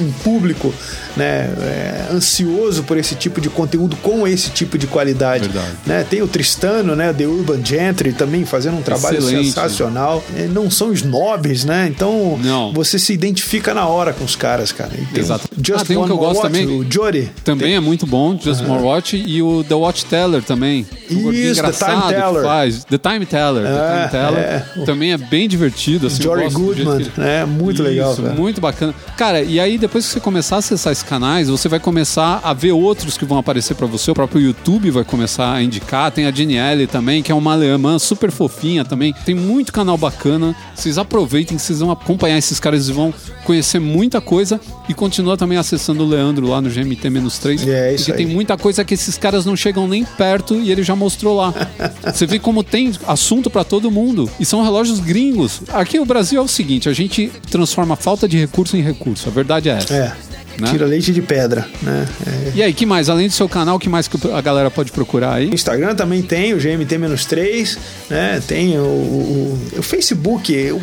um- 0.00 0.12
público 0.24 0.72
né, 1.16 1.48
é, 1.60 2.06
ansioso 2.12 2.82
por 2.84 2.96
esse 2.96 3.14
tipo 3.14 3.40
de 3.40 3.48
conteúdo 3.48 3.96
com 3.96 4.26
esse 4.26 4.50
tipo 4.50 4.76
de 4.78 4.86
qualidade. 4.86 5.48
Verdade. 5.48 5.74
Né? 5.86 6.04
Tem 6.08 6.22
o 6.22 6.26
Tristano, 6.28 6.94
né? 6.96 7.12
The 7.12 7.26
Urban 7.26 7.64
Gentry 7.64 8.12
também 8.12 8.44
fazendo 8.44 8.78
um 8.78 8.82
trabalho 8.82 9.18
Excelente. 9.18 9.46
sensacional. 9.48 10.22
É, 10.36 10.42
não 10.46 10.70
são 10.70 10.92
snobs, 10.92 11.64
né? 11.64 11.86
Então 11.88 12.38
Não. 12.42 12.72
você 12.72 12.98
se 12.98 13.12
identifica 13.12 13.72
na 13.74 13.86
hora 13.86 14.12
com 14.12 14.24
os 14.24 14.34
caras, 14.36 14.72
cara. 14.72 14.90
Tem 15.12 15.22
Exato. 15.22 15.48
Just 15.56 15.82
Ah, 15.82 15.84
tem 15.84 15.96
um 15.96 16.00
One 16.00 16.08
que 16.08 16.12
eu 16.12 16.18
gosto 16.18 16.42
Watch, 16.42 16.52
também. 16.52 16.66
O 16.66 16.86
Jody. 16.90 17.30
Também 17.44 17.74
é 17.74 17.80
muito 17.80 18.06
bom, 18.06 18.38
Just 18.40 18.62
More 18.62 18.82
Watch 18.82 19.16
e 19.16 19.42
o 19.42 19.62
The 19.64 19.74
Watch 19.74 20.04
Teller 20.06 20.42
também. 20.42 20.86
Isso, 21.08 21.62
The 21.62 21.72
Time 21.72 22.02
que 22.02 22.14
Teller. 22.14 22.42
faz. 22.42 22.84
The 22.84 22.98
Time 22.98 23.26
Teller. 23.26 23.64
The 23.64 23.70
É, 23.70 23.98
Time 23.98 24.10
Teller. 24.10 24.38
é. 24.40 24.84
Também 24.84 25.12
é 25.12 25.18
bem 25.30 25.48
divertido. 25.48 26.06
Assim, 26.06 26.22
Jory 26.22 26.48
Goodman, 26.50 26.96
ele- 27.00 27.12
né? 27.16 27.44
Muito 27.44 27.82
legal, 27.82 28.12
Isso, 28.12 28.22
cara. 28.22 28.34
muito 28.34 28.60
bacana. 28.60 28.94
Cara, 29.16 29.42
e 29.42 29.58
aí 29.60 29.78
depois 29.78 30.06
que 30.06 30.12
você 30.12 30.20
começar 30.20 30.56
a 30.56 30.58
acessar 30.58 30.92
esses 30.92 31.02
canais, 31.04 31.48
você 31.48 31.68
vai 31.68 31.78
começar 31.80 32.40
a 32.42 32.52
ver 32.52 32.72
outros 32.72 33.16
que 33.16 33.24
vão 33.24 33.38
aparecer 33.38 33.74
pra 33.74 33.86
você. 33.86 34.10
O 34.10 34.14
próprio 34.14 34.40
YouTube 34.40 34.90
vai 34.90 35.04
começar 35.04 35.52
a 35.52 35.62
indicar. 35.62 36.10
Tem 36.10 36.26
a 36.26 36.30
Danielle 36.30 36.86
também, 36.86 37.22
que 37.22 37.30
é 37.32 37.34
uma 37.34 37.52
alemã 37.52 37.98
super 37.98 38.30
fofinha 38.30 38.84
também. 38.84 39.14
Tem 39.24 39.34
muito 39.34 39.72
canal 39.72 39.96
bacana. 39.96 40.54
Vocês 40.74 40.98
aproveitem, 40.98 41.58
vocês 41.58 41.80
vão 41.80 41.90
acompanhar 41.90 42.38
esses 42.38 42.58
caras 42.60 42.88
e 42.88 42.92
vão 42.92 43.12
conhecer 43.44 43.78
muita 43.78 44.20
coisa. 44.20 44.60
E 44.88 44.94
continua 44.94 45.36
também 45.36 45.56
acessando 45.58 46.02
o 46.04 46.08
Leandro 46.08 46.46
lá 46.48 46.60
no 46.60 46.68
GMT-3. 46.70 47.66
É, 47.68 47.94
isso 47.94 48.04
porque 48.06 48.18
tem 48.18 48.26
aí. 48.26 48.34
muita 48.34 48.56
coisa 48.56 48.84
que 48.84 48.94
esses 48.94 49.16
caras 49.16 49.44
não 49.46 49.56
chegam 49.56 49.86
nem 49.88 50.04
perto 50.04 50.54
e 50.56 50.70
ele 50.70 50.82
já 50.82 50.94
mostrou 50.94 51.36
lá. 51.36 51.54
Você 52.12 52.26
vê 52.26 52.38
como 52.38 52.62
tem 52.62 52.92
assunto 53.06 53.48
pra 53.50 53.64
todo 53.64 53.90
mundo. 53.90 54.28
E 54.38 54.44
são 54.44 54.62
relógios 54.62 55.00
gringos. 55.14 55.62
Aqui 55.72 55.98
o 55.98 56.04
Brasil 56.04 56.40
é 56.40 56.44
o 56.44 56.48
seguinte: 56.48 56.88
a 56.88 56.92
gente 56.92 57.30
transforma 57.50 57.96
falta 57.96 58.28
de 58.28 58.36
recurso 58.36 58.76
em 58.76 58.82
recurso. 58.82 59.28
A 59.28 59.32
verdade 59.32 59.68
é 59.68 59.72
essa. 59.72 59.94
É. 59.94 60.12
Né? 60.60 60.70
Tira 60.70 60.86
leite 60.86 61.12
de 61.12 61.20
pedra, 61.20 61.66
né? 61.82 62.06
É. 62.24 62.52
E 62.54 62.62
aí, 62.62 62.72
que 62.72 62.86
mais? 62.86 63.08
Além 63.08 63.26
do 63.26 63.32
seu 63.32 63.48
canal, 63.48 63.76
que 63.76 63.88
mais 63.88 64.06
que 64.06 64.16
a 64.32 64.40
galera 64.40 64.70
pode 64.70 64.92
procurar 64.92 65.34
aí? 65.34 65.48
O 65.48 65.54
Instagram 65.54 65.96
também 65.96 66.22
tem 66.22 66.54
o 66.54 66.58
GMT-3, 66.58 67.76
né? 68.08 68.40
Tem 68.46 68.78
o, 68.78 68.82
o, 68.82 69.58
o 69.78 69.82
Facebook. 69.82 70.52
Eu 70.52 70.80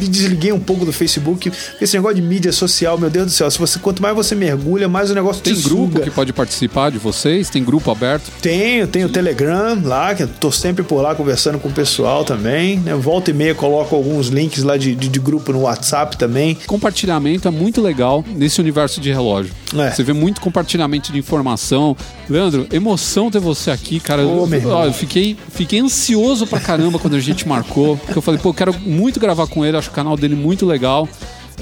me 0.00 0.08
desliguei 0.08 0.52
um 0.52 0.60
pouco 0.60 0.84
do 0.84 0.92
Facebook. 0.92 1.52
Esse 1.80 1.96
negócio 1.96 2.16
de 2.16 2.22
mídia 2.22 2.52
social, 2.52 2.98
meu 2.98 3.10
Deus 3.10 3.26
do 3.26 3.32
céu. 3.32 3.50
Se 3.50 3.58
você, 3.58 3.78
quanto 3.78 4.00
mais 4.02 4.14
você 4.14 4.34
mergulha, 4.34 4.88
mais 4.88 5.10
o 5.10 5.14
negócio 5.14 5.42
Tem 5.42 5.54
te 5.54 5.62
grupo 5.62 5.92
suga. 5.92 6.00
que 6.00 6.10
pode 6.10 6.32
participar 6.32 6.90
de 6.90 6.98
vocês? 6.98 7.50
Tem 7.50 7.62
grupo 7.62 7.90
aberto? 7.90 8.30
Tenho, 8.40 8.86
tenho 8.86 9.06
o 9.06 9.10
Telegram 9.10 9.80
lá, 9.84 10.14
que 10.14 10.22
eu 10.22 10.28
tô 10.28 10.50
sempre 10.50 10.82
por 10.82 11.00
lá 11.00 11.14
conversando 11.14 11.58
com 11.58 11.68
o 11.68 11.72
pessoal 11.72 12.24
também. 12.24 12.78
Né? 12.78 12.94
Volta 12.94 13.30
e 13.30 13.34
meia 13.34 13.54
coloco 13.54 13.94
alguns 13.94 14.28
links 14.28 14.62
lá 14.62 14.76
de, 14.76 14.94
de, 14.94 15.08
de 15.08 15.18
grupo 15.20 15.52
no 15.52 15.60
WhatsApp 15.60 16.16
também. 16.16 16.56
Compartilhamento 16.66 17.46
é 17.46 17.50
muito 17.50 17.80
legal 17.80 18.24
nesse 18.34 18.60
universo 18.60 19.00
de 19.00 19.10
relógio. 19.12 19.52
É. 19.76 19.90
Você 19.90 20.02
vê 20.02 20.12
muito 20.12 20.40
compartilhamento 20.40 21.12
de 21.12 21.18
informação. 21.18 21.96
Leandro, 22.28 22.66
emoção 22.72 23.30
ter 23.30 23.38
você 23.38 23.70
aqui, 23.70 24.00
cara. 24.00 24.26
Ô, 24.26 24.46
eu, 24.46 24.68
ó, 24.68 24.86
eu 24.86 24.92
fiquei, 24.92 25.36
fiquei 25.52 25.80
ansioso 25.80 26.46
pra 26.46 26.60
caramba 26.60 26.98
quando 26.98 27.14
a 27.14 27.20
gente 27.20 27.46
marcou. 27.46 27.96
Porque 27.96 28.18
eu 28.18 28.22
falei, 28.22 28.40
pô, 28.40 28.50
eu 28.50 28.54
quero 28.54 28.74
muito 28.80 29.20
gravar 29.20 29.46
com 29.46 29.64
ele, 29.64 29.76
acho 29.76 29.89
o 29.90 29.94
canal 29.94 30.16
dele 30.16 30.34
muito 30.34 30.66
legal. 30.66 31.08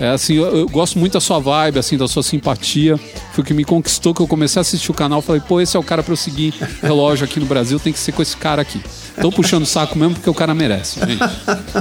É 0.01 0.11
assim, 0.11 0.35
eu, 0.35 0.57
eu 0.57 0.69
gosto 0.69 0.97
muito 0.99 1.15
da 1.15 1.21
sua 1.21 1.41
vibe, 1.41 1.79
assim, 1.79 1.97
da 1.97 2.07
sua 2.07 2.23
simpatia. 2.23 2.97
Foi 3.33 3.43
o 3.43 3.45
que 3.45 3.53
me 3.53 3.65
conquistou, 3.65 4.15
que 4.15 4.21
eu 4.21 4.29
comecei 4.29 4.61
a 4.61 4.63
assistir 4.63 4.91
o 4.91 4.95
canal. 4.95 5.21
Falei, 5.21 5.43
pô, 5.47 5.61
esse 5.61 5.77
é 5.77 5.81
o 5.81 5.83
cara 5.83 6.03
pra 6.05 6.13
eu 6.13 6.17
seguir 6.17 6.55
relógio 6.81 7.25
aqui 7.25 7.41
no 7.41 7.47
Brasil, 7.47 7.81
tem 7.81 7.93
que 7.93 7.99
ser 7.99 8.13
com 8.13 8.23
esse 8.23 8.37
cara 8.37 8.63
aqui. 8.63 8.81
Tô 9.21 9.33
puxando 9.33 9.65
o 9.65 9.67
saco 9.67 9.99
mesmo 9.99 10.15
porque 10.15 10.31
o 10.31 10.35
cara 10.35 10.55
merece, 10.55 11.01
gente. 11.01 11.21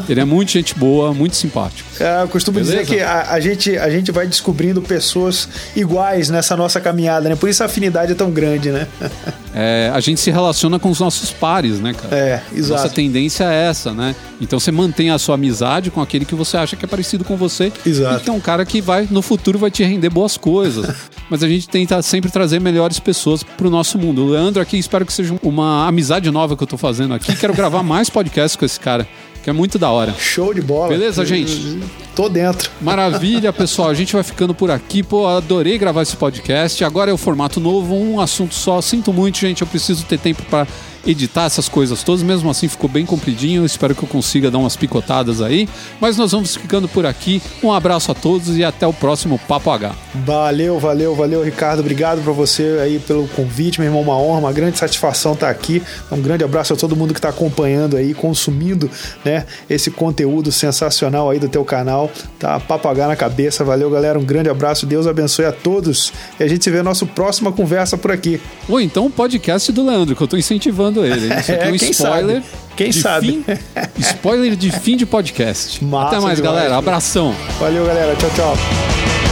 Ele 0.09 0.19
é 0.19 0.25
muito 0.25 0.51
gente 0.51 0.73
boa, 0.73 1.13
muito 1.13 1.35
simpático. 1.35 1.87
É, 1.99 2.23
eu 2.23 2.27
costumo 2.27 2.59
Beleza? 2.59 2.83
dizer 2.83 2.95
que 2.95 3.01
a, 3.01 3.31
a 3.31 3.39
gente, 3.39 3.77
a 3.77 3.89
gente 3.91 4.11
vai 4.11 4.25
descobrindo 4.25 4.81
pessoas 4.81 5.47
iguais 5.75 6.29
nessa 6.29 6.57
nossa 6.57 6.81
caminhada, 6.81 7.29
né? 7.29 7.35
Por 7.35 7.47
isso 7.47 7.61
a 7.61 7.67
afinidade 7.67 8.13
é 8.13 8.15
tão 8.15 8.31
grande, 8.31 8.71
né? 8.71 8.87
É, 9.59 9.91
a 9.91 9.99
gente 9.99 10.21
se 10.21 10.29
relaciona 10.29 10.77
com 10.77 10.87
os 10.87 10.99
nossos 10.99 11.31
pares, 11.31 11.79
né, 11.79 11.91
cara? 11.91 12.15
É, 12.15 12.43
exato. 12.53 12.79
Nossa 12.79 12.93
tendência 12.93 13.43
é 13.45 13.67
essa, 13.67 13.91
né? 13.91 14.15
Então 14.39 14.59
você 14.59 14.71
mantém 14.71 15.09
a 15.09 15.17
sua 15.17 15.33
amizade 15.33 15.89
com 15.89 15.99
aquele 15.99 16.25
que 16.25 16.35
você 16.35 16.57
acha 16.57 16.75
que 16.75 16.85
é 16.85 16.87
parecido 16.87 17.23
com 17.23 17.35
você. 17.35 17.73
Exato. 17.83 18.21
E 18.21 18.23
que 18.23 18.29
é 18.29 18.33
um 18.33 18.39
cara 18.39 18.63
que 18.63 18.79
vai, 18.79 19.07
no 19.09 19.23
futuro, 19.23 19.57
vai 19.57 19.71
te 19.71 19.83
render 19.83 20.11
boas 20.11 20.37
coisas. 20.37 20.95
Mas 21.27 21.41
a 21.41 21.47
gente 21.47 21.67
tenta 21.67 21.99
sempre 22.03 22.29
trazer 22.29 22.61
melhores 22.61 22.99
pessoas 22.99 23.41
pro 23.41 23.67
nosso 23.67 23.97
mundo. 23.97 24.23
O 24.23 24.29
Leandro 24.29 24.61
aqui, 24.61 24.77
espero 24.77 25.03
que 25.05 25.11
seja 25.11 25.35
uma 25.41 25.87
amizade 25.87 26.29
nova 26.29 26.55
que 26.55 26.61
eu 26.61 26.67
tô 26.67 26.77
fazendo 26.77 27.15
aqui. 27.15 27.35
Quero 27.35 27.53
gravar 27.55 27.81
mais 27.81 28.11
podcasts 28.11 28.55
com 28.55 28.63
esse 28.63 28.79
cara, 28.79 29.07
que 29.47 29.51
é 29.51 29.53
muito 29.53 29.79
da 29.79 29.89
hora. 29.89 30.13
Show 30.19 30.53
de 30.53 30.61
bola. 30.61 30.89
Beleza, 30.89 31.25
gente? 31.25 31.79
Tô 32.13 32.27
dentro. 32.27 32.69
Maravilha, 32.81 33.53
pessoal. 33.53 33.87
A 33.87 33.93
gente 33.93 34.11
vai 34.11 34.21
ficando 34.21 34.53
por 34.53 34.69
aqui. 34.69 35.01
Pô, 35.01 35.25
adorei 35.25 35.77
gravar 35.77 36.01
esse 36.01 36.17
podcast. 36.17 36.83
Agora 36.83 37.11
é 37.11 37.13
o 37.13 37.17
formato 37.17 37.57
novo, 37.61 37.95
um 37.95 38.19
assunto 38.19 38.53
só. 38.53 38.81
Sinto 38.81 39.13
muito, 39.13 39.37
gente. 39.37 39.61
Eu 39.61 39.67
preciso 39.67 40.03
ter 40.03 40.19
tempo 40.19 40.43
para 40.49 40.67
editar 41.07 41.45
essas 41.45 41.69
coisas 41.69 42.03
todas. 42.03 42.21
Mesmo 42.21 42.49
assim, 42.49 42.67
ficou 42.67 42.89
bem 42.89 43.05
compridinho. 43.05 43.65
Espero 43.65 43.95
que 43.95 44.03
eu 44.03 44.09
consiga 44.09 44.51
dar 44.51 44.57
umas 44.57 44.75
picotadas 44.75 45.41
aí. 45.41 45.67
Mas 45.99 46.17
nós 46.17 46.31
vamos 46.31 46.55
ficando 46.55 46.87
por 46.87 47.05
aqui. 47.05 47.41
Um 47.63 47.71
abraço 47.71 48.11
a 48.11 48.15
todos 48.15 48.57
e 48.57 48.63
até 48.63 48.85
o 48.85 48.93
próximo 48.93 49.39
Papo 49.47 49.71
H. 49.71 49.95
Valeu, 50.25 50.79
valeu, 50.79 51.15
valeu, 51.15 51.43
Ricardo. 51.43 51.79
Obrigado 51.79 52.21
pra 52.21 52.33
você 52.33 52.79
aí 52.81 52.99
pelo 52.99 53.27
convite, 53.29 53.79
meu 53.79 53.87
irmão. 53.87 54.01
Uma 54.01 54.17
honra, 54.17 54.39
uma 54.39 54.51
grande 54.51 54.77
satisfação 54.77 55.33
estar 55.33 55.49
aqui. 55.49 55.81
Um 56.11 56.21
grande 56.21 56.43
abraço 56.43 56.73
a 56.73 56.75
todo 56.75 56.95
mundo 56.95 57.13
que 57.13 57.19
está 57.19 57.29
acompanhando 57.29 57.97
aí, 57.97 58.13
consumindo, 58.13 58.89
né, 59.23 59.45
esse 59.69 59.89
conteúdo 59.89 60.51
sensacional 60.51 61.29
aí 61.29 61.39
do 61.39 61.47
teu 61.49 61.63
canal. 61.63 62.11
Tá 62.39 62.59
Papo 62.59 62.87
H 62.87 63.07
na 63.07 63.15
cabeça. 63.15 63.63
Valeu, 63.63 63.89
galera. 63.89 64.19
Um 64.19 64.25
grande 64.25 64.49
abraço. 64.49 64.85
Deus 64.85 65.07
abençoe 65.07 65.45
a 65.45 65.51
todos. 65.51 66.11
E 66.39 66.43
a 66.43 66.47
gente 66.47 66.63
se 66.63 66.69
vê 66.69 66.77
na 66.77 66.83
nossa 66.83 67.05
próxima 67.05 67.51
conversa 67.51 67.97
por 67.97 68.11
aqui. 68.11 68.39
Ou 68.67 68.79
então 68.79 69.05
o 69.05 69.09
podcast 69.09 69.71
do 69.71 69.85
Leandro, 69.85 70.15
que 70.15 70.21
eu 70.21 70.27
tô 70.27 70.37
incentivando 70.37 70.96
ele. 71.05 71.27
Isso 71.39 71.51
aqui 71.51 71.63
é 71.63 71.71
um 71.71 71.75
É, 71.75 71.77
quem 71.77 71.89
spoiler. 71.91 72.35
sabe? 72.41 72.45
Quem 72.75 72.89
de 72.91 73.01
sabe? 73.01 73.27
fim- 73.27 73.45
spoiler 73.99 74.55
de 74.55 74.71
fim 74.71 74.95
de 74.97 75.05
podcast. 75.05 75.83
Massa 75.83 76.07
Até 76.17 76.19
mais, 76.25 76.37
demais, 76.37 76.55
galera. 76.55 76.77
Abração. 76.77 77.35
Valeu, 77.59 77.85
galera. 77.85 78.15
Tchau, 78.15 78.29
tchau. 78.35 79.26